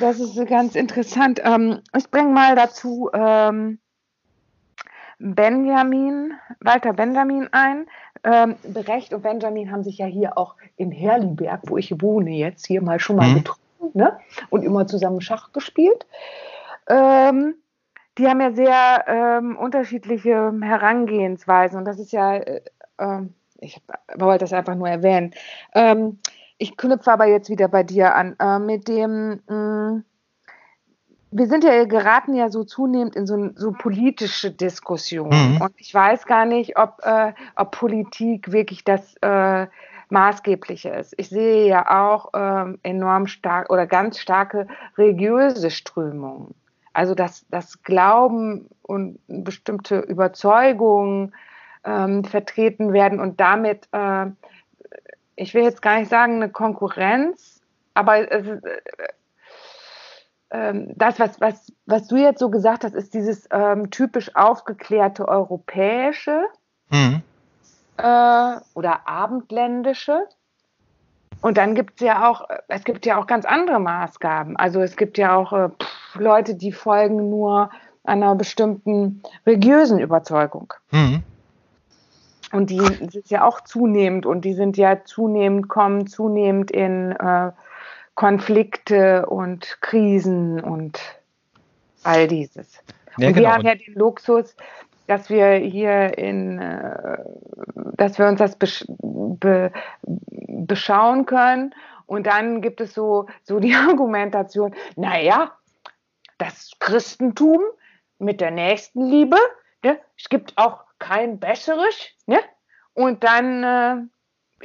das 0.00 0.20
ist 0.20 0.46
ganz 0.48 0.74
interessant. 0.74 1.40
Ähm, 1.44 1.80
ich 1.96 2.10
bringe 2.10 2.30
mal 2.30 2.56
dazu 2.56 3.10
ähm, 3.12 3.78
Benjamin, 5.18 6.32
Walter 6.60 6.92
Benjamin 6.92 7.48
ein. 7.52 7.86
Ähm, 8.24 8.56
Brecht 8.72 9.12
und 9.14 9.22
Benjamin 9.22 9.70
haben 9.70 9.84
sich 9.84 9.98
ja 9.98 10.06
hier 10.06 10.36
auch 10.36 10.56
in 10.76 10.90
Herliberg, 10.90 11.60
wo 11.64 11.76
ich 11.76 12.00
wohne, 12.02 12.30
jetzt 12.30 12.66
hier 12.66 12.82
mal 12.82 12.98
schon 12.98 13.16
mal 13.16 13.28
mhm. 13.28 13.34
getroffen 13.36 13.90
ne? 13.94 14.18
und 14.50 14.64
immer 14.64 14.86
zusammen 14.86 15.20
Schach 15.20 15.52
gespielt. 15.52 16.06
Ähm, 16.88 17.54
die 18.16 18.26
haben 18.26 18.40
ja 18.40 18.52
sehr 18.52 19.04
ähm, 19.06 19.56
unterschiedliche 19.56 20.52
Herangehensweisen 20.60 21.78
und 21.78 21.84
das 21.84 22.00
ist 22.00 22.12
ja, 22.12 22.36
äh, 22.36 22.60
äh, 22.98 23.20
ich 23.60 23.80
wollte 24.16 24.44
das 24.44 24.52
einfach 24.52 24.74
nur 24.74 24.88
erwähnen. 24.88 25.32
Ähm, 25.74 26.18
ich 26.58 26.76
knüpfe 26.76 27.12
aber 27.12 27.26
jetzt 27.26 27.48
wieder 27.48 27.68
bei 27.68 27.82
dir 27.82 28.14
an, 28.14 28.36
äh, 28.38 28.58
mit 28.58 28.88
dem, 28.88 29.40
mh, 29.48 29.54
mm, 29.54 30.04
wir 31.30 31.46
sind 31.46 31.62
ja 31.62 31.84
geraten 31.84 32.34
ja 32.34 32.48
so 32.48 32.64
zunehmend 32.64 33.14
in 33.14 33.26
so, 33.26 33.50
so 33.54 33.72
politische 33.72 34.50
Diskussionen. 34.50 35.56
Mhm. 35.56 35.60
Und 35.60 35.72
ich 35.76 35.92
weiß 35.92 36.24
gar 36.26 36.46
nicht, 36.46 36.78
ob, 36.78 37.00
äh, 37.02 37.32
ob 37.54 37.72
Politik 37.72 38.50
wirklich 38.50 38.82
das 38.82 39.14
äh, 39.20 39.66
Maßgebliche 40.08 40.88
ist. 40.88 41.14
Ich 41.18 41.28
sehe 41.28 41.66
ja 41.68 42.08
auch 42.08 42.30
ähm, 42.34 42.78
enorm 42.82 43.26
stark 43.26 43.70
oder 43.70 43.86
ganz 43.86 44.18
starke 44.18 44.68
religiöse 44.96 45.70
Strömungen. 45.70 46.54
Also 46.94 47.14
dass 47.14 47.46
das 47.50 47.82
Glauben 47.82 48.70
und 48.80 49.18
bestimmte 49.26 49.98
Überzeugungen 49.98 51.34
ähm, 51.84 52.24
vertreten 52.24 52.92
werden 52.92 53.20
und 53.20 53.38
damit, 53.38 53.88
äh, 53.92 54.26
ich 55.38 55.54
will 55.54 55.62
jetzt 55.62 55.82
gar 55.82 55.98
nicht 55.98 56.10
sagen 56.10 56.36
eine 56.36 56.50
Konkurrenz, 56.50 57.60
aber 57.94 58.30
es, 58.30 58.46
äh, 58.46 58.80
ähm, 60.50 60.92
das, 60.96 61.20
was, 61.20 61.40
was, 61.40 61.72
was 61.86 62.08
du 62.08 62.16
jetzt 62.16 62.40
so 62.40 62.50
gesagt 62.50 62.84
hast, 62.84 62.94
ist 62.94 63.14
dieses 63.14 63.48
ähm, 63.50 63.90
typisch 63.90 64.34
aufgeklärte 64.34 65.28
europäische 65.28 66.44
mhm. 66.90 67.22
äh, 67.98 68.56
oder 68.74 69.08
abendländische. 69.08 70.26
Und 71.40 71.56
dann 71.56 71.76
gibt 71.76 72.00
es 72.00 72.06
ja 72.06 72.28
auch, 72.28 72.48
es 72.66 72.82
gibt 72.82 73.06
ja 73.06 73.18
auch 73.18 73.28
ganz 73.28 73.44
andere 73.44 73.78
Maßgaben. 73.78 74.56
Also 74.56 74.80
es 74.80 74.96
gibt 74.96 75.18
ja 75.18 75.36
auch 75.36 75.52
äh, 75.52 75.68
pff, 75.68 76.16
Leute, 76.16 76.56
die 76.56 76.72
folgen 76.72 77.30
nur 77.30 77.70
einer 78.02 78.34
bestimmten 78.34 79.22
religiösen 79.46 80.00
Überzeugung. 80.00 80.72
Mhm. 80.90 81.22
Und 82.52 82.70
die 82.70 82.80
sind 82.80 83.30
ja 83.30 83.44
auch 83.44 83.60
zunehmend 83.62 84.24
und 84.24 84.44
die 84.44 84.54
sind 84.54 84.76
ja 84.76 85.04
zunehmend, 85.04 85.68
kommen 85.68 86.06
zunehmend 86.06 86.70
in 86.70 87.12
äh, 87.12 87.52
Konflikte 88.14 89.26
und 89.26 89.78
Krisen 89.80 90.60
und 90.60 91.00
all 92.04 92.26
dieses. 92.26 92.82
Ja, 93.18 93.28
und 93.28 93.34
wir 93.34 93.42
genau. 93.42 93.50
haben 93.50 93.64
ja 93.64 93.74
den 93.74 93.94
Luxus, 93.94 94.56
dass 95.06 95.30
wir 95.30 95.52
hier 95.54 96.16
in, 96.16 96.58
äh, 96.58 97.18
dass 97.96 98.18
wir 98.18 98.26
uns 98.26 98.38
das 98.38 98.56
besch 98.56 98.84
be 98.88 99.72
beschauen 100.48 101.26
können. 101.26 101.74
Und 102.06 102.26
dann 102.26 102.62
gibt 102.62 102.80
es 102.80 102.94
so, 102.94 103.26
so 103.42 103.60
die 103.60 103.74
Argumentation, 103.88 104.74
naja, 104.96 105.52
das 106.38 106.72
Christentum 106.78 107.60
mit 108.18 108.40
der 108.40 108.50
Nächstenliebe, 108.50 109.36
ne, 109.84 109.98
es 110.16 110.28
gibt 110.28 110.56
auch 110.56 110.87
kein 110.98 111.38
besseres, 111.38 111.94
ne? 112.26 112.38
Und 112.94 113.24
dann 113.24 113.62
äh, 113.64 113.96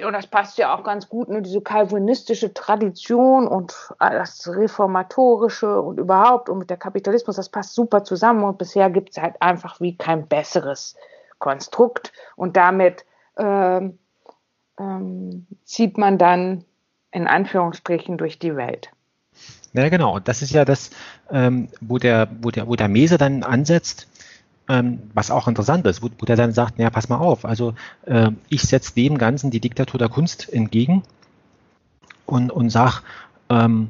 und 0.01 0.13
das 0.13 0.25
passt 0.25 0.57
ja 0.57 0.75
auch 0.75 0.83
ganz 0.83 1.07
gut, 1.07 1.29
ne, 1.29 1.41
diese 1.41 1.61
kalvinistische 1.61 2.53
Tradition 2.53 3.47
und 3.47 3.93
das 3.99 4.47
Reformatorische 4.47 5.81
und 5.81 5.99
überhaupt 5.99 6.49
und 6.49 6.57
mit 6.57 6.69
der 6.69 6.77
Kapitalismus, 6.77 7.35
das 7.35 7.49
passt 7.49 7.75
super 7.75 8.03
zusammen 8.03 8.43
und 8.43 8.57
bisher 8.57 8.89
gibt 8.89 9.11
es 9.11 9.21
halt 9.21 9.39
einfach 9.39 9.79
wie 9.81 9.95
kein 9.95 10.27
besseres 10.27 10.95
Konstrukt 11.37 12.11
und 12.35 12.57
damit 12.57 13.05
ähm, 13.37 13.99
ähm, 14.79 15.45
zieht 15.63 15.97
man 15.97 16.17
dann 16.17 16.65
in 17.11 17.27
Anführungsstrichen 17.27 18.17
durch 18.17 18.39
die 18.39 18.55
Welt. 18.55 18.89
Ja, 19.73 19.89
genau. 19.89 20.15
Und 20.15 20.27
das 20.27 20.41
ist 20.41 20.51
ja 20.51 20.65
das, 20.65 20.91
ähm, 21.31 21.69
wo, 21.81 21.97
der, 21.97 22.29
wo, 22.41 22.51
der, 22.51 22.67
wo 22.67 22.75
der 22.75 22.87
Mese 22.87 23.17
dann 23.17 23.43
ansetzt, 23.43 24.07
ähm, 24.69 24.99
was 25.13 25.31
auch 25.31 25.47
interessant 25.47 25.85
ist, 25.87 26.01
wo, 26.01 26.09
wo 26.17 26.25
der 26.25 26.35
dann 26.35 26.53
sagt, 26.53 26.79
ja, 26.79 26.89
pass 26.89 27.09
mal 27.09 27.17
auf, 27.17 27.45
also 27.45 27.73
äh, 28.05 28.31
ich 28.49 28.63
setze 28.63 28.95
dem 28.95 29.17
Ganzen 29.17 29.51
die 29.51 29.59
Diktatur 29.59 29.97
der 29.97 30.09
Kunst 30.09 30.51
entgegen 30.51 31.03
und, 32.25 32.51
und 32.51 32.69
sag, 32.69 33.01
ähm, 33.49 33.89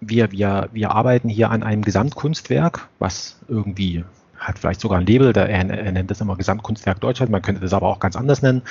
wir, 0.00 0.30
wir, 0.32 0.68
wir 0.72 0.92
arbeiten 0.92 1.28
hier 1.28 1.50
an 1.50 1.62
einem 1.62 1.82
Gesamtkunstwerk, 1.82 2.88
was 2.98 3.38
irgendwie 3.48 4.04
hat 4.38 4.58
vielleicht 4.58 4.80
sogar 4.80 4.98
ein 4.98 5.06
Label, 5.06 5.32
der, 5.32 5.48
er, 5.48 5.68
er 5.68 5.92
nennt 5.92 6.10
das 6.10 6.20
immer 6.20 6.36
Gesamtkunstwerk 6.36 7.00
Deutschland, 7.00 7.32
man 7.32 7.42
könnte 7.42 7.60
das 7.60 7.72
aber 7.72 7.88
auch 7.88 7.98
ganz 7.98 8.14
anders 8.16 8.40
nennen. 8.40 8.62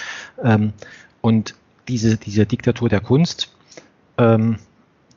Ähm, 0.42 0.74
und 1.22 1.56
diese, 1.88 2.18
diese 2.18 2.46
Diktatur 2.46 2.90
der 2.90 3.02
Kunst, 3.02 3.54
ähm, 4.18 4.58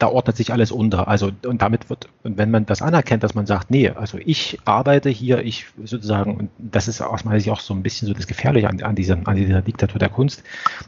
da 0.01 0.09
ordnet 0.09 0.37
sich 0.37 0.53
alles 0.53 0.73
unter. 0.73 1.09
Also 1.09 1.31
und 1.47 1.63
damit 1.63 1.91
wird, 1.91 2.09
und 2.23 2.39
wenn 2.39 2.51
man 2.51 2.67
das 2.67 2.81
anerkennt, 2.83 3.23
dass 3.23 3.35
man 3.35 3.47
sagt, 3.47 3.71
nee, 3.71 3.91
also 3.91 4.19
ich 4.19 4.59
arbeite 4.65 5.11
hier, 5.11 5.45
ich 5.45 5.67
sozusagen, 5.85 6.37
und 6.37 6.51
das 6.59 6.89
ist 6.89 7.03
aus 7.03 7.25
meiner 7.25 7.39
Sicht 7.39 7.51
auch 7.51 7.61
so 7.61 7.75
ein 7.75 7.83
bisschen 7.83 8.09
so 8.09 8.15
das 8.15 8.27
Gefährliche 8.27 8.69
an, 8.69 8.83
an, 8.83 8.97
dieser, 8.97 9.19
an 9.25 9.37
dieser 9.37 9.61
Diktatur 9.61 9.99
der 9.99 10.09
Kunst, 10.09 10.43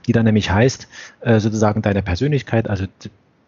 die 0.06 0.12
dann 0.12 0.24
nämlich 0.24 0.50
heißt, 0.50 0.88
äh, 1.20 1.40
sozusagen 1.40 1.82
deine 1.82 2.02
Persönlichkeit, 2.02 2.68
also 2.68 2.86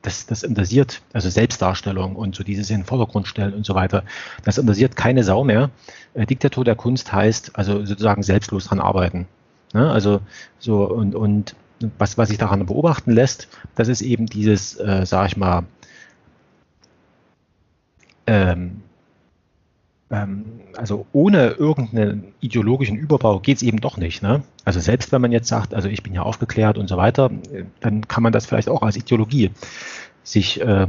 das, 0.03 0.27
das 0.27 0.43
interessiert, 0.43 1.01
also 1.15 1.31
Selbstdarstellung 1.31 2.15
und 2.15 2.35
so 2.35 2.45
dieses 2.45 2.69
in 2.69 2.81
den 2.81 2.85
Vordergrund 2.85 3.27
stellen 3.27 3.55
und 3.55 3.65
so 3.65 3.74
weiter, 3.74 4.05
das 4.45 4.59
interessiert 4.59 4.97
keine 4.97 5.24
Sau 5.24 5.45
mehr. 5.45 5.70
Äh, 6.12 6.27
Diktatur 6.27 6.65
der 6.65 6.77
Kunst 6.77 7.11
heißt 7.11 7.57
also 7.57 7.86
sozusagen 7.86 8.23
selbstlos 8.23 8.66
dran 8.66 8.81
arbeiten. 8.81 9.27
Ne? 9.73 9.91
Also 9.91 10.20
so 10.59 10.85
und, 10.85 11.15
und 11.15 11.57
was, 11.98 12.19
was 12.19 12.28
sich 12.28 12.39
daran 12.39 12.66
beobachten 12.66 13.12
lässt, 13.12 13.48
das 13.74 13.89
ist 13.89 14.02
eben 14.02 14.27
dieses, 14.27 14.78
äh, 14.78 15.05
sag 15.06 15.28
ich 15.28 15.36
mal, 15.36 15.65
ähm, 18.27 18.82
ähm, 20.11 20.44
also 20.77 21.06
ohne 21.12 21.51
irgendeinen 21.51 22.35
ideologischen 22.40 22.97
Überbau 22.97 23.40
geht 23.40 23.59
es 23.59 23.62
eben 23.62 23.81
doch 23.81 23.97
nicht. 23.97 24.23
Ne? 24.23 24.43
Also 24.65 24.81
selbst 24.81 25.12
wenn 25.12 25.20
man 25.20 25.32
jetzt 25.32 25.48
sagt, 25.48 25.74
also 25.74 25.89
ich 25.89 26.02
bin 26.02 26.15
ja 26.15 26.23
aufgeklärt 26.23 26.78
und 26.78 26.89
so 26.89 26.97
weiter, 26.97 27.31
äh, 27.52 27.65
dann 27.81 28.06
kann 28.09 28.23
man 28.23 28.32
das 28.32 28.47
vielleicht 28.47 28.69
auch 28.69 28.82
als 28.82 28.97
Ideologie 28.97 29.51
sich 30.23 30.61
äh, 30.61 30.86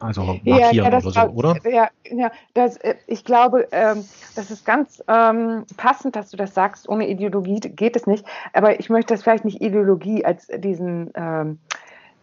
also 0.00 0.22
markieren 0.22 0.58
ja, 0.58 0.70
ja, 0.70 0.86
oder 0.86 1.00
so, 1.00 1.20
oder? 1.20 1.56
Ja, 1.68 1.88
ja 2.10 2.30
das, 2.54 2.76
äh, 2.78 2.94
ich 3.06 3.24
glaube, 3.24 3.68
ähm, 3.72 4.04
das 4.36 4.50
ist 4.50 4.64
ganz 4.64 5.02
ähm, 5.08 5.64
passend, 5.76 6.14
dass 6.14 6.30
du 6.30 6.36
das 6.36 6.54
sagst. 6.54 6.88
Ohne 6.88 7.08
Ideologie 7.08 7.60
geht 7.60 7.96
es 7.96 8.06
nicht. 8.06 8.24
Aber 8.52 8.78
ich 8.78 8.90
möchte 8.90 9.14
das 9.14 9.22
vielleicht 9.22 9.44
nicht 9.44 9.60
Ideologie 9.60 10.24
als 10.24 10.46
diesen 10.46 11.10
ähm, 11.14 11.58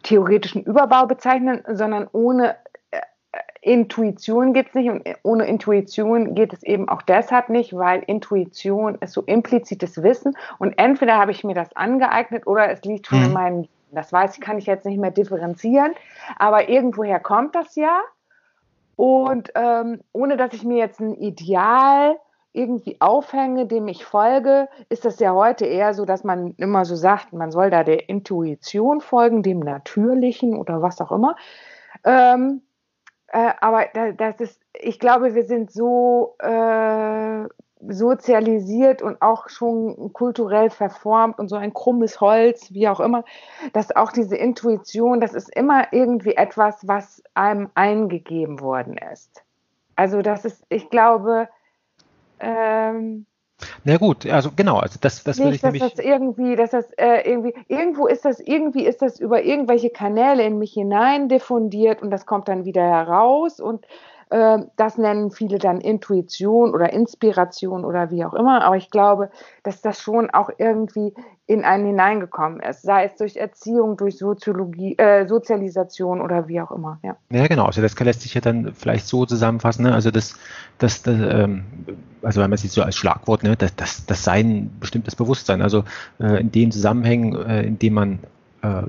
theoretischen 0.04 0.64
Überbau 0.64 1.06
bezeichnen, 1.06 1.64
sondern 1.68 2.08
ohne 2.14 2.56
äh, 2.92 3.00
Intuition 3.62 4.54
geht 4.54 4.68
es 4.70 4.74
nicht 4.76 4.90
und 4.90 5.04
ohne 5.24 5.46
Intuition 5.46 6.36
geht 6.36 6.54
es 6.54 6.64
eben 6.64 6.88
auch 6.88 7.02
deshalb 7.02 7.50
nicht, 7.50 7.76
weil 7.76 8.04
Intuition 8.06 8.96
ist 9.02 9.14
so 9.14 9.24
implizites 9.24 10.02
Wissen 10.02 10.38
und 10.60 10.78
entweder 10.78 11.18
habe 11.18 11.32
ich 11.32 11.44
mir 11.44 11.56
das 11.56 11.76
angeeignet 11.76 12.48
oder 12.48 12.70
es 12.70 12.84
liegt 12.84 13.08
schon 13.08 13.20
mhm. 13.20 13.26
in 13.26 13.34
meinem 13.34 13.68
das 13.96 14.14
weiß 14.14 14.36
ich, 14.36 14.42
kann 14.42 14.58
ich 14.58 14.66
jetzt 14.66 14.86
nicht 14.86 15.00
mehr 15.00 15.12
differenzieren, 15.12 15.94
aber 16.38 16.70
irgendwoher 16.70 17.20
kommt 17.20 17.56
das 17.56 17.76
ja. 17.76 18.02
Und 18.96 19.52
ähm, 19.56 20.02
ohne 20.14 20.38
dass 20.38 20.54
ich 20.54 20.64
mir 20.64 20.78
jetzt 20.78 21.00
ein 21.00 21.16
Ideal 21.16 22.18
irgendwie 22.54 22.96
aufhänge, 23.02 23.66
dem 23.66 23.88
ich 23.90 24.06
folge, 24.06 24.70
ist 24.88 25.04
das 25.04 25.20
ja 25.20 25.34
heute 25.34 25.66
eher 25.66 25.94
so, 25.94 26.06
dass 26.06 26.24
man 26.24 26.54
immer 26.58 26.86
so 26.86 26.96
sagt, 26.96 27.34
man 27.34 27.52
soll 27.52 27.70
da 27.70 27.84
der 27.84 28.08
Intuition 28.08 29.02
folgen, 29.02 29.44
dem 29.44 29.60
Natürlichen 29.60 30.56
oder 30.56 30.82
was 30.82 31.02
auch 31.02 31.12
immer. 31.12 31.36
Ähm, 32.06 32.62
äh, 33.28 33.52
aber 33.60 33.88
das 34.18 34.40
ist, 34.40 34.62
ich 34.74 35.00
glaube, 35.00 35.36
wir 35.36 35.44
sind 35.44 35.72
so 35.72 36.36
äh, 36.40 37.46
sozialisiert 37.90 39.02
und 39.02 39.22
auch 39.22 39.50
schon 39.50 40.14
kulturell 40.14 40.70
verformt 40.70 41.40
und 41.40 41.50
so 41.50 41.56
ein 41.56 41.74
krummes 41.74 42.22
Holz, 42.22 42.74
wie 42.74 42.88
auch 42.88 43.00
immer, 43.00 43.24
dass 43.74 43.96
auch 43.96 44.12
diese 44.12 44.36
Intuition, 44.36 45.22
das 45.22 45.34
ist 45.34 45.56
immer 45.56 45.92
irgendwie 45.92 46.36
etwas, 46.36 46.88
was 46.88 47.24
einem 47.34 47.70
eingegeben 47.76 48.60
worden 48.60 48.98
ist. 49.12 49.44
Also 49.96 50.22
das 50.22 50.46
ist, 50.46 50.64
ich 50.70 50.90
glaube, 50.90 51.50
ähm, 52.40 53.26
na 53.86 53.96
gut, 53.98 54.26
also 54.26 54.52
genau, 54.54 54.80
also 54.80 55.00
das, 55.00 55.24
das 55.24 55.38
nicht, 55.38 55.64
würde 55.64 55.78
ich 55.78 55.82
dass 55.82 55.94
das 55.96 56.06
irgendwie, 56.06 56.56
dass 56.58 56.72
das 56.72 56.92
äh, 56.98 57.22
irgendwie, 57.30 57.54
irgendwo 57.70 58.06
ist 58.06 58.26
das, 58.26 58.42
irgendwie 58.42 58.86
ist 58.86 59.02
das 59.02 59.20
über 59.20 59.44
irgendwelche 59.44 59.90
Kanäle 59.90 60.44
in 60.44 60.60
mich 60.60 60.74
hinein 60.74 61.30
diffundiert 61.30 62.02
und 62.02 62.12
das 62.12 62.26
kommt 62.26 62.50
dann 62.50 62.66
wieder 62.66 62.84
heraus 62.84 63.62
und 63.62 63.86
das 64.30 64.98
nennen 64.98 65.30
viele 65.30 65.60
dann 65.60 65.80
Intuition 65.80 66.74
oder 66.74 66.92
Inspiration 66.92 67.86
oder 67.86 68.10
wie 68.10 68.26
auch 68.26 68.34
immer. 68.34 68.64
Aber 68.64 68.76
ich 68.76 68.90
glaube, 68.90 69.30
dass 69.64 69.82
das 69.82 70.02
schon 70.02 70.30
auch 70.32 70.50
irgendwie 70.58 71.14
in 71.48 71.64
einen 71.64 71.86
hineingekommen 71.86 72.60
ist, 72.60 72.82
sei 72.82 73.06
es 73.06 73.16
durch 73.18 73.36
Erziehung, 73.36 73.98
durch 73.98 74.18
Soziologie, 74.18 74.98
äh, 74.98 75.28
Sozialisation 75.28 76.22
oder 76.22 76.48
wie 76.48 76.60
auch 76.60 76.72
immer. 76.72 77.00
Ja. 77.04 77.16
ja, 77.30 77.46
genau. 77.46 77.66
Also 77.66 77.84
das 77.84 77.98
lässt 78.00 78.22
sich 78.22 78.34
ja 78.34 78.42
dann 78.42 78.74
vielleicht 78.74 79.08
so 79.08 79.28
zusammenfassen. 79.28 79.84
Ne? 79.84 79.94
Also 79.94 80.10
das, 80.10 80.36
das, 80.80 81.04
das 81.04 81.16
ähm, 81.20 81.66
also 82.24 82.42
wenn 82.42 82.50
man 82.50 82.58
sieht 82.58 82.72
so 82.72 82.82
als 82.82 82.96
Schlagwort, 82.96 83.44
ne, 83.44 83.56
das, 83.56 83.76
das, 83.76 84.08
das 84.08 84.24
sei 84.24 84.40
ein 84.40 84.76
bestimmtes 84.80 85.16
Bewusstsein. 85.16 85.62
Also 85.62 85.84
äh, 86.20 86.42
in 86.42 86.52
den 86.52 86.72
Zusammenhängen, 86.72 87.36
äh, 87.46 87.62
in 87.62 87.78
dem 87.78 87.94
man 87.94 88.20
äh, 88.64 88.82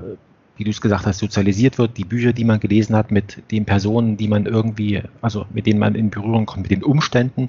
wie 0.57 0.63
du 0.63 0.71
es 0.71 0.81
gesagt 0.81 1.05
hast, 1.05 1.19
sozialisiert 1.19 1.77
wird, 1.77 1.97
die 1.97 2.03
Bücher, 2.03 2.33
die 2.33 2.43
man 2.43 2.59
gelesen 2.59 2.95
hat, 2.95 3.11
mit 3.11 3.41
den 3.51 3.65
Personen, 3.65 4.17
die 4.17 4.27
man 4.27 4.45
irgendwie, 4.45 5.01
also 5.21 5.45
mit 5.53 5.67
denen 5.67 5.79
man 5.79 5.95
in 5.95 6.09
Berührung 6.09 6.45
kommt, 6.45 6.63
mit 6.63 6.71
den 6.71 6.83
Umständen, 6.83 7.47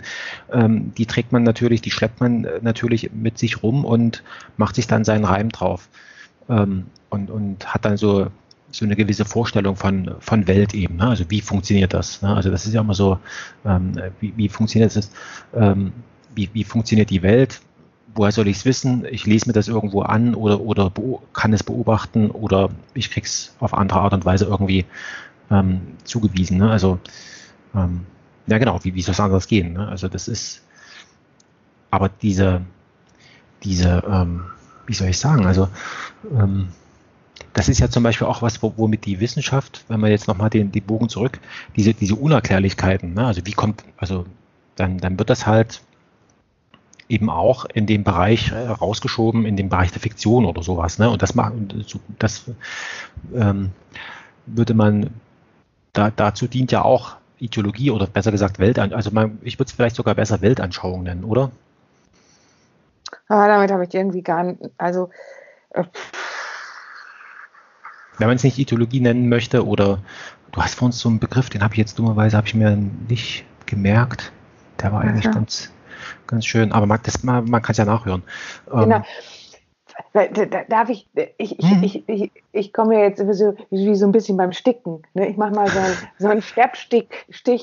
ähm, 0.53 0.93
die 0.97 1.07
trägt 1.07 1.33
man 1.33 1.43
natürlich, 1.43 1.81
die 1.81 1.91
schleppt 1.91 2.21
man 2.21 2.45
äh, 2.45 2.61
natürlich 2.63 3.11
mit 3.13 3.39
sich 3.39 3.63
rum 3.63 3.85
und 3.85 4.23
macht 4.57 4.77
sich 4.77 4.87
dann 4.87 5.05
seinen 5.05 5.25
Reim 5.25 5.51
drauf. 5.51 5.89
Ähm, 6.49 6.87
und, 7.11 7.31
und 7.31 7.73
hat 7.73 7.85
dann 7.85 7.97
so, 7.97 8.29
so 8.71 8.85
eine 8.85 8.97
gewisse 8.97 9.25
Vorstellung 9.25 9.77
von, 9.77 10.15
von 10.21 10.47
Welt 10.47 10.75
eben. 10.75 10.97
Ne? 10.97 11.09
Also 11.09 11.25
wie 11.29 11.41
funktioniert 11.41 11.95
das? 11.95 12.21
Ne? 12.23 12.35
Also 12.35 12.51
das 12.51 12.67
ist 12.67 12.75
ja 12.75 12.83
immer 12.83 12.95
so, 12.95 13.19
ähm, 13.65 13.93
wie, 14.21 14.35
wie 14.37 14.49
funktioniert 14.49 14.95
das? 14.95 15.11
Ähm, 15.55 15.93
wie, 16.35 16.51
wie 16.53 16.65
funktioniert 16.65 17.11
die 17.11 17.23
Welt? 17.23 17.61
Woher 18.15 18.33
soll 18.33 18.49
ich 18.49 18.59
es 18.59 18.65
wissen? 18.65 19.05
Ich 19.11 19.27
lese 19.27 19.47
mir 19.47 19.53
das 19.53 19.69
irgendwo 19.69 20.03
an 20.03 20.35
oder, 20.35 20.61
oder 20.61 20.93
kann 21.33 21.53
es 21.53 21.63
beobachten 21.63 22.31
oder 22.31 22.71
ich 22.95 23.11
kriege 23.11 23.27
es 23.27 23.55
auf 23.61 23.75
andere 23.75 24.01
Art 24.01 24.13
und 24.13 24.25
Weise 24.25 24.45
irgendwie 24.47 24.87
ähm, 25.51 25.81
zugewiesen. 26.05 26.59
Ne? 26.59 26.71
Also, 26.71 26.99
ähm, 27.75 28.07
ja 28.47 28.59
genau, 28.59 28.83
wie, 28.83 28.95
wie 28.95 29.03
soll 29.03 29.13
es 29.13 29.21
anders 29.21 29.47
gehen? 29.47 29.75
Ne? 29.75 29.87
Also 29.89 30.09
das 30.09 30.29
ist, 30.29 30.63
aber 31.91 32.09
diese, 32.09 32.63
diese, 33.63 34.03
ähm, 34.09 34.45
wie 34.87 34.95
soll 34.95 35.09
ich 35.09 35.19
sagen, 35.19 35.47
also 35.47 35.69
ähm, 36.33 36.69
das 37.53 37.69
ist 37.69 37.79
ja 37.81 37.89
zum 37.89 38.03
Beispiel 38.03 38.27
auch 38.27 38.43
was, 38.43 38.63
womit 38.63 39.05
die 39.05 39.21
Wissenschaft, 39.21 39.85
wenn 39.89 40.01
man 40.01 40.11
jetzt 40.11 40.29
nochmal 40.29 40.51
den, 40.51 40.73
den 40.73 40.85
Bogen 40.85 41.09
zurück, 41.09 41.39
diese, 41.77 41.95
diese 41.95 42.15
Unerklärlichkeiten, 42.15 43.15
ne? 43.15 43.27
also 43.27 43.43
wie 43.45 43.53
kommt, 43.53 43.85
also 43.97 44.27
dann, 44.77 44.99
dann 44.99 45.19
wird 45.19 45.31
das 45.31 45.47
halt 45.47 45.83
eben 47.09 47.31
auch 47.31 47.65
in 47.65 47.87
dem 47.87 48.05
Bereich 48.05 48.53
äh, 48.53 48.69
rausgeschoben, 48.69 49.47
in 49.47 49.57
dem 49.57 49.69
Bereich 49.69 49.93
der 49.93 50.01
Fiktion 50.01 50.45
oder 50.45 50.63
sowas. 50.63 50.99
Ne? 50.99 51.09
Und 51.09 51.23
das, 51.23 51.35
macht, 51.35 51.55
das 52.19 52.45
ähm, 53.35 53.71
würde 54.47 54.75
man, 54.75 55.11
da, 55.93 56.11
dazu 56.11 56.47
dient 56.47 56.71
ja 56.71 56.83
auch 56.83 57.17
Ideologie 57.39 57.91
oder 57.91 58.07
besser 58.07 58.33
gesagt 58.33 58.59
Weltan, 58.59 58.93
also 58.93 59.11
man, 59.11 59.39
ich 59.43 59.59
würde 59.59 59.69
es 59.69 59.73
vielleicht 59.73 59.97
sogar 59.97 60.15
besser 60.15 60.41
Weltanschauung 60.41 61.05
nennen, 61.05 61.25
oder? 61.25 61.51
Ah, 63.29 63.47
damit 63.47 63.71
habe 63.71 63.85
ich 63.85 63.95
irgendwie 63.95 64.23
gar 64.23 64.43
nicht, 64.43 64.61
also 64.77 65.11
äh, 65.71 65.85
wenn 68.19 68.27
man 68.27 68.37
es 68.37 68.43
nicht 68.43 68.59
Ideologie 68.59 69.01
nennen 69.01 69.29
möchte 69.29 69.65
oder 69.67 70.01
du 70.53 70.63
hast 70.63 70.75
vor 70.75 70.87
uns 70.87 70.99
so 70.99 71.09
einen 71.09 71.21
Begriff, 71.21 71.49
den 71.49 71.63
habe 71.63 71.75
ich 71.75 71.79
jetzt 71.79 71.99
dummerweise 71.99 72.37
habe 72.37 72.47
ich 72.47 72.55
mir 72.55 72.77
nicht 72.77 73.45
gemerkt. 73.67 74.33
Der 74.81 74.93
war 74.93 75.03
eigentlich 75.03 75.27
also. 75.27 75.39
ganz 75.39 75.71
ganz 76.29 76.47
schön. 76.47 76.71
Aber 76.71 76.87
man, 76.87 77.01
das, 77.03 77.25
man, 77.25 77.45
man 77.47 77.61
kann 77.61 77.73
es 77.73 77.79
ja 77.79 77.85
nachhören. 77.85 78.23
Genau. 78.67 79.03
Ähm, 80.15 80.51
darf 80.69 80.89
ich, 80.89 81.09
ich, 81.39 81.59
ich, 81.59 81.65
mhm. 81.65 81.83
ich, 81.83 82.09
ich, 82.09 82.31
ich 82.59 82.73
komme 82.73 82.95
ja 82.95 83.01
jetzt 83.05 83.19
so, 83.19 83.55
wie 83.71 83.95
so 83.95 84.07
ein 84.07 84.13
bisschen 84.13 84.37
beim 84.37 84.53
Sticken. 84.53 85.03
Ne? 85.15 85.29
Ich 85.29 85.37
mache 85.37 85.53
mal 85.53 85.69
so, 85.69 85.79
ein, 85.79 85.93
so 86.19 86.29
einen 86.29 86.43
Steppstich, 86.43 87.09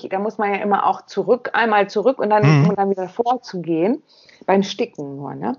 da 0.10 0.20
muss 0.20 0.38
man 0.38 0.54
ja 0.54 0.62
immer 0.62 0.86
auch 0.88 1.06
zurück, 1.06 1.52
einmal 1.54 1.90
zurück 1.90 2.20
und 2.20 2.30
dann, 2.30 2.44
mhm. 2.44 2.70
um 2.70 2.76
dann 2.76 2.90
wieder 2.90 3.10
vorzugehen 3.10 4.02
beim 4.46 4.64
Sticken 4.64 5.18
nur. 5.18 5.36
Ne? 5.36 5.58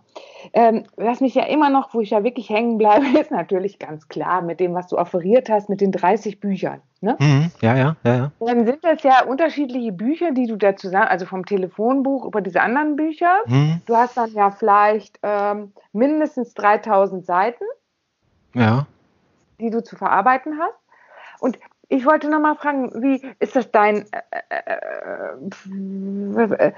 Ähm, 0.52 0.84
was 0.96 1.20
mich 1.20 1.34
ja 1.34 1.44
immer 1.44 1.70
noch, 1.70 1.92
wo 1.92 2.00
ich 2.00 2.10
ja 2.10 2.24
wirklich 2.24 2.48
hängen 2.48 2.78
bleibe, 2.78 3.06
ist 3.20 3.30
natürlich 3.30 3.78
ganz 3.78 4.08
klar 4.08 4.42
mit 4.42 4.60
dem, 4.60 4.74
was 4.74 4.88
du 4.88 4.98
offeriert 4.98 5.48
hast, 5.48 5.68
mit 5.68 5.80
den 5.80 5.92
30 5.92 6.40
Büchern. 6.40 6.80
Ne? 7.00 7.16
Mhm, 7.20 7.50
ja, 7.60 7.76
ja, 7.76 7.96
ja, 8.04 8.16
ja. 8.16 8.32
Dann 8.40 8.64
sind 8.64 8.82
das 8.82 9.02
ja 9.02 9.24
unterschiedliche 9.24 9.92
Bücher, 9.92 10.32
die 10.32 10.46
du 10.46 10.56
da 10.56 10.76
zusammen, 10.76 11.08
also 11.08 11.26
vom 11.26 11.44
Telefonbuch 11.44 12.24
über 12.24 12.40
diese 12.40 12.62
anderen 12.62 12.96
Bücher. 12.96 13.32
Mhm. 13.46 13.82
Du 13.84 13.96
hast 13.96 14.16
dann 14.16 14.32
ja 14.32 14.50
vielleicht 14.50 15.18
ähm, 15.22 15.72
mindestens 15.92 16.54
3000 16.54 17.26
Seiten, 17.26 17.64
ja. 18.56 18.86
Die 19.60 19.70
du 19.70 19.82
zu 19.82 19.96
verarbeiten 19.96 20.58
hast. 20.58 20.78
Und 21.40 21.58
ich 21.88 22.04
wollte 22.04 22.28
noch 22.28 22.40
mal 22.40 22.56
fragen, 22.56 22.90
wie 23.02 23.22
ist 23.38 23.54
das 23.54 23.70
dein, 23.70 24.06
äh, 24.12 24.22
äh, 24.48 26.68
äh, 26.68 26.72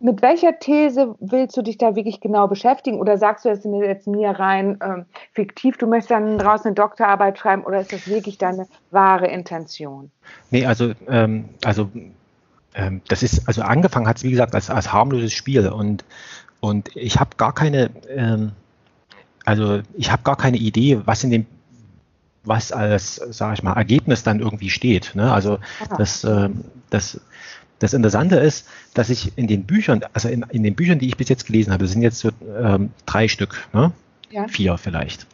mit 0.00 0.22
welcher 0.22 0.58
These 0.58 1.14
willst 1.18 1.56
du 1.56 1.62
dich 1.62 1.76
da 1.76 1.96
wirklich 1.96 2.20
genau 2.20 2.46
beschäftigen? 2.46 3.00
Oder 3.00 3.18
sagst 3.18 3.44
du 3.44 3.48
es 3.48 3.64
mir 3.64 3.86
jetzt 3.86 4.06
mir 4.06 4.30
rein 4.30 4.78
ähm, 4.82 5.06
fiktiv, 5.32 5.76
du 5.76 5.86
möchtest 5.86 6.12
dann 6.12 6.38
draußen 6.38 6.66
eine 6.66 6.74
Doktorarbeit 6.74 7.38
schreiben 7.38 7.64
oder 7.64 7.80
ist 7.80 7.92
das 7.92 8.06
wirklich 8.06 8.38
deine 8.38 8.68
wahre 8.90 9.26
Intention? 9.26 10.10
Nee, 10.50 10.66
also, 10.66 10.92
ähm, 11.08 11.48
also 11.64 11.90
ähm, 12.74 13.00
das 13.08 13.22
ist, 13.22 13.48
also 13.48 13.62
angefangen 13.62 14.06
hat 14.06 14.18
es 14.18 14.22
wie 14.22 14.30
gesagt 14.30 14.54
als, 14.54 14.70
als 14.70 14.92
harmloses 14.92 15.32
Spiel 15.32 15.68
und, 15.68 16.04
und 16.60 16.94
ich 16.96 17.18
habe 17.18 17.30
gar 17.36 17.52
keine, 17.52 17.90
ähm, 18.08 18.52
also 19.48 19.80
ich 19.94 20.12
habe 20.12 20.22
gar 20.24 20.36
keine 20.36 20.58
Idee, 20.58 21.00
was 21.06 21.24
in 21.24 21.30
dem 21.30 21.46
was 22.44 22.70
als, 22.70 23.16
sage 23.16 23.54
ich 23.54 23.62
mal, 23.62 23.72
Ergebnis 23.72 24.22
dann 24.22 24.40
irgendwie 24.40 24.70
steht. 24.70 25.14
Ne? 25.14 25.32
Also 25.32 25.58
das, 25.96 26.22
äh, 26.24 26.50
das 26.90 27.20
das 27.78 27.94
Interessante 27.94 28.36
ist, 28.36 28.66
dass 28.94 29.08
ich 29.08 29.32
in 29.36 29.46
den 29.46 29.64
Büchern, 29.64 30.00
also 30.12 30.28
in, 30.28 30.44
in 30.50 30.62
den 30.64 30.74
Büchern, 30.74 30.98
die 30.98 31.06
ich 31.06 31.16
bis 31.16 31.28
jetzt 31.28 31.46
gelesen 31.46 31.72
habe, 31.72 31.84
das 31.84 31.92
sind 31.92 32.02
jetzt 32.02 32.18
so 32.18 32.30
ähm, 32.60 32.90
drei 33.06 33.28
Stück, 33.28 33.68
ne? 33.72 33.92
ja. 34.30 34.48
vier 34.48 34.76
vielleicht, 34.76 35.26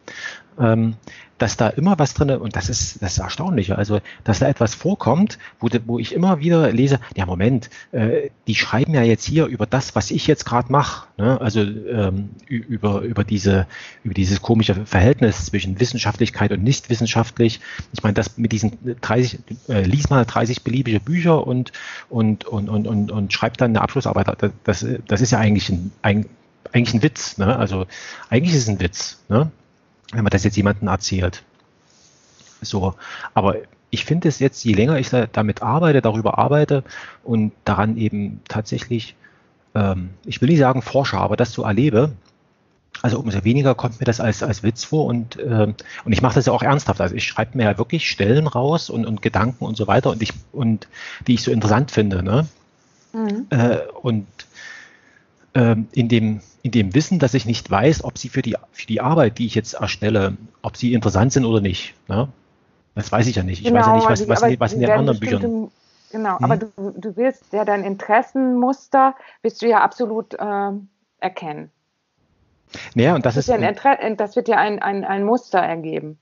ähm, 0.59 0.97
dass 1.39 1.57
da 1.57 1.69
immer 1.69 1.99
was 1.99 2.15
drin, 2.15 2.31
und 2.31 2.55
das 2.55 2.69
ist 2.69 3.03
das 3.03 3.15
ist 3.15 3.19
Erstaunliche, 3.19 3.77
also 3.77 4.01
dass 4.23 4.39
da 4.39 4.49
etwas 4.49 4.75
vorkommt, 4.75 5.39
wo, 5.59 5.69
wo 5.87 5.99
ich 5.99 6.15
immer 6.15 6.39
wieder 6.39 6.71
lese, 6.71 7.01
ja 7.17 7.27
Moment, 7.27 7.71
äh, 7.93 8.31
die 8.47 8.55
schreiben 8.55 8.95
ja 8.95 9.03
jetzt 9.03 9.25
hier 9.25 9.47
über 9.47 9.67
das, 9.67 9.97
was 9.97 10.11
ich 10.11 10.27
jetzt 10.27 10.45
gerade 10.47 10.71
mache, 10.71 11.09
ne? 11.17 11.41
also 11.41 11.61
ähm, 11.61 12.31
über, 12.47 13.01
über, 13.01 13.25
diese, 13.25 13.67
über 14.05 14.15
dieses 14.15 14.43
komische 14.43 14.87
Verhältnis 14.87 15.47
zwischen 15.47 15.81
Wissenschaftlichkeit 15.81 16.53
und 16.53 16.63
nicht 16.63 16.89
wissenschaftlich. 16.89 17.61
Ich 17.93 18.03
meine, 18.03 18.15
das 18.15 18.39
mit 18.39 18.53
diesen 18.53 18.79
30, 19.01 19.41
äh, 19.69 19.83
lies 19.83 20.11
mal 20.11 20.25
30 20.25 20.63
beliebige 20.63 21.01
Bücher 21.01 21.47
und, 21.47 21.73
und, 22.09 22.45
und, 22.45 22.69
und, 22.69 22.87
und, 22.87 23.11
und 23.11 23.33
schreib 23.33 23.57
dann 23.57 23.73
eine 23.73 23.81
Abschlussarbeit, 23.81 24.29
das, 24.63 24.87
das 25.07 25.21
ist 25.21 25.33
ja 25.33 25.39
eigentlich 25.39 25.69
ein, 25.69 25.91
ein 26.03 26.27
eigentlich 26.73 26.95
ein 26.95 27.03
Witz. 27.03 27.39
Ne? 27.39 27.57
Also 27.57 27.87
eigentlich 28.31 28.55
ist 28.55 28.63
es 28.63 28.69
ein 28.69 28.81
Witz. 28.81 29.21
Ne? 29.29 29.51
Wenn 30.13 30.25
man 30.25 30.31
das 30.31 30.45
jetzt 30.45 30.57
jemandem 30.57 30.89
erzählt. 30.89 31.43
So, 32.61 32.95
aber 33.35 33.57
ich 33.91 34.05
finde 34.05 34.29
es 34.29 34.39
jetzt, 34.39 34.65
je 34.65 34.75
länger 34.75 34.99
ich 34.99 35.11
damit 35.11 35.63
arbeite, 35.63 36.03
darüber 36.03 36.39
arbeite 36.39 36.83
und 37.23 37.53
daran 37.65 37.97
eben 37.97 38.41
tatsächlich, 38.49 39.15
ähm, 39.75 40.11
ich 40.25 40.41
will 40.41 40.49
nicht 40.49 40.59
sagen 40.59 40.83
forsche, 40.83 41.19
aber 41.19 41.37
das 41.37 41.53
so 41.53 41.63
erlebe, 41.63 42.13
also 43.03 43.19
umso 43.19 43.45
weniger 43.45 43.75
kommt 43.75 44.01
mir 44.01 44.07
das 44.07 44.21
als, 44.21 44.43
als 44.43 44.63
Witz 44.63 44.85
vor 44.85 45.07
und, 45.07 45.39
ähm, 45.39 45.75
und 46.05 46.13
ich 46.13 46.23
mache 46.23 46.37
das 46.37 46.47
ja 46.47 46.53
auch 46.53 46.63
ernsthaft. 46.63 47.01
Also 47.01 47.15
ich 47.15 47.25
schreibe 47.25 47.57
mir 47.57 47.65
ja 47.65 47.79
wirklich 47.79 48.09
Stellen 48.09 48.47
raus 48.47 48.89
und, 48.89 49.05
und 49.05 49.21
Gedanken 49.21 49.65
und 49.65 49.77
so 49.77 49.87
weiter 49.87 50.11
und 50.11 50.23
ich 50.23 50.33
und 50.53 50.89
die 51.27 51.35
ich 51.35 51.43
so 51.43 51.51
interessant 51.51 51.91
finde. 51.91 52.23
Ne? 52.23 52.47
Mhm. 53.13 53.47
Äh, 53.51 53.79
und 54.01 54.27
in 55.55 56.09
dem 56.09 56.41
in 56.65 56.71
dem 56.71 56.95
Wissen, 56.95 57.19
dass 57.19 57.35
ich 57.35 57.45
nicht 57.45 57.71
weiß, 57.71 58.05
ob 58.05 58.17
sie 58.17 58.31
für 58.31 58.41
die, 58.41 58.57
für 58.73 58.87
die 58.87 59.03
Arbeit, 59.03 59.37
die 59.39 59.45
ich 59.45 59.55
jetzt 59.55 59.75
erstelle, 59.75 60.39
ob 60.63 60.79
sie 60.79 60.95
interessant 60.95 61.31
sind 61.31 61.45
oder 61.45 61.61
nicht. 61.61 61.95
Ne? 62.09 62.29
Das 62.95 63.13
weiß 63.13 63.27
ich 63.27 63.37
ja 63.37 63.43
nicht. 63.43 63.61
Ich 63.61 63.67
genau, 63.67 63.81
weiß 63.81 63.87
ja 63.87 63.93
genau, 63.93 64.09
nicht, 64.09 64.11
was, 64.11 64.29
was, 64.29 64.51
was, 64.51 64.61
was 64.61 64.73
in 64.73 64.81
den 64.81 64.91
anderen 64.91 65.21
Büchern. 65.21 65.71
Genau, 66.11 66.39
hm? 66.39 66.45
aber 66.45 66.57
du, 66.57 66.69
du 66.97 67.17
willst 67.17 67.53
ja 67.53 67.67
dein 67.67 67.85
Interessenmuster, 67.85 69.15
willst 69.43 69.61
du 69.61 69.69
ja 69.69 69.83
absolut 69.83 70.33
äh, 70.33 70.71
erkennen. 71.21 71.71
Naja, 72.95 73.15
und 73.15 73.27
das, 73.27 73.35
das 73.35 73.49
ist. 73.49 73.49
Ja 73.49 73.57
ein, 73.59 74.17
das 74.17 74.35
wird 74.35 74.49
ja 74.49 74.57
ein, 74.57 74.81
ein, 74.81 75.05
ein 75.05 75.25
Muster 75.25 75.59
ergeben. 75.59 76.19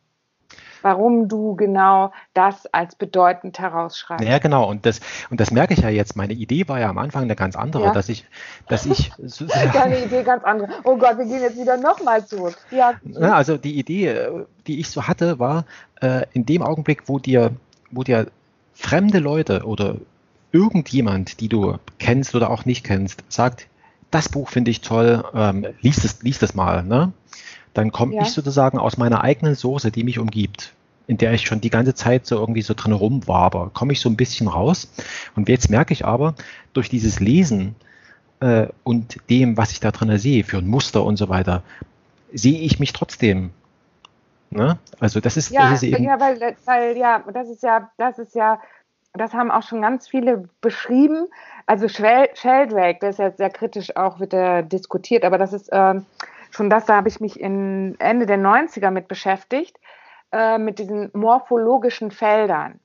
Warum 0.83 1.29
du 1.29 1.57
genau 1.57 2.13
das 2.35 2.67
als 2.73 2.95
bedeutend 2.95 3.59
herausschreibst. 3.59 4.27
Ja, 4.27 4.39
genau. 4.39 4.69
Und 4.69 4.87
das, 4.87 5.01
und 5.31 5.41
das 5.41 5.51
merke 5.51 5.75
ich 5.75 5.81
ja 5.81 5.89
jetzt. 5.89 6.17
Meine 6.17 6.33
Idee 6.33 6.69
war 6.69 6.81
ja 6.81 6.89
am 6.89 6.99
Anfang 6.99 7.23
eine 7.23 7.37
ganz 7.37 7.57
andere, 7.57 7.85
ja. 7.85 7.93
dass 7.93 8.09
ich, 8.09 8.25
dass 8.69 8.87
ich. 8.87 9.13
Deine 9.73 9.99
Idee 10.05 10.23
ganz 10.23 10.45
andere. 10.45 10.69
Oh 10.85 10.97
Gott, 10.97 11.19
wir 11.19 11.25
gehen 11.25 11.41
jetzt 11.41 11.59
wieder 11.59 11.77
nochmal 11.77 12.25
zurück. 12.27 12.57
Ja. 12.71 12.95
ja. 13.05 13.35
Also 13.35 13.57
die 13.57 13.79
Idee, 13.79 14.29
die 14.67 14.81
ich 14.81 14.91
so 14.91 15.07
hatte, 15.07 15.39
war 15.39 15.65
äh, 16.01 16.27
in 16.33 16.47
dem 16.47 16.63
Augenblick, 16.63 17.09
wo 17.09 17.19
dir, 17.19 17.53
wo 17.91 18.03
dir 18.03 18.27
fremde 18.75 19.19
Leute 19.19 19.65
oder 19.65 19.97
irgendjemand, 20.53 21.41
die 21.41 21.49
du 21.49 21.79
kennst 21.99 22.35
oder 22.35 22.51
auch 22.51 22.65
nicht 22.65 22.85
kennst, 22.85 23.25
sagt, 23.29 23.67
das 24.11 24.29
Buch 24.29 24.51
finde 24.51 24.71
ich 24.71 24.83
toll, 24.83 25.25
ähm, 25.35 25.67
liest 25.81 26.05
es, 26.05 26.23
liest 26.23 26.43
es 26.43 26.55
mal, 26.55 26.85
ne? 26.85 27.13
Dann 27.75 27.93
komme 27.93 28.15
ja. 28.15 28.23
ich 28.23 28.29
sozusagen 28.29 28.79
aus 28.79 28.97
meiner 28.97 29.23
eigenen 29.23 29.55
Soße, 29.55 29.91
die 29.91 30.05
mich 30.05 30.19
umgibt, 30.19 30.73
in 31.07 31.17
der 31.17 31.33
ich 31.33 31.47
schon 31.47 31.61
die 31.61 31.71
ganze 31.71 31.95
Zeit 31.95 32.27
so 32.27 32.37
irgendwie 32.37 32.63
so 32.63 32.75
drin 32.75 32.93
rumwaber, 32.93 33.71
komme 33.73 33.93
ich 33.93 34.01
so 34.01 34.09
ein 34.09 34.17
bisschen 34.17 34.49
raus. 34.49 34.93
Und 35.35 35.49
jetzt 35.49 35.71
merke 35.71 35.93
ich 35.93 36.05
aber, 36.05 36.35
durch 36.73 36.89
dieses 36.89 37.21
Lesen 37.21 37.75
äh, 38.41 38.67
und 38.85 39.17
dem, 39.31 39.57
was 39.57 39.73
ich 39.73 39.81
da 39.81 39.91
drin 39.91 40.17
sehe, 40.19 40.45
für 40.45 40.59
ein 40.59 40.67
Muster 40.67 41.05
und 41.05 41.17
so 41.17 41.29
weiter, 41.29 41.63
sehe 42.33 42.61
ich 42.61 42.79
mich 42.79 42.93
trotzdem. 42.93 43.51
Ne? 44.51 44.79
Also 45.01 45.21
das 45.21 45.37
ist, 45.37 45.51
ja, 45.51 45.71
das 45.71 45.83
ist 45.83 45.95
eben. 45.95 46.05
Ja, 46.05 46.21
weil, 46.21 46.57
weil 46.67 46.97
ja, 46.97 47.25
das 47.33 47.49
ist 47.49 47.63
ja, 47.63 47.91
das 47.97 48.19
ist 48.19 48.35
ja 48.35 48.61
das 49.15 49.35
haben 49.35 49.51
auch 49.51 49.63
schon 49.63 49.83
ganz 49.83 50.09
viele 50.09 50.49
beschrieben. 50.61 51.29
Also 51.67 51.89
Sheldrake, 51.89 52.99
der 53.01 53.11
ist 53.11 53.19
ja 53.19 53.31
sehr 53.31 53.51
kritisch 53.51 53.95
auch, 53.97 54.21
wird 54.21 54.33
er 54.33 54.63
diskutiert, 54.63 55.25
aber 55.25 55.39
das 55.39 55.53
ist 55.53 55.69
äh, 55.71 55.95
schon 56.53 56.71
das, 56.71 56.87
da 56.87 56.97
habe 56.97 57.09
ich 57.09 57.21
mich 57.21 57.41
in 57.41 57.97
Ende 57.99 58.27
der 58.27 58.39
90er 58.39 58.91
mit 58.91 59.09
beschäftigt, 59.09 59.79
äh, 60.33 60.59
mit 60.59 60.79
diesen 60.79 61.11
morphologischen 61.15 62.11
Feldern. 62.11 62.81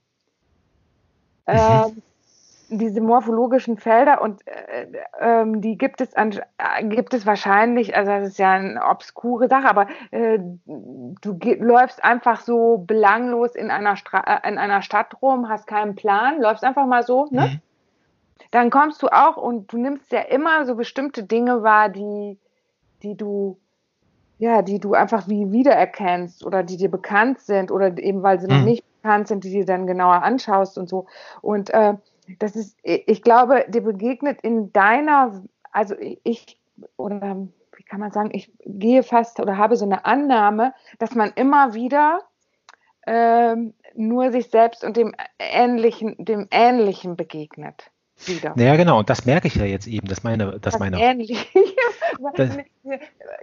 Äh, 1.46 1.86
diese 2.70 3.00
morphologischen 3.00 3.78
Felder 3.78 4.22
und 4.22 4.46
äh, 4.46 4.88
ähm, 5.20 5.62
die 5.62 5.78
gibt 5.78 6.02
es 6.02 6.14
an, 6.16 6.38
gibt 6.84 7.14
es 7.14 7.26
wahrscheinlich, 7.26 7.96
also 7.96 8.12
das 8.12 8.30
ist 8.30 8.40
ja 8.40 8.52
eine 8.52 8.84
obskure 8.84 9.48
Sache, 9.48 9.70
aber 9.70 9.88
äh, 10.12 10.40
du 10.66 11.40
läufst 11.60 12.04
einfach 12.04 12.42
so 12.42 12.80
belanglos 12.80 13.56
in 13.56 13.72
einer, 13.72 13.96
Stra 13.96 14.20
äh, 14.20 14.50
in 14.50 14.58
einer 14.58 14.82
Stadt 14.82 15.22
rum, 15.22 15.48
hast 15.48 15.68
keinen 15.68 15.96
Plan, 15.96 16.42
läufst 16.42 16.64
einfach 16.64 16.86
mal 16.86 17.04
so, 17.04 17.28
ne? 17.32 17.42
Mhm. 17.42 17.62
Dann 18.52 18.70
kommst 18.70 19.02
du 19.04 19.08
auch 19.08 19.36
und 19.36 19.74
du 19.74 19.78
nimmst 19.78 20.12
ja 20.12 20.22
immer 20.22 20.66
so 20.66 20.76
bestimmte 20.76 21.24
Dinge 21.24 21.64
wahr, 21.64 21.90
die, 21.90 22.38
die 23.04 23.16
du 23.16 23.58
ja, 24.40 24.62
die 24.62 24.80
du 24.80 24.94
einfach 24.94 25.28
wie 25.28 25.52
wiedererkennst 25.52 26.46
oder 26.46 26.64
die 26.64 26.78
dir 26.78 26.92
bekannt 26.92 27.40
sind 27.40 27.72
oder 27.72 27.98
eben 27.98 28.22
weil 28.24 28.40
sie 28.40 28.48
mhm. 28.48 28.58
noch 28.58 28.64
nicht 28.64 28.84
bekannt 29.02 29.28
sind, 29.28 29.44
die 29.44 29.52
du 29.52 29.66
dann 29.66 29.88
genauer 29.88 30.24
anschaust 30.24 30.78
und 30.78 30.88
so. 30.88 31.08
Und 31.42 31.72
äh, 31.72 31.96
das 32.40 32.56
ist, 32.56 32.78
ich 32.84 33.22
glaube, 33.22 33.66
dir 33.68 33.82
begegnet 33.82 34.42
in 34.42 34.72
deiner, 34.74 35.42
also 35.72 35.96
ich, 36.24 36.60
oder 36.98 37.48
wie 37.76 37.84
kann 37.84 38.00
man 38.00 38.12
sagen, 38.12 38.30
ich 38.34 38.52
gehe 38.66 39.04
fast 39.04 39.40
oder 39.40 39.58
habe 39.58 39.76
so 39.76 39.86
eine 39.86 40.06
Annahme, 40.06 40.74
dass 41.00 41.16
man 41.16 41.32
immer 41.36 41.74
wieder 41.74 42.20
ähm, 43.08 43.74
nur 43.96 44.32
sich 44.32 44.50
selbst 44.50 44.84
und 44.84 44.98
dem 44.98 45.16
Ähnlichen, 45.40 46.16
dem 46.20 46.48
Ähnlichen 46.52 47.16
begegnet. 47.16 47.90
Wieder. 48.26 48.54
Ja, 48.58 48.76
genau, 48.76 48.98
und 48.98 49.10
das 49.12 49.26
merke 49.26 49.48
ich 49.48 49.56
ja 49.56 49.66
jetzt 49.66 49.86
eben, 49.86 50.08
dass 50.08 50.24
meine, 50.24 50.60
dass 50.60 50.74
was 50.74 50.80
meine. 50.80 51.00
Ähnlich. 51.00 51.52
das, 52.36 52.58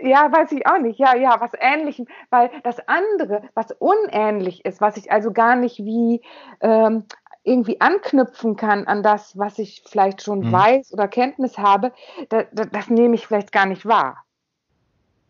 ja, 0.00 0.30
weiß 0.32 0.52
ich 0.52 0.66
auch 0.66 0.78
nicht. 0.78 0.98
Ja, 0.98 1.16
ja, 1.16 1.40
was 1.40 1.52
Ähnlichem, 1.58 2.06
weil 2.30 2.50
das 2.62 2.76
andere, 2.88 3.42
was 3.54 3.72
unähnlich 3.78 4.64
ist, 4.64 4.80
was 4.80 4.96
ich 4.96 5.10
also 5.12 5.32
gar 5.32 5.56
nicht 5.56 5.78
wie 5.78 6.22
ähm, 6.60 7.04
irgendwie 7.44 7.80
anknüpfen 7.80 8.56
kann 8.56 8.86
an 8.86 9.02
das, 9.02 9.38
was 9.38 9.58
ich 9.58 9.82
vielleicht 9.86 10.22
schon 10.22 10.40
mhm. 10.40 10.52
weiß 10.52 10.92
oder 10.94 11.08
Kenntnis 11.08 11.58
habe, 11.58 11.92
da, 12.30 12.44
da, 12.52 12.64
das 12.64 12.88
nehme 12.88 13.14
ich 13.14 13.26
vielleicht 13.26 13.52
gar 13.52 13.66
nicht 13.66 13.86
wahr. 13.86 14.23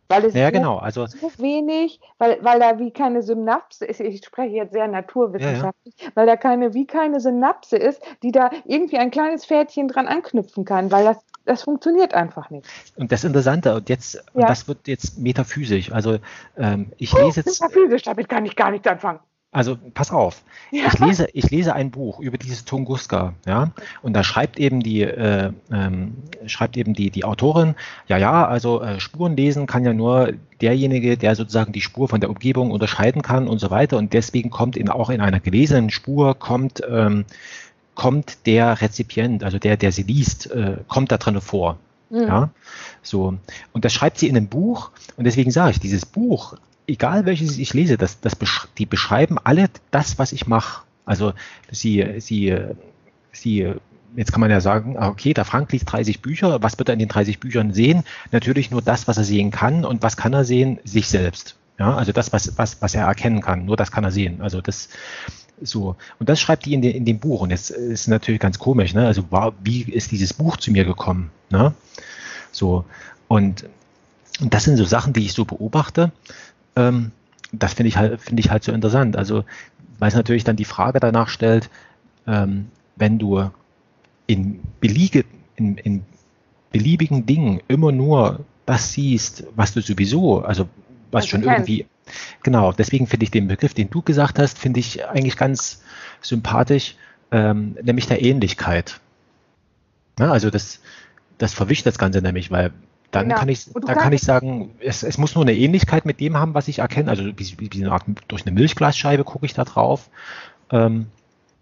Weil 0.09 0.27
es 0.27 0.35
ja, 0.35 0.51
genau. 0.51 0.77
also, 0.77 1.07
so 1.07 1.31
wenig, 1.39 2.01
weil, 2.19 2.39
weil 2.43 2.61
da 2.61 2.79
wie 2.79 2.91
keine 2.91 3.23
Synapse 3.23 3.87
ist, 3.87 4.01
ich 4.01 4.25
spreche 4.25 4.55
jetzt 4.55 4.73
sehr 4.73 4.87
naturwissenschaftlich, 4.87 5.95
ja, 5.99 6.07
ja. 6.07 6.13
weil 6.15 6.27
da 6.27 6.37
keine, 6.37 6.75
wie 6.75 6.87
keine 6.87 7.21
Synapse 7.21 7.77
ist, 7.77 8.03
die 8.23 8.31
da 8.31 8.51
irgendwie 8.67 8.99
ein 8.99 9.11
kleines 9.11 9.47
Pferdchen 9.47 9.89
dran 9.89 10.07
anknüpfen 10.07 10.65
kann, 10.65 10.93
weil 10.93 11.05
das, 11.05 11.19
das 11.47 11.63
funktioniert 11.63 12.13
einfach 12.13 12.51
nicht. 12.51 12.67
Und 12.97 13.13
das 13.13 13.25
Interessante, 13.25 13.75
und 13.75 13.89
jetzt, 13.89 14.15
ja. 14.15 14.23
und 14.35 14.43
das 14.43 14.69
wird 14.69 14.87
jetzt 14.89 15.19
metaphysisch, 15.19 15.91
also 15.91 16.19
ähm, 16.59 16.93
ich 16.99 17.13
lese 17.13 17.41
jetzt. 17.41 17.61
Metaphysisch, 17.61 18.03
damit 18.03 18.29
kann 18.29 18.45
ich 18.45 18.57
gar 18.57 18.71
nichts 18.71 18.87
anfangen. 18.87 19.21
Also 19.55 19.79
pass 19.95 20.11
auf, 20.11 20.43
ja. 20.73 20.89
ich, 20.89 20.99
lese, 20.99 21.29
ich 21.33 21.49
lese 21.49 21.75
ein 21.75 21.93
Buch 21.93 22.19
über 22.19 22.39
dieses 22.39 22.65
Tunguska, 22.65 23.35
ja, 23.47 23.71
und 24.03 24.13
da 24.13 24.25
schreibt 24.25 24.59
eben 24.59 24.81
die, 24.81 25.03
äh, 25.03 25.53
ähm, 25.71 26.17
schreibt 26.47 26.77
eben 26.77 26.93
die, 26.93 27.11
die 27.11 27.25
Autorin, 27.25 27.77
ja, 28.09 28.19
ja, 28.19 28.49
also 28.49 28.83
äh, 28.83 28.99
Spuren 28.99 29.37
lesen 29.37 29.69
kann 29.69 29.85
ja 29.85 29.93
nur 29.93 30.33
derjenige, 30.61 31.17
der 31.17 31.37
sozusagen 31.37 31.71
die 31.71 31.83
Spur 31.83 32.09
von 32.09 32.21
der 32.21 32.31
Umgebung 32.31 32.73
unterscheiden 32.73 33.23
kann 33.23 33.47
und 33.47 33.61
so 33.61 33.71
weiter. 33.71 33.97
Und 33.97 34.13
deswegen 34.13 34.51
kommt 34.51 34.77
in, 34.77 34.89
auch 34.89 35.09
in 35.09 35.21
einer 35.21 35.39
gelesenen 35.39 35.91
Spur 35.91 36.35
kommt, 36.37 36.83
ähm, 36.91 37.25
kommt 37.95 38.47
der 38.47 38.81
Rezipient, 38.81 39.45
also 39.45 39.61
der, 39.61 39.77
der 39.77 39.93
sie 39.93 40.03
liest, 40.03 40.51
äh, 40.51 40.79
kommt 40.89 41.13
da 41.13 41.19
drin 41.19 41.41
vor. 41.41 41.79
Mhm. 42.11 42.23
Ja, 42.23 42.51
so. 43.03 43.39
Und 43.73 43.85
das 43.85 43.93
schreibt 43.93 44.19
sie 44.19 44.29
in 44.29 44.37
einem 44.37 44.49
Buch. 44.49 44.91
Und 45.17 45.25
deswegen 45.25 45.53
sage 45.53 45.71
ich, 45.71 45.79
dieses 45.79 46.05
Buch 46.05 46.57
egal 46.87 47.27
welches 47.27 47.59
ich 47.59 47.75
lese, 47.75 47.97
das, 47.97 48.21
das 48.21 48.37
besch 48.37 48.69
die 48.79 48.87
beschreiben 48.87 49.39
alle 49.43 49.69
das, 49.91 50.19
was 50.19 50.33
ich 50.33 50.47
mache. 50.47 50.83
Also 51.05 51.33
sie, 51.71 52.05
sie, 52.19 52.57
sie, 53.33 53.75
jetzt 54.17 54.33
kann 54.33 54.41
man 54.41 54.51
ja 54.51 54.61
sagen, 54.61 54.97
ah, 54.99 55.09
okay, 55.09 55.35
der 55.35 55.45
Frank 55.45 55.73
liest 55.73 55.91
30 55.93 56.23
Bücher, 56.23 56.63
was 56.63 56.79
wird 56.79 56.89
er 56.89 56.95
in 56.95 56.99
den 56.99 57.09
30 57.09 57.41
Büchern 57.41 57.73
sehen? 57.73 58.05
Natürlich 58.33 58.71
nur 58.71 58.83
das, 58.83 59.07
was 59.09 59.19
er 59.19 59.25
sehen 59.25 59.51
kann. 59.51 59.85
Und 59.85 60.03
was 60.03 60.17
kann 60.17 60.33
er 60.33 60.45
sehen? 60.45 60.79
Sich 60.85 61.09
selbst. 61.09 61.57
Ja, 61.79 61.97
also 61.97 62.13
das, 62.13 62.33
was, 62.33 62.57
was, 62.57 62.81
was 62.81 62.95
er 62.95 63.07
erkennen 63.07 63.41
kann, 63.41 63.65
nur 63.65 63.77
das 63.77 63.91
kann 63.91 64.05
er 64.05 64.13
sehen. 64.13 64.41
Also 64.41 64.61
das, 64.61 64.89
so. 65.61 65.97
Und 66.19 66.29
das 66.29 66.41
schreibt 66.41 66.65
die 66.67 66.75
in, 66.75 66.83
de, 66.83 66.93
in 66.93 67.05
dem 67.05 67.19
Buch. 67.19 67.41
Und 67.41 67.51
jetzt 67.51 67.71
ist 67.71 68.09
natürlich 68.09 68.41
ganz 68.41 68.59
komisch, 68.59 68.95
ne? 68.95 69.07
Also, 69.07 69.25
wie 69.63 69.83
ist 69.83 70.13
dieses 70.13 70.33
Buch 70.33 70.57
zu 70.57 70.71
mir 70.71 70.85
gekommen? 70.85 71.31
Ne? 71.51 71.75
So. 72.53 72.85
Und, 73.29 73.65
und 74.41 74.55
das 74.55 74.65
sind 74.65 74.77
so 74.77 74.85
Sachen, 74.85 75.13
die 75.13 75.25
ich 75.25 75.33
so 75.33 75.45
beobachte. 75.45 76.13
Ähm, 76.77 77.13
das 77.53 77.75
finde 77.75 77.89
ich 77.89 77.97
halt, 77.97 78.21
finde 78.21 78.41
ich 78.41 78.51
halt 78.51 78.65
so 78.65 78.73
interessant. 78.73 79.17
Also, 79.17 79.45
weil 79.99 80.09
es 80.09 80.15
natürlich 80.15 80.45
dann 80.45 80.57
die 80.57 80.65
Frage 80.65 81.01
danach 81.01 81.29
stellt, 81.29 81.71
ähm, 82.27 82.69
wenn 82.97 83.19
du 83.19 83.51
in, 84.27 84.61
beliege, 84.81 85.25
in, 85.57 85.77
in 85.79 86.05
beliebigen 86.73 87.27
Dingen 87.27 87.61
immer 87.69 87.93
nur 87.93 88.45
das 88.67 88.93
siehst, 88.93 89.45
was 89.55 89.75
du 89.75 89.81
sowieso, 89.81 90.41
also 90.43 90.69
was 91.11 91.29
schon 91.29 91.43
irgendwie, 91.45 91.87
genau, 92.43 92.73
deswegen 92.73 93.07
finde 93.07 93.25
ich 93.25 93.31
den 93.31 93.47
Begriff, 93.47 93.75
den 93.75 93.91
du 93.91 94.03
gesagt 94.03 94.39
hast, 94.39 94.59
finde 94.59 94.81
ich 94.81 95.07
eigentlich 95.07 95.37
ganz 95.37 95.83
sympathisch, 96.21 96.97
ähm, 97.31 97.77
nämlich 97.83 98.07
der 98.07 98.23
Ähnlichkeit. 98.23 99.01
Ja, 100.19 100.33
also 100.33 100.51
das, 100.51 100.81
das 101.39 101.55
verwischt 101.55 101.87
das 101.87 101.99
Ganze 101.99 102.23
nämlich, 102.23 102.51
weil 102.51 102.73
dann 103.15 103.29
genau. 103.29 103.39
kann 103.39 103.49
ich, 103.49 103.73
dann 103.73 103.97
kann 103.97 104.13
ich 104.13 104.23
sagen, 104.23 104.77
es, 104.81 105.03
es, 105.03 105.19
muss 105.19 105.35
nur 105.35 105.45
eine 105.45 105.55
Ähnlichkeit 105.55 106.05
mit 106.05 106.21
dem 106.21 106.37
haben, 106.37 106.55
was 106.55 106.69
ich 106.69 106.81
erkenne. 106.81 107.11
Also 107.11 107.25
wie, 107.25 107.57
wie, 107.59 107.83
eine 107.83 107.93
Art, 107.93 108.05
durch 108.29 108.47
eine 108.47 108.55
Milchglasscheibe 108.55 109.25
gucke 109.25 109.47
ich 109.47 109.55
da 109.55 109.65
drauf. 109.65 110.09
Ähm, 110.71 111.07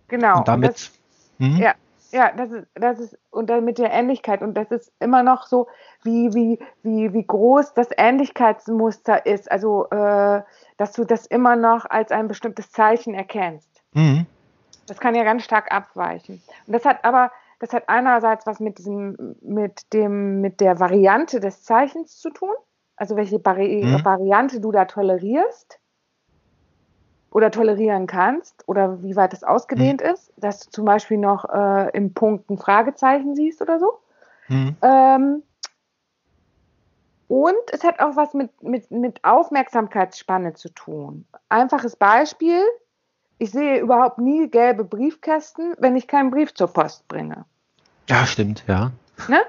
genau. 0.08 0.38
Und 0.38 0.48
damit. 0.48 0.68
Und 0.68 0.76
das, 0.76 0.92
hm? 1.38 1.56
Ja, 1.58 1.74
ja, 2.12 2.30
das 2.32 2.50
ist, 2.50 2.66
das 2.74 2.98
ist, 3.00 3.18
und 3.30 3.48
dann 3.48 3.64
mit 3.64 3.78
der 3.78 3.90
Ähnlichkeit. 3.90 4.42
Und 4.42 4.54
das 4.54 4.70
ist 4.70 4.92
immer 5.00 5.22
noch 5.22 5.46
so, 5.46 5.68
wie, 6.02 6.32
wie, 6.34 6.58
wie, 6.82 7.12
wie 7.12 7.26
groß 7.26 7.74
das 7.74 7.88
Ähnlichkeitsmuster 7.96 9.26
ist. 9.26 9.50
Also, 9.50 9.88
äh, 9.90 10.42
dass 10.76 10.92
du 10.92 11.04
das 11.04 11.26
immer 11.26 11.56
noch 11.56 11.84
als 11.88 12.10
ein 12.12 12.28
bestimmtes 12.28 12.70
Zeichen 12.70 13.14
erkennst. 13.14 13.82
Mhm. 13.92 14.26
Das 14.86 14.98
kann 15.00 15.14
ja 15.14 15.24
ganz 15.24 15.44
stark 15.44 15.72
abweichen. 15.72 16.42
Und 16.66 16.72
das 16.72 16.84
hat 16.84 17.04
aber 17.04 17.30
das 17.62 17.72
hat 17.72 17.88
einerseits 17.88 18.44
was 18.44 18.58
mit 18.58 18.78
diesem, 18.78 19.36
mit 19.40 19.92
dem, 19.92 20.40
mit 20.40 20.60
der 20.60 20.80
Variante 20.80 21.38
des 21.38 21.62
Zeichens 21.62 22.18
zu 22.18 22.30
tun, 22.30 22.54
also 22.96 23.14
welche 23.14 23.38
Vari 23.38 23.84
mhm. 23.84 24.04
Variante 24.04 24.60
du 24.60 24.72
da 24.72 24.84
tolerierst 24.84 25.78
oder 27.30 27.52
tolerieren 27.52 28.08
kannst 28.08 28.68
oder 28.68 29.00
wie 29.04 29.14
weit 29.14 29.32
es 29.32 29.44
ausgedehnt 29.44 30.02
mhm. 30.02 30.10
ist, 30.10 30.32
dass 30.36 30.58
du 30.58 30.70
zum 30.70 30.86
Beispiel 30.86 31.18
noch 31.18 31.44
äh, 31.50 31.96
im 31.96 32.12
Punkt 32.14 32.50
ein 32.50 32.58
Fragezeichen 32.58 33.36
siehst 33.36 33.62
oder 33.62 33.78
so. 33.78 34.00
Mhm. 34.48 34.76
Ähm, 34.82 35.42
und 37.28 37.54
es 37.70 37.84
hat 37.84 38.00
auch 38.00 38.16
was 38.16 38.34
mit, 38.34 38.60
mit, 38.60 38.90
mit 38.90 39.22
Aufmerksamkeitsspanne 39.22 40.54
zu 40.54 40.68
tun. 40.70 41.26
Einfaches 41.48 41.94
Beispiel, 41.94 42.60
ich 43.38 43.52
sehe 43.52 43.78
überhaupt 43.78 44.18
nie 44.18 44.50
gelbe 44.50 44.82
Briefkästen, 44.82 45.76
wenn 45.78 45.94
ich 45.94 46.08
keinen 46.08 46.32
Brief 46.32 46.54
zur 46.54 46.66
Post 46.66 47.06
bringe. 47.06 47.44
Ja, 48.08 48.26
stimmt, 48.26 48.64
ja. 48.66 48.90
Ne? 49.28 49.40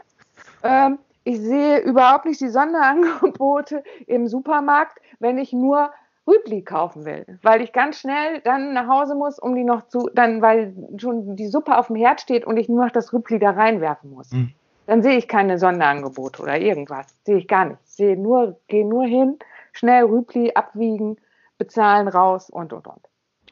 Ähm, 0.63 0.99
ich 1.23 1.39
sehe 1.39 1.79
überhaupt 1.79 2.25
nicht 2.25 2.41
die 2.41 2.49
Sonderangebote 2.49 3.83
im 4.07 4.27
Supermarkt, 4.27 4.99
wenn 5.19 5.37
ich 5.37 5.53
nur 5.53 5.91
Rübli 6.25 6.61
kaufen 6.61 7.05
will, 7.05 7.25
weil 7.41 7.61
ich 7.61 7.73
ganz 7.73 7.99
schnell 7.99 8.39
dann 8.41 8.73
nach 8.73 8.87
Hause 8.87 9.15
muss, 9.15 9.39
um 9.39 9.55
die 9.55 9.63
noch 9.63 9.87
zu, 9.87 10.09
dann, 10.13 10.41
weil 10.41 10.73
schon 10.97 11.35
die 11.35 11.47
Suppe 11.47 11.77
auf 11.77 11.87
dem 11.87 11.97
Herd 11.97 12.21
steht 12.21 12.45
und 12.45 12.57
ich 12.57 12.69
nur 12.69 12.85
noch 12.85 12.91
das 12.91 13.11
Rübli 13.11 13.39
da 13.39 13.51
reinwerfen 13.51 14.11
muss. 14.11 14.31
Mhm. 14.31 14.53
Dann 14.85 15.01
sehe 15.01 15.17
ich 15.17 15.27
keine 15.27 15.57
Sonderangebote 15.59 16.41
oder 16.41 16.57
irgendwas. 16.57 17.07
Sehe 17.23 17.37
ich 17.37 17.47
gar 17.47 17.65
nicht. 17.65 17.79
Sehe 17.85 18.17
nur, 18.17 18.59
gehe 18.67 18.85
nur 18.85 19.05
hin, 19.05 19.37
schnell 19.71 20.03
Rübli 20.03 20.53
abwiegen, 20.55 21.17
bezahlen 21.57 22.07
raus 22.07 22.49
und 22.49 22.73
und 22.73 22.87
und. 22.87 23.01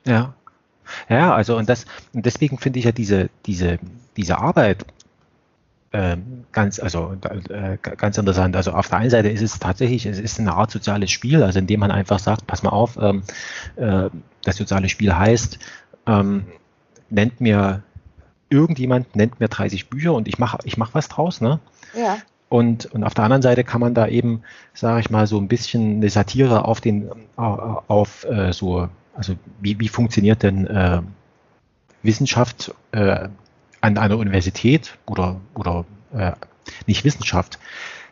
Ja. 0.06 0.34
Ja, 1.10 1.34
also 1.34 1.58
und 1.58 1.70
das, 1.70 1.86
und 2.14 2.26
deswegen 2.26 2.58
finde 2.58 2.80
ich 2.80 2.86
ja 2.86 2.92
diese, 2.92 3.30
diese, 3.46 3.80
diese 4.18 4.38
Arbeit 4.38 4.86
ähm, 5.94 6.46
ganz, 6.52 6.80
also 6.80 7.18
äh, 7.50 7.78
ganz 7.82 8.18
interessant. 8.18 8.56
Also 8.56 8.72
auf 8.72 8.88
der 8.88 9.00
einen 9.00 9.10
Seite 9.10 9.30
ist 9.30 9.42
es 9.42 9.60
tatsächlich, 9.60 10.06
es 10.06 10.20
ist 10.20 10.40
eine 10.40 10.54
Art 10.54 10.72
soziales 10.72 11.12
Spiel, 11.12 11.44
also 11.44 11.60
indem 11.60 11.82
man 11.82 11.92
einfach 11.92 12.20
sagt, 12.20 12.48
pass 12.48 12.64
mal 12.64 12.70
auf, 12.70 12.98
ähm, 13.02 13.24
äh, 13.76 14.10
das 14.44 14.56
soziale 14.56 14.88
Spiel 14.90 15.14
heißt, 15.14 15.60
ähm, 16.08 16.46
nennt 17.10 17.42
mir 17.42 17.84
irgendjemand 18.50 19.16
nennt 19.16 19.40
mir 19.40 19.48
30 19.48 19.90
Bücher 19.90 20.14
und 20.14 20.28
ich 20.28 20.38
mache 20.38 20.60
ich 20.66 20.78
mach 20.78 20.94
was 20.94 21.08
draus, 21.08 21.42
ne? 21.42 21.60
Ja. 21.94 22.18
Und, 22.50 22.86
und 22.88 23.06
auf 23.06 23.14
der 23.14 23.24
anderen 23.24 23.42
Seite 23.42 23.64
kann 23.64 23.80
man 23.80 23.94
da 23.94 24.08
eben, 24.08 24.44
sage 24.74 25.00
ich 25.00 25.10
mal, 25.10 25.26
so 25.26 25.38
ein 25.38 25.48
bisschen 25.48 25.98
eine 25.98 26.10
Satire 26.10 26.66
auf 26.66 26.82
den, 26.82 27.10
auf 27.38 28.26
äh, 28.26 28.52
so, 28.52 28.90
also 29.16 29.36
wie, 29.60 29.80
wie 29.80 29.88
funktioniert 29.88 30.44
denn 30.44 30.68
äh, 30.68 31.02
Wissenschaft 32.04 32.74
äh, 32.92 33.28
an 33.82 33.98
einer 33.98 34.18
Universität 34.18 34.98
oder, 35.06 35.40
oder 35.56 35.86
äh, 36.14 36.32
nicht 36.88 37.04
Wissenschaft, 37.04 37.60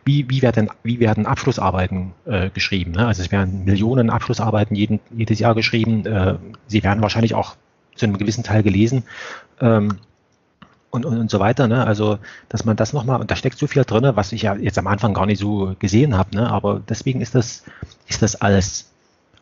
wie, 0.06 0.30
wie, 0.30 0.42
werden, 0.42 0.70
wie 0.84 1.00
werden 1.00 1.26
Abschlussarbeiten 1.26 2.14
äh, 2.26 2.50
geschrieben? 2.50 2.92
Ne? 2.92 3.06
Also 3.06 3.22
es 3.22 3.32
werden 3.32 3.66
Millionen 3.66 4.10
Abschlussarbeiten 4.10 4.76
jeden, 4.76 5.00
jedes 5.16 5.40
Jahr 5.40 5.56
geschrieben. 5.56 6.06
Äh, 6.06 6.38
sie 6.68 6.84
werden 6.84 7.02
wahrscheinlich 7.02 7.36
auch 7.36 7.56
zu 7.96 8.06
einem 8.06 8.18
gewissen 8.18 8.44
Teil 8.44 8.64
gelesen. 8.64 9.04
Ähm, 9.62 10.00
und, 10.92 11.06
und, 11.06 11.18
und 11.20 11.30
so 11.30 11.40
weiter. 11.40 11.68
Ne? 11.68 11.86
Also, 11.86 12.18
dass 12.48 12.66
man 12.66 12.76
das 12.76 12.94
nochmal, 12.94 13.22
und 13.22 13.30
da 13.30 13.36
steckt 13.36 13.60
so 13.60 13.68
viel 13.68 13.84
drin, 13.84 14.12
was 14.16 14.32
ich 14.32 14.42
ja 14.44 14.56
jetzt 14.56 14.80
am 14.80 14.88
Anfang 14.88 15.14
gar 15.14 15.28
nicht 15.28 15.40
so 15.40 15.76
gesehen 15.78 16.18
habe, 16.18 16.36
ne? 16.36 16.50
aber 16.50 16.82
deswegen 16.88 17.22
ist 17.22 17.36
das, 17.36 17.64
ist 18.08 18.24
das 18.24 18.42
als 18.42 18.89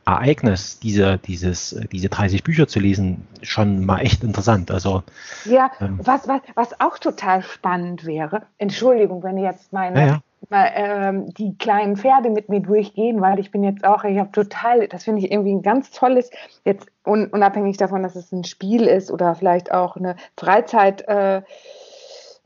Ereignis, 0.08 0.80
diese, 0.80 1.18
dieses, 1.18 1.78
diese 1.92 2.08
30 2.08 2.44
Bücher 2.44 2.68
zu 2.68 2.80
lesen, 2.80 3.28
schon 3.42 3.86
mal 3.86 4.00
echt 4.00 4.24
interessant. 4.24 4.72
Also, 4.72 5.04
ja, 5.44 5.70
ähm, 5.82 6.00
was, 6.02 6.28
was, 6.28 6.42
was 6.56 6.80
auch 6.80 6.98
total 6.98 7.42
spannend 7.44 8.06
wäre, 8.06 8.44
Entschuldigung, 8.58 9.22
wenn 9.24 9.38
jetzt 9.38 9.74
meine, 9.74 10.00
ja, 10.00 10.08
ja. 10.08 10.20
Mal, 10.50 10.72
ähm, 10.76 11.34
die 11.34 11.58
kleinen 11.58 11.98
Pferde 11.98 12.30
mit 12.30 12.48
mir 12.48 12.62
durchgehen, 12.62 13.20
weil 13.20 13.40
ich 13.40 13.52
bin 13.52 13.64
jetzt 13.64 13.84
auch, 13.84 14.06
ich 14.06 14.18
habe 14.18 14.32
total, 14.32 14.88
das 14.88 15.04
finde 15.04 15.20
ich 15.20 15.32
irgendwie 15.32 15.54
ein 15.54 15.62
ganz 15.62 15.92
tolles, 15.92 16.30
jetzt 16.64 16.88
un, 17.06 17.28
unabhängig 17.28 17.76
davon, 17.76 18.02
dass 18.02 18.16
es 18.16 18.32
ein 18.32 18.46
Spiel 18.46 18.84
ist 18.84 19.12
oder 19.12 19.36
vielleicht 19.36 19.74
auch 19.74 19.98
eine 19.98 20.16
Freizeit, 20.38 21.06
äh, 21.08 21.42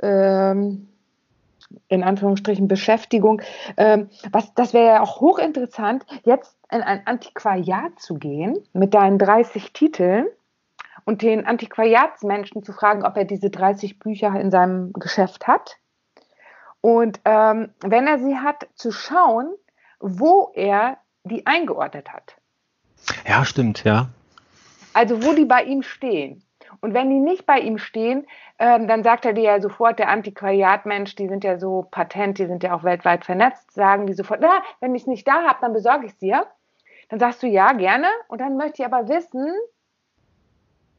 ähm, 0.02 0.88
in 1.88 2.04
Anführungsstrichen 2.04 2.68
Beschäftigung. 2.68 3.42
Ähm, 3.78 4.10
was, 4.32 4.54
das 4.54 4.74
wäre 4.74 4.88
ja 4.88 5.02
auch 5.02 5.22
hochinteressant, 5.22 6.06
jetzt 6.24 6.56
in 6.72 6.82
ein 6.82 7.06
Antiquariat 7.06 8.00
zu 8.00 8.16
gehen 8.16 8.58
mit 8.74 8.94
deinen 8.94 9.18
30 9.18 9.74
Titeln 9.74 10.28
und 11.06 11.22
den 11.22 11.46
Antiquariatsmenschen 11.46 12.64
zu 12.64 12.74
fragen, 12.74 13.04
ob 13.04 13.18
er 13.18 13.26
diese 13.26 13.50
30 13.50 14.00
Bücher 14.00 14.40
in 14.40 14.52
seinem 14.52 14.94
Geschäft 14.94 15.48
hat. 15.48 15.78
Und 16.82 17.20
ähm, 17.26 17.70
wenn 17.82 18.08
er 18.08 18.20
sie 18.20 18.38
hat, 18.38 18.68
zu 18.76 18.92
schauen, 18.92 19.50
wo 20.00 20.52
er 20.56 20.98
die 21.24 21.46
eingeordnet 21.46 22.12
hat. 22.12 22.36
Ja, 23.28 23.46
stimmt, 23.46 23.84
ja. 23.84 24.10
Also 24.94 25.24
wo 25.24 25.34
die 25.34 25.46
bei 25.46 25.64
ihm 25.64 25.84
stehen. 25.84 26.44
Und 26.80 26.94
wenn 26.94 27.10
die 27.10 27.20
nicht 27.20 27.46
bei 27.46 27.60
ihm 27.60 27.78
stehen, 27.78 28.26
ähm, 28.60 28.88
dann 28.88 29.04
sagt 29.04 29.26
er 29.26 29.34
dir 29.34 29.44
ja 29.44 29.62
sofort, 29.62 30.00
der 30.00 30.10
Antiquariatmensch, 30.10 31.16
die 31.16 31.28
sind 31.28 31.44
ja 31.44 31.60
so 31.60 31.88
patent, 31.92 32.38
die 32.38 32.46
sind 32.46 32.64
ja 32.64 32.74
auch 32.74 32.84
weltweit 32.84 33.26
vernetzt, 33.26 33.72
sagen 33.74 34.08
die 34.08 34.14
sofort, 34.14 34.40
na, 34.42 34.64
wenn 34.80 34.96
ich 34.96 35.04
es 35.04 35.08
nicht 35.08 35.28
da 35.28 35.44
habe, 35.44 35.60
dann 35.62 35.74
besorge 35.74 36.06
ich 36.06 36.14
es 36.14 36.18
dir. 36.18 36.46
Dann 37.10 37.20
sagst 37.20 37.44
du 37.44 37.48
ja, 37.48 37.74
gerne. 37.74 38.08
Und 38.30 38.40
dann 38.40 38.56
möchte 38.56 38.82
ich 38.82 38.86
aber 38.86 39.10
wissen, 39.10 39.52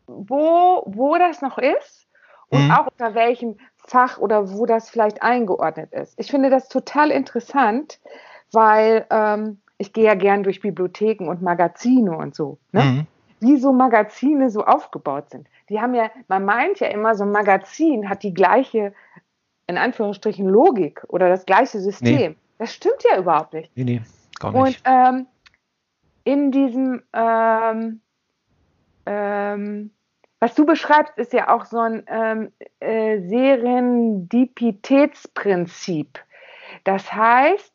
wo, 0.06 0.82
wo 0.86 1.16
das 1.16 1.40
noch 1.40 1.58
ist 1.58 2.06
und 2.48 2.66
mhm. 2.66 2.70
auch 2.70 2.86
unter 2.86 3.14
welchem 3.14 3.56
Fach 3.78 4.18
oder 4.18 4.52
wo 4.52 4.66
das 4.66 4.90
vielleicht 4.90 5.22
eingeordnet 5.22 5.92
ist. 5.92 6.14
Ich 6.18 6.30
finde 6.30 6.50
das 6.50 6.68
total 6.68 7.10
interessant, 7.10 7.98
weil 8.52 9.06
ähm, 9.10 9.60
ich 9.78 9.92
gehe 9.92 10.04
ja 10.04 10.14
gern 10.14 10.42
durch 10.42 10.60
Bibliotheken 10.60 11.28
und 11.28 11.42
Magazine 11.42 12.16
und 12.16 12.34
so. 12.34 12.58
Ne? 12.72 12.82
Mhm. 12.82 13.06
Wie 13.40 13.56
so 13.56 13.72
Magazine 13.72 14.50
so 14.50 14.64
aufgebaut 14.64 15.30
sind. 15.30 15.48
Die 15.72 15.80
haben 15.80 15.94
ja, 15.94 16.10
man 16.28 16.44
meint 16.44 16.80
ja 16.80 16.88
immer, 16.88 17.14
so 17.14 17.24
ein 17.24 17.32
Magazin 17.32 18.10
hat 18.10 18.22
die 18.22 18.34
gleiche, 18.34 18.92
in 19.66 19.78
Anführungsstrichen, 19.78 20.46
Logik 20.46 21.02
oder 21.08 21.30
das 21.30 21.46
gleiche 21.46 21.80
System. 21.80 22.32
Nee. 22.32 22.36
Das 22.58 22.74
stimmt 22.74 23.02
ja 23.10 23.18
überhaupt 23.18 23.54
nicht. 23.54 23.74
Nee, 23.74 23.84
nee, 23.84 24.02
gar 24.38 24.52
nicht. 24.52 24.86
Und 24.86 24.92
ähm, 24.92 25.26
in 26.24 26.52
diesem, 26.52 27.02
ähm, 27.14 28.02
ähm, 29.06 29.92
was 30.40 30.54
du 30.54 30.66
beschreibst, 30.66 31.16
ist 31.16 31.32
ja 31.32 31.48
auch 31.48 31.64
so 31.64 31.78
ein 31.78 32.04
ähm, 32.06 32.52
äh, 32.80 33.20
Serendipitätsprinzip. 33.20 36.18
Das 36.84 37.14
heißt, 37.14 37.72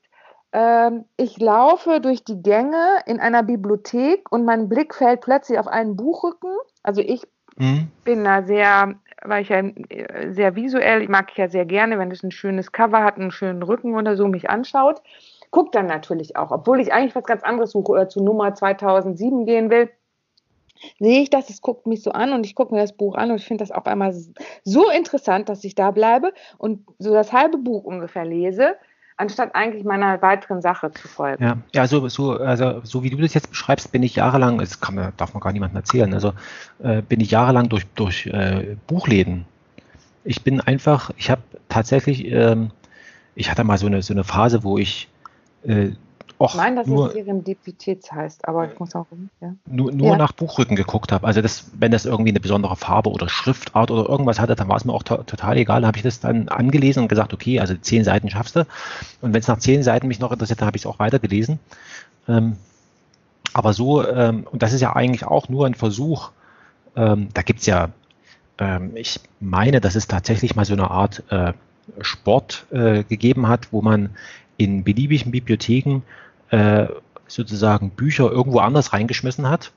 ähm, 0.51 1.05
ich 1.17 1.39
laufe 1.39 1.99
durch 1.99 2.23
die 2.23 2.43
Gänge 2.43 2.99
in 3.07 3.19
einer 3.19 3.41
Bibliothek 3.41 4.31
und 4.31 4.45
mein 4.45 4.69
Blick 4.69 4.93
fällt 4.93 5.21
plötzlich 5.21 5.57
auf 5.57 5.67
einen 5.67 5.95
Buchrücken. 5.95 6.53
Also 6.83 7.01
ich 7.01 7.23
mhm. 7.57 7.87
bin 8.03 8.23
da 8.23 8.43
sehr, 8.43 8.95
weil 9.23 9.41
ich 9.41 9.49
ja 9.49 9.59
äh, 9.59 10.31
sehr 10.31 10.55
visuell, 10.55 11.01
ich 11.01 11.09
mag 11.09 11.35
ja 11.37 11.49
sehr 11.49 11.65
gerne, 11.65 11.99
wenn 11.99 12.11
es 12.11 12.23
ein 12.23 12.31
schönes 12.31 12.71
Cover 12.71 13.03
hat, 13.03 13.17
einen 13.17 13.31
schönen 13.31 13.63
Rücken 13.63 13.95
oder 13.95 14.15
so 14.15 14.27
mich 14.27 14.49
anschaut. 14.49 15.01
Gucke 15.51 15.71
dann 15.71 15.87
natürlich 15.87 16.35
auch, 16.35 16.51
obwohl 16.51 16.79
ich 16.79 16.91
eigentlich 16.91 17.15
was 17.15 17.23
ganz 17.23 17.43
anderes 17.43 17.71
suche 17.71 17.91
oder 17.91 18.09
zu 18.09 18.23
Nummer 18.23 18.53
2007 18.53 19.45
gehen 19.45 19.69
will, 19.69 19.89
sehe 20.99 21.21
ich 21.21 21.29
das, 21.29 21.49
es 21.49 21.61
guckt 21.61 21.87
mich 21.87 22.03
so 22.03 22.11
an 22.11 22.33
und 22.33 22.45
ich 22.45 22.55
gucke 22.55 22.73
mir 22.73 22.81
das 22.81 22.93
Buch 22.93 23.15
an 23.15 23.31
und 23.31 23.37
ich 23.37 23.45
finde 23.45 23.63
das 23.63 23.71
auf 23.71 23.85
einmal 23.87 24.13
so 24.63 24.89
interessant, 24.89 25.49
dass 25.49 25.63
ich 25.63 25.75
da 25.75 25.91
bleibe 25.91 26.33
und 26.57 26.85
so 26.99 27.13
das 27.13 27.33
halbe 27.33 27.57
Buch 27.57 27.83
ungefähr 27.83 28.25
lese, 28.25 28.75
anstatt 29.17 29.55
eigentlich 29.55 29.83
meiner 29.83 30.21
weiteren 30.21 30.61
Sache 30.61 30.91
zu 30.91 31.07
folgen. 31.07 31.43
Ja, 31.43 31.57
ja 31.73 31.87
so, 31.87 32.07
so, 32.07 32.37
also, 32.37 32.81
so 32.83 33.03
wie 33.03 33.09
du 33.09 33.17
das 33.17 33.33
jetzt 33.33 33.49
beschreibst, 33.49 33.91
bin 33.91 34.03
ich 34.03 34.15
jahrelang, 34.15 34.59
das 34.59 34.79
kann 34.79 34.95
man, 34.95 35.11
darf 35.17 35.33
man 35.33 35.41
gar 35.41 35.51
niemandem 35.51 35.77
erzählen, 35.77 36.13
also 36.13 36.33
äh, 36.81 37.01
bin 37.01 37.19
ich 37.19 37.31
jahrelang 37.31 37.67
durch, 37.69 37.85
durch 37.95 38.27
äh, 38.27 38.77
Buchläden. 38.85 39.45
Ich 40.23 40.43
bin 40.43 40.61
einfach, 40.61 41.11
ich 41.17 41.29
habe 41.31 41.41
tatsächlich, 41.67 42.31
ähm, 42.31 42.71
ich 43.35 43.49
hatte 43.49 43.63
mal 43.63 43.77
so 43.77 43.87
eine, 43.87 44.01
so 44.01 44.13
eine 44.13 44.23
Phase, 44.23 44.63
wo 44.63 44.77
ich 44.77 45.09
äh, 45.63 45.91
Och, 46.39 46.51
ich 46.51 46.57
meine, 46.57 46.75
dass 46.77 46.87
nur, 46.87 47.07
es 47.07 47.13
Serendipität 47.13 48.11
heißt, 48.11 48.47
aber 48.47 48.71
ich 48.71 48.79
muss 48.79 48.93
auch 48.95 49.07
ja. 49.41 49.55
nur, 49.65 49.91
nur 49.91 50.11
ja. 50.11 50.17
nach 50.17 50.33
Buchrücken 50.33 50.75
geguckt 50.75 51.11
habe. 51.11 51.25
Also 51.25 51.41
das, 51.41 51.71
wenn 51.73 51.91
das 51.91 52.05
irgendwie 52.05 52.29
eine 52.29 52.39
besondere 52.39 52.75
Farbe 52.75 53.09
oder 53.09 53.27
Schriftart 53.27 53.89
oder 53.89 54.07
irgendwas 54.07 54.39
hatte, 54.39 54.55
dann 54.55 54.67
war 54.67 54.77
es 54.77 54.85
mir 54.85 54.93
auch 54.93 55.01
to 55.01 55.17
total 55.17 55.57
egal. 55.57 55.81
Da 55.81 55.87
habe 55.87 55.97
ich 55.97 56.03
das 56.03 56.19
dann 56.19 56.47
angelesen 56.49 57.03
und 57.03 57.09
gesagt, 57.09 57.33
okay, 57.33 57.59
also 57.59 57.73
zehn 57.75 58.03
Seiten 58.03 58.29
schaffst 58.29 58.55
du. 58.55 58.67
Und 59.21 59.33
wenn 59.33 59.39
es 59.39 59.47
nach 59.47 59.57
zehn 59.57 59.81
Seiten 59.81 60.07
mich 60.07 60.19
noch 60.19 60.31
interessiert, 60.31 60.61
dann 60.61 60.67
habe 60.67 60.77
ich 60.77 60.83
es 60.83 60.85
auch 60.85 60.99
weitergelesen. 60.99 61.59
Ähm, 62.27 62.57
aber 63.53 63.73
so, 63.73 64.07
ähm, 64.07 64.45
und 64.51 64.61
das 64.61 64.73
ist 64.73 64.81
ja 64.81 64.95
eigentlich 64.95 65.25
auch 65.25 65.49
nur 65.49 65.65
ein 65.65 65.73
Versuch, 65.73 66.29
ähm, 66.95 67.29
da 67.33 67.41
gibt 67.41 67.61
es 67.61 67.65
ja, 67.65 67.89
ähm, 68.59 68.91
ich 68.95 69.19
meine, 69.39 69.81
dass 69.81 69.95
es 69.95 70.07
tatsächlich 70.07 70.55
mal 70.55 70.65
so 70.65 70.73
eine 70.73 70.91
Art 70.91 71.23
äh, 71.29 71.53
Sport 72.01 72.67
äh, 72.71 73.03
gegeben 73.03 73.47
hat, 73.47 73.71
wo 73.71 73.81
man 73.81 74.11
in 74.57 74.83
beliebigen 74.83 75.31
Bibliotheken 75.31 76.01
äh, 76.49 76.87
sozusagen 77.27 77.91
Bücher 77.91 78.31
irgendwo 78.31 78.59
anders 78.59 78.93
reingeschmissen 78.93 79.49
hat. 79.49 79.71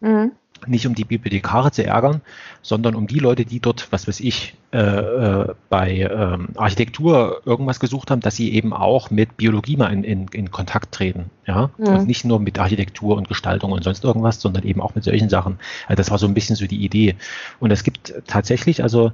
Mhm. 0.00 0.32
Nicht 0.66 0.86
um 0.86 0.94
die 0.94 1.04
Bibliothekare 1.04 1.72
zu 1.72 1.84
ärgern, 1.84 2.22
sondern 2.62 2.94
um 2.94 3.06
die 3.06 3.18
Leute, 3.18 3.44
die 3.44 3.60
dort, 3.60 3.90
was 3.90 4.08
weiß 4.08 4.20
ich, 4.20 4.54
äh, 4.72 4.78
äh, 4.78 5.54
bei 5.68 5.98
ähm, 5.98 6.48
Architektur 6.54 7.42
irgendwas 7.44 7.80
gesucht 7.80 8.10
haben, 8.10 8.20
dass 8.20 8.36
sie 8.36 8.54
eben 8.54 8.72
auch 8.72 9.10
mit 9.10 9.36
Biologie 9.36 9.76
mal 9.76 9.92
in, 9.92 10.04
in, 10.04 10.26
in 10.28 10.50
Kontakt 10.50 10.94
treten. 10.94 11.30
Ja? 11.46 11.70
Mhm. 11.76 11.86
Und 11.86 12.06
nicht 12.06 12.24
nur 12.24 12.40
mit 12.40 12.58
Architektur 12.58 13.16
und 13.16 13.28
Gestaltung 13.28 13.72
und 13.72 13.84
sonst 13.84 14.04
irgendwas, 14.04 14.40
sondern 14.40 14.62
eben 14.62 14.80
auch 14.80 14.94
mit 14.94 15.04
solchen 15.04 15.28
Sachen. 15.28 15.58
Also 15.86 15.96
das 15.96 16.10
war 16.10 16.18
so 16.18 16.26
ein 16.26 16.34
bisschen 16.34 16.56
so 16.56 16.66
die 16.66 16.82
Idee. 16.82 17.16
Und 17.60 17.70
es 17.70 17.82
gibt 17.82 18.14
tatsächlich, 18.26 18.82
also 18.82 19.12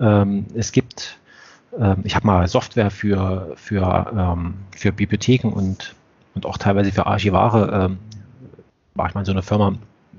ähm, 0.00 0.46
es 0.54 0.72
gibt 0.72 1.18
ähm, 1.78 1.98
ich 2.04 2.14
habe 2.14 2.26
mal 2.26 2.48
Software 2.48 2.90
für, 2.90 3.52
für, 3.56 4.12
ähm, 4.16 4.54
für 4.74 4.92
Bibliotheken 4.92 5.48
und, 5.48 5.94
und 6.38 6.46
auch 6.46 6.58
teilweise 6.58 6.92
für 6.92 7.06
Archivare, 7.06 7.84
ähm, 7.84 7.98
war 8.94 9.08
ich 9.08 9.14
mal 9.14 9.20
in 9.20 9.26
so 9.26 9.32
einer 9.32 9.42
Firma 9.42 9.74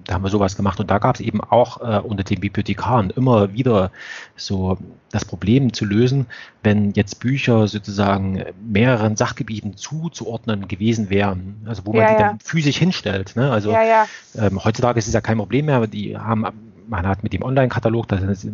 da 0.09 0.15
haben 0.15 0.23
wir 0.23 0.29
sowas 0.29 0.55
gemacht 0.55 0.79
und 0.79 0.89
da 0.89 0.97
gab 0.97 1.15
es 1.15 1.21
eben 1.21 1.39
auch 1.39 1.81
äh, 1.81 1.99
unter 1.99 2.23
den 2.23 2.39
Bibliothekaren 2.39 3.11
immer 3.11 3.53
wieder 3.53 3.91
so 4.35 4.79
das 5.11 5.23
Problem 5.23 5.71
zu 5.71 5.85
lösen, 5.85 6.25
wenn 6.63 6.93
jetzt 6.93 7.19
Bücher 7.19 7.67
sozusagen 7.67 8.43
mehreren 8.59 9.15
Sachgebieten 9.15 9.77
zuzuordnen 9.77 10.67
gewesen 10.67 11.11
wären, 11.11 11.57
also 11.65 11.83
wo 11.85 11.93
man 11.93 12.01
ja, 12.01 12.11
die 12.15 12.23
dann 12.23 12.39
physisch 12.39 12.77
hinstellt. 12.77 13.35
Ne? 13.35 13.51
Also 13.51 13.71
ja, 13.71 14.07
ähm, 14.35 14.63
heutzutage 14.63 14.97
ist 14.97 15.07
es 15.07 15.13
ja 15.13 15.21
kein 15.21 15.37
Problem 15.37 15.67
mehr, 15.67 15.85
die 15.85 16.17
haben 16.17 16.45
man 16.87 17.05
hat 17.07 17.21
mit 17.21 17.33
dem 17.33 17.43
Online-Katalog, 17.43 18.07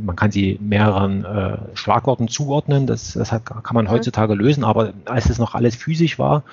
man 0.05 0.15
kann 0.17 0.29
sie 0.29 0.59
mehreren 0.61 1.23
äh, 1.23 1.57
Schlagworten 1.73 2.27
zuordnen, 2.27 2.85
das, 2.85 3.13
das 3.13 3.31
hat, 3.31 3.45
kann 3.45 3.73
man 3.73 3.85
mhm. 3.85 3.91
heutzutage 3.91 4.33
lösen, 4.33 4.65
aber 4.65 4.91
als 5.05 5.29
es 5.29 5.39
noch 5.39 5.55
alles 5.55 5.77
physisch 5.77 6.19
war, 6.19 6.43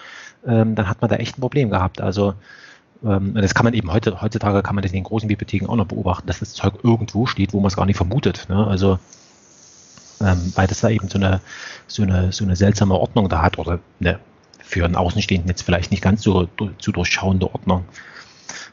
ähm, 0.46 0.74
dann 0.74 0.88
hat 0.88 1.00
man 1.00 1.10
da 1.10 1.16
echt 1.16 1.38
ein 1.38 1.40
Problem 1.40 1.70
gehabt. 1.70 2.00
Also 2.00 2.34
ähm, 3.04 3.34
das 3.34 3.54
kann 3.54 3.64
man 3.64 3.74
eben 3.74 3.92
heute, 3.92 4.20
heutzutage 4.20 4.62
kann 4.62 4.74
man 4.74 4.82
das 4.82 4.92
in 4.92 4.98
den 4.98 5.04
großen 5.04 5.28
Bibliotheken 5.28 5.66
auch 5.68 5.76
noch 5.76 5.86
beobachten, 5.86 6.26
dass 6.26 6.40
das 6.40 6.52
Zeug 6.52 6.74
irgendwo 6.82 7.26
steht, 7.26 7.52
wo 7.52 7.60
man 7.60 7.68
es 7.68 7.76
gar 7.76 7.86
nicht 7.86 7.96
vermutet. 7.96 8.46
Ne? 8.48 8.66
Also 8.66 8.98
ähm, 10.20 10.52
weil 10.54 10.66
das 10.66 10.80
da 10.80 10.88
eben 10.88 11.08
so 11.08 11.18
eine, 11.18 11.40
so 11.86 12.02
eine, 12.02 12.32
so 12.32 12.44
eine 12.44 12.56
seltsame 12.56 12.94
Ordnung 12.94 13.28
da 13.28 13.42
hat 13.42 13.58
oder 13.58 13.80
eine, 14.00 14.18
für 14.60 14.84
einen 14.84 14.96
Außenstehenden 14.96 15.48
jetzt 15.48 15.62
vielleicht 15.62 15.90
nicht 15.90 16.02
ganz 16.02 16.22
so 16.22 16.48
zu 16.78 16.92
durchschauende 16.92 17.52
Ordnung. 17.52 17.84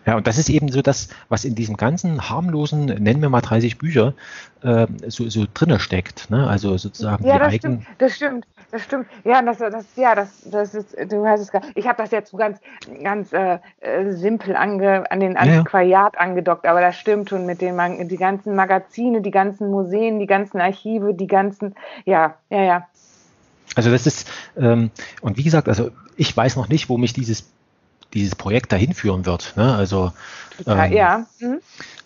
Ja, 0.05 0.15
und 0.15 0.27
das 0.27 0.37
ist 0.37 0.49
eben 0.49 0.69
so 0.69 0.81
das, 0.81 1.09
was 1.27 1.45
in 1.45 1.55
diesem 1.55 1.77
ganzen 1.77 2.29
harmlosen, 2.29 2.85
nennen 2.85 3.21
wir 3.21 3.29
mal 3.29 3.41
30 3.41 3.77
Bücher, 3.77 4.13
äh, 4.63 4.87
so, 5.07 5.29
so 5.29 5.45
drinne 5.53 5.79
steckt. 5.79 6.29
Ne? 6.29 6.47
Also 6.47 6.77
sozusagen 6.77 7.25
ja, 7.25 7.33
die 7.33 7.39
das 7.39 7.53
eigenen. 7.53 7.81
Stimmt, 7.81 8.01
das 8.01 8.15
stimmt, 8.15 8.47
das 8.71 8.83
stimmt. 8.83 9.07
Ja, 9.23 9.41
das, 9.41 9.57
das, 9.57 9.85
ja, 9.95 10.15
das, 10.15 10.41
das 10.45 10.73
ist, 10.73 10.95
du 11.11 11.25
hast 11.25 11.41
es 11.41 11.51
Ich 11.75 11.85
habe 11.85 12.01
das 12.01 12.11
jetzt 12.11 12.31
so 12.31 12.37
ganz, 12.37 12.59
ganz 13.03 13.33
äh, 13.33 13.59
äh, 13.81 14.11
simpel 14.11 14.55
ange, 14.55 15.09
an 15.11 15.19
den 15.19 15.37
Antiquariat 15.37 16.13
ja. 16.15 16.19
angedockt, 16.19 16.65
aber 16.65 16.81
das 16.81 16.95
stimmt 16.95 17.29
schon 17.29 17.45
mit 17.45 17.61
den 17.61 17.77
die 18.07 18.17
ganzen 18.17 18.55
Magazine, 18.55 19.21
die 19.21 19.31
ganzen 19.31 19.69
Museen, 19.69 20.19
die 20.19 20.27
ganzen 20.27 20.59
Archive, 20.59 21.13
die 21.13 21.27
ganzen, 21.27 21.75
ja, 22.05 22.35
ja, 22.49 22.63
ja. 22.63 22.87
Also 23.75 23.91
das 23.91 24.07
ist, 24.07 24.29
ähm, 24.57 24.91
und 25.21 25.37
wie 25.37 25.43
gesagt, 25.43 25.67
also 25.69 25.91
ich 26.17 26.35
weiß 26.35 26.55
noch 26.55 26.69
nicht, 26.69 26.89
wo 26.89 26.97
mich 26.97 27.13
dieses 27.13 27.51
dieses 28.13 28.35
Projekt 28.35 28.71
dahin 28.71 28.93
führen 28.93 29.25
wird. 29.25 29.53
Ne? 29.55 29.73
Also 29.73 30.11
ähm, 30.65 30.91
ja. 30.91 31.25
Mhm. 31.39 31.59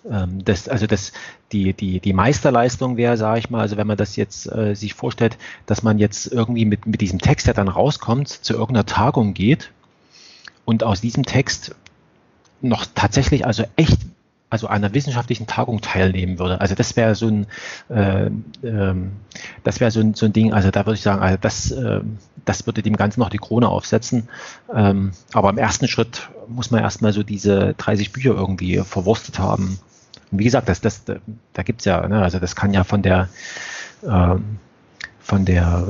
Ähm, 0.09 0.43
das, 0.43 0.67
also 0.67 0.87
das, 0.87 1.13
die, 1.51 1.73
die, 1.73 1.99
die 1.99 2.13
Meisterleistung 2.13 2.97
wäre, 2.97 3.17
sage 3.17 3.39
ich 3.39 3.49
mal, 3.49 3.61
also 3.61 3.77
wenn 3.77 3.87
man 3.87 3.97
das 3.97 4.15
jetzt 4.15 4.51
äh, 4.51 4.75
sich 4.75 4.93
vorstellt, 4.93 5.37
dass 5.65 5.83
man 5.83 5.97
jetzt 5.97 6.27
irgendwie 6.27 6.65
mit, 6.65 6.85
mit 6.85 7.01
diesem 7.01 7.19
Text, 7.19 7.47
der 7.47 7.53
dann 7.53 7.67
rauskommt, 7.67 8.27
zu 8.27 8.53
irgendeiner 8.53 8.85
Tagung 8.85 9.33
geht 9.33 9.71
und 10.65 10.83
aus 10.83 11.01
diesem 11.01 11.25
Text 11.25 11.75
noch 12.61 12.85
tatsächlich 12.93 13.45
also 13.45 13.63
echt 13.75 13.99
also 14.49 14.67
einer 14.67 14.93
wissenschaftlichen 14.93 15.47
Tagung 15.47 15.81
teilnehmen 15.81 16.37
würde. 16.37 16.61
Also 16.61 16.75
das 16.75 16.95
wäre 16.95 17.15
so 17.15 17.27
ein, 17.27 17.47
äh, 17.89 18.27
äh, 18.27 18.95
das 19.63 19.79
wäre 19.79 19.89
so 19.89 19.99
ein, 19.99 20.13
so 20.13 20.27
ein 20.27 20.33
Ding, 20.33 20.53
also 20.53 20.69
da 20.69 20.85
würde 20.85 20.93
ich 20.93 21.01
sagen, 21.01 21.23
also 21.23 21.37
das, 21.41 21.71
äh, 21.71 22.01
das 22.45 22.65
würde 22.65 22.81
dem 22.81 22.95
Ganzen 22.95 23.19
noch 23.19 23.29
die 23.29 23.37
Krone 23.37 23.67
aufsetzen. 23.69 24.29
Ähm, 24.73 25.11
aber 25.33 25.49
im 25.49 25.57
ersten 25.57 25.87
Schritt 25.87 26.29
muss 26.47 26.71
man 26.71 26.81
erstmal 26.81 27.13
so 27.13 27.23
diese 27.23 27.73
30 27.77 28.11
Bücher 28.11 28.31
irgendwie 28.31 28.77
verwurstet 28.79 29.39
haben. 29.39 29.79
Und 30.31 30.39
wie 30.39 30.43
gesagt, 30.43 30.69
das, 30.69 30.81
das, 30.81 31.03
da 31.05 31.63
gibt's 31.63 31.85
ja, 31.85 32.07
ne, 32.07 32.21
also 32.21 32.39
das 32.39 32.55
kann 32.55 32.73
ja 32.73 32.83
von 32.83 33.01
der, 33.01 33.29
ähm, 34.05 34.57
von 35.19 35.45
der 35.45 35.85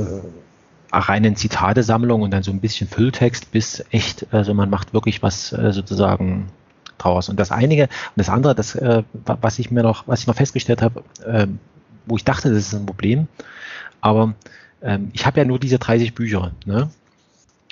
äh, 0.91 0.97
reinen 0.97 1.35
Zitatesammlung 1.35 2.21
und 2.21 2.31
dann 2.31 2.43
so 2.43 2.51
ein 2.51 2.59
bisschen 2.59 2.87
Fülltext 2.87 3.51
bis 3.51 3.83
echt, 3.89 4.27
also 4.31 4.53
man 4.53 4.69
macht 4.69 4.93
wirklich 4.93 5.23
was 5.23 5.51
äh, 5.53 5.71
sozusagen 5.71 6.49
draus. 6.99 7.29
Und 7.29 7.39
das 7.39 7.51
einige, 7.51 7.83
und 7.83 7.89
das 8.17 8.29
andere, 8.29 8.53
das, 8.53 8.75
äh, 8.75 9.03
was 9.13 9.59
ich 9.59 9.71
mir 9.71 9.81
noch, 9.81 10.07
was 10.07 10.21
ich 10.21 10.27
noch 10.27 10.35
festgestellt 10.35 10.81
habe, 10.81 11.03
äh, 11.25 11.47
wo 12.05 12.15
ich 12.15 12.23
dachte, 12.23 12.49
das 12.49 12.59
ist 12.59 12.73
ein 12.73 12.85
Problem, 12.85 13.27
aber 14.01 14.35
ähm, 14.83 15.09
ich 15.13 15.25
habe 15.25 15.39
ja 15.39 15.45
nur 15.45 15.59
diese 15.59 15.79
30 15.79 16.13
Bücher. 16.13 16.51
Ne? 16.65 16.89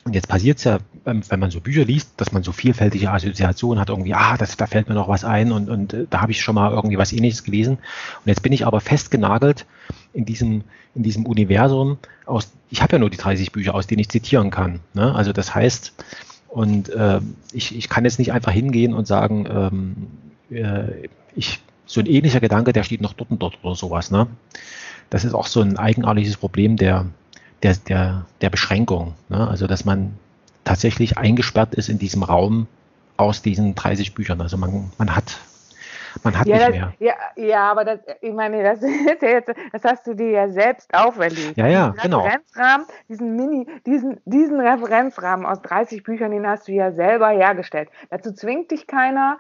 Und 0.03 0.15
jetzt 0.15 0.27
passiert 0.27 0.57
es 0.57 0.63
ja, 0.63 0.79
ähm, 1.05 1.21
wenn 1.29 1.39
man 1.39 1.51
so 1.51 1.59
Bücher 1.61 1.85
liest, 1.85 2.13
dass 2.17 2.31
man 2.31 2.41
so 2.41 2.51
vielfältige 2.51 3.11
Assoziationen 3.11 3.79
hat, 3.79 3.89
irgendwie, 3.89 4.15
ah, 4.15 4.35
das, 4.37 4.57
da 4.57 4.65
fällt 4.65 4.89
mir 4.89 4.95
noch 4.95 5.07
was 5.07 5.23
ein 5.23 5.51
und, 5.51 5.69
und 5.69 5.93
äh, 5.93 6.05
da 6.09 6.21
habe 6.21 6.31
ich 6.31 6.41
schon 6.41 6.55
mal 6.55 6.71
irgendwie 6.71 6.97
was 6.97 7.13
ähnliches 7.13 7.43
gelesen. 7.43 7.73
Und 7.73 8.27
jetzt 8.27 8.41
bin 8.41 8.53
ich 8.53 8.65
aber 8.65 8.81
festgenagelt 8.81 9.65
in 10.13 10.25
diesem, 10.25 10.63
in 10.95 11.03
diesem 11.03 11.25
Universum 11.25 11.99
aus, 12.25 12.51
ich 12.71 12.81
habe 12.81 12.93
ja 12.93 12.99
nur 12.99 13.09
die 13.09 13.17
30 13.17 13.51
Bücher, 13.51 13.75
aus 13.75 13.85
denen 13.85 13.99
ich 13.99 14.09
zitieren 14.09 14.49
kann. 14.49 14.79
Ne? 14.93 15.13
Also 15.13 15.33
das 15.33 15.53
heißt, 15.53 15.93
und 16.47 16.89
äh, 16.89 17.21
ich, 17.53 17.75
ich 17.75 17.87
kann 17.87 18.03
jetzt 18.03 18.17
nicht 18.19 18.33
einfach 18.33 18.51
hingehen 18.51 18.93
und 18.93 19.05
sagen, 19.07 19.45
ähm, 19.49 20.07
äh, 20.49 21.07
ich, 21.35 21.61
so 21.91 21.99
ein 21.99 22.05
ähnlicher 22.05 22.39
Gedanke, 22.39 22.73
der 22.73 22.83
steht 22.83 23.01
noch 23.01 23.13
dort 23.13 23.31
und 23.31 23.41
dort 23.41 23.57
oder 23.63 23.75
sowas. 23.75 24.11
Ne? 24.11 24.27
Das 25.09 25.25
ist 25.25 25.33
auch 25.33 25.47
so 25.47 25.61
ein 25.61 25.77
eigenartiges 25.77 26.37
Problem 26.37 26.77
der, 26.77 27.05
der, 27.63 27.75
der, 27.75 28.25
der 28.39 28.49
Beschränkung. 28.49 29.13
Ne? 29.29 29.47
Also, 29.47 29.67
dass 29.67 29.83
man 29.83 30.13
tatsächlich 30.63 31.17
eingesperrt 31.17 31.75
ist 31.75 31.89
in 31.89 31.99
diesem 31.99 32.23
Raum 32.23 32.67
aus 33.17 33.41
diesen 33.41 33.75
30 33.75 34.13
Büchern. 34.13 34.41
Also 34.41 34.57
man, 34.57 34.91
man 34.97 35.15
hat 35.15 35.39
man 36.23 36.37
hat 36.37 36.47
ja, 36.47 36.55
nicht 36.55 36.67
das, 36.67 36.75
mehr. 36.75 36.93
Ja, 36.99 37.13
ja, 37.37 37.71
aber 37.71 37.85
das, 37.85 37.99
ich 38.21 38.33
meine, 38.33 38.63
das 38.63 38.81
jetzt, 39.21 39.51
das 39.71 39.83
hast 39.83 40.05
du 40.07 40.13
dir 40.13 40.29
ja 40.29 40.49
selbst 40.49 40.93
auferlegt. 40.93 41.57
Ja, 41.57 41.67
ja, 41.67 41.89
diesen 41.91 42.01
genau. 42.03 42.21
Referenzrahmen, 42.21 42.87
diesen 43.07 43.35
Mini, 43.35 43.67
diesen, 43.85 44.19
diesen 44.25 44.59
Referenzrahmen 44.59 45.45
aus 45.45 45.61
30 45.61 46.03
Büchern, 46.03 46.31
den 46.31 46.45
hast 46.45 46.67
du 46.67 46.73
ja 46.73 46.91
selber 46.91 47.29
hergestellt. 47.29 47.89
Dazu 48.09 48.33
zwingt 48.33 48.71
dich 48.71 48.87
keiner, 48.87 49.37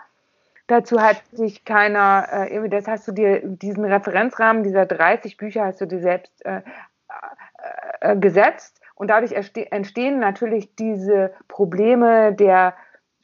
dazu 0.71 1.01
hat 1.01 1.21
sich 1.31 1.65
keiner, 1.65 2.27
äh, 2.49 2.69
das 2.69 2.87
hast 2.87 3.07
du 3.07 3.11
dir, 3.11 3.41
diesen 3.43 3.85
Referenzrahmen 3.85 4.63
dieser 4.63 4.85
30 4.85 5.37
Bücher 5.37 5.65
hast 5.65 5.81
du 5.81 5.85
dir 5.85 5.99
selbst 5.99 6.45
äh, 6.45 6.61
äh, 8.01 8.13
äh 8.13 8.17
gesetzt 8.17 8.81
und 8.95 9.09
dadurch 9.09 9.33
entstehen 9.33 10.19
natürlich 10.19 10.75
diese 10.75 11.33
Probleme 11.47 12.33
der 12.33 12.73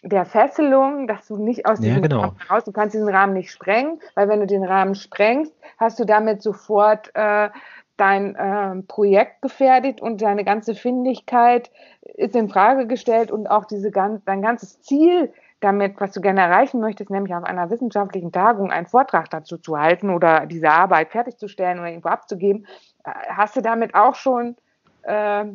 der 0.04 0.26
Fesselung, 0.26 1.08
dass 1.08 1.28
du 1.28 1.38
nicht 1.38 1.66
aus 1.66 1.80
diesem 1.80 1.96
ja, 1.96 2.08
genau. 2.08 2.22
Rahmen 2.22 2.38
raus, 2.50 2.64
du 2.64 2.72
kannst 2.72 2.94
diesen 2.94 3.10
Rahmen 3.10 3.34
nicht 3.34 3.52
sprengen, 3.52 4.00
weil 4.14 4.30
wenn 4.30 4.40
du 4.40 4.46
den 4.46 4.64
Rahmen 4.64 4.94
sprengst, 4.94 5.54
hast 5.78 6.00
du 6.00 6.06
damit 6.06 6.44
sofort 6.44 7.10
äh, 7.16 7.50
dein 7.98 8.36
äh, 8.36 8.84
Projekt 8.84 9.42
gefährdet 9.42 10.00
und 10.00 10.22
deine 10.22 10.46
ganze 10.46 10.76
Findigkeit 10.76 11.72
ist 12.02 12.36
in 12.36 12.48
Frage 12.48 12.86
gestellt 12.86 13.32
und 13.32 13.48
auch 13.48 13.66
diese 13.66 13.90
ganz, 13.90 14.24
dein 14.24 14.42
ganzes 14.42 14.82
Ziel 14.82 15.34
damit, 15.60 16.00
was 16.00 16.12
du 16.12 16.22
gerne 16.22 16.42
erreichen 16.42 16.80
möchtest, 16.80 17.10
nämlich 17.10 17.34
auf 17.34 17.44
einer 17.44 17.70
wissenschaftlichen 17.70 18.32
Tagung 18.32 18.72
einen 18.72 18.88
Vortrag 18.88 19.30
dazu 19.30 19.58
zu 19.58 19.78
halten 19.78 20.10
oder 20.10 20.46
diese 20.46 20.70
Arbeit 20.70 21.12
fertigzustellen 21.12 21.80
oder 21.80 21.90
irgendwo 21.90 22.10
abzugeben, 22.10 22.68
äh, 23.04 23.12
hast 23.30 23.56
du 23.56 23.62
damit 23.62 23.96
auch 23.96 24.16
schon 24.16 24.56
äh, 25.04 25.46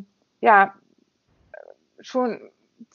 ja 0.41 0.73
schon 2.01 2.39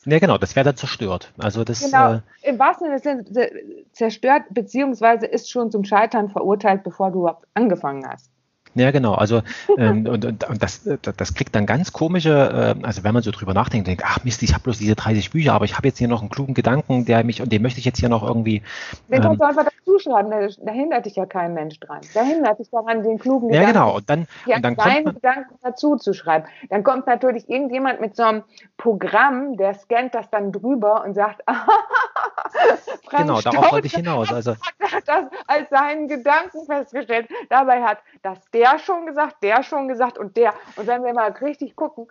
ja, 0.05 0.19
genau, 0.19 0.39
das 0.39 0.55
wäre 0.55 0.65
dann 0.65 0.77
zerstört. 0.77 1.33
Also 1.39 1.65
das, 1.65 1.81
genau, 1.81 2.15
äh, 2.15 2.21
im 2.43 2.59
wahrsten 2.59 2.97
Sinne 2.99 3.51
zerstört, 3.93 4.43
beziehungsweise 4.51 5.27
ist 5.27 5.51
schon 5.51 5.71
zum 5.71 5.85
Scheitern 5.85 6.29
verurteilt, 6.31 6.85
bevor 6.85 7.11
du 7.11 7.21
überhaupt 7.21 7.47
angefangen 7.55 8.07
hast. 8.07 8.31
Ja, 8.75 8.91
genau. 8.91 9.15
Also 9.15 9.43
ähm, 9.77 10.07
und, 10.07 10.25
und, 10.25 10.49
und 10.49 10.63
das, 10.63 10.89
das 11.03 11.35
kriegt 11.35 11.55
dann 11.55 11.67
ganz 11.67 11.93
komische, 11.93 12.77
äh, 12.81 12.85
also 12.85 13.05
wenn 13.05 13.15
man 13.15 13.23
so 13.23 13.31
drüber 13.31 13.55
nachdenkt, 13.55 13.87
denkt, 13.89 14.03
ach 14.05 14.25
Mist, 14.25 14.43
ich 14.43 14.55
habe 14.55 14.65
bloß 14.65 14.79
diese 14.79 14.95
30 14.95 15.31
Bücher, 15.31 15.55
aber 15.55 15.65
ich 15.65 15.77
habe 15.77 15.89
jetzt 15.89 15.99
hier 15.99 16.09
noch 16.09 16.21
einen 16.21 16.31
klugen 16.31 16.55
Gedanken, 16.55 17.05
der 17.05 17.25
mich 17.25 17.43
und 17.43 17.53
den 17.53 17.63
möchte 17.63 17.79
ich 17.79 17.85
jetzt 17.85 17.99
hier 17.99 18.09
noch 18.09 18.23
irgendwie. 18.23 18.63
Den 19.09 19.21
kannst 19.21 19.33
ähm, 19.33 19.39
du 19.39 19.45
einfach 19.45 19.65
dazu 19.65 19.99
schreiben, 19.99 20.31
da, 20.31 20.47
da, 20.65 20.73
hindert 20.73 21.07
dich 21.07 21.17
ja 21.17 21.27
kein 21.27 21.55
Mensch 21.55 21.79
dran. 21.81 22.01
Da 22.15 22.23
hindert 22.23 22.59
dich 22.59 22.71
daran, 22.71 23.03
den 23.03 23.19
klugen 23.19 23.49
Gedanken. 23.49 23.67
Ja, 23.67 23.73
genau. 23.73 23.97
Und 23.97 24.11
dann, 24.11 24.27
und 24.47 24.65
dann 24.65 24.77
kommt 24.77 25.05
man, 25.05 25.15
Gedanken 25.15 25.55
dazu 25.63 25.97
zu 25.97 26.13
schreiben. 26.13 26.47
Dann 26.71 26.83
kommt 26.83 27.07
natürlich 27.07 27.49
irgendjemand 27.49 28.01
mit 28.01 28.17
so 28.17 28.23
einem 28.23 28.45
Programm, 28.77 29.57
der 29.57 29.75
scannt 29.75 30.15
das 30.15 30.31
dann 30.31 30.53
drüber 30.53 31.05
und 31.05 31.15
sagt, 31.15 31.43
Frank 33.09 33.27
genau, 33.27 33.41
darauf 33.41 33.73
wollte 33.73 33.87
ich 33.87 33.95
hinaus. 33.95 34.33
Also 34.33 34.53
hat 34.81 35.07
das 35.07 35.25
als 35.47 35.71
seinen 35.71 36.09
Gedanken 36.09 36.65
festgestellt. 36.67 37.29
Dabei 37.49 37.83
hat 37.83 37.99
das 38.23 38.39
der 38.59 38.79
schon 38.81 39.07
gesagt, 39.07 39.37
der 39.43 39.63
schon 39.63 39.87
gesagt 39.87 40.19
und 40.19 40.37
der. 40.37 40.53
Und 40.77 40.89
wenn 40.89 41.05
wir 41.05 41.15
mal 41.15 41.31
richtig 41.31 41.77
gucken, 41.77 42.09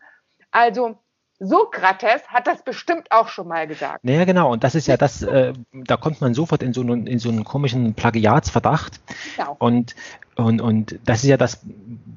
also 0.49 0.97
Sokrates 1.39 2.27
hat 2.29 2.47
das 2.47 2.63
bestimmt 2.63 3.11
auch 3.11 3.27
schon 3.27 3.47
mal 3.47 3.67
gesagt. 3.67 4.03
Naja, 4.03 4.23
genau. 4.25 4.51
Und 4.51 4.63
das 4.63 4.75
ist 4.75 4.87
ja 4.87 4.97
das, 4.97 5.21
äh, 5.21 5.53
da 5.73 5.97
kommt 5.97 6.21
man 6.21 6.33
sofort 6.33 6.63
in 6.63 6.73
so 6.73 6.81
einen, 6.81 7.05
in 7.05 7.19
so 7.19 7.29
einen 7.29 7.43
komischen 7.43 7.93
Plagiatsverdacht. 7.93 8.99
Genau. 9.35 9.55
Und, 9.59 9.95
und, 10.35 10.61
und 10.61 10.97
das 11.05 11.23
ist 11.23 11.29
ja 11.29 11.37
das, 11.37 11.59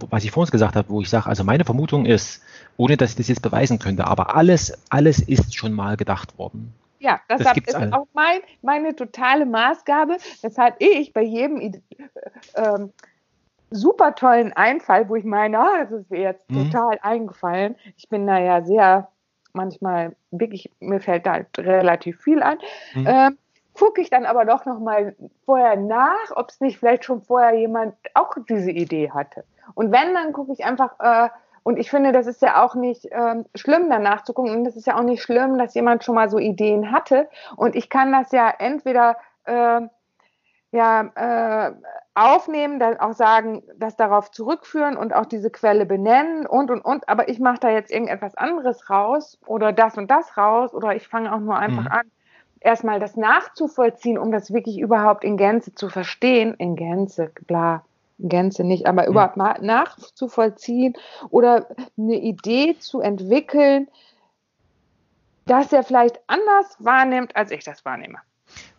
was 0.08 0.24
ich 0.24 0.30
vorhin 0.30 0.52
gesagt 0.52 0.76
habe, 0.76 0.88
wo 0.88 1.00
ich 1.02 1.10
sage, 1.10 1.26
also 1.26 1.44
meine 1.44 1.64
Vermutung 1.64 2.06
ist, 2.06 2.40
ohne 2.76 2.96
dass 2.96 3.10
ich 3.10 3.16
das 3.16 3.28
jetzt 3.28 3.42
beweisen 3.42 3.78
könnte, 3.78 4.06
aber 4.06 4.36
alles, 4.36 4.72
alles 4.90 5.18
ist 5.18 5.54
schon 5.54 5.72
mal 5.72 5.96
gedacht 5.96 6.38
worden. 6.38 6.72
Ja, 7.00 7.20
das, 7.28 7.42
das 7.42 7.56
ist 7.56 7.74
alle. 7.74 7.92
auch 7.94 8.06
mein, 8.12 8.40
meine 8.62 8.94
totale 8.94 9.46
Maßgabe, 9.46 10.18
weshalb 10.42 10.76
ich 10.78 11.12
bei 11.12 11.22
jedem 11.22 11.60
äh, 11.60 11.72
ähm, 12.54 12.92
super 13.70 14.14
tollen 14.14 14.52
Einfall, 14.52 15.08
wo 15.08 15.16
ich 15.16 15.24
meine, 15.24 15.58
ah, 15.58 15.84
das 15.84 15.92
ist 15.92 16.10
mir 16.10 16.20
jetzt 16.20 16.50
mhm. 16.50 16.70
total 16.70 16.98
eingefallen. 17.02 17.76
Ich 17.96 18.08
bin 18.08 18.26
da 18.26 18.38
ja 18.38 18.62
sehr, 18.62 19.08
manchmal 19.52 20.14
wirklich, 20.30 20.70
mir 20.80 21.00
fällt 21.00 21.26
da 21.26 21.32
halt 21.32 21.58
relativ 21.58 22.20
viel 22.20 22.42
ein. 22.42 22.58
Mhm. 22.94 23.06
Ähm, 23.06 23.38
gucke 23.74 24.00
ich 24.00 24.10
dann 24.10 24.26
aber 24.26 24.44
doch 24.44 24.66
noch 24.66 24.78
mal 24.78 25.14
vorher 25.44 25.76
nach, 25.76 26.30
ob 26.34 26.50
es 26.50 26.60
nicht 26.60 26.78
vielleicht 26.78 27.04
schon 27.04 27.22
vorher 27.22 27.54
jemand 27.54 27.94
auch 28.14 28.34
diese 28.48 28.70
Idee 28.70 29.10
hatte. 29.10 29.44
Und 29.74 29.92
wenn, 29.92 30.14
dann 30.14 30.32
gucke 30.32 30.52
ich 30.52 30.64
einfach, 30.64 30.94
äh, 31.00 31.30
und 31.62 31.78
ich 31.78 31.90
finde, 31.90 32.12
das 32.12 32.26
ist 32.26 32.42
ja 32.42 32.64
auch 32.64 32.74
nicht 32.74 33.08
ähm, 33.10 33.44
schlimm, 33.54 33.90
danach 33.90 34.24
zu 34.24 34.32
gucken. 34.32 34.52
Und 34.52 34.64
das 34.64 34.76
ist 34.76 34.86
ja 34.86 34.98
auch 34.98 35.02
nicht 35.02 35.22
schlimm, 35.22 35.58
dass 35.58 35.74
jemand 35.74 36.04
schon 36.04 36.14
mal 36.14 36.30
so 36.30 36.38
Ideen 36.38 36.90
hatte. 36.90 37.28
Und 37.56 37.76
ich 37.76 37.90
kann 37.90 38.12
das 38.12 38.32
ja 38.32 38.52
entweder 38.58 39.16
äh, 39.44 39.82
ja, 40.72 41.02
äh, 41.14 41.72
aufnehmen, 42.14 42.78
dann 42.78 42.98
auch 42.98 43.12
sagen, 43.12 43.62
das 43.76 43.96
darauf 43.96 44.30
zurückführen 44.30 44.96
und 44.96 45.14
auch 45.14 45.26
diese 45.26 45.50
Quelle 45.50 45.86
benennen 45.86 46.46
und 46.46 46.70
und 46.70 46.80
und. 46.84 47.08
Aber 47.08 47.28
ich 47.28 47.40
mache 47.40 47.58
da 47.60 47.70
jetzt 47.70 47.90
irgendetwas 47.90 48.36
anderes 48.36 48.90
raus 48.90 49.38
oder 49.46 49.72
das 49.72 49.96
und 49.96 50.10
das 50.10 50.36
raus 50.36 50.74
oder 50.74 50.94
ich 50.94 51.08
fange 51.08 51.32
auch 51.34 51.40
nur 51.40 51.56
einfach 51.56 51.84
mhm. 51.84 51.92
an, 51.92 52.10
erstmal 52.60 53.00
das 53.00 53.16
nachzuvollziehen, 53.16 54.18
um 54.18 54.30
das 54.30 54.52
wirklich 54.52 54.78
überhaupt 54.78 55.24
in 55.24 55.36
Gänze 55.36 55.74
zu 55.74 55.88
verstehen. 55.88 56.54
In 56.54 56.76
Gänze, 56.76 57.28
klar, 57.46 57.84
in 58.18 58.28
Gänze 58.28 58.64
nicht, 58.64 58.86
aber 58.86 59.02
mhm. 59.02 59.08
überhaupt 59.08 59.36
mal 59.36 59.58
nachzuvollziehen 59.60 60.94
oder 61.30 61.66
eine 61.98 62.16
Idee 62.16 62.76
zu 62.78 63.00
entwickeln, 63.00 63.88
dass 65.46 65.72
er 65.72 65.82
vielleicht 65.82 66.20
anders 66.28 66.76
wahrnimmt, 66.78 67.34
als 67.34 67.50
ich 67.50 67.64
das 67.64 67.84
wahrnehme. 67.84 68.18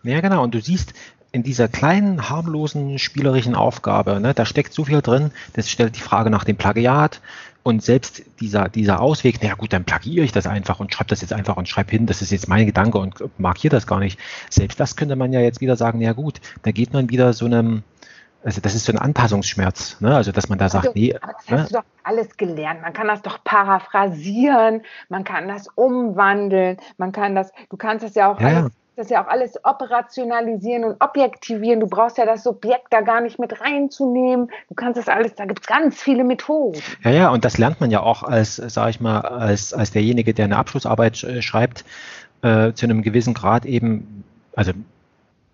Ja, 0.04 0.22
genau. 0.22 0.44
Und 0.44 0.54
du 0.54 0.62
siehst, 0.62 0.94
in 1.32 1.44
dieser 1.44 1.68
kleinen, 1.68 2.30
harmlosen, 2.30 3.00
spielerischen 3.00 3.56
Aufgabe, 3.56 4.20
ne, 4.20 4.34
da 4.34 4.46
steckt 4.46 4.74
so 4.74 4.86
viel 4.86 5.02
drin, 5.02 5.32
das 5.54 5.70
stellt 5.70 5.96
die 5.96 6.02
Frage 6.02 6.30
nach 6.30 6.44
dem 6.44 6.58
Plagiat 6.58 7.22
und 7.64 7.84
selbst 7.84 8.24
dieser, 8.40 8.70
dieser 8.70 9.02
Ausweg, 9.02 9.42
naja 9.42 9.56
gut, 9.56 9.72
dann 9.72 9.86
plagiere 9.86 10.26
ich 10.26 10.32
das 10.32 10.48
einfach 10.48 10.80
und 10.80 10.94
schreibe 10.94 11.10
das 11.10 11.22
jetzt 11.22 11.34
einfach 11.34 11.58
und 11.58 11.70
schreibe 11.70 11.92
hin, 11.92 12.06
das 12.06 12.22
ist 12.22 12.32
jetzt 12.32 12.48
mein 12.48 12.66
Gedanke 12.66 12.98
und 12.98 13.16
markiere 13.40 13.72
das 13.72 13.88
gar 13.88 14.00
nicht. 14.00 14.20
Selbst 14.50 14.80
das 14.80 14.96
könnte 14.96 15.16
man 15.16 15.32
ja 15.32 15.40
jetzt 15.40 15.62
wieder 15.62 15.76
sagen, 15.76 16.02
ja 16.02 16.14
gut, 16.14 16.42
da 16.64 16.72
geht 16.72 16.92
man 16.92 17.10
wieder 17.10 17.34
so 17.34 17.46
einem, 17.46 17.84
also 18.44 18.60
das 18.60 18.74
ist 18.74 18.86
so 18.86 18.92
ein 18.92 18.98
Anpassungsschmerz, 18.98 20.02
ne? 20.02 20.16
also 20.16 20.32
dass 20.32 20.50
man 20.50 20.58
da 20.58 20.70
sagt, 20.70 20.88
also, 20.88 21.00
nee. 21.00 21.14
das 21.14 21.50
ne? 21.50 21.62
hast 21.62 21.72
du 21.72 21.76
doch 21.76 21.84
alles 22.04 22.36
gelernt. 22.36 22.82
Man 22.82 22.94
kann 22.94 23.08
das 23.08 23.22
doch 23.22 23.44
paraphrasieren, 23.44 24.82
man 25.08 25.24
kann 25.24 25.48
das 25.48 25.68
umwandeln, 25.76 26.78
man 26.98 27.12
kann 27.12 27.36
das, 27.36 27.52
du 27.70 27.78
kannst 27.78 28.04
das 28.04 28.16
ja 28.16 28.32
auch 28.32 28.42
ja, 28.42 28.48
alles 28.48 28.72
das 28.96 29.10
ja 29.10 29.24
auch 29.24 29.28
alles 29.30 29.58
operationalisieren 29.64 30.84
und 30.84 31.02
objektivieren. 31.02 31.80
Du 31.80 31.88
brauchst 31.88 32.18
ja 32.18 32.26
das 32.26 32.44
Subjekt 32.44 32.88
da 32.90 33.02
gar 33.02 33.22
nicht 33.22 33.40
mit 33.40 33.62
reinzunehmen. 33.62 34.52
Du 34.70 34.76
kannst 34.76 34.98
das 34.98 35.08
alles, 35.08 35.36
da 35.36 35.46
gibt 35.46 35.62
es 35.62 35.68
ganz 35.68 36.02
viele 36.02 36.24
Methoden. 36.24 36.82
Ja, 37.04 37.12
ja, 37.12 37.30
und 37.30 37.46
das 37.46 37.58
lernt 37.58 37.80
man 37.80 37.90
ja 37.90 38.02
auch 38.02 38.24
als, 38.24 38.58
sage 38.58 38.92
ich 38.92 39.00
mal, 39.00 39.22
als, 39.22 39.74
als 39.74 39.92
derjenige, 39.92 40.34
der 40.34 40.46
eine 40.46 40.58
Abschlussarbeit 40.58 41.24
äh, 41.24 41.42
schreibt, 41.42 41.86
äh, 42.42 42.74
zu 42.74 42.86
einem 42.86 43.02
gewissen 43.02 43.34
Grad 43.34 43.66
eben, 43.66 44.24
also 44.56 44.74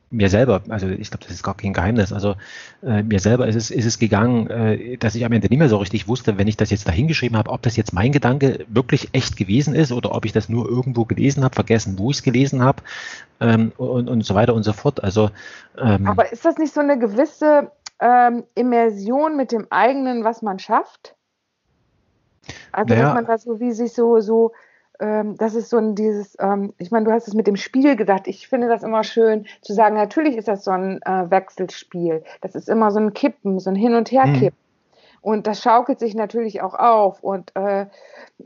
mir 0.10 0.30
selber, 0.30 0.62
also 0.70 0.88
ich 0.88 1.10
glaube, 1.10 1.26
das 1.26 1.34
ist 1.34 1.44
gar 1.44 1.56
kein 1.56 1.74
Geheimnis, 1.74 2.14
also 2.14 2.36
äh, 2.82 3.04
mir 3.04 3.20
selber 3.20 3.48
ist 3.48 3.56
es, 3.56 3.72
ist 3.72 3.86
es 3.86 4.00
gegangen, 4.00 4.50
äh, 4.50 4.98
dass 4.98 5.16
ich 5.16 5.26
am 5.26 5.32
Ende 5.34 5.50
nicht 5.50 5.60
mehr 5.60 5.68
so 5.68 5.78
richtig 5.78 6.08
wusste, 6.08 6.38
wenn 6.38 6.48
ich 6.48 6.56
das 6.56 6.70
jetzt 6.70 6.88
da 6.88 6.92
hingeschrieben 6.92 7.38
habe, 7.38 7.50
ob 7.50 7.62
das 7.62 7.76
jetzt 7.76 7.94
mein 7.94 8.12
Gedanke 8.12 8.66
wirklich 8.70 9.10
echt 9.12 9.36
gewesen 9.36 9.76
ist 9.76 9.92
oder 9.92 10.14
ob 10.14 10.24
ich 10.26 10.32
das 10.32 10.48
nur 10.48 10.68
irgendwo 10.70 11.06
gelesen 11.06 11.44
habe, 11.44 11.56
vergessen, 11.56 11.98
wo 11.98 12.12
ich 12.12 12.18
es 12.18 12.24
gelesen 12.24 12.64
habe 12.64 12.84
ähm, 13.42 13.74
und, 13.78 14.08
und 14.08 14.26
so 14.26 14.34
weiter 14.34 14.54
und 14.54 14.64
so 14.64 14.74
fort. 14.74 15.04
Also, 15.04 15.30
ähm, 15.78 16.08
Aber 16.08 16.32
ist 16.32 16.46
das 16.46 16.58
nicht 16.58 16.74
so 16.74 16.80
eine 16.80 16.98
gewisse 16.98 17.72
ähm, 18.00 18.44
Immersion 18.56 19.36
mit 19.36 19.52
dem 19.52 19.68
eigenen, 19.72 20.24
was 20.24 20.42
man 20.42 20.60
schafft? 20.60 21.16
Also, 22.72 22.94
naja, 22.94 23.08
dass 23.08 23.14
man 23.14 23.26
da 23.26 23.38
so 23.38 23.60
wie 23.60 23.74
sich 23.74 23.92
so, 23.92 24.22
so 24.22 24.54
ähm, 25.00 25.36
das 25.38 25.56
ist 25.56 25.70
so 25.70 25.78
ein 25.78 25.96
dieses, 25.96 26.36
ähm, 26.40 26.74
ich 26.78 26.92
meine, 26.92 27.06
du 27.06 27.12
hast 27.12 27.28
es 27.28 27.34
mit 27.34 27.48
dem 27.48 27.56
Spiel 27.56 27.96
gedacht. 27.96 28.28
Ich 28.28 28.48
finde 28.48 28.68
das 28.68 28.84
immer 28.84 29.04
schön 29.04 29.46
zu 29.62 29.74
sagen, 29.74 29.96
natürlich 29.96 30.36
ist 30.36 30.48
das 30.48 30.64
so 30.64 30.72
ein 30.72 31.02
äh, 31.04 31.30
Wechselspiel. 31.30 32.24
Das 32.42 32.56
ist 32.56 32.70
immer 32.70 32.92
so 32.92 33.00
ein 33.00 33.14
Kippen, 33.14 33.60
so 33.60 33.70
ein 33.70 33.76
Hin- 33.76 33.96
und 33.96 34.12
Herkippen. 34.12 34.58
Mhm. 34.58 34.68
Und 35.22 35.48
das 35.48 35.62
schaukelt 35.62 36.00
sich 36.00 36.16
natürlich 36.16 36.62
auch 36.62 36.74
auf 36.74 37.22
und 37.22 37.56
äh, 37.56 37.88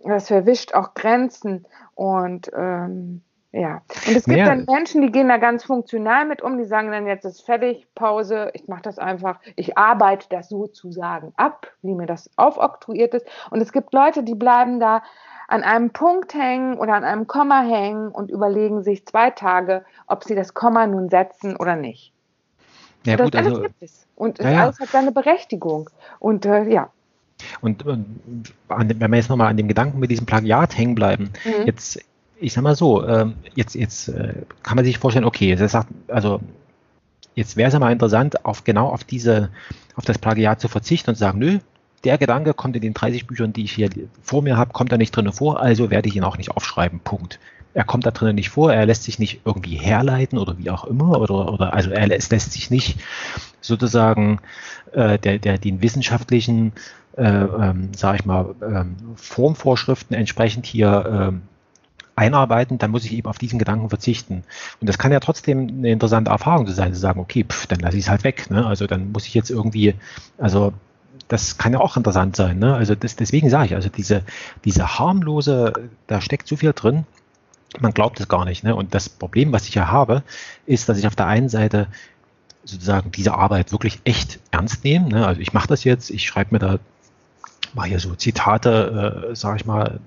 das 0.03 0.27
verwischt 0.27 0.73
auch 0.73 0.93
Grenzen. 0.93 1.65
Und 1.95 2.51
ähm, 2.55 3.21
ja, 3.53 3.81
und 4.07 4.15
es 4.15 4.23
gibt 4.23 4.39
ja. 4.39 4.45
dann 4.45 4.65
Menschen, 4.65 5.01
die 5.01 5.11
gehen 5.11 5.27
da 5.27 5.37
ganz 5.37 5.65
funktional 5.65 6.25
mit 6.25 6.41
um, 6.41 6.57
die 6.57 6.63
sagen 6.63 6.89
dann 6.89 7.05
jetzt 7.05 7.25
ist 7.25 7.41
fertig, 7.41 7.85
Pause, 7.95 8.49
ich 8.53 8.69
mache 8.69 8.83
das 8.83 8.97
einfach, 8.97 9.39
ich 9.57 9.77
arbeite 9.77 10.27
das 10.29 10.47
sozusagen 10.47 11.33
ab, 11.35 11.67
wie 11.81 11.93
mir 11.93 12.05
das 12.05 12.29
aufoktroyiert 12.37 13.13
ist. 13.13 13.27
Und 13.49 13.59
es 13.61 13.73
gibt 13.73 13.93
Leute, 13.93 14.23
die 14.23 14.35
bleiben 14.35 14.79
da 14.79 15.03
an 15.51 15.63
einem 15.63 15.89
Punkt 15.89 16.33
hängen 16.33 16.77
oder 16.77 16.93
an 16.93 17.03
einem 17.03 17.27
Komma 17.27 17.61
hängen 17.61 18.09
und 18.09 18.31
überlegen 18.31 18.83
sich 18.83 19.05
zwei 19.05 19.31
Tage, 19.31 19.83
ob 20.07 20.23
sie 20.23 20.33
das 20.33 20.53
Komma 20.53 20.87
nun 20.87 21.09
setzen 21.09 21.57
oder 21.57 21.75
nicht. 21.75 22.13
Ja, 23.05 23.15
und 23.15 23.23
gut, 23.23 23.35
alles 23.35 23.49
also, 23.49 23.61
gibt 23.63 23.81
es. 23.81 24.07
Und 24.15 24.39
ja, 24.39 24.49
ja. 24.49 24.63
alles 24.63 24.79
hat 24.79 24.89
seine 24.89 25.11
Berechtigung. 25.11 25.89
Und 26.19 26.45
äh, 26.45 26.63
ja. 26.69 26.89
Und, 27.59 27.85
und 27.85 28.21
wenn 28.69 29.11
wir 29.11 29.17
jetzt 29.17 29.29
nochmal 29.29 29.47
an 29.49 29.57
dem 29.57 29.67
Gedanken 29.67 29.99
mit 29.99 30.09
diesem 30.09 30.25
Plagiat 30.25 30.77
hängen 30.77 30.95
bleiben, 30.95 31.31
mhm. 31.43 31.65
jetzt, 31.65 31.99
ich 32.39 32.53
sag 32.53 32.61
mal 32.61 32.75
so, 32.75 33.05
ähm, 33.05 33.35
jetzt, 33.53 33.75
jetzt 33.75 34.07
äh, 34.07 34.33
kann 34.63 34.77
man 34.77 34.85
sich 34.85 34.99
vorstellen, 34.99 35.25
okay, 35.25 35.55
das 35.55 35.73
sagt, 35.73 35.89
also 36.07 36.39
jetzt 37.35 37.57
wäre 37.57 37.67
es 37.67 37.73
ja 37.73 37.79
mal 37.79 37.91
interessant, 37.91 38.45
auf 38.45 38.63
genau 38.63 38.87
auf 38.87 39.03
diese, 39.03 39.49
auf 39.95 40.05
das 40.05 40.17
Plagiat 40.17 40.61
zu 40.61 40.69
verzichten 40.69 41.09
und 41.09 41.15
zu 41.15 41.21
sagen, 41.21 41.39
nö, 41.39 41.59
der 42.03 42.17
Gedanke 42.17 42.53
kommt 42.53 42.75
in 42.75 42.81
den 42.81 42.93
30 42.93 43.27
Büchern, 43.27 43.53
die 43.53 43.63
ich 43.63 43.73
hier 43.73 43.89
vor 44.21 44.41
mir 44.41 44.57
habe, 44.57 44.73
kommt 44.73 44.91
da 44.91 44.97
nicht 44.97 45.15
drin 45.15 45.31
vor, 45.31 45.59
also 45.59 45.89
werde 45.89 46.09
ich 46.09 46.15
ihn 46.15 46.23
auch 46.23 46.37
nicht 46.37 46.51
aufschreiben. 46.51 46.99
Punkt. 46.99 47.39
Er 47.73 47.85
kommt 47.85 48.05
da 48.05 48.11
drinnen 48.11 48.35
nicht 48.35 48.49
vor, 48.49 48.73
er 48.73 48.85
lässt 48.85 49.03
sich 49.03 49.17
nicht 49.17 49.41
irgendwie 49.45 49.75
herleiten 49.75 50.37
oder 50.37 50.57
wie 50.57 50.69
auch 50.69 50.83
immer, 50.83 51.21
oder, 51.21 51.53
oder 51.53 51.73
also 51.73 51.91
er 51.91 52.07
lässt, 52.07 52.31
lässt 52.31 52.51
sich 52.51 52.69
nicht 52.69 52.99
sozusagen 53.61 54.39
äh, 54.91 55.17
der, 55.17 55.39
der, 55.39 55.57
den 55.57 55.81
wissenschaftlichen, 55.81 56.73
äh, 57.15 57.23
ähm, 57.23 57.93
sage 57.95 58.17
ich 58.17 58.25
mal, 58.25 58.55
ähm, 58.61 58.95
Formvorschriften 59.15 60.15
entsprechend 60.15 60.65
hier 60.65 61.29
ähm, 61.29 61.41
einarbeiten, 62.15 62.77
dann 62.77 62.91
muss 62.91 63.05
ich 63.05 63.13
eben 63.13 63.27
auf 63.27 63.37
diesen 63.37 63.57
Gedanken 63.57 63.89
verzichten. 63.89 64.43
Und 64.81 64.89
das 64.89 64.97
kann 64.97 65.13
ja 65.13 65.21
trotzdem 65.21 65.67
eine 65.67 65.91
interessante 65.91 66.31
Erfahrung 66.31 66.67
sein, 66.67 66.93
zu 66.93 66.99
sagen, 66.99 67.21
okay, 67.21 67.45
pff, 67.47 67.67
dann 67.67 67.79
lasse 67.79 67.97
ich 67.97 68.03
es 68.03 68.09
halt 68.09 68.25
weg. 68.25 68.49
Ne? 68.51 68.65
Also 68.65 68.85
dann 68.85 69.11
muss 69.11 69.27
ich 69.27 69.33
jetzt 69.33 69.49
irgendwie, 69.49 69.95
also 70.37 70.73
das 71.31 71.57
kann 71.57 71.71
ja 71.71 71.79
auch 71.79 71.95
interessant 71.95 72.35
sein. 72.35 72.59
Ne? 72.59 72.75
Also 72.75 72.93
das, 72.93 73.15
deswegen 73.15 73.49
sage 73.49 73.67
ich, 73.67 73.75
also 73.75 73.87
diese, 73.87 74.23
diese 74.65 74.99
harmlose, 74.99 75.71
da 76.07 76.19
steckt 76.19 76.45
so 76.45 76.57
viel 76.57 76.73
drin, 76.73 77.05
man 77.79 77.93
glaubt 77.93 78.19
es 78.19 78.27
gar 78.27 78.43
nicht. 78.43 78.65
Ne? 78.65 78.75
Und 78.75 78.93
das 78.93 79.07
Problem, 79.07 79.53
was 79.53 79.69
ich 79.69 79.75
ja 79.75 79.87
habe, 79.87 80.23
ist, 80.65 80.89
dass 80.89 80.97
ich 80.97 81.07
auf 81.07 81.15
der 81.15 81.27
einen 81.27 81.47
Seite 81.47 81.87
sozusagen 82.65 83.13
diese 83.13 83.33
Arbeit 83.33 83.71
wirklich 83.71 84.01
echt 84.03 84.41
ernst 84.51 84.83
nehme. 84.83 85.07
Ne? 85.07 85.25
Also 85.25 85.39
ich 85.39 85.53
mache 85.53 85.69
das 85.69 85.85
jetzt, 85.85 86.09
ich 86.09 86.27
schreibe 86.27 86.53
mir 86.53 86.59
da, 86.59 86.79
mache 87.73 87.87
hier 87.87 88.01
so 88.01 88.13
Zitate, 88.13 89.29
äh, 89.31 89.35
sage 89.35 89.55
ich 89.55 89.65
mal, 89.65 90.01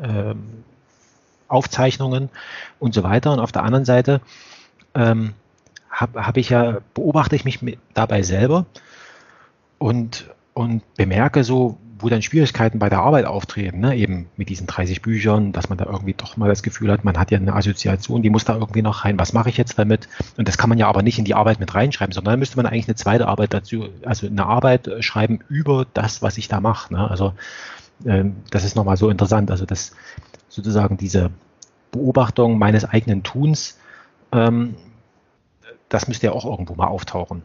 ähm, 0.00 0.62
Aufzeichnungen 1.48 2.28
und 2.78 2.94
so 2.94 3.02
weiter. 3.02 3.32
Und 3.32 3.40
auf 3.40 3.50
der 3.50 3.64
anderen 3.64 3.84
Seite 3.84 4.20
ähm, 4.94 5.34
habe 5.90 6.24
hab 6.24 6.36
ich 6.36 6.50
ja, 6.50 6.78
beobachte 6.94 7.34
ich 7.34 7.44
mich 7.44 7.58
dabei 7.92 8.22
selber 8.22 8.66
und, 9.82 10.30
und 10.54 10.82
bemerke 10.94 11.42
so, 11.42 11.76
wo 11.98 12.08
dann 12.08 12.22
Schwierigkeiten 12.22 12.78
bei 12.78 12.88
der 12.88 13.00
Arbeit 13.00 13.26
auftreten, 13.26 13.80
ne? 13.80 13.96
eben 13.96 14.28
mit 14.36 14.48
diesen 14.48 14.66
30 14.66 15.02
Büchern, 15.02 15.52
dass 15.52 15.68
man 15.68 15.78
da 15.78 15.86
irgendwie 15.86 16.14
doch 16.14 16.36
mal 16.36 16.48
das 16.48 16.62
Gefühl 16.62 16.90
hat, 16.90 17.04
man 17.04 17.18
hat 17.18 17.30
ja 17.32 17.38
eine 17.38 17.54
Assoziation, 17.54 18.22
die 18.22 18.30
muss 18.30 18.44
da 18.44 18.54
irgendwie 18.54 18.82
noch 18.82 19.04
rein, 19.04 19.18
was 19.18 19.32
mache 19.32 19.48
ich 19.48 19.56
jetzt 19.56 19.78
damit? 19.78 20.08
Und 20.36 20.46
das 20.46 20.56
kann 20.56 20.68
man 20.68 20.78
ja 20.78 20.88
aber 20.88 21.02
nicht 21.02 21.18
in 21.18 21.24
die 21.24 21.34
Arbeit 21.34 21.58
mit 21.58 21.74
reinschreiben, 21.74 22.12
sondern 22.12 22.38
müsste 22.38 22.56
man 22.56 22.66
eigentlich 22.66 22.86
eine 22.86 22.94
zweite 22.94 23.26
Arbeit 23.26 23.54
dazu, 23.54 23.88
also 24.04 24.26
eine 24.26 24.46
Arbeit 24.46 24.86
äh, 24.86 25.02
schreiben 25.02 25.40
über 25.48 25.84
das, 25.94 26.22
was 26.22 26.38
ich 26.38 26.46
da 26.46 26.60
mache. 26.60 26.94
Ne? 26.94 27.10
Also 27.10 27.34
ähm, 28.04 28.36
das 28.50 28.64
ist 28.64 28.76
nochmal 28.76 28.96
so 28.96 29.10
interessant, 29.10 29.50
also 29.50 29.66
dass 29.66 29.92
sozusagen 30.48 30.96
diese 30.96 31.30
Beobachtung 31.90 32.58
meines 32.58 32.84
eigenen 32.84 33.24
Tuns, 33.24 33.78
ähm, 34.32 34.76
das 35.88 36.08
müsste 36.08 36.26
ja 36.26 36.32
auch 36.32 36.44
irgendwo 36.44 36.74
mal 36.74 36.86
auftauchen. 36.86 37.42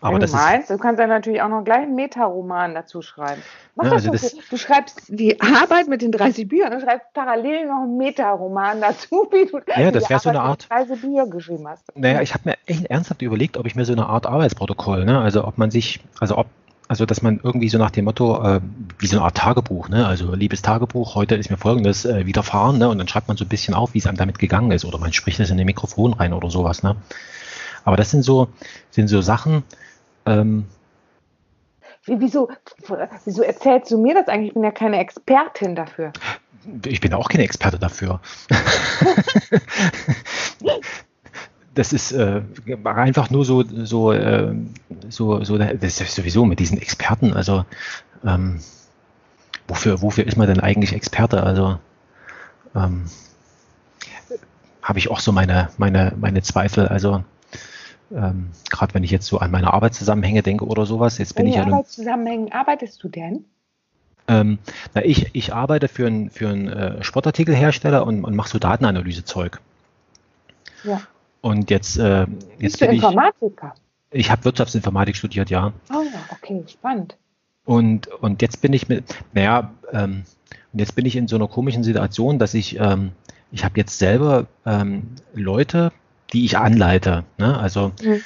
Aber 0.00 0.14
Wenn 0.14 0.20
das 0.20 0.30
du 0.30 0.36
meinst, 0.36 0.70
du 0.70 0.78
kannst 0.78 1.00
ja 1.00 1.06
natürlich 1.06 1.42
auch 1.42 1.48
noch 1.48 1.64
gleich 1.64 1.82
einen 1.82 1.94
Metaroman 1.94 2.74
dazu 2.74 3.02
schreiben. 3.02 3.42
Mach 3.74 3.84
ja, 3.84 3.90
das, 3.90 4.08
also 4.08 4.12
das 4.12 4.48
du 4.48 4.56
schreibst 4.56 5.02
die 5.08 5.40
Arbeit 5.40 5.88
mit 5.88 6.02
den 6.02 6.12
30 6.12 6.48
Büchern 6.48 6.72
und 6.72 6.80
schreibst 6.80 7.12
parallel 7.14 7.66
noch 7.66 7.82
einen 7.82 7.96
Metaroman 7.96 8.80
dazu, 8.80 9.28
wie 9.32 9.46
du 9.46 9.60
ja, 9.76 9.90
das 9.90 10.08
wäre 10.08 10.20
so 10.20 10.28
eine 10.28 10.40
Art 10.40 10.68
30 10.70 11.00
Bücher 11.00 11.26
geschrieben 11.26 11.66
hast. 11.66 11.84
Naja, 11.96 12.22
ich 12.22 12.34
habe 12.34 12.50
mir 12.50 12.56
echt 12.66 12.86
ernsthaft 12.86 13.22
überlegt, 13.22 13.56
ob 13.56 13.66
ich 13.66 13.74
mir 13.74 13.84
so 13.84 13.92
eine 13.92 14.06
Art 14.06 14.26
Arbeitsprotokoll, 14.26 15.04
ne, 15.04 15.20
also 15.20 15.44
ob 15.44 15.58
man 15.58 15.70
sich, 15.70 16.00
also 16.20 16.38
ob 16.38 16.46
also 16.88 17.04
dass 17.04 17.20
man 17.20 17.38
irgendwie 17.42 17.68
so 17.68 17.76
nach 17.76 17.90
dem 17.90 18.06
Motto, 18.06 18.42
äh, 18.42 18.60
wie 18.98 19.06
so 19.06 19.18
eine 19.18 19.24
Art 19.26 19.36
Tagebuch, 19.36 19.90
ne? 19.90 20.06
Also 20.06 20.34
liebes 20.34 20.62
Tagebuch, 20.62 21.14
heute 21.14 21.34
ist 21.34 21.50
mir 21.50 21.58
folgendes 21.58 22.06
äh, 22.06 22.24
widerfahren, 22.24 22.78
ne? 22.78 22.88
Und 22.88 22.96
dann 22.96 23.06
schreibt 23.06 23.28
man 23.28 23.36
so 23.36 23.44
ein 23.44 23.48
bisschen 23.48 23.74
auf, 23.74 23.92
wie 23.92 23.98
es 23.98 24.06
einem 24.06 24.16
damit 24.16 24.38
gegangen 24.38 24.70
ist, 24.70 24.86
oder 24.86 24.96
man 24.96 25.12
spricht 25.12 25.38
das 25.38 25.50
in 25.50 25.58
den 25.58 25.66
Mikrofon 25.66 26.14
rein 26.14 26.32
oder 26.32 26.48
sowas, 26.48 26.82
ne? 26.82 26.96
Aber 27.84 27.96
das 27.96 28.10
sind 28.10 28.22
so, 28.22 28.48
sind 28.90 29.08
so 29.08 29.20
Sachen, 29.20 29.64
ähm, 30.28 30.66
Wieso, 32.08 32.48
wieso 33.24 33.42
erzählst 33.42 33.90
du 33.90 33.98
mir 33.98 34.14
das 34.14 34.28
eigentlich? 34.28 34.48
Ich 34.48 34.54
bin 34.54 34.64
ja 34.64 34.70
keine 34.70 34.98
Expertin 34.98 35.74
dafür. 35.74 36.12
Ich 36.86 37.00
bin 37.00 37.12
auch 37.12 37.28
keine 37.28 37.44
Experte 37.44 37.78
dafür. 37.78 38.20
das 41.74 41.92
ist 41.92 42.12
äh, 42.12 42.42
einfach 42.84 43.30
nur 43.30 43.44
so, 43.44 43.62
so, 43.62 44.12
äh, 44.12 44.54
so, 45.08 45.44
so, 45.44 45.58
das 45.58 46.00
ist 46.00 46.14
sowieso 46.14 46.44
mit 46.44 46.58
diesen 46.60 46.78
Experten, 46.78 47.34
also 47.34 47.64
ähm, 48.24 48.60
wofür, 49.66 50.00
wofür 50.02 50.26
ist 50.26 50.36
man 50.36 50.46
denn 50.46 50.60
eigentlich 50.60 50.92
Experte? 50.94 51.42
Also 51.42 51.78
ähm, 52.74 53.04
habe 54.82 54.98
ich 54.98 55.10
auch 55.10 55.20
so 55.20 55.32
meine, 55.32 55.68
meine, 55.76 56.14
meine 56.18 56.42
Zweifel. 56.42 56.88
Also 56.88 57.22
ähm, 58.14 58.50
gerade 58.70 58.94
wenn 58.94 59.04
ich 59.04 59.10
jetzt 59.10 59.26
so 59.26 59.38
an 59.38 59.50
meine 59.50 59.72
Arbeitszusammenhänge 59.72 60.42
denke 60.42 60.66
oder 60.66 60.86
sowas, 60.86 61.18
jetzt 61.18 61.34
bin 61.34 61.46
In 61.46 61.52
ich 61.52 61.56
ja. 61.56 61.64
Arbeitszusammenhängen 61.64 62.52
arbeitest 62.52 63.02
du 63.02 63.08
denn? 63.08 63.44
Ähm, 64.28 64.58
na, 64.94 65.04
ich, 65.04 65.34
ich 65.34 65.54
arbeite 65.54 65.88
für 65.88 66.06
einen 66.06 66.30
für 66.30 66.50
äh, 66.50 67.02
Sportartikelhersteller 67.02 68.06
und, 68.06 68.24
und 68.24 68.36
mache 68.36 68.50
so 68.50 68.58
Datenanalysezeug. 68.58 69.60
Ja. 70.84 71.00
Und 71.40 71.70
jetzt, 71.70 71.98
äh, 71.98 72.20
jetzt 72.20 72.58
Bist 72.58 72.80
du 72.80 72.86
bin 72.86 72.96
ich. 72.96 73.02
Informatiker? 73.02 73.74
Ich 74.10 74.30
habe 74.30 74.44
Wirtschaftsinformatik 74.44 75.16
studiert, 75.16 75.50
ja. 75.50 75.72
Oh 75.90 76.02
ja, 76.02 76.20
okay, 76.30 76.64
spannend. 76.66 77.16
Und, 77.64 78.08
und 78.08 78.40
jetzt 78.40 78.62
bin 78.62 78.72
ich 78.72 78.88
mit, 78.88 79.04
naja, 79.34 79.72
ähm, 79.92 80.24
und 80.72 80.78
jetzt 80.78 80.94
bin 80.94 81.04
ich 81.06 81.16
in 81.16 81.28
so 81.28 81.36
einer 81.36 81.48
komischen 81.48 81.84
Situation, 81.84 82.38
dass 82.38 82.54
ich, 82.54 82.78
ähm, 82.78 83.12
ich 83.50 83.64
habe 83.64 83.78
jetzt 83.78 83.98
selber 83.98 84.46
ähm, 84.64 85.08
Leute, 85.34 85.92
die 86.32 86.44
ich 86.44 86.58
anleite. 86.58 87.24
Ne? 87.38 87.58
Also 87.58 87.92
Mhm. 88.02 88.22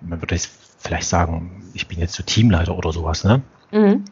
man 0.00 0.20
würde 0.22 0.34
jetzt 0.34 0.50
vielleicht 0.78 1.08
sagen, 1.08 1.70
ich 1.74 1.86
bin 1.88 1.98
jetzt 1.98 2.14
so 2.14 2.22
Teamleiter 2.22 2.76
oder 2.76 2.92
sowas. 2.92 3.24
Ne? 3.24 3.42
Mhm. 3.72 4.04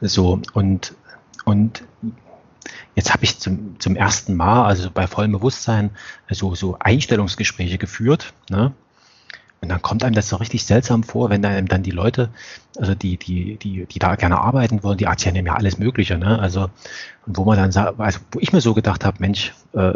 So, 0.00 0.40
und, 0.52 0.94
und 1.44 1.82
jetzt 2.94 3.12
habe 3.12 3.24
ich 3.24 3.38
zum, 3.38 3.78
zum 3.80 3.96
ersten 3.96 4.34
Mal, 4.34 4.66
also 4.66 4.90
bei 4.90 5.06
vollem 5.06 5.32
Bewusstsein, 5.32 5.90
so, 6.30 6.54
so 6.54 6.76
Einstellungsgespräche 6.78 7.78
geführt. 7.78 8.32
Ne? 8.50 8.72
Und 9.60 9.70
dann 9.70 9.82
kommt 9.82 10.04
einem 10.04 10.14
das 10.14 10.28
so 10.28 10.36
richtig 10.36 10.64
seltsam 10.64 11.02
vor, 11.02 11.30
wenn 11.30 11.44
einem 11.44 11.66
dann 11.66 11.82
die 11.82 11.90
Leute, 11.90 12.30
also 12.76 12.94
die, 12.94 13.16
die, 13.16 13.56
die, 13.56 13.86
die 13.86 13.98
da 13.98 14.14
gerne 14.14 14.38
arbeiten 14.38 14.82
wollen, 14.84 14.98
die 14.98 15.04
erzählen 15.04 15.36
einem 15.36 15.46
ja 15.46 15.54
alles 15.54 15.78
Mögliche. 15.78 16.16
Ne? 16.16 16.38
Also, 16.38 16.70
und 17.26 17.36
wo 17.36 17.44
man 17.44 17.56
dann 17.56 17.72
sagt, 17.72 17.98
also 17.98 18.20
wo 18.30 18.38
ich 18.40 18.52
mir 18.52 18.60
so 18.60 18.74
gedacht 18.74 19.04
habe, 19.04 19.16
Mensch, 19.20 19.52
äh, 19.72 19.94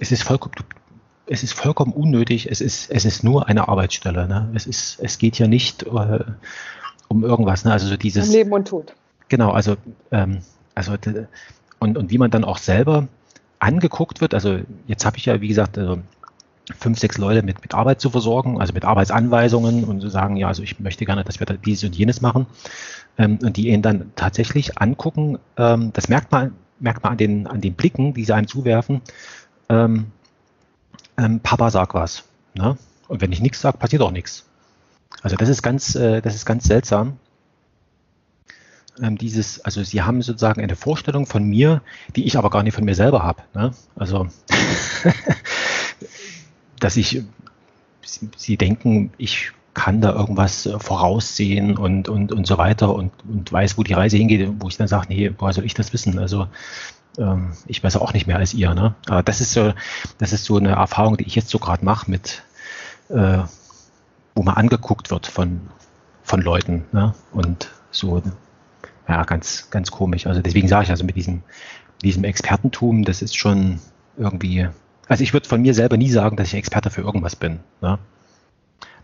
es 0.00 0.10
ist 0.10 0.24
vollkommen, 0.24 0.54
es 1.28 1.42
ist 1.42 1.52
vollkommen 1.52 1.92
unnötig, 1.92 2.50
es 2.50 2.60
ist, 2.60 2.90
es 2.90 3.04
ist 3.04 3.22
nur 3.22 3.48
eine 3.48 3.68
Arbeitsstelle. 3.68 4.26
Ne? 4.26 4.50
Es 4.54 4.66
ist, 4.66 4.98
es 5.00 5.18
geht 5.18 5.38
ja 5.38 5.46
nicht 5.46 5.84
äh, 5.84 6.20
um 7.08 7.24
irgendwas. 7.24 7.64
Ne? 7.64 7.72
Also 7.72 7.86
so 7.86 7.96
dieses. 7.96 8.30
Leben 8.30 8.52
und 8.52 8.68
Tod. 8.68 8.94
Genau, 9.28 9.50
also, 9.50 9.76
ähm, 10.10 10.38
also 10.74 10.94
und, 11.78 11.98
und 11.98 12.10
wie 12.10 12.18
man 12.18 12.30
dann 12.30 12.44
auch 12.44 12.58
selber 12.58 13.08
angeguckt 13.58 14.20
wird, 14.20 14.34
also 14.34 14.58
jetzt 14.86 15.04
habe 15.04 15.18
ich 15.18 15.26
ja, 15.26 15.40
wie 15.40 15.48
gesagt, 15.48 15.76
also 15.76 15.98
fünf, 16.78 16.98
sechs 16.98 17.18
Leute 17.18 17.42
mit, 17.42 17.60
mit 17.60 17.74
Arbeit 17.74 18.00
zu 18.00 18.10
versorgen, 18.10 18.60
also 18.60 18.72
mit 18.72 18.84
Arbeitsanweisungen 18.84 19.84
und 19.84 20.00
zu 20.00 20.08
sagen, 20.08 20.36
ja, 20.36 20.48
also 20.48 20.62
ich 20.62 20.80
möchte 20.80 21.04
gerne, 21.04 21.24
dass 21.24 21.40
wir 21.40 21.46
da 21.46 21.54
dieses 21.54 21.84
und 21.84 21.96
jenes 21.96 22.20
machen. 22.20 22.46
Ähm, 23.18 23.38
und 23.42 23.56
die 23.56 23.68
ihn 23.68 23.82
dann 23.82 24.12
tatsächlich 24.16 24.78
angucken, 24.80 25.38
ähm, 25.56 25.90
das 25.92 26.08
merkt 26.08 26.30
man, 26.30 26.54
merkt 26.78 27.02
man 27.02 27.12
an 27.12 27.18
den, 27.18 27.46
an 27.46 27.60
den 27.60 27.74
Blicken, 27.74 28.14
die 28.14 28.24
sie 28.24 28.32
einem 28.32 28.46
zuwerfen, 28.46 29.02
ähm, 29.68 30.12
ähm, 31.18 31.40
Papa 31.40 31.70
sag 31.70 31.94
was. 31.94 32.24
Ne? 32.54 32.78
Und 33.08 33.20
wenn 33.20 33.32
ich 33.32 33.40
nichts 33.40 33.60
sage, 33.60 33.76
passiert 33.76 34.02
auch 34.02 34.10
nichts. 34.10 34.44
Also 35.22 35.36
das 35.36 35.48
ist 35.48 35.62
ganz, 35.62 35.94
äh, 35.94 36.22
das 36.22 36.34
ist 36.34 36.46
ganz 36.46 36.64
seltsam 36.64 37.18
ähm, 39.02 39.18
dieses, 39.18 39.60
also 39.64 39.82
sie 39.82 40.02
haben 40.02 40.22
sozusagen 40.22 40.60
eine 40.60 40.76
Vorstellung 40.76 41.26
von 41.26 41.44
mir, 41.44 41.82
die 42.16 42.24
ich 42.24 42.36
aber 42.36 42.50
gar 42.50 42.62
nicht 42.62 42.74
von 42.74 42.84
mir 42.84 42.94
selber 42.94 43.22
habe. 43.22 43.42
Ne? 43.54 43.72
Also, 43.96 44.28
dass 46.80 46.96
ich, 46.96 47.22
sie, 48.02 48.28
sie 48.36 48.56
denken, 48.56 49.12
ich 49.18 49.52
kann 49.74 50.00
da 50.00 50.12
irgendwas 50.12 50.68
voraussehen 50.78 51.76
und, 51.76 52.08
und, 52.08 52.32
und 52.32 52.46
so 52.46 52.58
weiter 52.58 52.94
und, 52.94 53.12
und 53.28 53.52
weiß, 53.52 53.78
wo 53.78 53.82
die 53.84 53.92
Reise 53.92 54.16
hingeht, 54.16 54.50
wo 54.58 54.68
ich 54.68 54.76
dann 54.76 54.88
sage, 54.88 55.06
nee, 55.08 55.30
woher 55.38 55.52
soll 55.52 55.64
ich 55.64 55.74
das 55.74 55.92
wissen? 55.92 56.18
Also 56.18 56.48
ähm, 57.18 57.52
ich 57.66 57.82
weiß 57.82 57.96
auch 57.96 58.12
nicht 58.12 58.26
mehr 58.26 58.36
als 58.36 58.54
ihr. 58.54 58.74
Ne? 58.74 58.94
Aber 59.06 59.22
das 59.22 59.40
ist 59.40 59.52
so, 59.52 59.72
das 60.18 60.32
ist 60.32 60.44
so 60.44 60.56
eine 60.56 60.70
Erfahrung, 60.70 61.16
die 61.16 61.24
ich 61.24 61.34
jetzt 61.34 61.50
so 61.50 61.58
gerade 61.58 61.84
mache 61.84 62.10
mit, 62.10 62.42
äh, 63.08 63.38
wo 64.34 64.42
man 64.42 64.54
angeguckt 64.54 65.10
wird 65.10 65.26
von, 65.26 65.60
von 66.22 66.40
Leuten. 66.40 66.84
Ne? 66.92 67.14
Und 67.32 67.70
so, 67.90 68.22
ja, 69.08 69.24
ganz, 69.24 69.70
ganz 69.70 69.90
komisch. 69.90 70.26
Also 70.26 70.40
deswegen 70.40 70.68
sage 70.68 70.84
ich 70.84 70.90
also 70.90 71.04
mit 71.04 71.16
diesem, 71.16 71.42
diesem 72.02 72.24
Expertentum, 72.24 73.04
das 73.04 73.22
ist 73.22 73.36
schon 73.36 73.80
irgendwie, 74.16 74.68
also 75.08 75.22
ich 75.22 75.32
würde 75.32 75.48
von 75.48 75.62
mir 75.62 75.74
selber 75.74 75.96
nie 75.96 76.10
sagen, 76.10 76.36
dass 76.36 76.48
ich 76.48 76.54
Experte 76.54 76.90
für 76.90 77.02
irgendwas 77.02 77.36
bin. 77.36 77.60
Ne? 77.80 77.98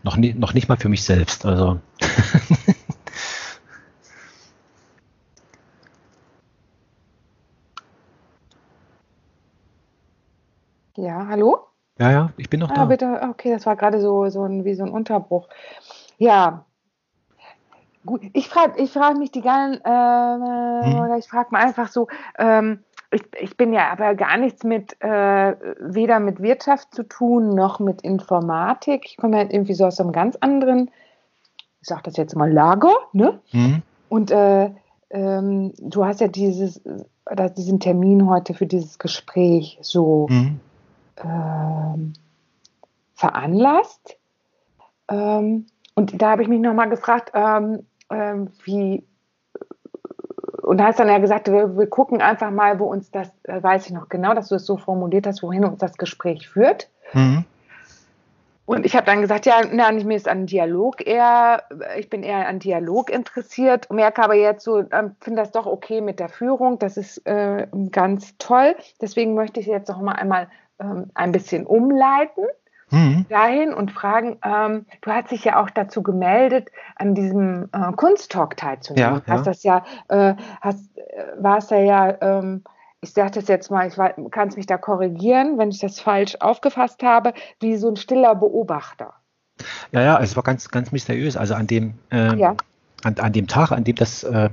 Noch, 0.03 0.17
nie, 0.17 0.33
noch 0.33 0.53
nicht 0.53 0.69
mal 0.69 0.77
für 0.77 0.89
mich 0.89 1.03
selbst. 1.03 1.45
Also 1.45 1.79
Ja, 10.95 11.27
hallo? 11.27 11.59
ja, 11.99 12.11
ja, 12.11 12.29
ich 12.37 12.49
bin 12.49 12.59
noch 12.59 12.71
Ah, 12.71 12.75
da. 12.75 12.85
bitte. 12.85 13.21
Okay, 13.29 13.51
das 13.53 13.65
war 13.65 13.75
gerade 13.75 13.99
so, 14.01 14.27
so 14.29 14.43
ein, 14.43 14.65
wie 14.65 14.75
so 14.75 14.83
ein 14.83 14.91
Unterbruch. 14.91 15.47
Ja. 16.17 16.65
Gut, 18.05 18.21
ich 18.33 18.47
frage 18.49 18.81
ich 18.81 18.91
frag 18.91 19.17
mich 19.17 19.31
die 19.31 19.41
ganzen, 19.41 19.81
äh, 19.83 19.89
Hm. 19.89 20.99
oder 20.99 21.17
ich 21.17 21.27
frage 21.27 21.49
mal 21.51 21.63
einfach 21.63 21.87
so, 21.87 22.07
ähm, 22.37 22.83
ich, 23.11 23.23
ich 23.39 23.57
bin 23.57 23.73
ja 23.73 23.91
aber 23.91 24.13
gar 24.15 24.37
nichts 24.37 24.63
mit, 24.63 25.01
äh, 25.01 25.55
weder 25.79 26.19
mit 26.19 26.41
Wirtschaft 26.41 26.93
zu 26.93 27.03
tun, 27.03 27.55
noch 27.55 27.79
mit 27.79 28.01
Informatik. 28.01 29.05
Ich 29.05 29.17
komme 29.17 29.37
halt 29.37 29.51
irgendwie 29.53 29.73
so 29.73 29.85
aus 29.85 29.99
einem 29.99 30.11
ganz 30.11 30.35
anderen, 30.39 30.91
ich 31.81 31.87
sag 31.87 32.03
das 32.03 32.17
jetzt 32.17 32.35
mal, 32.35 32.51
Lager, 32.51 32.93
ne? 33.13 33.39
Hm? 33.51 33.81
Und 34.09 34.31
äh, 34.31 34.71
ähm, 35.09 35.73
du 35.79 36.05
hast 36.05 36.19
ja 36.21 36.27
dieses, 36.27 36.81
oder 37.29 37.49
diesen 37.49 37.79
Termin 37.79 38.27
heute 38.29 38.53
für 38.53 38.65
dieses 38.65 38.99
Gespräch 38.99 39.79
so 39.81 40.27
Hm? 40.29 40.59
Ähm, 41.23 42.13
veranlasst. 43.13 44.17
Ähm, 45.09 45.67
und 45.95 46.21
da 46.21 46.31
habe 46.31 46.41
ich 46.41 46.47
mich 46.47 46.59
nochmal 46.59 46.89
gefragt, 46.89 47.31
ähm, 47.33 47.85
wie, 48.63 49.03
und 50.61 50.81
hast 50.81 50.99
dann 50.99 51.07
ja 51.07 51.19
gesagt, 51.19 51.47
wir, 51.47 51.77
wir 51.77 51.87
gucken 51.87 52.21
einfach 52.21 52.51
mal, 52.51 52.79
wo 52.79 52.85
uns 52.85 53.11
das, 53.11 53.31
äh, 53.43 53.61
weiß 53.61 53.85
ich 53.87 53.93
noch 53.93 54.09
genau, 54.09 54.33
dass 54.33 54.49
du 54.49 54.55
es 54.55 54.65
so 54.65 54.77
formuliert 54.77 55.27
hast, 55.27 55.43
wohin 55.43 55.63
uns 55.63 55.79
das 55.79 55.97
Gespräch 55.97 56.49
führt. 56.49 56.89
Hm? 57.11 57.45
Und 58.65 58.83
ich 58.83 58.95
habe 58.95 59.05
dann 59.05 59.21
gesagt, 59.21 59.45
ja, 59.45 59.61
nein, 59.71 60.03
mir 60.07 60.17
ist 60.17 60.27
an 60.27 60.47
Dialog 60.47 61.05
eher, 61.05 61.63
ich 61.99 62.09
bin 62.09 62.23
eher 62.23 62.47
an 62.47 62.57
Dialog 62.57 63.11
interessiert, 63.11 63.91
merke 63.91 64.23
aber 64.23 64.33
jetzt 64.33 64.63
so, 64.63 64.79
ähm, 64.79 65.15
finde 65.21 65.43
das 65.43 65.51
doch 65.51 65.67
okay 65.67 66.01
mit 66.01 66.19
der 66.19 66.29
Führung, 66.29 66.79
das 66.79 66.97
ist 66.97 67.25
äh, 67.27 67.67
ganz 67.91 68.35
toll. 68.39 68.75
Deswegen 68.99 69.35
möchte 69.35 69.59
ich 69.59 69.67
jetzt 69.67 69.89
noch 69.89 70.01
mal 70.01 70.13
einmal 70.13 70.47
ähm, 70.79 71.11
ein 71.13 71.31
bisschen 71.31 71.65
umleiten 71.65 72.45
Hm? 72.89 73.25
dahin 73.29 73.73
und 73.73 73.91
fragen, 73.91 74.37
ähm, 74.43 74.85
du 75.01 75.11
hast 75.11 75.31
dich 75.31 75.43
ja 75.43 75.59
auch 75.61 75.71
dazu 75.71 76.03
gemeldet, 76.03 76.69
an 76.95 77.15
diesem 77.15 77.67
äh, 77.71 77.91
Kunsttalk 77.93 78.57
teilzunehmen. 78.57 79.23
Ja, 79.25 79.33
Hast 79.33 79.45
ja. 79.47 79.51
das 79.51 79.63
ja, 79.63 79.85
äh, 80.09 80.35
hast, 80.61 80.95
äh, 80.97 81.25
warst 81.39 81.71
da 81.71 81.77
ja, 81.77 82.15
ähm, 82.21 82.63
ich 83.01 83.11
sage 83.13 83.31
das 83.31 83.47
jetzt 83.47 83.71
mal, 83.71 83.87
ich 83.87 83.95
kann 84.31 84.49
es 84.49 84.55
mich 84.55 84.67
da 84.67 84.77
korrigieren, 84.77 85.57
wenn 85.57 85.69
ich 85.69 85.79
das 85.79 85.99
falsch 86.01 86.37
aufgefasst 86.41 87.01
habe, 87.01 87.33
wie 87.59 87.75
so 87.75 87.89
ein 87.89 87.95
stiller 87.95 88.35
Beobachter. 88.35 89.13
Ja, 89.91 90.01
ja, 90.01 90.19
es 90.19 90.35
war 90.35 90.43
ganz, 90.43 90.69
ganz 90.69 90.91
mysteriös. 90.91 91.37
Also 91.37 91.55
an 91.55 91.65
dem, 91.65 91.95
ähm, 92.11 92.37
Ja. 92.37 92.55
an, 93.03 93.15
an 93.17 93.33
dem 93.33 93.47
Tag, 93.47 93.71
an 93.71 93.83
dem 93.83 93.95
das, 93.95 94.23
äh, 94.23 94.49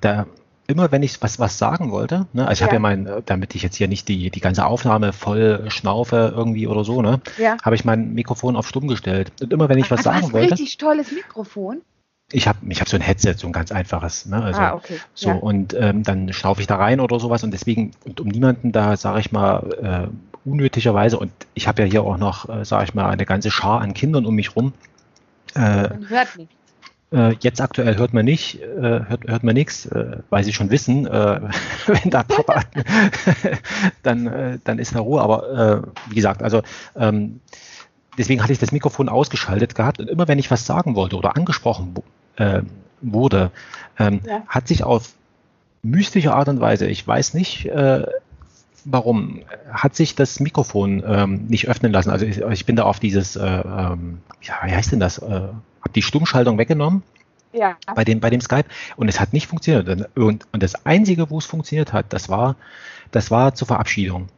da 0.00 0.26
immer 0.68 0.90
wenn 0.92 1.02
ich 1.02 1.20
was, 1.22 1.38
was 1.38 1.58
sagen 1.58 1.90
wollte, 1.92 2.26
ne, 2.32 2.46
also 2.46 2.52
ich 2.58 2.62
habe 2.62 2.72
Ja. 2.72 2.76
ja 2.76 2.80
mein, 2.80 3.06
äh, 3.06 3.22
damit 3.24 3.54
ich 3.54 3.62
jetzt 3.62 3.76
hier 3.76 3.88
nicht 3.88 4.08
die, 4.08 4.30
die 4.30 4.40
ganze 4.40 4.66
Aufnahme 4.66 5.12
voll 5.12 5.64
schnaufe 5.68 6.32
irgendwie 6.34 6.66
oder 6.66 6.84
so, 6.84 7.02
ne, 7.02 7.20
Ja. 7.38 7.56
habe 7.64 7.76
ich 7.76 7.84
mein 7.84 8.14
Mikrofon 8.14 8.56
auf 8.56 8.68
stumm 8.68 8.88
gestellt. 8.88 9.32
Und 9.40 9.52
immer 9.52 9.68
wenn 9.68 9.78
ich 9.78 9.90
was 9.90 10.00
Ach, 10.00 10.12
hast 10.12 10.14
sagen 10.22 10.26
ein 10.26 10.32
wollte, 10.32 10.52
richtig 10.52 10.78
tolles 10.78 11.12
Mikrofon. 11.12 11.82
ich 12.32 12.48
habe 12.48 12.58
ich 12.68 12.80
hab 12.80 12.88
so 12.88 12.96
ein 12.96 13.00
Headset, 13.02 13.34
so 13.36 13.46
ein 13.46 13.52
ganz 13.52 13.70
einfaches, 13.72 14.26
ne, 14.26 14.42
also 14.42 14.60
ah, 14.60 14.74
okay. 14.74 14.98
so, 15.14 15.28
ja. 15.28 15.34
und 15.36 15.74
ähm, 15.78 16.02
dann 16.02 16.32
schnaufe 16.32 16.60
ich 16.60 16.66
da 16.66 16.76
rein 16.76 17.00
oder 17.00 17.20
sowas 17.20 17.44
und 17.44 17.52
deswegen, 17.52 17.92
und 18.04 18.20
um 18.20 18.28
niemanden 18.28 18.72
da, 18.72 18.96
sage 18.96 19.20
ich 19.20 19.30
mal, 19.32 20.08
äh, 20.12 20.48
unnötigerweise, 20.48 21.18
und 21.18 21.32
ich 21.54 21.66
habe 21.68 21.82
ja 21.82 21.88
hier 21.88 22.02
auch 22.04 22.18
noch, 22.18 22.48
äh, 22.48 22.64
sage 22.64 22.84
ich 22.84 22.94
mal, 22.94 23.08
eine 23.08 23.26
ganze 23.26 23.50
Schar 23.50 23.80
an 23.80 23.94
Kindern 23.94 24.26
um 24.26 24.34
mich 24.34 24.54
rum. 24.56 24.72
Äh, 25.54 25.88
Man 25.88 26.08
hört 26.08 26.36
nicht. 26.36 26.50
Äh, 27.12 27.34
jetzt 27.40 27.60
aktuell 27.60 27.96
hört 27.96 28.12
man 28.12 28.24
nicht, 28.24 28.60
äh, 28.60 28.80
hört, 29.06 29.24
hört 29.26 29.44
man 29.44 29.54
nichts, 29.54 29.86
äh, 29.86 30.18
weil 30.30 30.44
sie 30.44 30.52
schon 30.52 30.70
wissen, 30.70 31.04
wenn 31.86 32.10
da 32.10 32.22
Papa, 32.22 32.62
dann, 34.02 34.60
dann 34.64 34.78
ist 34.78 34.94
da 34.94 35.00
Ruhe. 35.00 35.20
Aber 35.20 35.84
wie 36.08 36.14
gesagt, 36.14 36.42
also 36.42 36.62
ähm, 36.96 37.40
deswegen 38.18 38.42
hatte 38.42 38.52
ich 38.52 38.58
das 38.58 38.72
Mikrofon 38.72 39.08
ausgeschaltet 39.08 39.74
gehabt 39.74 40.00
und 40.00 40.08
immer 40.08 40.28
wenn 40.28 40.38
ich 40.38 40.50
was 40.50 40.66
sagen 40.66 40.94
wollte 40.96 41.16
oder 41.16 41.36
angesprochen 41.36 41.96
wu- 41.96 42.62
wurde, 43.00 43.50
ähm, 43.98 44.20
Ja. 44.26 44.42
hat 44.48 44.68
sich 44.68 44.82
auf 44.84 45.12
mystische 45.82 46.34
Art 46.34 46.48
und 46.48 46.60
Weise, 46.60 46.86
ich 46.86 47.06
weiß 47.06 47.34
nicht, 47.34 47.70
warum? 48.84 49.40
Hat 49.70 49.94
sich 49.94 50.14
das 50.14 50.40
Mikrofon 50.40 51.02
ähm, 51.06 51.46
nicht 51.48 51.68
öffnen 51.68 51.92
lassen? 51.92 52.10
Also 52.10 52.24
ich, 52.26 52.38
ich 52.40 52.66
bin 52.66 52.76
da 52.76 52.84
auf 52.84 52.98
dieses, 53.00 53.36
äh, 53.36 53.44
ähm, 53.44 54.18
ja, 54.42 54.54
wie 54.64 54.74
heißt 54.74 54.92
denn 54.92 55.00
das? 55.00 55.18
Äh, 55.18 55.48
die 55.92 56.02
Stummschaltung 56.02 56.58
weggenommen. 56.58 57.02
Ja. 57.52 57.76
Bei 57.94 58.04
dem, 58.04 58.20
bei 58.20 58.30
dem 58.30 58.40
Skype. 58.40 58.66
Und 58.96 59.08
es 59.08 59.18
hat 59.18 59.32
nicht 59.32 59.46
funktioniert. 59.46 59.88
Und, 60.16 60.46
und 60.52 60.62
das 60.62 60.86
Einzige, 60.86 61.30
wo 61.30 61.38
es 61.38 61.46
funktioniert 61.46 61.92
hat, 61.92 62.12
das 62.12 62.28
war, 62.28 62.56
das 63.12 63.30
war 63.30 63.54
zur 63.54 63.66
Verabschiedung. 63.66 64.28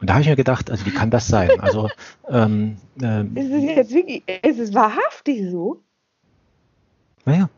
Und 0.00 0.08
da 0.08 0.14
habe 0.14 0.22
ich 0.22 0.28
mir 0.28 0.36
gedacht, 0.36 0.70
also 0.70 0.86
wie 0.86 0.92
kann 0.92 1.10
das 1.10 1.26
sein? 1.26 1.60
Also 1.60 1.90
ähm, 2.28 2.78
ähm, 3.02 3.36
ist 3.36 3.50
es 3.50 3.62
jetzt 3.62 3.92
wirklich, 3.92 4.22
ist 4.42 4.58
es 4.58 4.74
wahrhaftig 4.74 5.50
so? 5.50 5.82
Naja, 7.24 7.50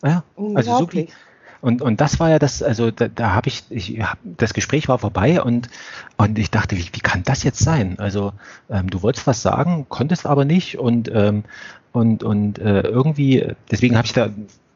naja. 0.00 0.24
Also 0.54 0.78
so 0.78 0.88
und, 1.62 1.80
und 1.80 2.00
das 2.00 2.18
war 2.18 2.28
ja 2.28 2.40
das, 2.40 2.60
also 2.60 2.90
da, 2.90 3.06
da 3.06 3.34
habe 3.34 3.48
ich, 3.48 3.62
ich 3.70 4.00
hab, 4.00 4.18
das 4.24 4.52
Gespräch 4.52 4.88
war 4.88 4.98
vorbei 4.98 5.40
und, 5.40 5.68
und 6.16 6.36
ich 6.36 6.50
dachte, 6.50 6.76
wie, 6.76 6.90
wie 6.92 7.00
kann 7.00 7.22
das 7.22 7.44
jetzt 7.44 7.60
sein? 7.60 8.00
Also 8.00 8.32
ähm, 8.68 8.90
du 8.90 9.02
wolltest 9.02 9.28
was 9.28 9.42
sagen, 9.42 9.86
konntest 9.88 10.26
aber 10.26 10.44
nicht 10.44 10.78
und, 10.78 11.08
ähm, 11.14 11.44
und, 11.92 12.22
und 12.22 12.58
äh, 12.58 12.82
irgendwie, 12.82 13.46
deswegen 13.70 13.96
habe 13.96 14.06
ich 14.06 14.12
da, 14.12 14.30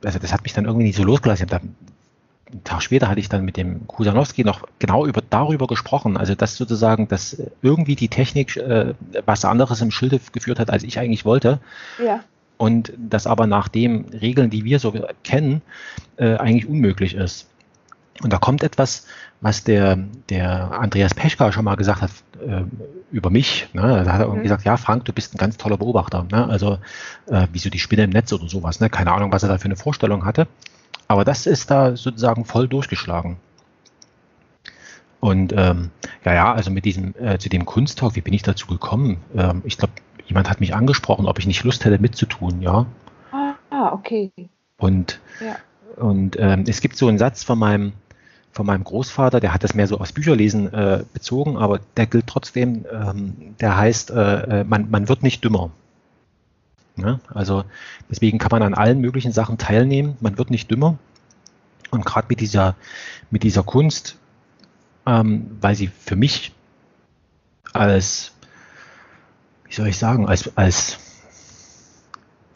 also 0.05 0.19
das 0.19 0.33
hat 0.33 0.43
mich 0.43 0.53
dann 0.53 0.65
irgendwie 0.65 0.87
nicht 0.87 0.97
so 0.97 1.05
losgelassen. 1.05 1.47
Ich 1.47 1.51
da, 1.51 1.57
einen 1.59 2.63
Tag 2.63 2.83
später 2.83 3.09
hatte 3.09 3.21
ich 3.21 3.29
dann 3.29 3.45
mit 3.45 3.57
dem 3.57 3.87
Kusanowski 3.89 4.45
noch 4.45 4.67
genau 4.79 5.05
über, 5.05 5.21
darüber 5.29 5.67
gesprochen, 5.67 6.17
also 6.17 6.35
dass 6.35 6.57
sozusagen, 6.57 7.09
dass 7.09 7.43
irgendwie 7.63 7.97
die 7.97 8.09
Technik 8.09 8.57
äh, 8.57 8.95
was 9.25 9.45
anderes 9.45 9.81
im 9.81 9.91
Schilde 9.91 10.21
geführt 10.33 10.61
hat, 10.61 10.71
als 10.71 10.85
ich 10.85 10.99
eigentlich 10.99 11.25
wollte. 11.25 11.59
Ja 12.03 12.21
und 12.59 12.93
das 12.97 13.27
aber 13.27 13.47
nach 13.47 13.69
den 13.69 14.07
Regeln, 14.09 14.51
die 14.51 14.65
wir 14.65 14.79
so 14.79 14.95
kennen, 15.25 15.63
äh, 16.17 16.37
eigentlich 16.37 16.69
unmöglich 16.69 17.15
ist. 17.15 17.49
Und 18.23 18.33
da 18.33 18.39
kommt 18.39 18.63
etwas, 18.63 19.07
was 19.41 19.65
der, 19.65 19.99
der 20.31 20.73
Andreas 20.73 21.15
Peschka 21.15 21.53
schon 21.53 21.65
mal 21.65 21.77
gesagt 21.77 22.03
hat 22.03 22.11
äh, 22.47 22.63
über 23.13 23.31
mich. 23.31 23.69
Ne? 23.73 24.03
Da 24.05 24.13
hat 24.13 24.21
er 24.21 24.29
mhm. 24.29 24.43
gesagt, 24.43 24.65
ja, 24.65 24.77
Frank, 24.77 25.05
du 25.05 25.13
bist 25.13 25.35
ein 25.35 25.39
ganz 25.39 25.57
toller 25.57 25.77
Beobachter. 25.77 26.27
Ne? 26.31 26.47
Also 26.49 26.79
äh, 27.27 27.47
wie 27.53 27.59
so 27.59 27.71
die 27.71 27.79
Spinne 27.79 28.05
im 28.05 28.11
Netz 28.11 28.33
oder 28.33 28.49
sowas. 28.49 28.81
Ne? 28.81 28.89
Keine 28.91 29.13
Ahnung, 29.13 29.33
was 29.33 29.43
er 29.43 29.49
da 29.49 29.59
für 29.59 29.67
eine 29.67 29.77
Vorstellung 29.77 30.25
hatte. 30.25 30.47
Aber 31.09 31.25
das 31.25 31.47
ist 31.47 31.71
da 31.71 31.97
sozusagen 31.97 32.45
voll 32.45 32.69
durchgeschlagen. 32.69 33.37
Und 35.21 35.53
ähm, 35.57 35.91
ja, 36.25 36.35
ja, 36.35 36.53
also 36.53 36.71
mit 36.71 36.85
diesem, 36.85 37.15
äh, 37.19 37.39
zu 37.39 37.49
dem 37.49 37.65
Kunsttalk, 37.65 38.17
wie 38.17 38.21
bin 38.21 38.35
ich 38.35 38.43
dazu 38.43 38.67
gekommen? 38.67 39.19
Ähm, 39.37 39.63
ich 39.65 39.79
glaube, 39.79 39.95
jemand 40.27 40.51
hat 40.51 40.61
mich 40.61 40.75
angesprochen, 40.75 41.27
ob 41.27 41.39
ich 41.39 41.47
nicht 41.47 41.65
Lust 41.65 41.85
hätte 41.85 41.99
mitzutun, 41.99 42.61
ja. 42.61 42.87
Ah, 43.71 43.93
okay. 43.93 44.31
Und, 44.79 45.21
ja. 45.41 45.57
und 45.97 46.37
ähm, 46.39 46.65
es 46.67 46.81
gibt 46.81 46.97
so 46.97 47.09
einen 47.09 47.19
Satz 47.19 47.45
von 47.45 47.59
meinem, 47.59 47.93
von 48.57 48.67
meinem 48.67 48.85
Großvater, 48.85 49.39
der 49.39 49.53
hat 49.53 49.63
das 49.63 49.75
mehr 49.75 49.87
so 49.87 49.99
aus 49.99 50.13
Bücherlesen 50.13 50.73
äh, 50.73 51.05
bezogen, 51.13 51.59
aber 51.59 51.81
der 51.97 52.07
gilt 52.07 52.27
trotzdem, 52.27 52.87
ähm, 52.91 53.55
der 53.61 53.77
heißt, 53.77 54.11
äh, 54.11 54.61
äh 54.61 54.65
man, 54.65 54.91
man 54.91 55.09
wird 55.09 55.23
nicht 55.23 55.45
dümmer. 55.45 55.71
Ja, 56.97 57.21
also 57.29 57.65
deswegen 58.11 58.39
kann 58.39 58.49
man 58.51 58.63
an 58.63 58.73
allen 58.73 59.01
möglichen 59.01 59.31
Sachen 59.31 59.59
teilnehmen, 59.59 60.17
man 60.21 60.39
wird 60.39 60.51
nicht 60.51 60.71
dümmer. 60.71 60.97
Und 61.91 62.07
gerade 62.07 62.27
mit 62.31 62.41
dieser, 62.41 62.75
mit 63.31 63.43
dieser 63.43 63.63
Kunst, 63.63 64.17
ähm, 65.05 65.59
weil 65.61 65.75
sie 65.75 65.89
für 65.89 66.17
mich 66.17 66.53
als 67.75 68.33
wie 69.69 69.75
soll 69.75 69.89
ich 69.89 69.99
sagen, 69.99 70.27
als, 70.27 70.57
als, 70.57 70.99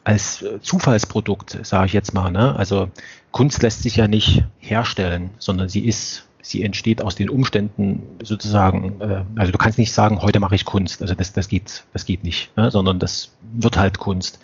als 0.05 0.45
Zufallsprodukt, 0.63 1.59
sage 1.63 1.87
ich 1.87 1.93
jetzt 1.93 2.15
mal. 2.15 2.31
Ne? 2.31 2.57
Also 2.57 2.89
Kunst 3.33 3.63
lässt 3.63 3.83
sich 3.83 3.97
ja 3.97 4.09
nicht 4.09 4.45
herstellen, 4.59 5.31
sondern 5.39 5.69
sie 5.69 5.85
ist, 5.87 6.27
sie 6.43 6.63
entsteht 6.63 7.03
aus 7.03 7.15
den 7.15 7.29
Umständen 7.29 8.03
sozusagen. 8.23 9.01
Äh, 9.01 9.25
also 9.37 9.53
du 9.53 9.59
kannst 9.59 9.79
nicht 9.79 9.93
sagen, 9.93 10.23
heute 10.23 10.41
mache 10.41 10.55
ich 10.55 10.65
Kunst. 10.65 11.03
Also 11.03 11.15
das, 11.15 11.33
das 11.33 11.49
geht, 11.49 11.85
das 11.93 12.05
geht 12.05 12.25
nicht, 12.25 12.57
ne? 12.57 12.71
sondern 12.71 12.99
das 12.99 13.33
wird 13.53 13.77
halt 13.77 13.99
Kunst. 13.99 14.41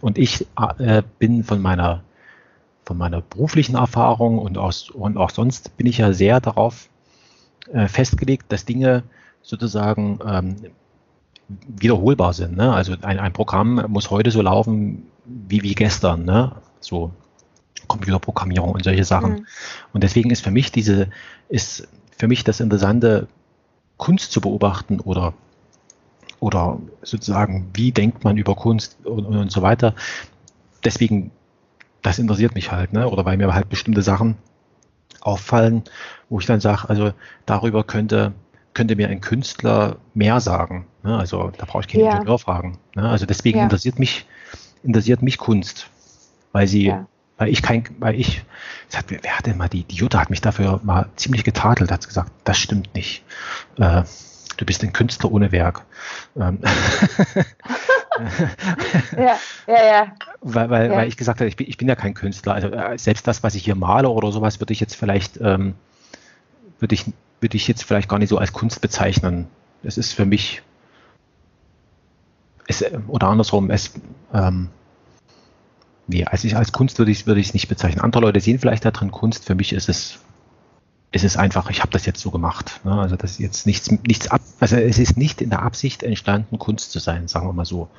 Und 0.00 0.18
ich 0.18 0.46
äh, 0.78 1.02
bin 1.18 1.44
von 1.44 1.60
meiner 1.62 2.02
von 2.84 2.98
meiner 2.98 3.22
beruflichen 3.22 3.76
Erfahrung 3.76 4.38
und, 4.38 4.58
aus, 4.58 4.90
und 4.90 5.16
auch 5.16 5.30
sonst 5.30 5.76
bin 5.76 5.86
ich 5.86 5.98
ja 5.98 6.12
sehr 6.12 6.40
darauf 6.40 6.88
äh, 7.72 7.88
festgelegt, 7.88 8.52
dass 8.52 8.64
Dinge 8.64 9.04
sozusagen 9.42 10.18
ähm, 10.26 10.56
wiederholbar 11.48 12.32
sind. 12.32 12.56
Ne? 12.56 12.72
Also 12.72 12.94
ein, 13.02 13.18
ein 13.18 13.32
Programm 13.32 13.84
muss 13.88 14.10
heute 14.10 14.30
so 14.30 14.42
laufen 14.42 15.06
wie, 15.24 15.62
wie 15.62 15.74
gestern, 15.74 16.24
ne? 16.24 16.52
so 16.80 17.10
Computerprogrammierung 17.86 18.72
und 18.72 18.84
solche 18.84 19.04
Sachen. 19.04 19.32
Mhm. 19.32 19.46
Und 19.92 20.04
deswegen 20.04 20.30
ist 20.30 20.42
für 20.42 20.50
mich 20.50 20.72
diese, 20.72 21.08
ist 21.48 21.88
für 22.16 22.28
mich 22.28 22.44
das 22.44 22.60
Interessante, 22.60 23.28
Kunst 23.96 24.32
zu 24.32 24.40
beobachten 24.40 25.00
oder, 25.00 25.34
oder 26.40 26.78
sozusagen, 27.02 27.70
wie 27.74 27.92
denkt 27.92 28.24
man 28.24 28.36
über 28.36 28.54
Kunst 28.54 28.96
und, 29.04 29.24
und 29.24 29.52
so 29.52 29.62
weiter. 29.62 29.94
Deswegen, 30.84 31.30
das 32.02 32.18
interessiert 32.18 32.54
mich 32.54 32.72
halt, 32.72 32.92
ne? 32.92 33.08
oder 33.08 33.24
weil 33.24 33.36
mir 33.36 33.54
halt 33.54 33.68
bestimmte 33.68 34.02
Sachen 34.02 34.36
auffallen, 35.20 35.84
wo 36.28 36.40
ich 36.40 36.46
dann 36.46 36.60
sage, 36.60 36.88
also 36.88 37.12
darüber 37.46 37.84
könnte 37.84 38.32
könnte 38.74 38.96
mir 38.96 39.08
ein 39.08 39.20
Künstler 39.20 39.96
mehr 40.14 40.40
sagen. 40.40 40.86
Ne? 41.02 41.16
Also 41.16 41.50
da 41.56 41.64
brauche 41.64 41.82
ich 41.82 41.88
keinen 41.88 42.04
ja. 42.04 42.12
Ingenieur 42.12 42.38
fragen. 42.38 42.78
Ne? 42.94 43.08
Also 43.08 43.26
deswegen 43.26 43.58
ja. 43.58 43.64
interessiert 43.64 43.98
mich 43.98 44.26
interessiert 44.84 45.22
mich 45.22 45.38
Kunst, 45.38 45.88
weil 46.52 46.68
sie, 46.68 46.86
ja. 46.86 47.06
weil 47.38 47.48
ich 47.48 47.62
kein, 47.62 47.84
weil 47.98 48.14
ich, 48.14 48.44
hat, 48.94 49.06
wer 49.08 49.36
hat 49.36 49.46
denn 49.46 49.56
mal 49.56 49.68
die, 49.68 49.82
die 49.82 49.96
Jutta 49.96 50.20
hat 50.20 50.30
mich 50.30 50.40
dafür 50.40 50.80
mal 50.84 51.08
ziemlich 51.16 51.42
getadelt, 51.42 51.90
hat 51.90 52.06
gesagt, 52.06 52.30
das 52.44 52.58
stimmt 52.58 52.94
nicht. 52.94 53.24
Äh, 53.78 54.02
du 54.56 54.64
bist 54.64 54.84
ein 54.84 54.92
Künstler 54.92 55.32
ohne 55.32 55.50
Werk. 55.50 55.84
Ähm, 56.36 56.60
ja, 59.16 59.36
ja, 59.66 59.84
ja. 59.84 60.12
Weil, 60.42 60.70
weil, 60.70 60.90
ja. 60.90 60.96
weil 60.96 61.08
ich 61.08 61.16
gesagt 61.16 61.40
habe, 61.40 61.48
ich 61.48 61.56
bin, 61.56 61.68
ich 61.68 61.76
bin 61.76 61.88
ja 61.88 61.96
kein 61.96 62.14
Künstler. 62.14 62.54
Also 62.54 62.68
äh, 62.68 62.96
selbst 62.98 63.26
das, 63.26 63.42
was 63.42 63.56
ich 63.56 63.64
hier 63.64 63.74
male 63.74 64.08
oder 64.08 64.30
sowas, 64.30 64.60
würde 64.60 64.72
ich 64.72 64.78
jetzt 64.80 64.94
vielleicht, 64.94 65.40
ähm, 65.40 65.74
würde 66.78 66.94
ich 66.94 67.06
würde 67.44 67.58
ich 67.58 67.68
jetzt 67.68 67.84
vielleicht 67.84 68.08
gar 68.08 68.18
nicht 68.18 68.30
so 68.30 68.38
als 68.38 68.54
Kunst 68.54 68.80
bezeichnen. 68.80 69.48
Es 69.82 69.98
ist 69.98 70.14
für 70.14 70.24
mich, 70.24 70.62
es, 72.66 72.82
oder 73.06 73.28
andersrum, 73.28 73.70
es, 73.70 73.92
ähm, 74.32 74.70
nee, 76.06 76.24
als 76.24 76.42
ich 76.44 76.56
als 76.56 76.72
Kunst 76.72 76.98
würde 76.98 77.10
ich 77.10 77.26
würde 77.26 77.42
es 77.42 77.52
nicht 77.52 77.68
bezeichnen. 77.68 78.00
Andere 78.00 78.22
Leute 78.22 78.40
sehen 78.40 78.58
vielleicht 78.58 78.86
da 78.86 78.92
drin 78.92 79.10
Kunst. 79.10 79.44
Für 79.44 79.54
mich 79.54 79.74
ist 79.74 79.90
es, 79.90 80.20
ist 81.12 81.22
es 81.22 81.36
einfach, 81.36 81.68
ich 81.68 81.80
habe 81.80 81.92
das 81.92 82.06
jetzt 82.06 82.20
so 82.20 82.30
gemacht. 82.30 82.80
Ne? 82.82 82.98
Also 82.98 83.16
das 83.16 83.32
ist 83.32 83.40
jetzt 83.40 83.66
nichts, 83.66 83.90
nichts 83.90 84.28
ab, 84.28 84.40
also 84.60 84.76
es 84.76 84.98
ist 84.98 85.18
nicht 85.18 85.42
in 85.42 85.50
der 85.50 85.60
Absicht 85.60 86.02
entstanden, 86.02 86.58
Kunst 86.58 86.92
zu 86.92 86.98
sein, 86.98 87.28
sagen 87.28 87.46
wir 87.46 87.52
mal 87.52 87.66
so. 87.66 87.90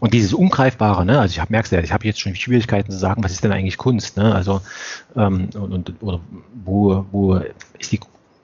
Und 0.00 0.14
dieses 0.14 0.32
Ungreifbare, 0.32 1.04
ne, 1.04 1.20
also 1.20 1.32
ich 1.32 1.40
habe 1.40 1.52
merkst 1.52 1.72
ja, 1.72 1.80
ich 1.80 1.92
habe 1.92 2.06
jetzt 2.06 2.20
schon 2.20 2.34
Schwierigkeiten 2.34 2.90
zu 2.90 2.98
sagen, 2.98 3.22
was 3.22 3.32
ist 3.32 3.44
denn 3.44 3.52
eigentlich 3.52 3.76
Kunst, 3.76 4.16
ne? 4.16 4.34
Also 4.34 4.62
ähm, 5.14 5.50
und, 5.54 5.72
und 5.72 6.02
oder 6.02 6.20
wo, 6.64 7.04
wo 7.12 7.34
ist 7.78 7.92
die 7.92 8.00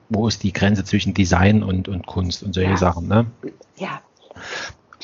wo 0.09 0.27
ist 0.27 0.43
die 0.43 0.53
Grenze 0.53 0.83
zwischen 0.83 1.13
Design 1.13 1.63
und, 1.63 1.89
und 1.89 2.05
Kunst 2.05 2.43
und 2.43 2.53
solche 2.53 2.71
ja. 2.71 2.77
Sachen, 2.77 3.07
ne? 3.07 3.25
Ja. 3.75 4.01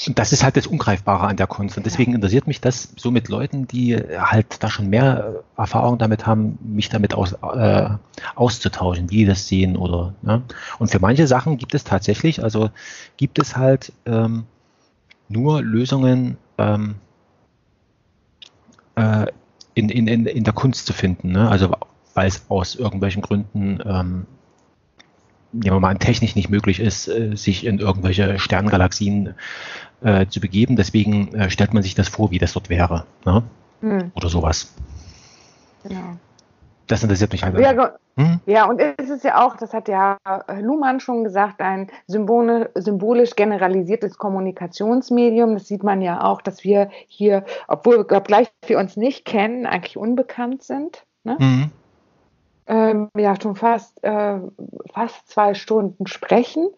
Und 0.08 0.18
das 0.18 0.32
ist 0.32 0.44
halt 0.44 0.58
das 0.58 0.66
Ungreifbare 0.66 1.28
an 1.28 1.38
der 1.38 1.46
Kunst. 1.46 1.78
Und 1.78 1.86
deswegen 1.86 2.16
interessiert 2.16 2.48
mich 2.48 2.60
das 2.60 2.94
so 2.96 3.12
mit 3.12 3.30
Leuten, 3.30 3.68
die 3.68 3.96
halt 3.96 4.64
da 4.64 4.70
schon 4.70 4.90
mehr 4.90 5.44
Erfahrung 5.56 6.00
damit 6.00 6.26
haben, 6.26 6.58
mich 6.64 6.90
damit 6.90 7.14
aus, 7.14 7.34
äh, 7.34 7.90
auszutauschen, 8.34 9.12
wie 9.12 9.18
die 9.18 9.26
das 9.26 9.48
sehen 9.48 9.78
oder. 9.78 10.16
Ne? 10.24 10.42
Und 10.80 10.90
für 10.90 11.00
manche 11.00 11.28
Sachen 11.28 11.58
gibt 11.58 11.76
es 11.76 11.84
tatsächlich, 11.84 12.44
also 12.44 12.72
gibt 13.18 13.38
es 13.38 13.56
halt 13.56 13.94
ähm, 14.08 14.46
nur 15.30 15.62
Lösungen 15.62 16.38
ähm, 16.58 16.96
äh, 18.96 19.28
in, 19.74 19.90
in, 19.90 20.08
in, 20.08 20.26
in 20.26 20.44
der 20.44 20.54
Kunst 20.54 20.86
zu 20.86 20.94
finden. 20.94 21.32
Ne? 21.32 21.50
Also 21.50 21.76
weil 22.14 22.28
es 22.28 22.46
aus 22.50 22.76
irgendwelchen 22.76 23.22
Gründen 23.22 23.80
ähm, 23.86 24.26
ja, 25.54 25.80
mal 25.80 25.98
technisch 25.98 26.36
nicht 26.36 26.50
möglich 26.50 26.80
ist, 26.80 27.08
äh, 27.08 27.36
sich 27.36 27.66
in 27.66 27.80
irgendwelche 27.80 28.40
Sterngalaxien 28.40 29.36
äh, 30.02 30.26
zu 30.28 30.40
begeben. 30.40 30.76
Deswegen 30.76 31.34
äh, 31.36 31.50
stellt 31.50 31.74
man 31.74 31.84
sich 31.84 31.96
das 31.96 32.08
vor, 32.08 32.32
wie 32.32 32.40
das 32.40 32.54
dort 32.54 32.70
wäre. 32.70 33.06
Ne? 33.26 33.44
Hm. 33.82 34.12
Oder 34.16 34.30
sowas. 34.30 34.74
Genau. 35.84 36.18
Das 36.88 37.02
interessiert 37.02 37.32
mich 37.32 37.44
halt. 37.44 37.58
Ja, 37.60 37.94
hm? 38.16 38.40
ja, 38.46 38.66
und 38.66 38.80
es 38.80 39.10
ist 39.10 39.24
ja 39.24 39.46
auch, 39.46 39.56
das 39.56 39.74
hat 39.74 39.88
ja 39.88 40.18
Luhmann 40.60 41.00
schon 41.00 41.24
gesagt, 41.24 41.62
ein 41.62 41.90
symbolisch 42.08 43.36
generalisiertes 43.36 44.18
Kommunikationsmedium. 44.18 45.54
Das 45.54 45.68
sieht 45.68 45.84
man 45.84 46.02
ja 46.02 46.24
auch, 46.24 46.42
dass 46.42 46.64
wir 46.64 46.90
hier, 47.08 47.46
obwohl 47.68 48.06
gleich 48.06 48.52
wir 48.68 48.80
uns 48.80 48.98
nicht 48.98 49.26
kennen, 49.26 49.66
eigentlich 49.66 49.98
unbekannt 49.98 50.64
sind. 50.64 51.06
Ne? 51.24 51.38
Mhm. 51.40 51.72
Ähm, 52.66 53.10
ja, 53.18 53.40
schon 53.42 53.56
fast, 53.56 54.04
äh, 54.04 54.40
fast 54.94 55.28
zwei 55.30 55.54
Stunden 55.54 56.08
sprechen. 56.08 56.70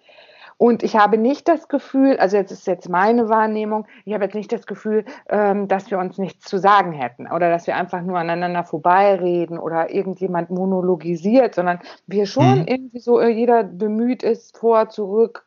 Und 0.58 0.84
ich 0.84 0.96
habe 0.96 1.18
nicht 1.18 1.48
das 1.50 1.68
Gefühl, 1.68 2.18
also 2.18 2.38
jetzt 2.38 2.52
ist 2.52 2.66
jetzt 2.66 2.88
meine 2.88 3.28
Wahrnehmung, 3.28 3.86
ich 4.06 4.14
habe 4.14 4.24
jetzt 4.24 4.36
nicht 4.36 4.52
das 4.54 4.66
Gefühl, 4.66 5.04
ähm, 5.28 5.68
dass 5.68 5.92
wir 5.92 6.00
uns 6.00 6.18
nichts 6.18 6.46
zu 6.46 6.58
sagen 6.58 6.94
hätten 6.94 7.28
oder 7.28 7.50
dass 7.50 7.68
wir 7.68 7.76
einfach 7.76 8.02
nur 8.02 8.18
aneinander 8.18 8.64
vorbeireden 8.64 9.60
oder 9.60 9.94
irgendjemand 9.94 10.52
monologisiert, 10.52 11.56
sondern 11.56 11.80
wir 12.08 12.26
schon 12.26 12.60
mhm. 12.60 12.68
irgendwie 12.68 13.00
so, 13.00 13.20
äh, 13.20 13.30
jeder 13.30 13.64
bemüht 13.64 14.24
ist, 14.24 14.58
vor, 14.58 14.88
zurück, 14.90 15.46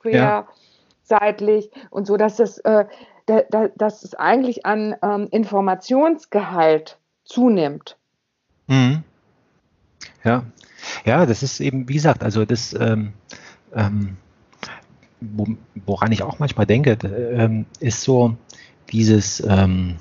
quer, 0.00 0.12
ja. 0.12 0.48
seitlich 1.02 1.70
und 1.90 2.06
so, 2.06 2.16
dass 2.16 2.40
es, 2.40 2.56
äh, 2.58 2.86
da, 3.26 3.42
da, 3.50 3.68
dass 3.76 4.02
es 4.02 4.14
eigentlich 4.14 4.64
an 4.64 4.96
ähm, 5.02 5.28
Informationsgehalt 5.30 6.98
zunimmt. 7.24 7.98
Mhm. 8.66 9.04
Ja. 10.24 10.44
Ja, 11.04 11.26
das 11.26 11.42
ist 11.42 11.60
eben, 11.60 11.88
wie 11.88 11.94
gesagt, 11.94 12.22
also 12.22 12.44
das, 12.46 12.72
ähm, 12.72 13.12
ähm, 13.74 14.16
woran 15.20 16.12
ich 16.12 16.22
auch 16.22 16.38
manchmal 16.38 16.66
denke, 16.66 16.92
ähm, 17.02 17.66
ist 17.80 18.02
so 18.02 18.36
dieses, 18.90 19.40
ähm, 19.40 19.96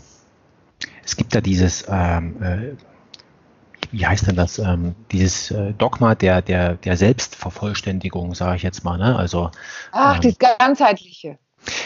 es 1.04 1.16
gibt 1.16 1.34
da 1.34 1.42
dieses, 1.42 1.86
ähm, 1.90 2.42
äh, 2.42 2.76
wie 3.92 4.06
heißt 4.06 4.28
denn 4.28 4.36
das, 4.36 4.60
ähm, 4.60 4.96
dieses 5.12 5.52
äh, 5.52 5.74
Dogma 5.74 6.16
der, 6.16 6.42
der, 6.42 6.76
der 6.76 6.98
Selbstvervollständigung, 6.98 8.36
sage 8.36 8.58
ich 8.58 8.64
jetzt 8.64 8.84
mal. 8.84 8.98
Ne? 8.98 9.16
Also, 9.16 9.52
Ach, 9.92 10.16
ähm, 10.16 10.22
das 10.22 10.38
ganzheitliche. 10.38 11.38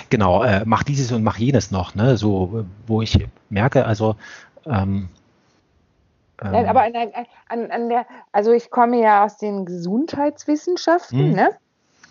Genau, 0.09 0.43
äh, 0.43 0.63
mach 0.65 0.83
dieses 0.83 1.11
und 1.11 1.23
mach 1.23 1.37
jenes 1.37 1.71
noch, 1.71 1.95
ne? 1.95 2.17
So, 2.17 2.65
wo 2.85 3.01
ich 3.01 3.17
merke, 3.49 3.85
also 3.85 4.15
ähm, 4.65 5.09
Nein, 6.43 6.67
aber 6.67 6.81
an, 6.81 6.93
an, 7.49 7.71
an, 7.71 7.89
der, 7.89 8.05
also 8.31 8.51
ich 8.51 8.71
komme 8.71 8.99
ja 8.99 9.23
aus 9.23 9.37
den 9.37 9.65
Gesundheitswissenschaften, 9.65 11.29
mhm. 11.29 11.35
ne? 11.35 11.49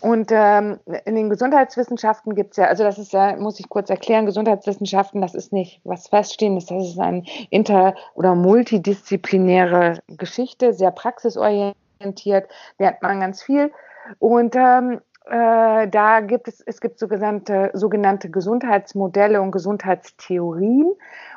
Und 0.01 0.31
ähm, 0.33 0.81
in 1.05 1.15
den 1.15 1.29
Gesundheitswissenschaften 1.29 2.35
gibt 2.35 2.53
es 2.53 2.57
ja, 2.57 2.67
also 2.67 2.85
das 2.85 2.99
ist 2.99 3.13
ja, 3.13 3.37
muss 3.37 3.61
ich 3.61 3.69
kurz 3.69 3.91
erklären, 3.91 4.25
Gesundheitswissenschaften, 4.25 5.21
das 5.21 5.35
ist 5.35 5.53
nicht 5.53 5.81
was 5.85 6.09
Feststehendes, 6.09 6.67
das 6.67 6.89
ist 6.89 6.99
eine 6.99 7.23
inter- 7.51 7.95
oder 8.15 8.35
multidisziplinäre 8.35 9.99
Geschichte, 10.09 10.73
sehr 10.73 10.91
praxisorientiert, 10.91 12.49
lernt 12.79 13.03
man 13.03 13.21
ganz 13.21 13.43
viel. 13.43 13.71
Und 14.19 14.57
ähm, 14.57 15.01
äh, 15.27 15.89
da 15.89 16.21
gibt 16.21 16.49
es, 16.49 16.61
es 16.61 16.81
gibt 16.81 16.99
sogenannte, 16.99 17.71
sogenannte 17.75 18.31
Gesundheitsmodelle 18.31 19.41
und 19.43 19.51
Gesundheitstheorien. 19.51 20.93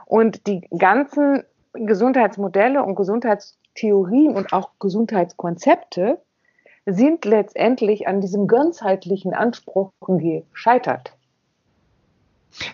Und 0.05 0.47
die 0.47 0.61
ganzen 0.77 1.43
Gesundheitsmodelle 1.73 2.81
und 2.81 2.95
Gesundheitstheorien 2.95 4.35
und 4.35 4.53
auch 4.53 4.71
Gesundheitskonzepte 4.79 6.19
sind 6.85 7.25
letztendlich 7.25 8.07
an 8.07 8.21
diesem 8.21 8.47
ganzheitlichen 8.47 9.33
Anspruch 9.33 9.91
gescheitert. 10.01 11.13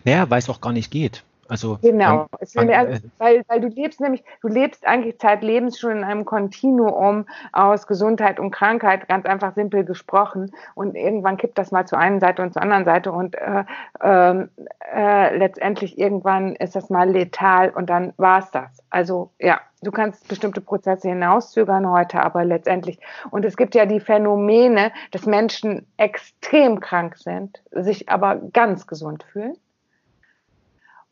Naja, 0.03 0.29
weil 0.29 0.39
es 0.39 0.49
auch 0.49 0.61
gar 0.61 0.73
nicht 0.73 0.91
geht. 0.91 1.23
Also 1.49 1.79
genau, 1.81 2.27
man, 2.53 2.67
man, 2.67 2.69
äh, 2.69 2.99
weil, 3.17 3.43
weil 3.47 3.59
du 3.59 3.67
lebst 3.69 3.99
nämlich, 3.99 4.23
du 4.41 4.47
lebst 4.47 4.85
eigentlich 4.85 5.17
zeitlebens 5.17 5.79
schon 5.79 5.91
in 5.91 6.03
einem 6.03 6.23
Kontinuum 6.23 7.25
aus 7.53 7.87
Gesundheit 7.87 8.39
und 8.39 8.51
Krankheit, 8.51 9.07
ganz 9.07 9.25
einfach 9.25 9.55
simpel 9.55 9.83
gesprochen. 9.83 10.51
Und 10.75 10.95
irgendwann 10.95 11.37
kippt 11.37 11.57
das 11.57 11.71
mal 11.71 11.87
zur 11.87 11.97
einen 11.97 12.19
Seite 12.19 12.43
und 12.43 12.53
zur 12.53 12.61
anderen 12.61 12.85
Seite 12.85 13.11
und 13.11 13.35
äh, 13.35 13.63
äh, 13.99 14.47
äh, 14.93 15.37
letztendlich 15.37 15.97
irgendwann 15.97 16.55
ist 16.55 16.75
das 16.75 16.91
mal 16.91 17.09
letal 17.09 17.71
und 17.71 17.89
dann 17.89 18.13
war 18.17 18.39
es 18.39 18.51
das. 18.51 18.83
Also 18.91 19.31
ja, 19.39 19.59
du 19.81 19.89
kannst 19.89 20.27
bestimmte 20.27 20.61
Prozesse 20.61 21.09
hinauszögern 21.09 21.89
heute, 21.89 22.21
aber 22.21 22.45
letztendlich. 22.45 22.99
Und 23.31 23.43
es 23.43 23.57
gibt 23.57 23.73
ja 23.73 23.87
die 23.87 23.99
Phänomene, 23.99 24.91
dass 25.09 25.25
Menschen 25.25 25.87
extrem 25.97 26.79
krank 26.79 27.17
sind, 27.17 27.63
sich 27.71 28.07
aber 28.07 28.35
ganz 28.35 28.85
gesund 28.85 29.23
fühlen 29.23 29.55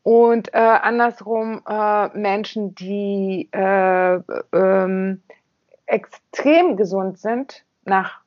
und 0.08 0.54
äh, 0.54 0.56
andersrum 0.56 1.60
äh, 1.68 2.08
Menschen, 2.16 2.74
die 2.74 3.46
äh, 3.52 4.18
ähm, 4.54 5.20
extrem 5.84 6.78
gesund 6.78 7.18
sind, 7.18 7.66
nach 7.84 8.22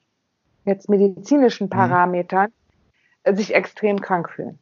jetzt 0.63 0.89
medizinischen 0.89 1.65
mhm. 1.65 1.69
Parametern, 1.71 2.51
mhm. 3.25 3.35
sich 3.35 3.55
extrem 3.55 3.99
krank 3.99 4.29
fühlen. 4.29 4.59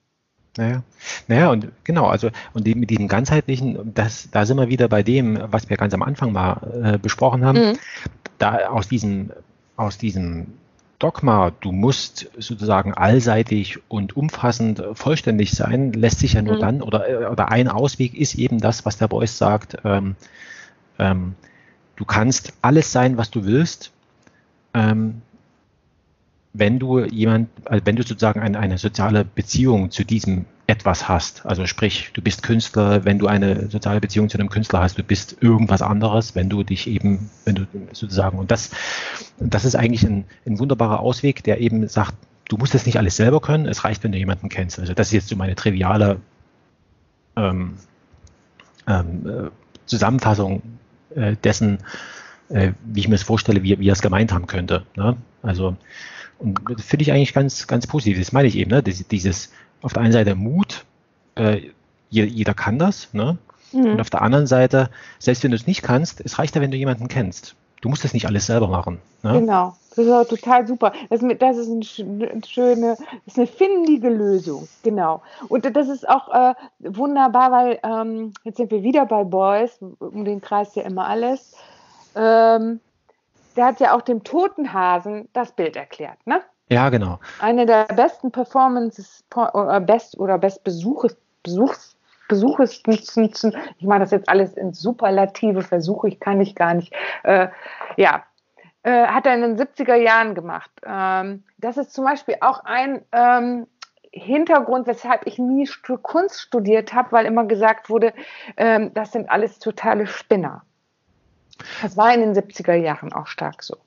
Naja, 0.56 0.82
naja, 1.28 1.52
und 1.52 1.70
genau, 1.84 2.06
also 2.06 2.30
und 2.54 2.66
die, 2.66 2.74
mit 2.74 2.90
diesem 2.90 3.10
ganzheitlichen, 3.10 3.94
das, 3.94 4.32
da 4.32 4.46
sind 4.46 4.56
wir 4.56 4.70
wieder 4.70 4.88
bei 4.88 5.04
dem, 5.04 5.40
was 5.52 5.70
wir 5.70 5.76
ganz 5.76 5.94
am 5.94 6.04
Anfang 6.04 6.32
mal 6.32 6.94
äh, 6.94 6.98
besprochen 6.98 7.44
haben. 7.44 7.72
Mhm. 7.72 7.80
Da 8.38 8.70
aus 8.70 8.88
diesem, 8.88 9.34
aus 9.76 9.98
diesem 9.98 10.54
Dogma, 11.00 11.52
du 11.62 11.72
musst 11.72 12.30
sozusagen 12.38 12.94
allseitig 12.94 13.80
und 13.88 14.18
umfassend 14.18 14.84
vollständig 14.94 15.52
sein, 15.52 15.94
lässt 15.94 16.20
sich 16.20 16.34
ja 16.34 16.42
nur 16.42 16.58
mhm. 16.58 16.60
dann, 16.60 16.82
oder, 16.82 17.32
oder 17.32 17.50
ein 17.50 17.70
Ausweg 17.70 18.14
ist 18.14 18.36
eben 18.36 18.60
das, 18.60 18.86
was 18.86 18.98
der 18.98 19.08
Beuys 19.08 19.38
sagt, 19.38 19.78
ähm, 19.86 20.16
ähm, 21.00 21.36
du 21.96 22.04
kannst 22.04 22.54
alles 22.62 22.92
sein, 22.92 23.18
was 23.18 23.32
du 23.32 23.46
willst, 23.46 23.92
ähm, 24.74 25.22
wenn 26.52 26.80
du 26.80 27.00
jemand, 27.06 27.50
also 27.64 27.86
wenn 27.86 27.96
du 27.96 28.04
sozusagen 28.04 28.42
eine, 28.42 28.60
eine 28.60 28.78
soziale 28.78 29.24
Beziehung 29.24 29.92
zu 29.92 30.04
diesem 30.04 30.46
etwas 30.70 31.10
hast. 31.10 31.46
Also 31.48 31.66
sprich, 31.66 32.12
du 32.14 32.22
bist 32.22 32.44
Künstler, 32.44 33.04
wenn 33.04 33.18
du 33.18 33.26
eine 33.26 33.70
soziale 33.70 34.00
Beziehung 34.00 34.30
zu 34.30 34.38
einem 34.38 34.50
Künstler 34.50 34.82
hast, 34.82 35.00
du 35.00 35.04
bist 35.04 35.38
irgendwas 35.42 35.82
anderes, 35.82 36.36
wenn 36.36 36.48
du 36.48 36.62
dich 36.64 36.88
eben, 36.88 37.32
wenn 37.44 37.56
du 37.56 37.68
sozusagen, 37.92 38.38
und 38.38 38.52
das, 38.52 38.70
das 39.40 39.66
ist 39.66 39.76
eigentlich 39.76 40.04
ein, 40.04 40.26
ein 40.46 40.60
wunderbarer 40.60 41.00
Ausweg, 41.00 41.44
der 41.44 41.60
eben 41.60 41.88
sagt, 41.88 42.14
du 42.48 42.58
musst 42.58 42.76
das 42.76 42.86
nicht 42.86 42.98
alles 42.98 43.16
selber 43.16 43.42
können, 43.42 43.66
es 43.66 43.84
reicht, 43.84 44.04
wenn 44.04 44.12
du 44.12 44.20
jemanden 44.20 44.48
kennst. 44.48 44.80
Also 44.80 44.94
das 44.94 45.08
ist 45.08 45.14
jetzt 45.14 45.28
so 45.30 45.36
meine 45.36 45.56
triviale 45.56 46.22
ähm, 47.36 47.78
ähm, 48.88 49.28
äh, 49.28 49.50
Zusammenfassung 49.88 50.62
äh, 51.16 51.36
dessen, 51.44 51.80
äh, 52.50 52.74
wie 52.86 53.00
ich 53.00 53.08
mir 53.08 53.16
das 53.16 53.24
vorstelle, 53.24 53.64
wie, 53.64 53.80
wie 53.80 53.90
er 53.90 53.94
es 53.94 54.04
gemeint 54.04 54.32
haben 54.32 54.46
könnte. 54.46 54.86
Ne? 54.96 55.18
Also 55.42 55.76
und 56.38 56.60
finde 56.80 57.04
ich 57.04 57.12
eigentlich 57.12 57.34
ganz, 57.34 57.68
ganz 57.68 57.86
positiv. 57.88 58.18
Das 58.20 58.32
meine 58.32 58.48
ich 58.48 58.56
eben, 58.56 58.72
ne? 58.72 58.82
dieses 58.84 59.52
auf 59.82 59.94
der 59.94 60.04
einen 60.04 60.14
Seite 60.14 60.36
Mut, 60.36 60.86
äh, 61.36 61.70
jeder 62.10 62.54
kann 62.54 62.80
das, 62.80 63.14
ne? 63.14 63.38
Mhm. 63.72 63.92
Und 63.92 64.02
auf 64.02 64.10
der 64.10 64.22
anderen 64.22 64.48
Seite, 64.48 64.90
selbst 65.20 65.44
wenn 65.44 65.52
du 65.52 65.58
es 65.58 65.68
nicht 65.68 65.84
kannst, 65.84 66.22
es 66.22 66.40
reicht 66.40 66.56
ja, 66.56 66.62
wenn 66.62 66.72
du 66.72 66.78
jemanden 66.78 67.08
kennst. 67.08 67.56
Du 67.82 67.90
musst 67.90 68.04
das 68.04 68.14
nicht 68.14 68.26
alles 68.26 68.48
selber 68.48 68.68
machen. 68.68 69.00
Ne? 69.24 69.34
Genau, 69.34 69.76
das 69.90 70.00
ist 70.00 70.12
auch 70.12 70.28
total 70.28 70.68
super. 70.68 70.92
Das, 71.10 71.22
das 71.40 71.58
ist 71.58 71.70
eine 71.70 72.44
schöne, 72.46 72.98
das 73.26 73.34
ist 73.34 73.38
eine 73.38 73.48
findige 73.48 74.10
Lösung, 74.10 74.68
genau. 74.84 75.22
Und 75.48 75.64
das 75.76 75.88
ist 75.88 76.08
auch 76.08 76.34
äh, 76.34 76.56
wunderbar, 76.80 77.52
weil 77.52 77.80
ähm, 77.84 78.34
jetzt 78.44 78.58
sind 78.58 78.72
wir 78.72 78.84
wieder 78.84 79.06
bei 79.06 79.24
Boys, 79.24 79.80
um 80.00 80.26
den 80.26 80.42
Kreis 80.42 80.76
ja 80.76 80.84
immer 80.84 81.08
alles. 81.08 81.56
Ähm, 82.16 82.82
der 83.56 83.66
hat 83.66 83.80
ja 83.80 83.96
auch 83.96 84.02
dem 84.02 84.24
toten 84.24 84.74
Hasen 84.74 85.30
das 85.34 85.52
Bild 85.52 85.76
erklärt, 85.76 86.18
ne? 86.26 86.42
Ja, 86.70 86.90
genau. 86.90 87.20
Eine 87.40 87.66
der 87.66 87.86
besten 87.86 88.32
Performances 88.32 89.24
oder 89.54 89.80
best 89.80 90.18
oder 90.18 90.38
best 90.38 90.64
Besuches, 90.64 91.18
Besuchesten, 92.28 92.94
ich 92.94 93.86
mache 93.86 94.00
das 94.00 94.12
jetzt 94.12 94.30
alles 94.30 94.54
in 94.54 94.74
Superlative 94.74 95.64
Versuche, 95.64 96.10
ich 96.10 96.20
kann 96.20 96.40
ich 96.40 96.54
gar 96.54 96.76
nicht. 96.76 96.94
Äh, 97.24 97.48
ja, 97.98 98.24
äh, 98.84 99.08
hat 99.08 99.26
er 99.26 99.34
in 99.34 99.42
den 99.42 99.58
70er 99.58 99.96
Jahren 99.96 100.36
gemacht. 100.36 100.70
Ähm, 100.86 101.44
das 101.58 101.78
ist 101.78 101.92
zum 101.92 102.06
Beispiel 102.06 102.36
auch 102.42 102.64
ein 102.66 103.04
ähm, 103.12 103.66
Hintergrund, 104.12 104.86
weshalb 104.86 105.26
ich 105.26 105.40
nie 105.40 105.68
Kunst 106.02 106.42
studiert 106.42 106.94
habe, 106.94 107.12
weil 107.12 107.26
immer 107.26 107.46
gesagt 107.46 107.90
wurde, 107.90 108.14
ähm, 108.58 108.94
das 108.94 109.12
sind 109.12 109.30
alles 109.30 109.58
totale 109.58 110.06
Spinner. 110.06 110.64
Das 111.82 111.98
war 111.98 112.14
in 112.14 112.22
den 112.22 112.34
70er 112.34 112.76
Jahren 112.76 113.12
auch 113.12 113.28
stark 113.28 113.64
so. 113.64 113.78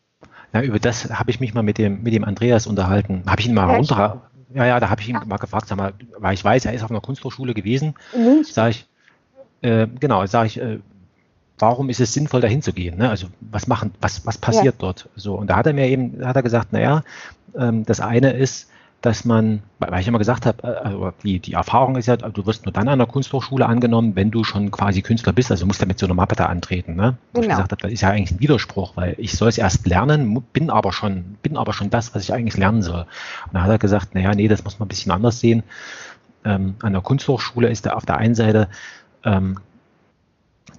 Ja, 0.52 0.62
über 0.62 0.78
das 0.78 1.10
habe 1.10 1.30
ich 1.30 1.40
mich 1.40 1.54
mal 1.54 1.62
mit 1.62 1.78
dem, 1.78 2.02
mit 2.02 2.12
dem 2.12 2.24
Andreas 2.24 2.66
unterhalten. 2.66 3.22
Habe 3.26 3.40
ich 3.40 3.48
ihn 3.48 3.54
mal 3.54 3.68
ja, 3.68 3.76
runter. 3.76 4.22
Ja, 4.54 4.66
ja, 4.66 4.80
da 4.80 4.90
habe 4.90 5.00
ich 5.00 5.08
ihn 5.08 5.14
ja. 5.14 5.24
mal 5.24 5.38
gefragt, 5.38 5.68
sag 5.68 5.78
mal, 5.78 5.94
weil 6.18 6.34
ich 6.34 6.44
weiß, 6.44 6.66
er 6.66 6.74
ist 6.74 6.82
auf 6.82 6.90
einer 6.90 7.00
Kunsthochschule 7.00 7.54
gewesen. 7.54 7.94
Sag 8.44 8.70
ich, 8.70 8.86
äh, 9.62 9.86
genau, 9.98 10.26
sage 10.26 10.48
ich, 10.48 10.60
äh, 10.60 10.78
warum 11.58 11.88
ist 11.88 12.00
es 12.00 12.12
sinnvoll, 12.12 12.40
dahin 12.40 12.60
zu 12.60 12.72
gehen? 12.72 12.98
Ne? 12.98 13.08
Also 13.08 13.28
was 13.40 13.66
machen, 13.66 13.92
was, 14.00 14.26
was 14.26 14.36
passiert 14.36 14.74
ja. 14.74 14.78
dort? 14.78 15.08
So, 15.16 15.36
und 15.36 15.48
da 15.48 15.56
hat 15.56 15.66
er 15.66 15.72
mir 15.72 15.88
eben, 15.88 16.24
hat 16.24 16.36
er 16.36 16.42
gesagt, 16.42 16.72
naja, 16.72 17.02
ähm, 17.56 17.84
das 17.86 18.00
eine 18.00 18.32
ist, 18.32 18.68
dass 19.02 19.24
man, 19.24 19.62
weil 19.80 20.00
ich 20.00 20.08
immer 20.08 20.18
gesagt 20.18 20.46
habe, 20.46 20.62
äh, 20.62 20.86
also 20.86 21.12
die, 21.22 21.40
die 21.40 21.52
Erfahrung 21.52 21.96
ist 21.96 22.06
ja, 22.06 22.16
du 22.16 22.46
wirst 22.46 22.64
nur 22.64 22.72
dann 22.72 22.88
an 22.88 22.98
der 22.98 23.08
Kunsthochschule 23.08 23.66
angenommen, 23.66 24.16
wenn 24.16 24.30
du 24.30 24.44
schon 24.44 24.70
quasi 24.70 25.02
Künstler 25.02 25.32
bist, 25.32 25.50
also 25.50 25.66
musst 25.66 25.82
du 25.82 25.86
mit 25.86 25.98
so 25.98 26.06
einer 26.06 26.14
Mappe 26.14 26.36
da 26.36 26.46
antreten. 26.46 26.94
Ne? 26.94 27.16
Genau. 27.32 27.42
Ich 27.42 27.48
gesagt 27.50 27.72
habe, 27.72 27.82
das 27.82 27.92
ist 27.92 28.00
ja 28.00 28.10
eigentlich 28.10 28.30
ein 28.30 28.40
Widerspruch, 28.40 28.96
weil 28.96 29.14
ich 29.18 29.32
soll 29.32 29.48
es 29.48 29.58
erst 29.58 29.86
lernen, 29.86 30.42
bin 30.52 30.70
aber 30.70 30.92
schon, 30.92 31.36
bin 31.42 31.56
aber 31.56 31.72
schon 31.72 31.90
das, 31.90 32.14
was 32.14 32.22
ich 32.22 32.32
eigentlich 32.32 32.56
lernen 32.56 32.82
soll. 32.82 33.06
Und 33.46 33.54
da 33.54 33.62
hat 33.62 33.70
er 33.70 33.78
gesagt, 33.78 34.14
naja, 34.14 34.34
nee, 34.34 34.48
das 34.48 34.64
muss 34.64 34.78
man 34.78 34.86
ein 34.86 34.88
bisschen 34.88 35.12
anders 35.12 35.40
sehen. 35.40 35.64
Ähm, 36.44 36.76
an 36.82 36.92
der 36.92 37.02
Kunsthochschule 37.02 37.68
ist 37.68 37.86
da 37.86 37.92
auf 37.94 38.06
der 38.06 38.16
einen 38.16 38.34
Seite 38.34 38.68
ähm, 39.24 39.58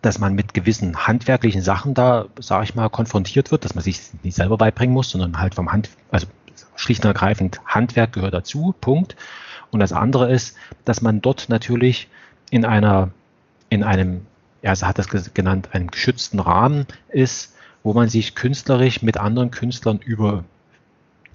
dass 0.01 0.19
man 0.19 0.33
mit 0.33 0.53
gewissen 0.53 1.07
handwerklichen 1.07 1.61
Sachen 1.61 1.93
da, 1.93 2.25
sage 2.39 2.65
ich 2.65 2.75
mal, 2.75 2.89
konfrontiert 2.89 3.51
wird, 3.51 3.63
dass 3.63 3.73
man 3.73 3.83
sich 3.83 4.01
nicht 4.21 4.35
selber 4.35 4.57
beibringen 4.57 4.93
muss, 4.93 5.09
sondern 5.09 5.39
halt 5.39 5.55
vom 5.55 5.71
Hand, 5.71 5.89
also 6.11 6.27
schlicht 6.75 7.03
und 7.03 7.09
ergreifend 7.09 7.61
Handwerk 7.65 8.13
gehört 8.13 8.33
dazu, 8.33 8.75
Punkt. 8.79 9.15
Und 9.71 9.79
das 9.79 9.93
andere 9.93 10.31
ist, 10.31 10.55
dass 10.85 11.01
man 11.01 11.21
dort 11.21 11.49
natürlich 11.49 12.07
in 12.49 12.65
einer, 12.65 13.09
in 13.69 13.83
einem, 13.83 14.25
er 14.61 14.79
hat 14.79 14.99
das 14.99 15.07
genannt, 15.33 15.69
einem 15.73 15.89
geschützten 15.89 16.39
Rahmen 16.39 16.85
ist, 17.09 17.55
wo 17.83 17.93
man 17.93 18.09
sich 18.09 18.35
künstlerisch 18.35 19.01
mit 19.01 19.17
anderen 19.17 19.51
Künstlern 19.51 19.99
über 19.99 20.43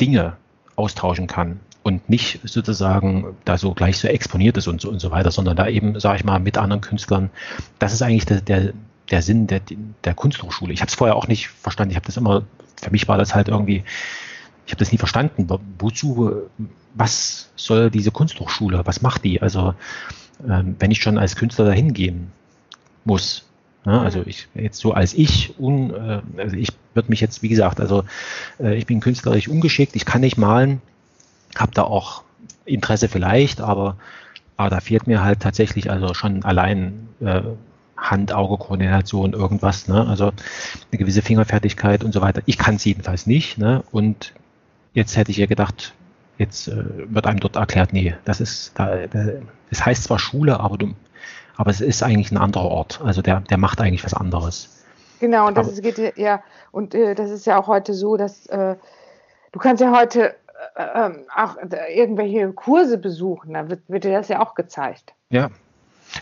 Dinge 0.01 0.37
austauschen 0.77 1.27
kann 1.27 1.61
und 1.83 2.09
nicht 2.09 2.41
sozusagen 2.45 3.37
da 3.45 3.59
so 3.59 3.75
gleich 3.75 3.99
so 3.99 4.09
exponiert 4.09 4.57
ist 4.57 4.69
und 4.69 4.81
so 4.81 4.91
und 4.91 5.01
so 5.01 5.11
weiter, 5.11 5.31
sondern 5.31 5.57
da 5.57 5.69
eben, 5.69 5.99
sage 5.99 6.19
ich 6.19 6.25
mal, 6.25 6.39
mit 6.39 6.59
anderen 6.59 6.81
Künstlern. 6.81 7.31
Das 7.79 7.93
ist 7.93 8.03
eigentlich 8.03 8.27
der, 8.27 8.41
der, 8.41 8.73
der 9.11 9.23
Sinn 9.23 9.47
der, 9.47 9.61
der 10.05 10.15
Kunsthochschule. 10.15 10.73
Ich 10.73 10.81
habe 10.81 10.89
es 10.89 10.95
vorher 10.95 11.17
auch 11.17 11.29
nicht 11.29 11.49
verstanden. 11.49 11.91
Ich 11.91 11.97
habe 11.97 12.07
das 12.07 12.17
immer, 12.17 12.43
für 12.81 12.91
mich 12.91 13.09
war 13.09 13.19
das 13.19 13.35
halt 13.35 13.49
irgendwie, 13.49 13.85
ich 14.69 14.73
habe 14.73 14.81
das 14.81 14.93
nie 14.93 14.99
verstanden. 14.99 15.49
Wozu, 15.79 16.43
was 16.95 17.49
soll 17.57 17.91
diese 17.91 18.11
Kunsthochschule? 18.11 18.83
Was 18.85 19.01
macht 19.01 19.25
die? 19.25 19.41
Also, 19.41 19.75
ähm, 20.47 20.77
wenn 20.79 20.91
ich 20.91 21.01
schon 21.01 21.17
als 21.17 21.37
Künstler 21.37 21.65
dahin 21.65 21.95
gehen 21.95 22.31
muss, 23.07 23.47
ja, 23.87 24.03
also 24.03 24.23
ich 24.27 24.47
jetzt 24.55 24.79
so 24.79 24.93
als 24.93 25.15
ich, 25.15 25.59
un, 25.59 25.95
äh, 25.95 26.21
also 26.37 26.55
ich 26.55 26.69
würde 26.93 27.09
mich 27.09 27.23
jetzt, 27.23 27.43
wie 27.43 27.49
gesagt, 27.49 27.81
also 27.81 28.05
äh, 28.61 28.77
ich 28.77 28.85
bin 28.85 29.01
künstlerisch 29.01 29.49
ungeschickt, 29.49 29.97
ich 29.97 30.05
kann 30.05 30.21
nicht 30.21 30.37
malen, 30.37 30.83
habe 31.57 31.73
da 31.73 31.85
auch 31.85 32.25
Interesse 32.67 33.09
vielleicht, 33.09 33.63
aber, 33.63 33.97
aber 34.59 34.69
da 34.69 34.81
fehlt 34.81 35.07
mir 35.07 35.25
halt 35.25 35.41
tatsächlich 35.41 35.91
also 35.91 36.13
schon 36.13 36.45
allein 36.45 37.09
äh, 37.21 37.41
Hand-Auge-Koordination, 37.97 39.33
irgendwas, 39.33 39.89
ne? 39.89 40.07
also 40.07 40.27
eine 40.27 40.99
gewisse 40.99 41.23
Fingerfertigkeit 41.23 42.05
und 42.05 42.13
so 42.13 42.21
weiter. 42.21 42.43
Ich 42.45 42.59
kann 42.59 42.75
es 42.75 42.85
jedenfalls 42.85 43.27
nicht. 43.27 43.57
Ne? 43.57 43.83
Und 43.91 44.35
jetzt 44.93 45.17
hätte 45.17 45.31
ich 45.31 45.37
ja 45.37 45.47
gedacht, 45.47 45.95
jetzt 46.39 46.69
äh, 46.69 46.85
wird 47.13 47.27
einem 47.27 47.41
dort 47.41 47.57
erklärt, 47.57 47.93
nee, 47.93 48.15
das 48.25 48.41
ist, 48.41 48.79
da, 48.79 49.07
da, 49.07 49.27
das 49.71 49.85
heißt 49.85 50.05
zwar 50.05 50.19
Schule, 50.19 50.61
aber 50.61 50.79
du, 50.79 50.95
aber 51.57 51.71
es 51.71 51.81
ist 51.81 52.03
eigentlich 52.03 52.31
ein 52.31 52.39
anderer 52.39 52.67
Ort. 52.67 53.01
Also 53.05 53.23
der, 53.23 53.41
der 53.41 53.59
macht 53.59 53.81
eigentlich 53.81 54.05
was 54.05 54.15
anderes. 54.15 54.85
Genau, 55.21 55.49
und 55.49 55.57
das 55.57 55.67
aber, 55.67 55.75
ist, 55.75 55.83
geht 55.83 56.17
ja, 56.17 56.43
und 56.71 56.95
äh, 56.95 57.15
das 57.15 57.31
ist 57.31 57.47
ja 57.47 57.61
auch 57.61 57.67
heute 57.67 57.93
so, 57.93 58.17
dass 58.17 58.47
äh, 58.47 58.77
du 59.53 59.59
kannst 59.59 59.83
ja 59.83 59.97
heute 59.97 60.37
äh, 60.77 61.07
ähm, 61.07 61.25
auch 61.35 61.57
irgendwelche 61.93 62.53
Kurse 62.53 62.99
besuchen, 62.99 63.55
da 63.55 63.69
wird, 63.69 63.81
wird 63.89 64.05
dir 64.05 64.13
das 64.13 64.29
ja 64.29 64.41
auch 64.41 64.55
gezeigt. 64.55 65.15
Ja, 65.31 65.51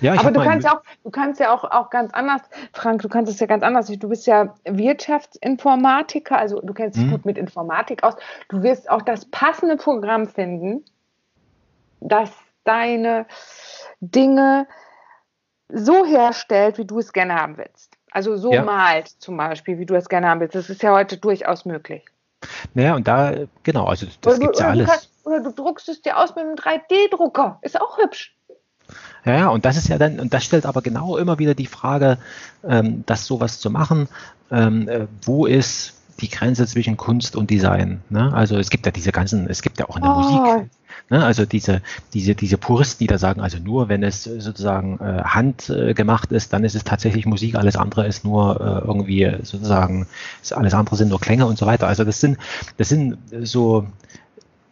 ja, 0.01 0.15
aber 0.19 0.31
du 0.31 0.43
kannst 0.43 0.67
ja 0.67 0.77
auch, 0.77 0.83
du 1.05 1.11
kannst 1.11 1.41
ja 1.41 1.55
auch, 1.55 1.65
auch 1.65 1.91
ganz 1.91 2.13
anders, 2.13 2.43
Frank, 2.73 3.03
du 3.03 3.09
kannst 3.09 3.33
es 3.33 3.41
ja 3.41 3.47
ganz 3.47 3.63
anders. 3.63 3.87
Du 3.87 4.09
bist 4.09 4.27
ja 4.27 4.55
Wirtschaftsinformatiker, 4.65 6.37
also 6.37 6.61
du 6.61 6.75
kennst 6.75 6.99
dich 6.99 7.07
mhm. 7.07 7.11
gut 7.13 7.25
mit 7.25 7.39
Informatik 7.39 8.03
aus. 8.03 8.15
Du 8.49 8.63
wirst 8.63 8.91
auch 8.91 9.03
das 9.03 9.25
passende 9.27 9.77
Programm 9.77 10.27
finden, 10.27 10.85
das 12.01 12.31
deine 12.65 13.27
Dinge 14.01 14.67
so 15.69 16.05
herstellt, 16.05 16.79
wie 16.79 16.85
du 16.85 16.99
es 16.99 17.13
gerne 17.13 17.35
haben 17.35 17.57
willst. 17.57 17.97
Also 18.11 18.37
so 18.37 18.53
ja. 18.53 18.63
malt 18.63 19.09
zum 19.09 19.37
Beispiel, 19.37 19.79
wie 19.79 19.87
du 19.87 19.95
es 19.95 20.09
gerne 20.09 20.29
haben 20.29 20.41
willst. 20.41 20.55
Das 20.55 20.71
ist 20.71 20.83
ja 20.83 20.93
heute 20.93 21.17
durchaus 21.19 21.65
möglich. 21.65 22.05
Naja, 22.75 22.95
und 22.95 23.09
da, 23.09 23.33
genau, 23.63 23.87
also 23.87 24.07
das 24.21 24.39
gibt 24.39 24.55
es 24.55 24.61
ja 24.61 24.69
alles. 24.69 24.87
Du 24.87 24.93
kannst, 24.93 25.11
oder 25.25 25.41
du 25.41 25.53
druckst 25.53 25.89
es 25.89 26.03
dir 26.03 26.17
aus 26.17 26.35
mit 26.35 26.45
einem 26.45 26.55
3D-Drucker. 26.55 27.59
Ist 27.63 27.81
auch 27.81 27.99
hübsch. 27.99 28.36
Ja, 29.25 29.35
ja, 29.35 29.49
und 29.49 29.65
das 29.65 29.77
ist 29.77 29.89
ja 29.89 29.99
dann, 29.99 30.21
und 30.21 30.33
das 30.33 30.45
stellt 30.45 30.67
aber 30.67 30.83
genau 30.83 31.17
immer 31.17 31.39
wieder 31.39 31.55
die 31.55 31.67
Frage, 31.67 32.19
ähm, 32.65 33.03
das 33.07 33.27
sowas 33.27 33.59
zu 33.59 33.71
machen, 33.71 34.09
ähm, 34.51 34.89
äh, 34.89 35.07
wo 35.23 35.47
ist 35.47 35.95
die 36.21 36.29
Grenze 36.29 36.67
zwischen 36.67 36.97
Kunst 36.97 37.37
und 37.37 37.51
Design? 37.51 38.01
Ne? 38.09 38.33
Also 38.33 38.57
es 38.57 38.71
gibt 38.71 38.87
ja 38.87 38.93
diese 38.93 39.13
ganzen, 39.13 39.49
es 39.51 39.63
gibt 39.63 39.79
ja 39.81 39.89
auch 39.89 39.97
in 39.97 40.03
der 40.03 40.17
oh. 40.17 40.21
Musik, 40.21 40.71
ne? 41.11 41.25
also 41.25 41.45
diese, 41.45 41.83
diese, 42.15 42.37
diese 42.37 42.57
Puristen, 42.57 43.01
die 43.01 43.09
da 43.09 43.19
sagen, 43.19 43.41
also 43.41 43.59
nur 43.59 43.89
wenn 43.89 44.05
es 44.05 44.25
sozusagen 44.25 44.99
äh, 45.01 45.23
handgemacht 45.25 46.31
äh, 46.31 46.37
ist, 46.37 46.53
dann 46.53 46.65
ist 46.65 46.77
es 46.77 46.85
tatsächlich 46.85 47.27
Musik, 47.27 47.57
alles 47.57 47.77
andere 47.77 48.07
ist 48.07 48.25
nur 48.25 48.61
äh, 48.61 48.87
irgendwie 48.87 49.31
sozusagen, 49.43 50.07
alles 50.51 50.73
andere 50.73 50.97
sind 50.97 51.09
nur 51.09 51.21
Klänge 51.21 51.47
und 51.47 51.59
so 51.59 51.67
weiter. 51.67 51.89
Also 51.89 52.05
das 52.05 52.21
sind, 52.21 52.39
das 52.77 52.89
sind 52.89 53.19
so 53.43 53.87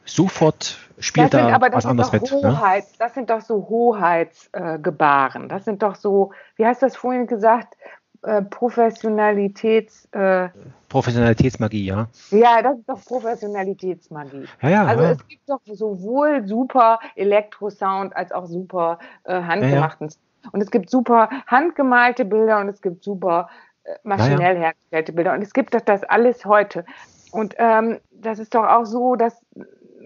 sofort 0.04 0.78
spielt 0.98 1.34
das 1.34 1.40
da 1.40 1.54
aber 1.54 1.72
was 1.72 1.86
anderes 1.86 2.12
mit. 2.12 2.30
Hoheit, 2.30 2.84
ne? 2.84 2.90
Das 2.98 3.14
sind 3.14 3.30
doch 3.30 3.40
so 3.40 3.68
Hoheitsgebaren. 3.68 5.44
Äh, 5.44 5.48
das 5.48 5.64
sind 5.64 5.82
doch 5.82 5.94
so, 5.94 6.32
wie 6.56 6.64
du 6.82 6.86
das 6.86 6.96
vorhin 6.96 7.26
gesagt? 7.26 7.74
Äh, 8.22 8.42
Professionalitäts. 8.42 10.08
Äh, 10.12 10.48
Professionalitätsmagie, 10.88 11.84
ja. 11.84 12.08
Ja, 12.30 12.62
das 12.62 12.78
ist 12.78 12.88
doch 12.88 13.04
Professionalitätsmagie. 13.04 14.46
Ja, 14.62 14.68
ja, 14.68 14.84
also 14.86 15.02
ja. 15.02 15.10
es 15.10 15.28
gibt 15.28 15.48
doch 15.48 15.60
sowohl 15.66 16.46
super 16.46 17.00
Elektrosound 17.16 18.16
als 18.16 18.32
auch 18.32 18.46
super 18.46 18.98
äh, 19.24 19.42
handgemachten. 19.42 20.08
Und 20.52 20.62
es 20.62 20.70
gibt 20.70 20.90
super 20.90 21.28
handgemalte 21.46 22.24
Bilder 22.24 22.60
und 22.60 22.68
es 22.68 22.80
gibt 22.80 23.04
super 23.04 23.48
äh, 23.84 23.94
maschinell 24.04 24.56
hergestellte 24.56 25.12
Bilder. 25.12 25.34
Und 25.34 25.42
es 25.42 25.52
gibt 25.52 25.74
doch 25.74 25.80
das 25.80 26.02
alles 26.04 26.44
heute. 26.44 26.84
Und 27.30 27.56
ähm, 27.58 27.98
das 28.12 28.38
ist 28.38 28.54
doch 28.54 28.64
auch 28.64 28.84
so, 28.84 29.16
dass 29.16 29.44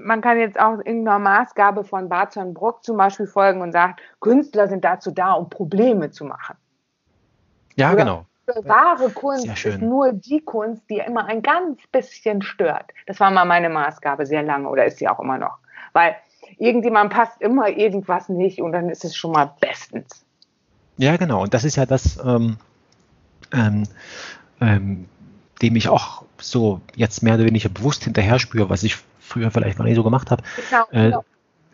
man 0.01 0.21
kann 0.21 0.39
jetzt 0.39 0.59
auch 0.59 0.79
irgendeiner 0.79 1.19
Maßgabe 1.19 1.85
von 1.85 2.09
Barton 2.09 2.55
Brock 2.55 2.85
zum 2.85 2.97
Beispiel 2.97 3.27
folgen 3.27 3.61
und 3.61 3.73
sagt, 3.73 4.01
Künstler 4.21 4.69
sind 4.69 4.85
dazu 4.85 5.11
da, 5.11 5.33
um 5.33 5.51
Probleme 5.51 6.11
zu 6.11 6.25
machen. 6.25 6.57
Ja, 7.77 7.93
Oder 7.93 7.97
genau. 7.97 8.27
Wahre 8.65 9.11
Kunst 9.11 9.47
ist 9.47 9.81
nur 9.81 10.13
die 10.13 10.41
Kunst, 10.41 10.83
die 10.89 10.99
immer 10.99 11.27
ein 11.27 11.43
ganz 11.43 11.81
bisschen 11.93 12.41
stört. 12.41 12.87
Das 13.07 13.21
war 13.21 13.31
mal 13.31 13.45
meine 13.45 13.69
Maßgabe 13.69 14.25
sehr 14.25 14.43
lange 14.43 14.69
oder 14.69 14.87
ist 14.87 14.99
sie 14.99 15.09
auch 15.09 15.21
immer 15.21 15.37
noch. 15.37 15.59
Weil 15.93 16.17
irgendjemand 16.57 17.13
passt 17.13 17.41
immer 17.43 17.69
irgendwas 17.69 18.31
nicht 18.31 18.63
und 18.63 18.73
dann 18.73 18.89
ist 18.89 19.05
es 19.05 19.15
schon 19.15 19.33
mal 19.33 19.53
bestens. 19.61 20.25
Ja, 20.97 21.17
genau. 21.17 21.43
Und 21.43 21.53
das 21.53 21.65
ist 21.65 21.77
ja 21.77 21.85
das, 21.85 22.19
ähm, 22.25 22.57
ähm, 23.53 23.83
ähm, 24.61 25.09
dem 25.61 25.77
ich 25.77 25.89
auch 25.89 26.25
so 26.39 26.81
jetzt 26.95 27.23
mehr 27.23 27.35
oder 27.35 27.45
weniger 27.45 27.69
bewusst 27.69 28.05
hinterher 28.05 28.39
spüre, 28.39 28.71
was 28.71 28.83
ich 28.83 28.97
früher 29.29 29.51
vielleicht 29.51 29.79
noch 29.79 29.87
nie 29.87 29.95
so 29.95 30.03
gemacht 30.03 30.31
habe. 30.31 30.43
Genau, 30.71 30.85
äh, 30.91 31.11
genau. 31.11 31.25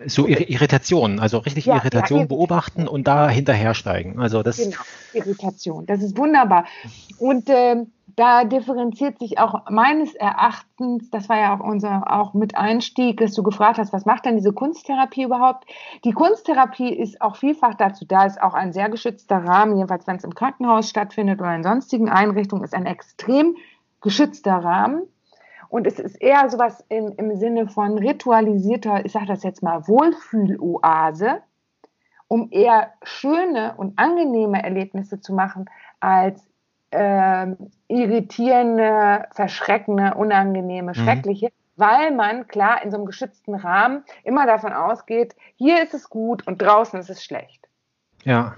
So 0.07 0.27
Irritationen, 0.27 1.21
also 1.21 1.39
richtig 1.39 1.67
ja, 1.67 1.77
Irritation 1.77 2.21
ja, 2.21 2.27
beobachten 2.27 2.89
und 2.89 3.07
da 3.07 3.29
hinterhersteigen. 3.29 4.21
Also 4.21 4.43
das 4.43 4.57
genau, 4.57 4.77
Irritation, 5.13 5.87
das 5.87 6.03
ist 6.03 6.19
wunderbar. 6.19 6.65
Und 7.19 7.49
äh, 7.49 7.77
da 8.17 8.45
differenziert 8.45 9.19
sich 9.19 9.39
auch 9.39 9.69
meines 9.71 10.15
Erachtens, 10.15 11.11
das 11.11 11.29
war 11.29 11.39
ja 11.39 11.57
auch 11.57 11.61
unser 11.61 12.13
auch 12.13 12.35
mit 12.35 12.57
Einstieg, 12.57 13.19
dass 13.19 13.35
du 13.35 13.43
gefragt 13.43 13.79
hast, 13.79 13.93
was 13.93 14.05
macht 14.05 14.25
denn 14.25 14.37
diese 14.37 14.53
Kunsttherapie 14.53 15.25
überhaupt? 15.25 15.65
Die 16.05 16.13
Kunsttherapie 16.13 16.93
ist 16.93 17.21
auch 17.21 17.37
vielfach 17.37 17.75
dazu 17.75 18.05
da, 18.05 18.25
ist 18.25 18.41
auch 18.41 18.55
ein 18.55 18.73
sehr 18.73 18.89
geschützter 18.89 19.39
Rahmen, 19.39 19.77
jedenfalls 19.77 20.07
wenn 20.07 20.17
es 20.17 20.25
im 20.25 20.35
Krankenhaus 20.35 20.89
stattfindet 20.89 21.41
oder 21.41 21.55
in 21.55 21.63
sonstigen 21.63 22.09
Einrichtungen, 22.09 22.65
ist 22.65 22.75
ein 22.75 22.87
extrem 22.87 23.57
geschützter 24.01 24.57
Rahmen. 24.57 25.03
Und 25.75 25.89
es 25.89 25.99
ist 25.99 26.23
eher 26.23 26.49
sowas 26.51 26.85
im, 26.89 27.15
im 27.17 27.35
Sinne 27.35 27.67
von 27.67 27.99
ritualisierter, 27.99 29.05
ich 29.05 29.11
sage 29.11 29.27
das 29.27 29.43
jetzt 29.43 29.61
mal, 29.61 29.89
Wohlfühloase, 29.89 31.43
um 32.29 32.47
eher 32.53 32.93
schöne 33.03 33.75
und 33.77 33.99
angenehme 33.99 34.63
Erlebnisse 34.63 35.21
zu 35.21 35.35
machen, 35.35 35.69
als 35.99 36.41
äh, 36.93 37.57
irritierende, 37.89 39.27
verschreckende, 39.33 40.15
unangenehme, 40.15 40.93
mhm. 40.93 40.95
schreckliche, 40.95 41.49
weil 41.75 42.13
man 42.13 42.47
klar 42.47 42.81
in 42.85 42.93
so 42.93 42.97
einem 42.97 43.07
geschützten 43.07 43.57
Rahmen 43.57 44.05
immer 44.23 44.47
davon 44.47 44.73
ausgeht, 44.73 45.35
hier 45.57 45.83
ist 45.83 45.93
es 45.93 46.09
gut 46.09 46.47
und 46.47 46.63
draußen 46.63 47.01
ist 47.01 47.11
es 47.11 47.25
schlecht. 47.25 47.67
Ja. 48.23 48.55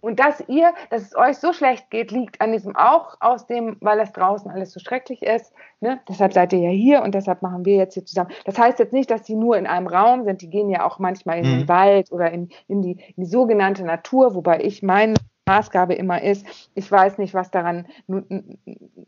Und 0.00 0.18
dass 0.18 0.42
ihr, 0.48 0.72
dass 0.90 1.02
es 1.02 1.16
euch 1.16 1.38
so 1.38 1.52
schlecht 1.52 1.90
geht, 1.90 2.10
liegt 2.10 2.40
an 2.40 2.52
diesem 2.52 2.76
auch 2.76 3.16
aus 3.20 3.46
dem, 3.46 3.76
weil 3.80 3.98
das 3.98 4.12
draußen 4.12 4.50
alles 4.50 4.72
so 4.72 4.80
schrecklich 4.80 5.22
ist. 5.22 5.52
Ne? 5.80 6.00
Deshalb 6.08 6.32
seid 6.32 6.52
ihr 6.52 6.60
ja 6.60 6.70
hier 6.70 7.02
und 7.02 7.14
deshalb 7.14 7.42
machen 7.42 7.64
wir 7.64 7.76
jetzt 7.76 7.94
hier 7.94 8.04
zusammen. 8.04 8.30
Das 8.44 8.58
heißt 8.58 8.78
jetzt 8.78 8.92
nicht, 8.92 9.10
dass 9.10 9.22
die 9.22 9.34
nur 9.34 9.56
in 9.56 9.66
einem 9.66 9.86
Raum 9.86 10.24
sind. 10.24 10.42
Die 10.42 10.50
gehen 10.50 10.70
ja 10.70 10.86
auch 10.86 10.98
manchmal 10.98 11.38
in 11.38 11.46
mhm. 11.46 11.58
den 11.58 11.68
Wald 11.68 12.12
oder 12.12 12.30
in, 12.30 12.48
in, 12.68 12.82
die, 12.82 12.92
in 12.92 13.24
die 13.24 13.26
sogenannte 13.26 13.84
Natur, 13.84 14.34
wobei 14.34 14.60
ich 14.60 14.82
meine 14.82 15.14
Maßgabe 15.46 15.94
immer 15.94 16.22
ist, 16.22 16.46
ich 16.74 16.90
weiß 16.90 17.18
nicht, 17.18 17.34
was 17.34 17.50
daran 17.50 17.88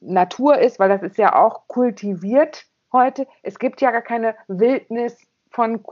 Natur 0.01 0.59
ist, 0.59 0.78
weil 0.78 0.89
das 0.89 1.02
ist 1.02 1.16
ja 1.19 1.36
auch 1.36 1.69
kultiviert 1.69 2.66
heute. 2.93 3.27
Es 3.43 3.59
gibt 3.59 3.81
ja 3.81 3.90
gar 3.90 4.02
keine 4.02 4.35
Wildnis 4.48 5.16
von 5.51 5.82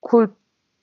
Kultur 0.00 0.36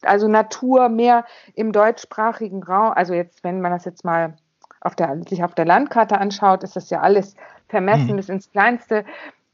also 0.06 0.28
Natur 0.28 0.90
mehr 0.90 1.26
im 1.56 1.72
deutschsprachigen 1.72 2.64
Raum, 2.64 2.94
also 2.96 3.14
jetzt, 3.14 3.44
wenn 3.44 3.62
man 3.62 3.72
das 3.72 3.86
jetzt 3.86 4.06
mal 4.06 4.34
auf 4.82 4.96
der, 4.96 5.22
sich 5.28 5.44
auf 5.44 5.54
der 5.56 5.66
Landkarte 5.66 6.18
anschaut, 6.18 6.64
ist 6.64 6.76
das 6.76 6.90
ja 6.90 7.02
alles 7.02 7.36
vermessen 7.68 8.12
mhm. 8.12 8.16
bis 8.18 8.30
ins 8.30 8.52
Kleinste. 8.52 9.06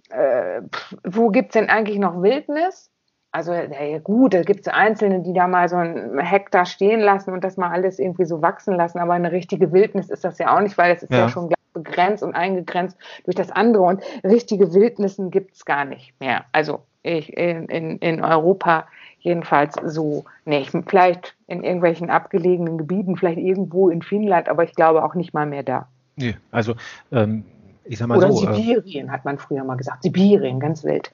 Äh, 0.09 0.61
wo 1.03 1.29
gibt 1.29 1.49
es 1.49 1.53
denn 1.53 1.69
eigentlich 1.69 1.99
noch 1.99 2.21
Wildnis? 2.21 2.89
Also, 3.31 3.53
ja, 3.53 3.99
gut, 3.99 4.33
da 4.33 4.41
gibt 4.41 4.61
es 4.61 4.67
Einzelne, 4.67 5.21
die 5.21 5.33
da 5.33 5.47
mal 5.47 5.67
so 5.67 5.75
einen 5.75 6.17
Hektar 6.17 6.65
stehen 6.65 7.01
lassen 7.01 7.33
und 7.33 7.43
das 7.43 7.57
mal 7.57 7.69
alles 7.69 7.99
irgendwie 7.99 8.25
so 8.25 8.41
wachsen 8.41 8.73
lassen, 8.73 8.99
aber 8.99 9.13
eine 9.13 9.31
richtige 9.31 9.71
Wildnis 9.73 10.09
ist 10.09 10.23
das 10.23 10.39
ja 10.39 10.55
auch 10.55 10.61
nicht, 10.61 10.77
weil 10.77 10.95
es 10.95 11.03
ist 11.03 11.11
ja, 11.11 11.19
ja 11.19 11.29
schon 11.29 11.49
begrenzt 11.73 12.23
und 12.23 12.33
eingegrenzt 12.33 12.97
durch 13.25 13.35
das 13.35 13.51
andere 13.51 13.83
und 13.83 14.01
richtige 14.23 14.73
Wildnissen 14.73 15.29
gibt 15.29 15.55
es 15.55 15.65
gar 15.65 15.85
nicht 15.85 16.19
mehr. 16.19 16.45
Also 16.51 16.79
ich, 17.03 17.35
in, 17.37 17.65
in, 17.67 17.97
in 17.99 18.23
Europa 18.23 18.87
jedenfalls 19.19 19.75
so 19.85 20.25
nicht. 20.45 20.71
Vielleicht 20.87 21.35
in 21.47 21.63
irgendwelchen 21.63 22.09
abgelegenen 22.09 22.77
Gebieten, 22.77 23.17
vielleicht 23.17 23.39
irgendwo 23.39 23.89
in 23.89 24.01
Finnland, 24.01 24.49
aber 24.49 24.63
ich 24.63 24.73
glaube 24.73 25.03
auch 25.03 25.15
nicht 25.15 25.33
mal 25.33 25.45
mehr 25.45 25.63
da. 25.63 25.87
Nee, 26.15 26.35
also 26.51 26.75
ähm, 27.11 27.43
ich 27.85 27.97
sag 27.97 28.07
mal 28.07 28.17
Oder 28.17 28.31
so. 28.31 28.47
äh, 28.47 28.55
Sibirien, 28.55 29.11
hat 29.11 29.25
man 29.25 29.37
früher 29.37 29.63
mal 29.63 29.77
gesagt. 29.77 30.03
Sibirien, 30.03 30.59
ganz 30.59 30.83
wild. 30.83 31.11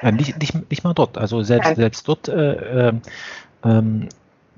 Äh, 0.00 0.12
nicht, 0.12 0.38
nicht, 0.38 0.70
nicht 0.70 0.84
mal 0.84 0.94
dort. 0.94 1.18
Also 1.18 1.42
selbst, 1.42 1.76
selbst 1.76 2.06
dort, 2.08 2.28
äh, 2.28 2.88
ähm, 2.88 3.02
ähm, 3.64 4.08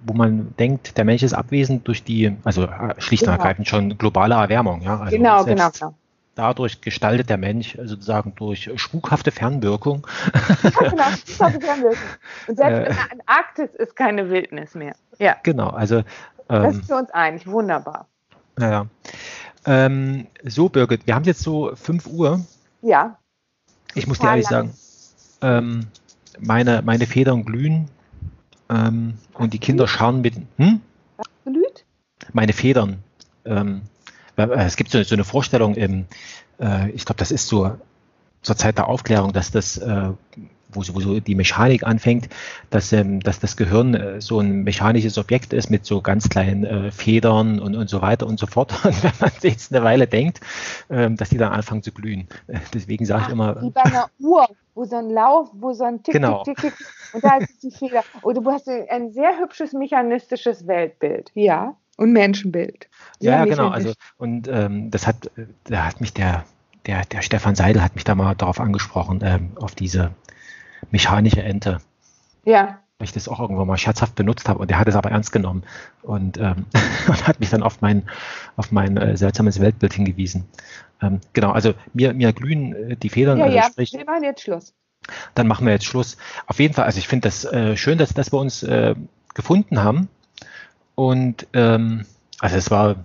wo 0.05 0.13
man 0.13 0.55
denkt, 0.59 0.97
der 0.99 1.05
Mensch 1.05 1.23
ist 1.23 1.33
abwesend 1.35 1.87
durch 1.89 2.05
die, 2.05 2.37
also 2.45 2.65
äh, 2.65 2.95
schlicht 2.99 3.23
und 3.23 3.29
Genau. 3.29 3.39
ergreifend 3.39 3.69
schon 3.69 3.97
globale 3.99 4.35
Erwärmung. 4.35 4.83
Ja? 4.83 5.01
Also 5.01 5.17
genau, 5.17 5.45
genau, 5.45 5.71
genau. 5.71 5.95
Dadurch 6.37 6.83
gestaltet 6.83 7.31
der 7.31 7.39
Mensch 7.39 7.77
sozusagen 7.83 8.35
durch 8.37 8.71
spukhafte 8.77 9.31
Fernwirkung. 9.33 10.07
Ja, 10.63 10.71
genau. 10.91 10.97
Das 10.97 11.23
ich 11.27 11.41
haben 11.41 11.85
Und 12.47 12.57
selbst 12.57 12.61
Äh. 12.61 12.87
in 12.91 12.95
der 12.95 13.13
Antarktis 13.13 13.75
ist 13.75 13.97
keine 13.97 14.29
Wildnis 14.31 14.75
mehr. 14.75 14.95
Ja, 15.19 15.37
Genau, 15.43 15.71
also 15.71 16.03
das 16.47 16.75
ähm, 16.75 16.81
ist 16.81 16.87
für 16.89 16.97
uns 16.97 17.11
einig. 17.11 17.47
Wunderbar. 17.47 18.07
naja. 18.57 18.87
Ähm, 19.65 20.27
so, 20.45 20.69
Birgit, 20.69 21.07
wir 21.07 21.15
haben 21.15 21.25
jetzt 21.25 21.41
so 21.41 21.75
5 21.75 22.07
Uhr. 22.07 22.45
Ja, 22.83 23.19
Ich 23.95 24.07
muss 24.07 24.19
dir 24.21 24.29
ehrlich 24.29 24.49
lang. 24.51 24.73
sagen, 25.41 25.59
ähm, 25.67 25.87
meine, 26.39 26.83
meine 26.83 27.07
Federn 27.07 27.45
glühen 27.47 27.89
ähm, 28.69 29.15
und 29.35 29.55
die 29.55 29.59
Kinder 29.59 29.89
schauen 29.89 30.21
mit. 30.21 30.35
Hm? 30.59 30.81
glüht? 31.45 31.85
meine 32.35 32.53
Federn. 32.53 33.03
Ähm, 33.47 33.81
äh, 33.83 33.96
es 34.37 34.77
gibt 34.77 34.91
so, 34.91 35.03
so 35.03 35.15
eine 35.15 35.25
Vorstellung 35.25 35.75
im, 35.75 36.07
äh, 36.61 36.91
ich 36.91 37.05
glaube, 37.05 37.19
das 37.19 37.31
ist 37.31 37.49
so 37.49 37.73
zur 38.43 38.57
Zeit 38.57 38.79
der 38.79 38.89
Aufklärung, 38.89 39.33
dass 39.33 39.51
das, 39.51 39.77
äh, 39.79 40.11
wo, 40.69 40.83
so- 40.83 40.95
wo 40.95 41.01
so 41.01 41.21
die 41.21 41.35
Mechanik 41.35 41.85
anfängt, 41.85 42.29
dass, 42.71 42.93
ähm, 42.93 43.21
dass 43.21 43.41
das 43.41 43.57
Gehirn 43.57 43.95
äh, 43.95 44.21
so 44.21 44.41
ein 44.41 44.63
mechanisches 44.63 45.17
Objekt 45.17 45.53
ist 45.53 45.71
mit 45.71 45.87
so 45.87 46.01
ganz 46.03 46.29
kleinen 46.29 46.65
äh, 46.65 46.91
Federn 46.93 47.59
und, 47.61 47.75
und 47.77 47.89
so 47.89 48.03
weiter 48.03 48.27
und 48.27 48.39
so 48.39 48.47
fort. 48.47 48.73
Und 48.85 49.03
wenn 49.03 49.13
man 49.21 49.31
sich 49.31 49.53
jetzt 49.53 49.75
eine 49.75 49.85
Weile 49.85 50.07
denkt, 50.07 50.41
ähm, 50.91 51.17
dass 51.17 51.31
die 51.31 51.39
dann 51.39 51.53
anfangen 51.53 51.83
zu 51.83 51.93
glühen. 51.93 52.29
Äh, 52.47 52.59
deswegen 52.75 53.07
sage 53.07 53.25
ich 53.27 53.29
immer, 53.31 53.61
Wie 53.63 53.71
bei 53.71 53.85
einer 53.85 54.09
Uhr, 54.21 54.47
wo 54.75 54.85
so 54.85 54.97
ein 54.97 55.09
Lauf, 55.11 55.49
wo 55.55 55.73
so 55.73 55.85
ein 55.85 56.03
Tick, 56.03 56.13
Genau. 56.15 56.43
Tick, 56.45 56.59
Tick, 56.59 56.77
Tick. 56.77 56.87
Und 57.15 57.25
da 57.25 57.39
ist 57.39 57.63
die 57.63 57.71
Feder. 57.71 58.05
Und 58.23 58.37
du 58.37 58.51
hast 58.51 58.69
ein 58.69 59.13
sehr 59.13 59.39
hübsches 59.39 59.73
mechanistisches 59.73 60.67
Weltbild. 60.67 61.31
Ja. 61.35 61.77
Und 61.97 62.13
Menschenbild. 62.13 62.89
Ja, 63.21 63.39
ja, 63.39 63.45
genau. 63.47 63.69
Also 63.69 63.93
und 64.19 64.49
ähm, 64.49 64.91
das 64.91 65.07
hat, 65.07 65.27
äh, 65.39 65.47
da 65.65 65.85
hat 65.87 66.01
mich 66.01 66.13
der, 66.13 66.45
der, 66.87 67.05
der 67.07 67.23
Stefan 67.23 67.55
Seidel 67.55 67.83
hat 67.83 67.95
mich 67.95 68.05
da 68.05 68.15
mal 68.15 68.35
darauf 68.35 68.61
angesprochen, 68.61 69.21
ähm, 69.23 69.53
auf 69.57 69.75
diese 69.75 70.11
mechanische 70.91 71.43
Ente, 71.43 71.79
Ja. 72.45 72.79
weil 72.99 73.07
ich 73.07 73.13
das 73.13 73.29
auch 73.29 73.41
irgendwann 73.41 73.67
mal 73.67 73.79
scherzhaft 73.79 74.15
benutzt 74.15 74.49
habe 74.49 74.59
und 74.61 74.71
der 74.71 74.79
hat 74.79 74.89
es 74.89 74.95
aber 74.95 75.11
ernst 75.11 75.33
genommen 75.33 75.63
und, 76.03 76.37
ähm, 76.39 76.67
und 77.09 77.27
hat 77.27 77.41
mich 77.41 77.51
dann 77.51 77.63
auf 77.63 77.81
mein, 77.81 78.03
auf 78.57 78.71
mein 78.73 78.97
äh, 78.99 79.17
seltsames 79.17 79.61
Weltbild 79.61 79.95
hingewiesen. 79.95 80.45
Ähm, 81.03 81.21
genau, 81.33 81.53
also 81.53 81.73
mir, 81.95 82.13
mir 82.13 82.33
glühen 82.35 82.75
äh, 82.91 82.97
die 82.97 83.09
Federn, 83.09 83.39
Ja, 83.39 83.45
also 83.47 83.57
ja. 83.57 83.63
sprich, 83.65 83.93
Wir 83.95 84.05
machen 84.05 84.23
jetzt 84.25 84.43
Schluss. 84.43 84.75
dann 85.35 85.47
machen 85.47 85.67
wir 85.67 85.73
jetzt 85.73 85.87
Schluss. 85.87 86.17
Auf 86.47 86.59
jeden 86.61 86.75
Fall, 86.75 86.85
also 86.85 86.99
ich 86.99 87.09
finde 87.09 87.27
das 87.29 87.45
äh, 87.47 87.77
schön, 87.77 87.97
dass, 87.99 88.13
dass 88.13 88.33
wir 88.33 88.39
uns 88.39 88.63
äh, 88.63 88.95
gefunden 89.35 89.83
haben. 89.83 90.09
Und 90.97 91.47
ähm, 91.53 92.05
also 92.41 92.57
es 92.57 92.71
war 92.71 92.97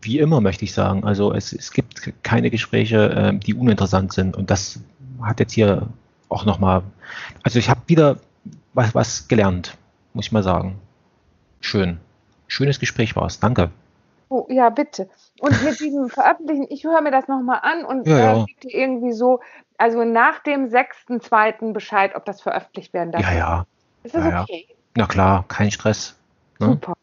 wie 0.00 0.20
immer, 0.20 0.40
möchte 0.40 0.64
ich 0.64 0.72
sagen. 0.72 1.04
Also 1.04 1.32
es, 1.34 1.52
es 1.52 1.72
gibt 1.72 2.12
keine 2.22 2.50
Gespräche, 2.50 3.12
ähm, 3.16 3.40
die 3.40 3.54
uninteressant 3.54 4.12
sind. 4.12 4.36
Und 4.36 4.50
das 4.50 4.78
hat 5.22 5.40
jetzt 5.40 5.52
hier 5.52 5.88
auch 6.28 6.44
nochmal, 6.44 6.82
also 7.42 7.58
ich 7.58 7.68
habe 7.68 7.80
wieder 7.86 8.18
was, 8.74 8.94
was 8.94 9.26
gelernt, 9.26 9.76
muss 10.14 10.26
ich 10.26 10.32
mal 10.32 10.42
sagen. 10.44 10.78
Schön. 11.60 11.98
Schönes 12.46 12.78
Gespräch 12.78 13.16
war 13.16 13.26
es. 13.26 13.40
Danke. 13.40 13.70
Oh, 14.28 14.46
ja, 14.50 14.68
bitte. 14.70 15.08
Und 15.40 15.62
mit 15.64 15.80
diesem 15.80 16.08
Veröffentlichen, 16.08 16.66
ich 16.70 16.84
höre 16.84 17.00
mir 17.00 17.10
das 17.10 17.26
nochmal 17.26 17.60
an 17.62 17.84
und 17.84 18.06
Ja, 18.06 18.18
ja. 18.18 18.42
äh, 18.42 18.44
gebe 18.44 18.60
dir 18.60 18.74
irgendwie 18.74 19.12
so, 19.12 19.40
also 19.78 20.04
nach 20.04 20.40
dem 20.40 20.66
6.2. 20.66 21.72
Bescheid, 21.72 22.14
ob 22.14 22.24
das 22.24 22.40
veröffentlicht 22.40 22.92
werden 22.92 23.10
darf. 23.10 23.22
Ja, 23.22 23.32
ja. 23.32 23.66
Ist 24.04 24.14
das 24.14 24.24
Ja, 24.24 24.30
ja. 24.30 24.42
okay? 24.42 24.68
Na 24.96 25.06
klar, 25.06 25.44
kein 25.48 25.70
Stress. 25.70 26.14
Ne? 26.58 26.66
Super. 26.66 26.94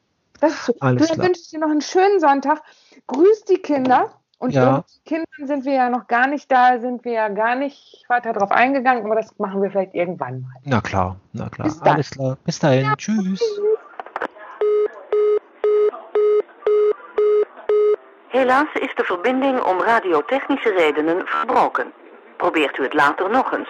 Das 0.42 0.52
ist 0.54 0.66
so. 0.66 0.74
Alles 0.80 1.08
dann 1.08 1.16
klar. 1.16 1.28
wünsche 1.28 1.42
ich 1.42 1.50
dir 1.50 1.60
noch 1.60 1.70
einen 1.70 1.82
schönen 1.82 2.20
Sonntag. 2.20 2.62
Grüß 3.08 3.46
die 3.46 3.58
Kinder. 3.58 4.12
Und 4.38 4.52
Ja. 4.52 4.78
mit 4.78 4.86
Kindern 5.06 5.48
sind 5.48 5.66
wir 5.66 5.74
ja 5.74 5.90
noch 5.90 6.08
gar 6.08 6.28
nicht 6.28 6.52
da, 6.52 6.78
sind 6.80 7.06
wir 7.06 7.14
ja 7.14 7.30
gar 7.30 7.56
nicht 7.56 8.04
weiter 8.10 8.34
drauf 8.34 8.52
eingegangen, 8.52 9.06
aber 9.06 9.16
das 9.16 9.38
machen 9.40 9.62
wir 9.62 9.72
vielleicht 9.72 9.96
irgendwann 9.96 10.42
mal. 10.42 10.52
Na 10.66 10.82
klar, 10.82 11.16
na 11.32 11.48
klar. 11.50 11.68
Bis 11.68 11.80
dann. 11.80 11.94
Alles 11.94 12.10
klar. 12.12 12.38
Bis 12.44 12.60
dahin. 12.60 12.94
Tschüss. 12.98 13.42
Helaas 18.28 18.68
is 18.82 18.94
de 18.96 19.04
verbinding 19.04 19.62
om 19.62 19.80
radiotechnische 19.82 20.70
redenen 20.70 21.26
verbroken. 21.26 21.94
Probeert 22.38 22.78
u 22.78 22.84
het 22.84 22.94
later 22.94 23.30
nog 23.30 23.52
eens. 23.54 23.70